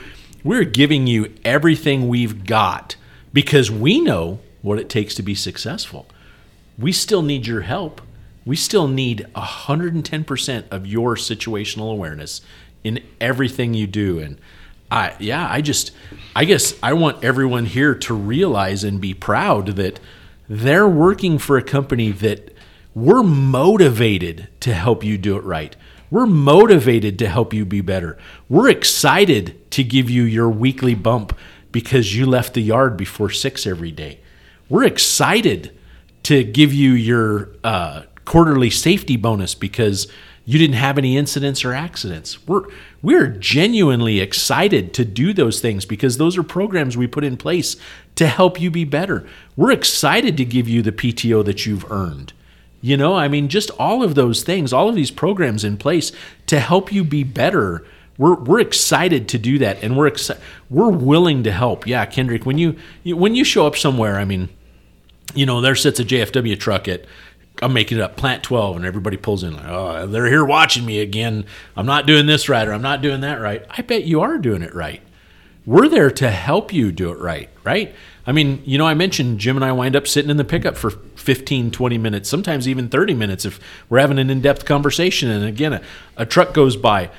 we're 0.45 0.65
giving 0.65 1.09
you 1.09 1.35
everything 1.45 2.09
we've 2.09 2.47
got 2.47 2.95
because 3.33 3.71
we 3.71 4.01
know 4.01 4.39
what 4.63 4.79
it 4.79 4.89
takes 4.89 5.15
to 5.17 5.23
be 5.23 5.35
successful. 5.35 6.07
We 6.79 6.93
still 6.93 7.23
need 7.23 7.47
your 7.47 7.63
help. 7.63 8.01
We 8.49 8.57
still 8.57 8.89
need 8.89 9.27
110% 9.37 10.65
of 10.71 10.87
your 10.87 11.17
situational 11.17 11.93
awareness 11.93 12.41
in 12.83 13.05
everything 13.21 13.75
you 13.75 13.87
do 13.87 14.19
and 14.21 14.41
I 14.91 15.15
yeah, 15.19 15.47
I 15.51 15.61
just 15.61 15.91
I 16.35 16.47
guess 16.47 16.73
I 16.83 16.95
want 16.95 17.23
everyone 17.23 17.67
here 17.67 17.95
to 17.95 18.15
realize 18.15 18.85
and 18.85 19.03
be 19.03 19.13
proud 19.13 19.77
that 19.77 20.01
they're 20.49 20.89
working 20.89 21.37
for 21.37 21.59
a 21.59 21.63
company 21.63 22.11
that 22.11 22.55
we're 22.95 23.23
motivated 23.23 24.49
to 24.61 24.73
help 24.73 25.05
you 25.05 25.19
do 25.19 25.37
it 25.37 25.45
right. 25.45 25.77
We're 26.11 26.25
motivated 26.25 27.19
to 27.19 27.29
help 27.29 27.53
you 27.53 27.67
be 27.67 27.83
better. 27.83 28.17
We're 28.49 28.71
excited 28.71 29.71
to 29.73 29.85
give 29.85 30.09
you 30.09 30.23
your 30.23 30.49
weekly 30.49 30.95
bump 30.95 31.37
because 31.71 32.17
you 32.17 32.25
left 32.25 32.55
the 32.55 32.63
yard 32.63 32.97
before 32.97 33.29
six 33.29 33.67
every 33.67 33.93
day. 33.93 34.21
We're 34.71 34.85
excited 34.85 35.79
to 36.29 36.45
give 36.45 36.73
you 36.75 36.93
your 36.93 37.51
uh, 37.65 38.03
quarterly 38.29 38.69
safety 38.69 39.17
bonus 39.17 39.55
because 39.55 40.07
you 40.45 40.59
didn't 40.59 40.77
have 40.77 40.99
any 40.99 41.17
incidents 41.17 41.65
or 41.65 41.73
accidents. 41.73 42.47
We're 42.47 42.65
we're 43.01 43.29
genuinely 43.29 44.21
excited 44.21 44.93
to 44.95 45.05
do 45.05 45.33
those 45.33 45.61
things 45.61 45.85
because 45.87 46.19
those 46.19 46.37
are 46.37 46.43
programs 46.43 46.97
we 46.97 47.07
put 47.07 47.25
in 47.25 47.39
place 47.39 47.77
to 48.17 48.27
help 48.27 48.61
you 48.61 48.71
be 48.71 48.85
better. 48.85 49.27
We're 49.57 49.73
excited 49.73 50.37
to 50.37 50.45
give 50.45 50.69
you 50.69 50.83
the 50.83 50.93
PTO 50.93 51.45
that 51.47 51.65
you've 51.65 51.91
earned. 51.91 52.33
You 52.83 52.97
know, 52.97 53.15
I 53.15 53.29
mean, 53.29 53.49
just 53.49 53.71
all 53.73 54.03
of 54.03 54.15
those 54.15 54.43
things, 54.43 54.73
all 54.73 54.89
of 54.89 54.95
these 54.95 55.11
programs 55.11 55.65
in 55.65 55.79
place 55.79 56.13
to 56.47 56.61
help 56.61 56.93
you 56.93 57.05
be 57.05 57.25
better. 57.25 57.85
We're, 58.19 58.35
we're 58.35 58.61
excited 58.61 59.29
to 59.29 59.39
do 59.39 59.59
that, 59.59 59.83
and 59.83 59.97
we're 59.97 60.11
exci- 60.11 60.39
we're 60.69 60.91
willing 60.91 61.45
to 61.45 61.53
help. 61.53 61.87
Yeah, 61.87 62.05
Kendrick, 62.05 62.45
when 62.45 62.59
you, 62.59 62.77
you 63.05 63.17
when 63.17 63.35
you 63.35 63.45
show 63.45 63.67
up 63.67 63.77
somewhere, 63.77 64.19
I 64.19 64.25
mean, 64.25 64.49
you 65.35 65.47
know, 65.47 65.61
there 65.61 65.75
sits 65.75 66.01
a 66.01 66.05
JFW 66.05 66.59
truck 66.59 66.89
at 66.89 67.05
I'm 67.61 67.73
making 67.73 67.99
it 67.99 68.03
up, 68.03 68.17
Plant 68.17 68.43
12, 68.45 68.77
and 68.77 68.85
everybody 68.85 69.17
pulls 69.17 69.43
in 69.43 69.57
like, 69.57 69.67
oh, 69.67 70.07
they're 70.07 70.27
here 70.27 70.45
watching 70.45 70.85
me 70.85 71.01
again. 71.01 71.45
I'm 71.77 71.87
not 71.87 72.07
doing 72.07 72.27
this 72.27 72.49
right 72.49 72.67
or 72.67 72.73
I'm 72.73 72.83
not 72.83 73.03
doing 73.03 73.21
that 73.23 73.41
right. 73.41 73.65
I 73.71 73.83
bet 73.83 74.05
you 74.05 74.21
are 74.21 74.39
doing 74.39 74.63
it 74.63 74.75
right. 74.75 75.03
We're 75.67 75.89
there 75.89 76.11
to 76.13 76.31
help 76.31 76.73
you 76.73 76.93
do 76.93 77.11
it 77.11 77.19
right, 77.19 77.51
right? 77.65 77.95
I 78.27 78.33
mean, 78.33 78.63
you 78.65 78.79
know, 78.79 78.87
I 78.87 78.95
mentioned 78.95 79.39
Jim 79.41 79.57
and 79.57 79.65
I 79.65 79.73
wind 79.73 79.97
up 79.97 80.07
sitting 80.07 80.31
in 80.31 80.37
the 80.37 80.45
pickup 80.45 80.77
for 80.77 80.91
15, 80.91 81.71
20 81.71 81.99
minutes, 81.99 82.29
sometimes 82.29 82.69
even 82.69 82.89
30 82.89 83.15
minutes 83.15 83.45
if 83.45 83.59
we're 83.89 83.99
having 83.99 84.19
an 84.19 84.31
in 84.31 84.41
depth 84.41 84.65
conversation. 84.65 85.29
And 85.29 85.45
again, 85.45 85.73
a, 85.73 85.83
a 86.17 86.27
truck 86.27 86.55
goes 86.55 86.77
by. 86.77 87.11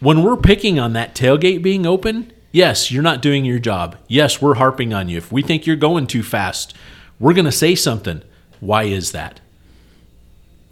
When 0.00 0.22
we're 0.22 0.36
picking 0.36 0.78
on 0.78 0.94
that 0.94 1.14
tailgate 1.14 1.62
being 1.62 1.86
open, 1.86 2.32
yes, 2.50 2.90
you're 2.90 3.02
not 3.02 3.22
doing 3.22 3.44
your 3.44 3.58
job. 3.58 3.96
Yes, 4.08 4.40
we're 4.40 4.54
harping 4.54 4.92
on 4.94 5.08
you. 5.08 5.18
If 5.18 5.30
we 5.30 5.42
think 5.42 5.66
you're 5.66 5.76
going 5.76 6.06
too 6.06 6.22
fast, 6.22 6.74
we're 7.20 7.34
going 7.34 7.44
to 7.44 7.52
say 7.52 7.74
something. 7.74 8.22
Why 8.60 8.84
is 8.84 9.12
that? 9.12 9.40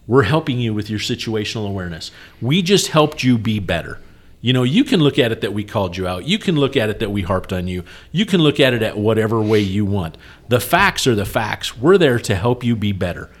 We're 0.07 0.23
helping 0.23 0.59
you 0.59 0.73
with 0.73 0.89
your 0.89 0.99
situational 0.99 1.67
awareness. 1.67 2.11
We 2.41 2.61
just 2.61 2.87
helped 2.87 3.23
you 3.23 3.37
be 3.37 3.59
better. 3.59 3.99
You 4.41 4.53
know, 4.53 4.63
you 4.63 4.83
can 4.83 4.99
look 4.99 5.17
at 5.17 5.31
it 5.31 5.41
that 5.41 5.53
we 5.53 5.63
called 5.63 5.97
you 5.97 6.07
out. 6.07 6.25
You 6.25 6.37
can 6.37 6.55
look 6.55 6.77
at 6.77 6.89
it 6.89 6.99
that 6.99 7.09
we 7.09 7.23
harped 7.23 7.51
on 7.51 7.67
you. 7.67 7.83
You 8.11 8.27
can 8.27 8.41
look 8.41 8.59
at 8.59 8.75
it 8.75 8.83
at 8.83 8.95
whatever 8.95 9.41
way 9.41 9.59
you 9.59 9.85
want. 9.85 10.17
The 10.49 10.59
facts 10.59 11.07
are 11.07 11.15
the 11.15 11.25
facts. 11.25 11.75
We're 11.75 11.97
there 11.97 12.19
to 12.19 12.35
help 12.35 12.63
you 12.63 12.75
be 12.75 12.91
better. 12.91 13.31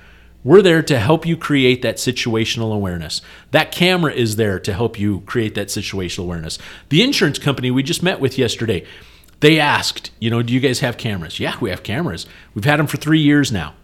We're 0.43 0.63
there 0.63 0.81
to 0.81 0.99
help 0.99 1.25
you 1.25 1.37
create 1.37 1.83
that 1.83 1.97
situational 1.97 2.73
awareness. 2.73 3.21
That 3.51 3.71
camera 3.71 4.13
is 4.13 4.35
there 4.35 4.59
to 4.59 4.73
help 4.73 4.99
you 4.99 5.21
create 5.21 5.53
that 5.55 5.67
situational 5.67 6.23
awareness. 6.23 6.57
The 6.89 7.03
insurance 7.03 7.37
company 7.37 7.69
we 7.69 7.83
just 7.83 8.01
met 8.01 8.19
with 8.19 8.37
yesterday, 8.37 8.85
they 9.41 9.59
asked, 9.59 10.09
you 10.19 10.31
know, 10.31 10.41
do 10.41 10.53
you 10.53 10.59
guys 10.59 10.79
have 10.79 10.97
cameras? 10.97 11.39
Yeah, 11.39 11.55
we 11.59 11.69
have 11.69 11.83
cameras. 11.83 12.25
We've 12.55 12.65
had 12.65 12.79
them 12.79 12.87
for 12.87 12.97
three 12.97 13.21
years 13.21 13.51
now. 13.51 13.75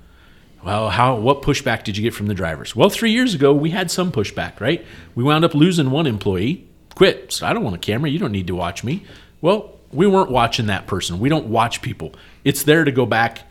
Well, 0.63 0.89
how 0.89 1.15
what 1.15 1.41
pushback 1.41 1.83
did 1.83 1.97
you 1.97 2.03
get 2.03 2.13
from 2.13 2.27
the 2.27 2.33
drivers? 2.33 2.75
Well, 2.75 2.89
three 2.89 3.11
years 3.11 3.33
ago 3.33 3.53
we 3.53 3.71
had 3.71 3.89
some 3.89 4.11
pushback, 4.11 4.59
right? 4.59 4.85
We 5.15 5.23
wound 5.23 5.43
up 5.43 5.55
losing 5.55 5.89
one 5.89 6.05
employee. 6.05 6.67
Quit. 6.95 7.41
I 7.41 7.53
don't 7.53 7.63
want 7.63 7.75
a 7.75 7.79
camera. 7.79 8.09
You 8.09 8.19
don't 8.19 8.31
need 8.31 8.47
to 8.47 8.55
watch 8.55 8.83
me. 8.83 9.05
Well, 9.39 9.79
we 9.91 10.05
weren't 10.05 10.29
watching 10.29 10.67
that 10.67 10.87
person. 10.87 11.19
We 11.19 11.29
don't 11.29 11.47
watch 11.47 11.81
people. 11.81 12.13
It's 12.43 12.63
there 12.63 12.83
to 12.83 12.91
go 12.91 13.05
back 13.05 13.41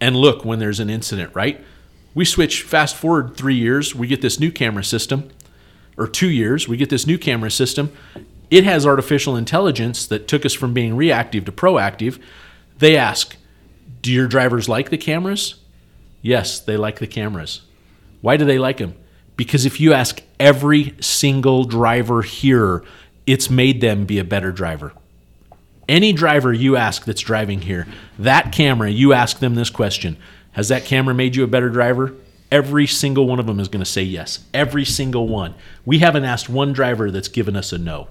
and 0.00 0.16
look 0.16 0.44
when 0.44 0.58
there's 0.58 0.80
an 0.80 0.90
incident, 0.90 1.34
right? 1.34 1.62
We 2.14 2.24
switch 2.24 2.62
fast 2.62 2.96
forward 2.96 3.36
three 3.36 3.54
years, 3.54 3.94
we 3.94 4.06
get 4.06 4.22
this 4.22 4.40
new 4.40 4.50
camera 4.50 4.82
system, 4.82 5.30
or 5.96 6.08
two 6.08 6.30
years, 6.30 6.66
we 6.66 6.76
get 6.76 6.90
this 6.90 7.06
new 7.06 7.18
camera 7.18 7.50
system. 7.50 7.92
It 8.50 8.64
has 8.64 8.86
artificial 8.86 9.36
intelligence 9.36 10.06
that 10.06 10.26
took 10.26 10.44
us 10.44 10.54
from 10.54 10.74
being 10.74 10.96
reactive 10.96 11.44
to 11.44 11.52
proactive. 11.52 12.18
They 12.78 12.96
ask, 12.96 13.36
Do 14.02 14.12
your 14.12 14.26
drivers 14.26 14.68
like 14.68 14.90
the 14.90 14.98
cameras? 14.98 15.59
Yes, 16.22 16.60
they 16.60 16.76
like 16.76 16.98
the 16.98 17.06
cameras. 17.06 17.62
Why 18.20 18.36
do 18.36 18.44
they 18.44 18.58
like 18.58 18.78
them? 18.78 18.94
Because 19.36 19.64
if 19.64 19.80
you 19.80 19.92
ask 19.92 20.22
every 20.38 20.94
single 21.00 21.64
driver 21.64 22.22
here, 22.22 22.84
it's 23.26 23.48
made 23.48 23.80
them 23.80 24.04
be 24.04 24.18
a 24.18 24.24
better 24.24 24.52
driver. 24.52 24.92
Any 25.88 26.12
driver 26.12 26.52
you 26.52 26.76
ask 26.76 27.04
that's 27.04 27.22
driving 27.22 27.62
here, 27.62 27.86
that 28.18 28.52
camera, 28.52 28.90
you 28.90 29.12
ask 29.12 29.38
them 29.38 29.54
this 29.54 29.70
question 29.70 30.18
Has 30.52 30.68
that 30.68 30.84
camera 30.84 31.14
made 31.14 31.36
you 31.36 31.44
a 31.44 31.48
better 31.48 31.70
driver? 31.70 32.14
Every 32.52 32.86
single 32.86 33.26
one 33.26 33.38
of 33.38 33.46
them 33.46 33.60
is 33.60 33.68
going 33.68 33.84
to 33.84 33.90
say 33.90 34.02
yes. 34.02 34.40
Every 34.52 34.84
single 34.84 35.28
one. 35.28 35.54
We 35.84 36.00
haven't 36.00 36.24
asked 36.24 36.48
one 36.48 36.72
driver 36.72 37.10
that's 37.10 37.28
given 37.28 37.54
us 37.56 37.72
a 37.72 37.78
no. 37.78 38.08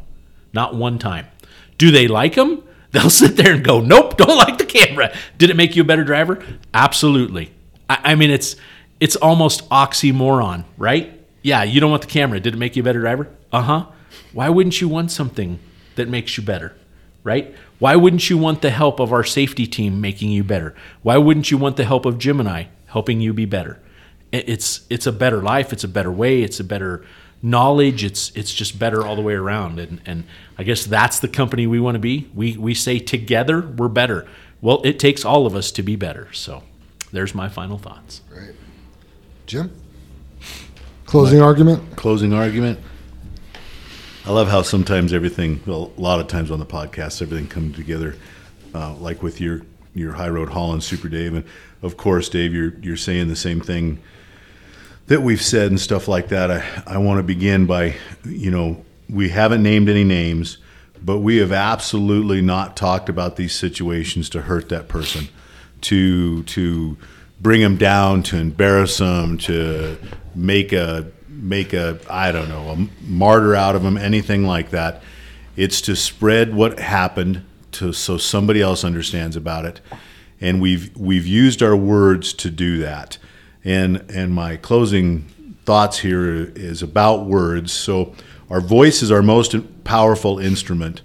Not 0.53 0.73
one 0.75 0.97
time. 0.97 1.27
Do 1.77 1.91
they 1.91 2.07
like 2.07 2.35
them? 2.35 2.63
They'll 2.91 3.09
sit 3.11 3.37
there 3.37 3.53
and 3.53 3.63
go, 3.63 3.81
"Nope, 3.81 4.17
don't 4.17 4.37
like 4.37 4.57
the 4.57 4.65
camera." 4.65 5.15
Did 5.37 5.49
it 5.49 5.55
make 5.55 5.75
you 5.75 5.83
a 5.83 5.85
better 5.85 6.03
driver? 6.03 6.43
Absolutely. 6.73 7.51
I, 7.89 8.11
I 8.11 8.15
mean, 8.15 8.29
it's 8.29 8.55
it's 8.99 9.15
almost 9.15 9.67
oxymoron, 9.69 10.65
right? 10.77 11.19
Yeah, 11.41 11.63
you 11.63 11.79
don't 11.79 11.91
want 11.91 12.03
the 12.03 12.09
camera. 12.09 12.39
Did 12.39 12.53
it 12.53 12.57
make 12.57 12.75
you 12.75 12.83
a 12.83 12.85
better 12.85 12.99
driver? 12.99 13.27
Uh 13.51 13.61
huh. 13.61 13.85
Why 14.33 14.49
wouldn't 14.49 14.79
you 14.81 14.87
want 14.87 15.11
something 15.11 15.59
that 15.95 16.07
makes 16.07 16.37
you 16.37 16.43
better, 16.43 16.75
right? 17.23 17.55
Why 17.79 17.95
wouldn't 17.95 18.29
you 18.29 18.37
want 18.37 18.61
the 18.61 18.69
help 18.69 18.99
of 18.99 19.13
our 19.13 19.23
safety 19.23 19.65
team 19.65 20.01
making 20.01 20.31
you 20.31 20.43
better? 20.43 20.75
Why 21.01 21.17
wouldn't 21.17 21.49
you 21.49 21.57
want 21.57 21.77
the 21.77 21.85
help 21.85 22.05
of 22.05 22.17
Gemini 22.17 22.65
helping 22.87 23.21
you 23.21 23.33
be 23.33 23.45
better? 23.45 23.79
It's 24.31 24.81
it's 24.89 25.07
a 25.07 25.11
better 25.11 25.41
life. 25.41 25.73
It's 25.73 25.83
a 25.83 25.87
better 25.87 26.11
way. 26.11 26.43
It's 26.43 26.59
a 26.59 26.63
better 26.63 27.03
knowledge. 27.41 28.03
It's 28.03 28.31
it's 28.35 28.53
just 28.53 28.77
better 28.77 29.05
all 29.05 29.15
the 29.15 29.21
way 29.21 29.33
around. 29.33 29.79
And 29.79 30.01
and 30.05 30.25
I 30.57 30.63
guess 30.63 30.85
that's 30.85 31.19
the 31.19 31.27
company 31.27 31.65
we 31.65 31.79
want 31.79 31.95
to 31.95 31.99
be. 31.99 32.29
We 32.35 32.57
we 32.57 32.73
say 32.73 32.99
together 32.99 33.61
we're 33.61 33.87
better. 33.87 34.27
Well, 34.61 34.81
it 34.83 34.99
takes 34.99 35.23
all 35.23 35.45
of 35.45 35.55
us 35.55 35.71
to 35.71 35.83
be 35.83 35.95
better. 35.95 36.27
So, 36.33 36.63
there's 37.11 37.33
my 37.33 37.49
final 37.49 37.77
thoughts. 37.77 38.21
Right. 38.31 38.53
Jim? 39.45 39.71
Closing 41.05 41.41
argument? 41.41 41.95
Closing 41.95 42.33
argument. 42.33 42.79
I 44.25 44.31
love 44.31 44.47
how 44.47 44.61
sometimes 44.61 45.11
everything, 45.11 45.59
well, 45.65 45.91
a 45.97 46.01
lot 46.01 46.19
of 46.19 46.27
times 46.27 46.51
on 46.51 46.59
the 46.59 46.65
podcast, 46.65 47.21
everything 47.21 47.47
comes 47.47 47.75
together, 47.75 48.15
uh, 48.75 48.93
like 48.95 49.23
with 49.23 49.41
your 49.41 49.63
your 49.95 50.13
High 50.13 50.29
Road 50.29 50.49
Hauling 50.49 50.81
Super 50.81 51.09
Dave, 51.09 51.33
and 51.33 51.43
of 51.81 51.97
course, 51.97 52.29
Dave, 52.29 52.53
you're 52.53 52.75
you're 52.81 52.95
saying 52.95 53.27
the 53.27 53.35
same 53.35 53.59
thing 53.59 53.99
that 55.07 55.23
we've 55.23 55.41
said 55.41 55.71
and 55.71 55.79
stuff 55.79 56.07
like 56.07 56.27
that. 56.27 56.51
I 56.51 56.63
I 56.85 56.97
want 56.99 57.17
to 57.17 57.23
begin 57.23 57.65
by, 57.65 57.95
you 58.23 58.51
know, 58.51 58.85
we 59.09 59.29
haven't 59.29 59.63
named 59.63 59.89
any 59.89 60.03
names, 60.03 60.59
but 61.03 61.19
we 61.19 61.37
have 61.37 61.51
absolutely 61.51 62.41
not 62.41 62.77
talked 62.77 63.09
about 63.09 63.35
these 63.35 63.55
situations 63.55 64.29
to 64.29 64.41
hurt 64.43 64.69
that 64.69 64.87
person, 64.87 65.29
to 65.81 66.43
to 66.43 66.97
bring 67.41 67.61
them 67.61 67.77
down, 67.77 68.23
to 68.23 68.37
embarrass 68.37 68.97
them, 68.97 69.37
to 69.39 69.97
make 70.35 70.73
a 70.73 71.11
make 71.27 71.73
a 71.73 71.99
I 72.09 72.31
don't 72.31 72.49
know 72.49 72.69
a 72.69 72.87
martyr 73.09 73.55
out 73.55 73.75
of 73.75 73.83
them, 73.83 73.97
anything 73.97 74.45
like 74.45 74.71
that. 74.71 75.01
It's 75.55 75.81
to 75.81 75.95
spread 75.95 76.53
what 76.53 76.79
happened 76.79 77.43
to 77.73 77.93
so 77.93 78.17
somebody 78.17 78.61
else 78.61 78.83
understands 78.83 79.35
about 79.35 79.65
it, 79.65 79.81
and 80.41 80.61
we've 80.61 80.95
we've 80.97 81.27
used 81.27 81.61
our 81.61 81.75
words 81.75 82.33
to 82.33 82.49
do 82.49 82.79
that. 82.79 83.17
And 83.63 84.05
and 84.09 84.33
my 84.33 84.57
closing 84.57 85.25
thoughts 85.65 85.99
here 85.99 86.51
is 86.55 86.81
about 86.81 87.25
words. 87.25 87.71
So 87.71 88.15
our 88.49 88.61
voice 88.61 89.01
is 89.03 89.11
our 89.11 89.21
most 89.21 89.55
powerful 89.83 90.39
instrument. 90.39 91.01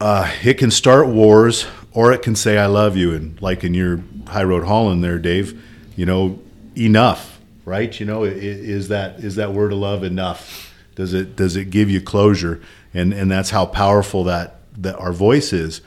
Uh, 0.00 0.32
it 0.42 0.54
can 0.54 0.70
start 0.70 1.08
wars, 1.08 1.66
or 1.98 2.12
it 2.12 2.22
can 2.22 2.36
say 2.36 2.56
"I 2.58 2.66
love 2.66 2.96
you," 2.96 3.12
and 3.12 3.42
like 3.42 3.64
in 3.64 3.74
your 3.74 4.00
High 4.28 4.44
Road 4.44 4.62
Holland 4.62 5.02
there, 5.02 5.18
Dave, 5.18 5.60
you 5.96 6.06
know, 6.06 6.38
enough, 6.76 7.40
right? 7.64 7.98
You 7.98 8.06
know, 8.06 8.22
is 8.22 8.86
that 8.86 9.18
is 9.18 9.34
that 9.34 9.52
word 9.52 9.72
of 9.72 9.80
love 9.80 10.04
enough? 10.04 10.72
Does 10.94 11.12
it 11.12 11.34
does 11.34 11.56
it 11.56 11.70
give 11.70 11.90
you 11.90 12.00
closure? 12.00 12.62
And 12.94 13.12
and 13.12 13.28
that's 13.28 13.50
how 13.50 13.66
powerful 13.66 14.22
that 14.24 14.60
that 14.76 14.94
our 14.94 15.12
voice 15.12 15.52
is. 15.52 15.80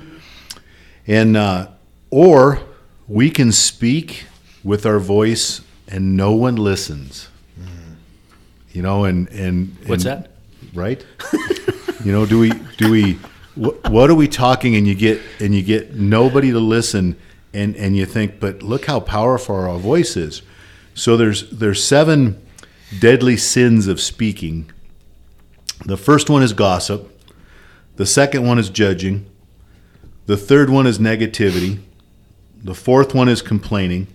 And 1.07 1.37
uh, 1.37 1.69
or 2.09 2.59
we 3.07 3.29
can 3.29 3.53
speak 3.53 4.25
with 4.65 4.85
our 4.85 4.99
voice 4.99 5.61
and 5.87 6.17
no 6.17 6.33
one 6.33 6.57
listens. 6.57 7.29
You 8.73 8.81
know, 8.81 9.05
and 9.05 9.29
and 9.29 9.77
What's 9.85 10.03
that? 10.03 10.31
Right? 10.73 11.05
you 12.03 12.11
know, 12.11 12.25
do 12.25 12.37
we 12.37 12.51
do 12.77 12.91
we 12.91 13.17
what, 13.55 14.09
are 14.09 14.15
we 14.15 14.27
talking 14.27 14.75
and 14.75 14.87
you 14.87 14.95
get 14.95 15.21
and 15.39 15.53
you 15.53 15.61
get 15.61 15.95
nobody 15.95 16.51
to 16.51 16.59
listen 16.59 17.17
and 17.53 17.75
and 17.75 17.97
you 17.97 18.05
think, 18.05 18.39
but 18.39 18.63
look 18.63 18.85
how 18.85 18.99
powerful 18.99 19.55
our 19.55 19.77
voice 19.77 20.15
is. 20.15 20.41
So 20.93 21.17
there's 21.17 21.49
there's 21.49 21.83
seven 21.83 22.41
deadly 22.99 23.37
sins 23.37 23.87
of 23.87 23.99
speaking. 23.99 24.71
The 25.85 25.97
first 25.97 26.29
one 26.29 26.43
is 26.43 26.53
gossip. 26.53 27.07
The 27.95 28.05
second 28.05 28.45
one 28.45 28.59
is 28.59 28.69
judging. 28.69 29.25
The 30.27 30.37
third 30.37 30.69
one 30.69 30.87
is 30.87 30.99
negativity. 30.99 31.79
The 32.63 32.75
fourth 32.75 33.13
one 33.13 33.27
is 33.27 33.41
complaining. 33.41 34.07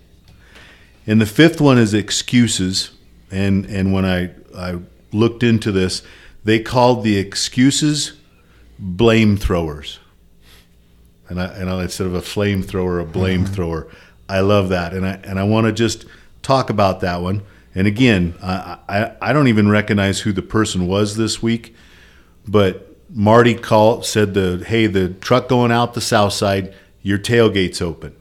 And 1.06 1.20
the 1.20 1.26
fifth 1.26 1.60
one 1.60 1.78
is 1.78 1.92
excuses. 1.92 2.92
And 3.30 3.66
and 3.66 3.92
when 3.92 4.04
I, 4.04 4.30
I 4.56 4.78
looked 5.12 5.42
into 5.42 5.72
this, 5.72 6.02
they 6.44 6.60
called 6.60 7.02
the 7.02 7.18
excuses 7.18 8.12
blame 8.78 9.36
throwers. 9.36 9.98
And 11.28 11.40
I, 11.40 11.46
and 11.46 11.68
I, 11.68 11.82
instead 11.82 12.06
of 12.06 12.14
a 12.14 12.20
flamethrower, 12.20 13.00
a 13.00 13.04
blame 13.04 13.44
mm-hmm. 13.44 13.54
thrower. 13.54 13.88
I 14.28 14.40
love 14.40 14.68
that. 14.70 14.92
And 14.92 15.06
I 15.06 15.14
and 15.24 15.38
I 15.38 15.44
want 15.44 15.66
to 15.66 15.72
just 15.72 16.04
talk 16.42 16.70
about 16.70 17.00
that 17.00 17.20
one. 17.22 17.42
And 17.74 17.86
again, 17.86 18.34
I, 18.42 18.78
I 18.88 19.12
I 19.20 19.32
don't 19.32 19.48
even 19.48 19.68
recognize 19.68 20.20
who 20.20 20.32
the 20.32 20.42
person 20.42 20.86
was 20.86 21.16
this 21.16 21.42
week, 21.42 21.74
but 22.46 22.96
Marty 23.10 23.54
called 23.54 24.04
said 24.04 24.34
the 24.34 24.64
hey 24.66 24.86
the 24.86 25.10
truck 25.10 25.48
going 25.48 25.70
out 25.70 25.94
the 25.94 26.00
south 26.00 26.32
side, 26.32 26.74
your 27.02 27.18
tailgate's 27.18 27.80
open. 27.80 28.16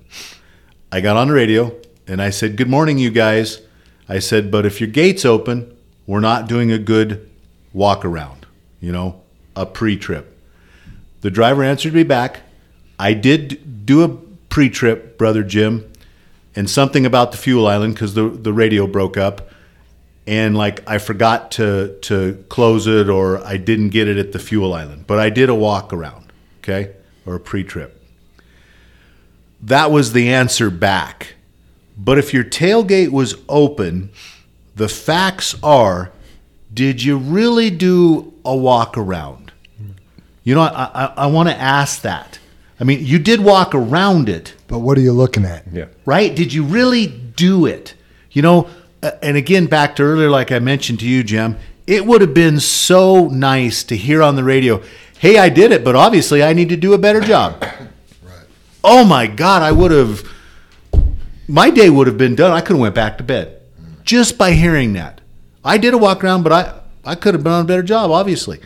I 0.91 1.01
got 1.01 1.17
on 1.17 1.27
the 1.27 1.33
radio 1.33 1.75
and 2.07 2.21
I 2.21 2.29
said, 2.29 2.55
Good 2.55 2.69
morning, 2.69 2.97
you 2.97 3.09
guys. 3.09 3.61
I 4.07 4.19
said, 4.19 4.51
But 4.51 4.65
if 4.65 4.79
your 4.79 4.89
gate's 4.89 5.25
open, 5.25 5.75
we're 6.05 6.19
not 6.19 6.47
doing 6.47 6.71
a 6.71 6.77
good 6.77 7.29
walk 7.73 8.05
around, 8.05 8.45
you 8.79 8.91
know, 8.91 9.21
a 9.55 9.65
pre 9.65 9.97
trip. 9.97 10.34
The 11.25 11.31
driver 11.31 11.63
answered 11.63 11.95
me 11.95 12.03
back. 12.03 12.41
I 12.99 13.15
did 13.15 13.87
do 13.87 14.03
a 14.03 14.09
pre 14.49 14.69
trip, 14.69 15.17
Brother 15.17 15.41
Jim, 15.41 15.91
and 16.55 16.69
something 16.69 17.03
about 17.03 17.31
the 17.31 17.37
fuel 17.39 17.65
island 17.65 17.95
because 17.95 18.13
the, 18.13 18.29
the 18.29 18.53
radio 18.53 18.85
broke 18.85 19.17
up. 19.17 19.49
And 20.27 20.55
like 20.55 20.87
I 20.87 20.99
forgot 20.99 21.49
to, 21.53 21.97
to 22.03 22.45
close 22.49 22.85
it 22.85 23.09
or 23.09 23.43
I 23.43 23.57
didn't 23.57 23.89
get 23.89 24.07
it 24.07 24.19
at 24.19 24.33
the 24.33 24.39
fuel 24.39 24.71
island, 24.71 25.07
but 25.07 25.17
I 25.17 25.31
did 25.31 25.49
a 25.49 25.55
walk 25.55 25.91
around, 25.91 26.31
okay, 26.59 26.93
or 27.25 27.33
a 27.33 27.39
pre 27.39 27.63
trip 27.63 28.03
that 29.65 29.89
was 29.89 30.13
the 30.13 30.29
answer 30.29 30.69
back. 30.69 31.33
But 31.97 32.19
if 32.19 32.35
your 32.35 32.43
tailgate 32.43 33.09
was 33.09 33.35
open, 33.49 34.11
the 34.75 34.87
facts 34.87 35.55
are 35.63 36.11
did 36.71 37.01
you 37.01 37.17
really 37.17 37.71
do 37.71 38.33
a 38.45 38.55
walk 38.55 38.95
around? 38.95 39.44
You 40.45 40.55
know, 40.55 40.61
I, 40.61 40.89
I, 40.93 41.13
I 41.17 41.25
want 41.27 41.49
to 41.49 41.55
ask 41.59 42.03
that. 42.03 42.39
I 42.79 42.83
mean, 42.83 43.03
you 43.05 43.19
did 43.19 43.41
walk 43.41 43.73
around 43.73 44.29
it, 44.29 44.53
But 44.67 44.79
what 44.79 44.97
are 44.97 45.01
you 45.01 45.11
looking 45.11 45.43
at? 45.43 45.65
Yeah. 45.71 45.85
right? 46.05 46.33
Did 46.33 46.53
you 46.53 46.63
really 46.63 47.07
do 47.07 47.65
it? 47.65 47.95
You 48.31 48.41
know, 48.41 48.69
uh, 49.01 49.11
and 49.21 49.37
again, 49.37 49.65
back 49.65 49.95
to 49.95 50.03
earlier, 50.03 50.29
like 50.29 50.51
I 50.51 50.59
mentioned 50.59 50.99
to 50.99 51.07
you, 51.07 51.23
Jim, 51.23 51.57
it 51.87 52.05
would 52.05 52.21
have 52.21 52.33
been 52.33 52.59
so 52.59 53.27
nice 53.27 53.83
to 53.85 53.97
hear 53.97 54.21
on 54.21 54.35
the 54.35 54.43
radio, 54.43 54.83
hey, 55.19 55.37
I 55.37 55.49
did 55.49 55.71
it, 55.71 55.83
but 55.83 55.95
obviously 55.95 56.43
I 56.43 56.53
need 56.53 56.69
to 56.69 56.77
do 56.77 56.93
a 56.93 56.97
better 56.97 57.21
job. 57.21 57.61
right. 58.23 58.45
Oh 58.83 59.03
my 59.03 59.25
God, 59.27 59.63
I 59.63 59.71
would 59.71 59.91
have, 59.91 60.23
my 61.47 61.69
day 61.71 61.89
would 61.89 62.07
have 62.07 62.17
been 62.17 62.35
done. 62.35 62.51
I 62.51 62.61
could 62.61 62.73
have 62.73 62.81
went 62.81 62.95
back 62.95 63.17
to 63.17 63.23
bed 63.23 63.61
just 64.03 64.37
by 64.37 64.51
hearing 64.51 64.93
that. 64.93 65.21
I 65.63 65.77
did 65.79 65.93
a 65.95 65.97
walk 65.97 66.23
around, 66.23 66.43
but 66.43 66.51
I, 66.51 66.79
I 67.03 67.15
could 67.15 67.33
have 67.33 67.43
done 67.43 67.65
a 67.65 67.67
better 67.67 67.83
job, 67.83 68.11
obviously. 68.11 68.59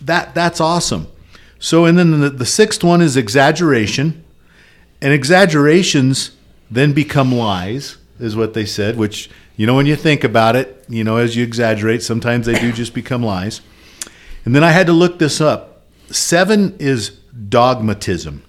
That, 0.00 0.34
that's 0.34 0.60
awesome. 0.60 1.06
So, 1.60 1.84
and 1.84 1.96
then 1.96 2.20
the, 2.20 2.30
the 2.30 2.46
sixth 2.46 2.82
one 2.82 3.00
is 3.00 3.16
exaggeration. 3.16 4.24
And 5.00 5.12
exaggerations 5.12 6.32
then 6.70 6.92
become 6.92 7.32
lies, 7.32 7.98
is 8.18 8.34
what 8.34 8.54
they 8.54 8.66
said, 8.66 8.96
which, 8.96 9.30
you 9.56 9.66
know, 9.66 9.74
when 9.74 9.86
you 9.86 9.96
think 9.96 10.24
about 10.24 10.56
it, 10.56 10.84
you 10.88 11.04
know, 11.04 11.16
as 11.18 11.36
you 11.36 11.44
exaggerate, 11.44 12.02
sometimes 12.02 12.46
they 12.46 12.58
do 12.58 12.72
just 12.72 12.94
become 12.94 13.22
lies. 13.22 13.60
And 14.44 14.54
then 14.54 14.64
I 14.64 14.72
had 14.72 14.86
to 14.86 14.92
look 14.92 15.18
this 15.18 15.40
up. 15.40 15.82
Seven 16.10 16.76
is 16.78 17.10
dogmatism. 17.48 18.42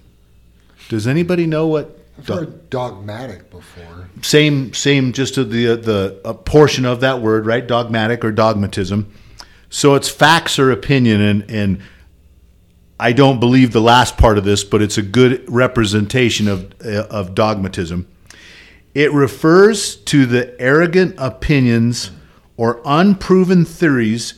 Does 0.88 1.06
anybody 1.06 1.46
know 1.46 1.66
what? 1.66 1.98
I've 2.18 2.26
heard 2.28 2.70
dogmatic 2.70 3.50
before. 3.50 4.08
Same, 4.22 4.74
same, 4.74 5.12
just 5.12 5.34
the 5.34 5.68
uh, 5.68 5.76
the 5.76 6.20
a 6.24 6.34
portion 6.34 6.84
of 6.84 7.00
that 7.00 7.20
word, 7.20 7.46
right? 7.46 7.66
Dogmatic 7.66 8.24
or 8.24 8.32
dogmatism. 8.32 9.12
So 9.70 9.94
it's 9.94 10.08
facts 10.08 10.58
or 10.58 10.70
opinion, 10.70 11.20
and 11.20 11.50
and 11.50 11.80
I 12.98 13.12
don't 13.12 13.40
believe 13.40 13.72
the 13.72 13.80
last 13.80 14.16
part 14.16 14.38
of 14.38 14.44
this, 14.44 14.62
but 14.64 14.82
it's 14.82 14.98
a 14.98 15.02
good 15.02 15.44
representation 15.50 16.48
of 16.48 16.72
uh, 16.84 17.06
of 17.10 17.34
dogmatism. 17.34 18.06
It 18.94 19.12
refers 19.12 19.96
to 19.96 20.26
the 20.26 20.60
arrogant 20.60 21.14
opinions 21.18 22.10
or 22.56 22.80
unproven 22.84 23.64
theories, 23.64 24.34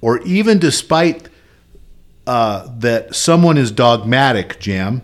or 0.00 0.20
even 0.22 0.58
despite 0.58 1.28
uh, 2.26 2.68
that 2.78 3.14
someone 3.14 3.58
is 3.58 3.70
dogmatic, 3.70 4.58
Jam, 4.58 5.02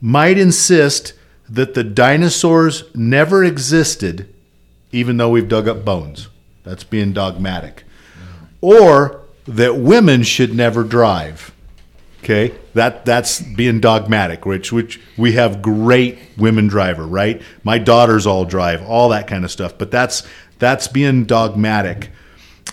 might 0.00 0.38
insist 0.38 1.12
that 1.48 1.74
the 1.74 1.84
dinosaurs 1.84 2.84
never 2.94 3.44
existed 3.44 4.32
even 4.92 5.16
though 5.16 5.30
we've 5.30 5.48
dug 5.48 5.66
up 5.66 5.84
bones. 5.84 6.28
That's 6.62 6.84
being 6.84 7.12
dogmatic. 7.12 7.84
Or 8.60 9.22
that 9.46 9.76
women 9.76 10.22
should 10.22 10.54
never 10.54 10.84
drive. 10.84 11.52
Okay, 12.22 12.54
that 12.74 13.04
that's 13.04 13.40
being 13.40 13.80
dogmatic, 13.80 14.46
which 14.46 14.72
which 14.72 15.00
we 15.16 15.32
have 15.32 15.60
great 15.60 16.18
women 16.38 16.68
driver, 16.68 17.04
right? 17.04 17.42
My 17.64 17.78
daughters 17.78 18.26
all 18.28 18.44
drive, 18.44 18.80
all 18.82 19.08
that 19.08 19.26
kind 19.26 19.44
of 19.44 19.50
stuff. 19.50 19.76
But 19.76 19.90
that's 19.90 20.22
that's 20.60 20.86
being 20.86 21.24
dogmatic, 21.24 22.10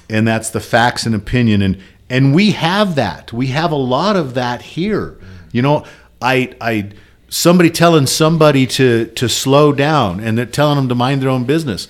and 0.07 0.27
that's 0.27 0.51
the 0.51 0.59
facts 0.59 1.07
and 1.07 1.15
opinion, 1.15 1.63
and 1.63 1.79
and 2.09 2.35
we 2.35 2.51
have 2.51 2.93
that. 2.95 3.33
We 3.33 3.47
have 3.47 3.71
a 3.71 3.75
lot 3.75 4.15
of 4.15 4.35
that 4.35 4.61
here. 4.61 5.17
You 5.51 5.63
know, 5.63 5.83
I 6.21 6.55
I 6.61 6.91
somebody 7.29 7.69
telling 7.69 8.07
somebody 8.07 8.65
to 8.65 9.05
to 9.05 9.29
slow 9.29 9.71
down 9.71 10.19
and 10.19 10.37
they're 10.37 10.45
telling 10.45 10.75
them 10.75 10.89
to 10.89 10.95
mind 10.95 11.21
their 11.21 11.29
own 11.29 11.45
business. 11.45 11.87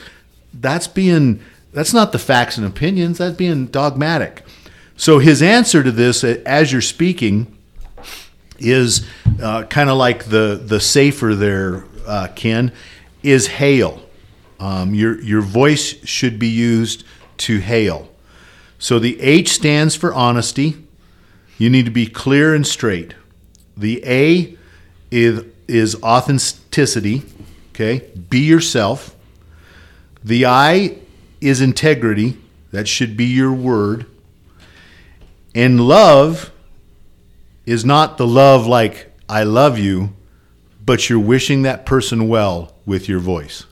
That's 0.53 0.87
being 0.87 1.41
that's 1.73 1.93
not 1.93 2.11
the 2.11 2.19
facts 2.19 2.57
and 2.57 2.65
opinions. 2.65 3.17
That's 3.17 3.35
being 3.35 3.67
dogmatic. 3.67 4.43
So 4.99 5.19
his 5.19 5.41
answer 5.41 5.81
to 5.81 5.93
this, 5.93 6.25
as 6.25 6.73
you're 6.73 6.81
speaking, 6.81 7.57
is 8.57 9.07
uh, 9.41 9.63
kind 9.63 9.89
of 9.89 9.97
like 9.97 10.25
the 10.25 10.61
the 10.61 10.81
safer 10.81 11.35
there, 11.35 11.85
uh, 12.05 12.27
Ken, 12.35 12.73
is 13.23 13.47
hail. 13.47 14.01
Um, 14.59 14.93
your 14.93 15.21
your 15.21 15.39
voice 15.39 16.05
should 16.05 16.37
be 16.37 16.49
used 16.49 17.05
to 17.37 17.59
hail. 17.59 18.09
So 18.77 18.99
the 18.99 19.17
H 19.21 19.51
stands 19.51 19.95
for 19.95 20.13
honesty. 20.13 20.75
You 21.57 21.69
need 21.69 21.85
to 21.85 21.91
be 21.91 22.05
clear 22.05 22.53
and 22.53 22.67
straight. 22.67 23.13
The 23.77 24.03
A 24.05 24.57
is 25.11 25.45
is 25.69 25.95
authenticity. 26.03 27.23
Okay, 27.69 28.05
be 28.29 28.39
yourself. 28.39 29.15
The 30.25 30.45
I 30.45 30.97
is 31.39 31.61
integrity. 31.61 32.37
That 32.71 32.89
should 32.89 33.15
be 33.15 33.27
your 33.27 33.53
word. 33.53 34.05
And 35.59 35.81
love 35.81 36.53
is 37.65 37.83
not 37.83 38.17
the 38.17 38.25
love 38.25 38.65
like 38.65 39.11
I 39.27 39.43
love 39.43 39.77
you, 39.77 40.15
but 40.85 41.09
you're 41.09 41.19
wishing 41.19 41.63
that 41.63 41.85
person 41.85 42.29
well 42.29 42.77
with 42.85 43.09
your 43.09 43.19
voice. 43.19 43.65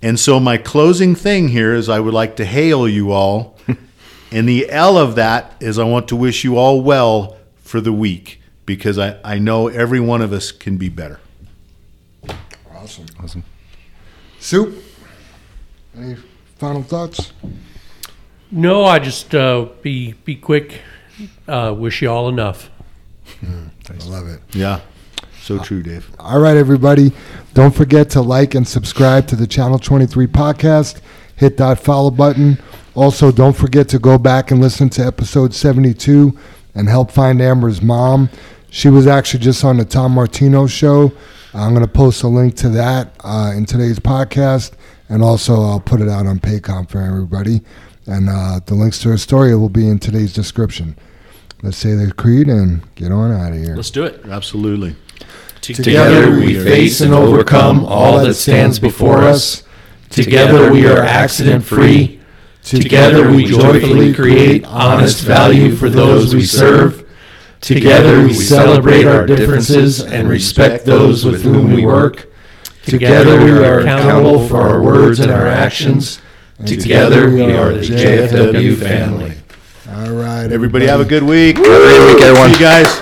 And 0.00 0.16
so 0.16 0.38
my 0.38 0.56
closing 0.56 1.16
thing 1.16 1.48
here 1.48 1.74
is 1.74 1.88
I 1.88 1.98
would 1.98 2.14
like 2.14 2.36
to 2.36 2.44
hail 2.44 2.88
you 2.88 3.10
all. 3.10 3.58
and 4.30 4.48
the 4.48 4.70
L 4.70 4.96
of 4.96 5.16
that 5.16 5.56
is 5.58 5.76
I 5.76 5.82
want 5.82 6.06
to 6.06 6.14
wish 6.14 6.44
you 6.44 6.56
all 6.56 6.82
well 6.82 7.36
for 7.56 7.80
the 7.80 7.92
week 7.92 8.40
because 8.64 8.96
I, 8.96 9.18
I 9.24 9.40
know 9.40 9.66
every 9.66 9.98
one 9.98 10.22
of 10.22 10.32
us 10.32 10.52
can 10.52 10.76
be 10.76 10.88
better. 10.88 11.18
Awesome. 12.72 13.06
Awesome. 13.20 13.42
Soup. 14.38 14.84
Any 15.96 16.14
final 16.58 16.84
thoughts? 16.84 17.32
No, 18.50 18.84
I 18.84 18.98
just 18.98 19.34
uh, 19.34 19.66
be 19.82 20.12
be 20.24 20.34
quick. 20.34 20.80
Uh, 21.46 21.74
wish 21.76 22.02
you 22.02 22.10
all 22.10 22.28
enough. 22.28 22.70
I 23.42 24.04
love 24.06 24.28
it. 24.28 24.40
Yeah. 24.52 24.80
So 25.42 25.58
true, 25.58 25.82
Dave. 25.82 26.10
All 26.18 26.40
right, 26.40 26.56
everybody. 26.56 27.12
Don't 27.54 27.74
forget 27.74 28.10
to 28.10 28.20
like 28.20 28.54
and 28.54 28.66
subscribe 28.66 29.26
to 29.28 29.36
the 29.36 29.46
Channel 29.46 29.78
23 29.78 30.26
podcast. 30.26 31.00
Hit 31.36 31.56
that 31.56 31.80
follow 31.80 32.10
button. 32.10 32.58
Also, 32.94 33.30
don't 33.32 33.56
forget 33.56 33.88
to 33.90 33.98
go 33.98 34.18
back 34.18 34.50
and 34.50 34.60
listen 34.60 34.88
to 34.90 35.02
episode 35.06 35.54
72 35.54 36.36
and 36.74 36.88
help 36.88 37.10
find 37.10 37.40
Ambyr's 37.40 37.80
mom. 37.80 38.28
She 38.70 38.88
was 38.88 39.06
actually 39.06 39.40
just 39.40 39.64
on 39.64 39.78
the 39.78 39.84
Tom 39.84 40.12
Martino 40.12 40.66
show. 40.66 41.12
I'm 41.54 41.74
going 41.74 41.86
to 41.86 41.90
post 41.92 42.22
a 42.22 42.28
link 42.28 42.54
to 42.56 42.68
that 42.70 43.14
uh, 43.24 43.52
in 43.56 43.64
today's 43.64 43.98
podcast, 43.98 44.72
and 45.08 45.22
also 45.22 45.54
I'll 45.62 45.80
put 45.80 46.00
it 46.00 46.08
out 46.08 46.26
on 46.26 46.38
Paycom 46.40 46.90
for 46.90 47.00
everybody. 47.00 47.62
And 48.08 48.28
uh, 48.30 48.60
the 48.64 48.74
links 48.74 48.98
to 49.00 49.10
her 49.10 49.18
story 49.18 49.54
will 49.54 49.68
be 49.68 49.86
in 49.86 49.98
today's 49.98 50.32
description. 50.32 50.96
Let's 51.62 51.76
say 51.76 51.94
the 51.94 52.10
creed 52.12 52.48
and 52.48 52.82
get 52.94 53.12
on 53.12 53.32
out 53.32 53.52
of 53.52 53.58
here. 53.58 53.76
Let's 53.76 53.90
do 53.90 54.04
it. 54.04 54.24
Absolutely. 54.24 54.96
Together 55.60 56.30
we 56.30 56.54
face 56.54 57.00
and 57.02 57.12
overcome 57.12 57.84
all 57.84 58.24
that 58.24 58.34
stands 58.34 58.78
before 58.78 59.18
us. 59.18 59.64
Together 60.08 60.72
we 60.72 60.86
are 60.86 61.02
accident 61.02 61.64
free. 61.64 62.20
Together 62.62 63.30
we 63.30 63.44
joyfully 63.44 64.14
create 64.14 64.64
honest 64.64 65.22
value 65.22 65.74
for 65.74 65.90
those 65.90 66.34
we 66.34 66.44
serve. 66.44 67.06
Together 67.60 68.22
we 68.22 68.32
celebrate 68.32 69.04
our 69.04 69.26
differences 69.26 70.00
and 70.00 70.28
respect 70.28 70.86
those 70.86 71.24
with 71.24 71.42
whom 71.42 71.72
we 71.72 71.84
work. 71.84 72.28
Together 72.84 73.44
we 73.44 73.50
are 73.50 73.80
accountable 73.80 74.46
for 74.48 74.62
our 74.62 74.80
words 74.80 75.20
and 75.20 75.30
our 75.30 75.46
actions. 75.46 76.20
Together 76.66 77.30
we 77.30 77.52
are 77.52 77.72
the 77.72 77.80
JFW 77.80 78.76
family. 78.76 79.32
All 79.90 80.10
right, 80.12 80.50
Everybody 80.50 80.86
have 80.86 81.00
a 81.00 81.04
good 81.04 81.22
week. 81.22 81.56
Have 81.56 81.66
a 81.66 81.68
great 81.68 82.14
week, 82.14 82.22
everyone. 82.22 82.52
See 82.52 82.60
you 82.60 82.66
guys. 82.66 83.00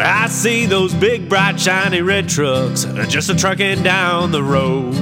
I 0.00 0.26
see 0.28 0.66
those 0.66 0.94
big, 0.94 1.28
bright, 1.28 1.58
shiny 1.58 2.02
red 2.02 2.28
trucks 2.28 2.84
just 3.08 3.30
a 3.30 3.34
trucking 3.34 3.82
down 3.82 4.30
the 4.30 4.42
road. 4.42 4.92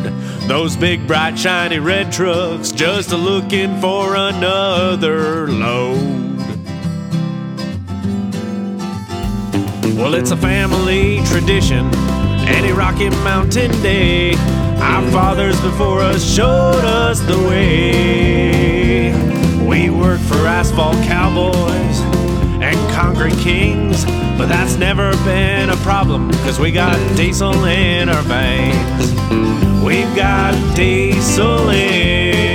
Those 0.47 0.77
big, 0.77 1.07
bright, 1.07 1.37
shiny 1.37 1.81
red 1.81 2.13
trucks 2.13 2.71
just 2.71 3.11
a 3.11 3.17
looking 3.17 3.81
for 3.81 4.15
another 4.15 5.49
load. 5.49 6.23
Well, 9.97 10.15
it's 10.15 10.31
a 10.31 10.37
family 10.37 11.21
tradition, 11.27 11.91
any 12.47 12.73
Rocky 12.73 13.11
Mountain 13.11 13.71
Day. 13.83 14.35
Our 14.79 15.03
hmm. 15.03 15.11
fathers 15.11 15.61
before 15.61 16.01
us 16.01 16.25
showed 16.25 16.85
us 16.85 17.21
the 17.21 17.39
way. 17.49 19.13
We 19.67 19.91
work 19.91 20.21
for 20.21 20.47
asphalt 20.47 20.97
cowboys 21.05 22.01
and 22.63 22.77
concrete 22.93 23.37
kings, 23.39 24.05
but 24.39 24.47
that's 24.47 24.77
never 24.77 25.11
been 25.25 25.71
a 25.71 25.77
problem, 25.77 26.31
cause 26.45 26.59
we 26.59 26.71
got 26.71 26.97
diesel 27.17 27.65
in 27.65 28.09
our 28.09 28.23
veins. 28.23 29.13
We've 29.83 30.15
got 30.17 30.55
diesel 30.75 31.69
in 31.71 32.46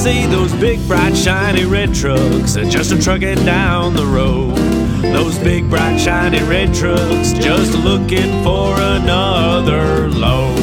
see 0.00 0.24
those 0.24 0.50
big, 0.54 0.80
bright, 0.88 1.14
shiny 1.14 1.66
red 1.66 1.94
trucks 1.94 2.54
just 2.54 2.90
a 2.90 2.98
trucking 2.98 3.44
down 3.44 3.94
the 3.94 4.06
road. 4.06 4.56
Those 5.02 5.38
big, 5.40 5.68
bright, 5.68 5.98
shiny 5.98 6.42
red 6.44 6.72
trucks 6.72 7.34
just 7.34 7.74
looking 7.84 8.42
for 8.42 8.74
another 8.80 10.08
load. 10.08 10.58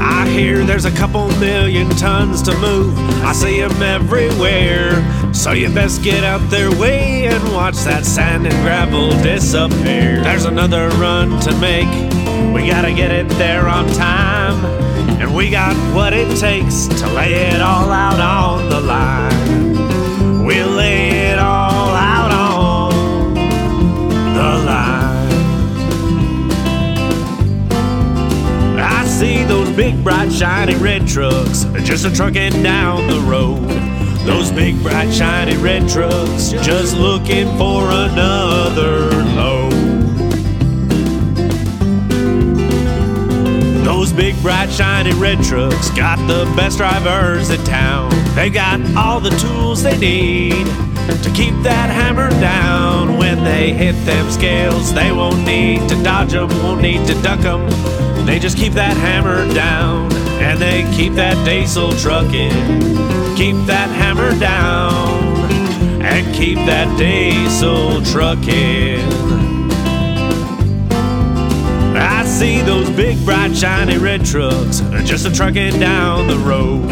I 0.00 0.28
hear 0.30 0.64
there's 0.64 0.84
a 0.84 0.90
couple 0.90 1.28
million 1.38 1.88
tons 1.90 2.42
to 2.42 2.58
move. 2.58 2.98
I 3.22 3.32
see 3.32 3.60
'em 3.60 3.80
everywhere. 3.80 5.00
So 5.32 5.52
you 5.52 5.68
best 5.68 6.02
get 6.02 6.24
out 6.24 6.40
their 6.50 6.72
way 6.72 7.26
and 7.26 7.52
watch 7.52 7.76
that 7.84 8.04
sand 8.04 8.48
and 8.48 8.56
gravel 8.64 9.10
disappear. 9.22 10.22
There's 10.24 10.44
another 10.44 10.88
run 10.98 11.38
to 11.38 11.52
make. 11.58 11.92
We 12.52 12.66
gotta 12.68 12.92
get 12.92 13.12
it 13.12 13.28
there 13.38 13.68
on 13.68 13.86
time. 13.92 14.93
And 15.24 15.34
we 15.34 15.48
got 15.48 15.74
what 15.94 16.12
it 16.12 16.38
takes 16.38 16.86
to 16.86 17.08
lay 17.14 17.32
it 17.32 17.62
all 17.62 17.90
out 17.90 18.20
on 18.20 18.68
the 18.68 18.78
line. 18.78 20.44
We'll 20.44 20.68
lay 20.68 21.30
it 21.30 21.38
all 21.38 21.94
out 21.94 22.30
on 22.30 23.34
the 24.34 24.64
line. 24.66 25.30
I 28.78 29.06
see 29.06 29.42
those 29.44 29.74
big, 29.74 30.04
bright, 30.04 30.30
shiny 30.30 30.74
red 30.74 31.08
trucks 31.08 31.64
just 31.84 32.04
a 32.04 32.14
trucking 32.14 32.62
down 32.62 33.06
the 33.08 33.20
road. 33.20 33.66
Those 34.26 34.52
big, 34.52 34.82
bright, 34.82 35.10
shiny 35.10 35.56
red 35.56 35.88
trucks 35.88 36.50
just 36.50 36.98
looking 36.98 37.46
for 37.56 37.90
another 37.90 39.23
Those 44.04 44.12
big, 44.12 44.42
bright, 44.42 44.70
shiny 44.70 45.14
red 45.14 45.42
trucks 45.42 45.88
got 45.92 46.18
the 46.28 46.44
best 46.54 46.76
drivers 46.76 47.48
in 47.48 47.64
town. 47.64 48.10
They 48.34 48.50
got 48.50 48.78
all 48.94 49.18
the 49.18 49.30
tools 49.30 49.82
they 49.82 49.96
need 49.96 50.66
to 51.22 51.32
keep 51.34 51.54
that 51.62 51.88
hammer 51.88 52.28
down. 52.28 53.16
When 53.16 53.42
they 53.42 53.72
hit 53.72 53.94
them 54.04 54.30
scales, 54.30 54.92
they 54.92 55.10
won't 55.10 55.42
need 55.46 55.88
to 55.88 55.94
dodge 56.02 56.32
them, 56.32 56.50
won't 56.62 56.82
need 56.82 57.06
to 57.06 57.14
duck 57.22 57.40
them. 57.40 57.66
They 58.26 58.38
just 58.38 58.58
keep 58.58 58.74
that 58.74 58.94
hammer 58.94 59.50
down 59.54 60.12
and 60.42 60.60
they 60.60 60.82
keep 60.94 61.14
that 61.14 61.42
diesel 61.46 61.90
trucking. 61.92 62.50
Keep 63.36 63.56
that 63.64 63.88
hammer 63.88 64.38
down 64.38 65.50
and 66.02 66.34
keep 66.34 66.56
that 66.56 66.94
diesel 66.98 68.02
trucking. 68.02 69.33
See 72.44 72.60
those 72.60 72.90
big, 72.90 73.16
bright, 73.24 73.56
shiny 73.56 73.96
red 73.96 74.22
trucks 74.22 74.80
just 75.08 75.26
a 75.26 75.32
trucking 75.32 75.80
down 75.80 76.26
the 76.28 76.36
road. 76.36 76.86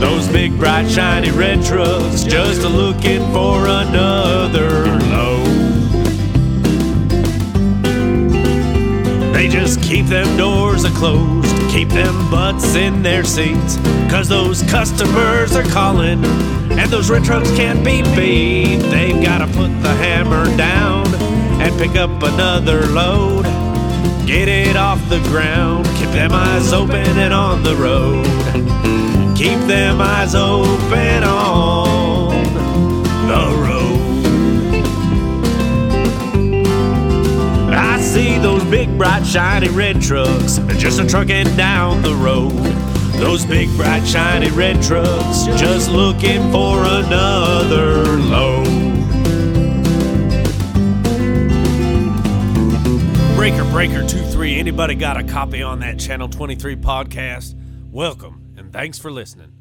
Those 0.00 0.26
big, 0.26 0.58
bright, 0.58 0.90
shiny 0.90 1.30
red 1.30 1.64
trucks 1.64 2.24
just 2.24 2.62
a 2.62 2.68
looking 2.68 3.22
for 3.32 3.68
another 3.68 4.70
load. 5.14 5.46
They 9.32 9.46
just 9.46 9.80
keep 9.80 10.06
them 10.06 10.36
doors 10.36 10.82
a 10.82 10.90
closed, 10.90 11.54
keep 11.70 11.90
them 11.90 12.16
butts 12.28 12.74
in 12.74 13.00
their 13.00 13.22
seats. 13.22 13.76
Cause 14.10 14.28
those 14.28 14.64
customers 14.64 15.54
are 15.54 15.68
calling, 15.70 16.24
and 16.80 16.90
those 16.90 17.08
red 17.08 17.22
trucks 17.22 17.50
can't 17.50 17.84
be 17.84 18.02
beat. 18.16 18.78
They've 18.90 19.22
gotta 19.22 19.46
put 19.46 19.70
the 19.80 19.94
hammer 20.02 20.44
down 20.56 21.06
and 21.62 21.78
pick 21.78 21.94
up 21.94 22.20
another 22.20 22.84
load. 22.86 23.47
Get 24.28 24.46
it 24.46 24.76
off 24.76 25.00
the 25.08 25.20
ground, 25.20 25.86
keep 25.96 26.10
them 26.10 26.32
eyes 26.32 26.70
open 26.74 27.16
and 27.16 27.32
on 27.32 27.62
the 27.62 27.74
road. 27.74 28.26
Keep 29.34 29.60
them 29.60 30.02
eyes 30.02 30.34
open 30.34 31.24
on 31.24 32.44
the 33.26 33.46
road. 33.64 34.04
I 37.72 37.98
see 38.02 38.36
those 38.36 38.62
big, 38.64 38.98
bright, 38.98 39.24
shiny 39.24 39.70
red 39.70 40.02
trucks 40.02 40.58
just 40.76 41.00
a 41.00 41.06
trucking 41.06 41.56
down 41.56 42.02
the 42.02 42.14
road. 42.14 42.52
Those 43.14 43.46
big, 43.46 43.74
bright, 43.78 44.06
shiny 44.06 44.50
red 44.50 44.82
trucks 44.82 45.46
just 45.58 45.90
looking 45.90 46.52
for 46.52 46.84
another 46.84 48.04
load. 48.18 48.77
Breaker 53.48 53.70
Breaker 53.70 54.06
23, 54.06 54.58
anybody 54.58 54.94
got 54.94 55.16
a 55.16 55.24
copy 55.24 55.62
on 55.62 55.80
that 55.80 55.98
Channel 55.98 56.28
23 56.28 56.76
podcast? 56.76 57.54
Welcome 57.90 58.52
and 58.58 58.70
thanks 58.70 58.98
for 58.98 59.10
listening. 59.10 59.57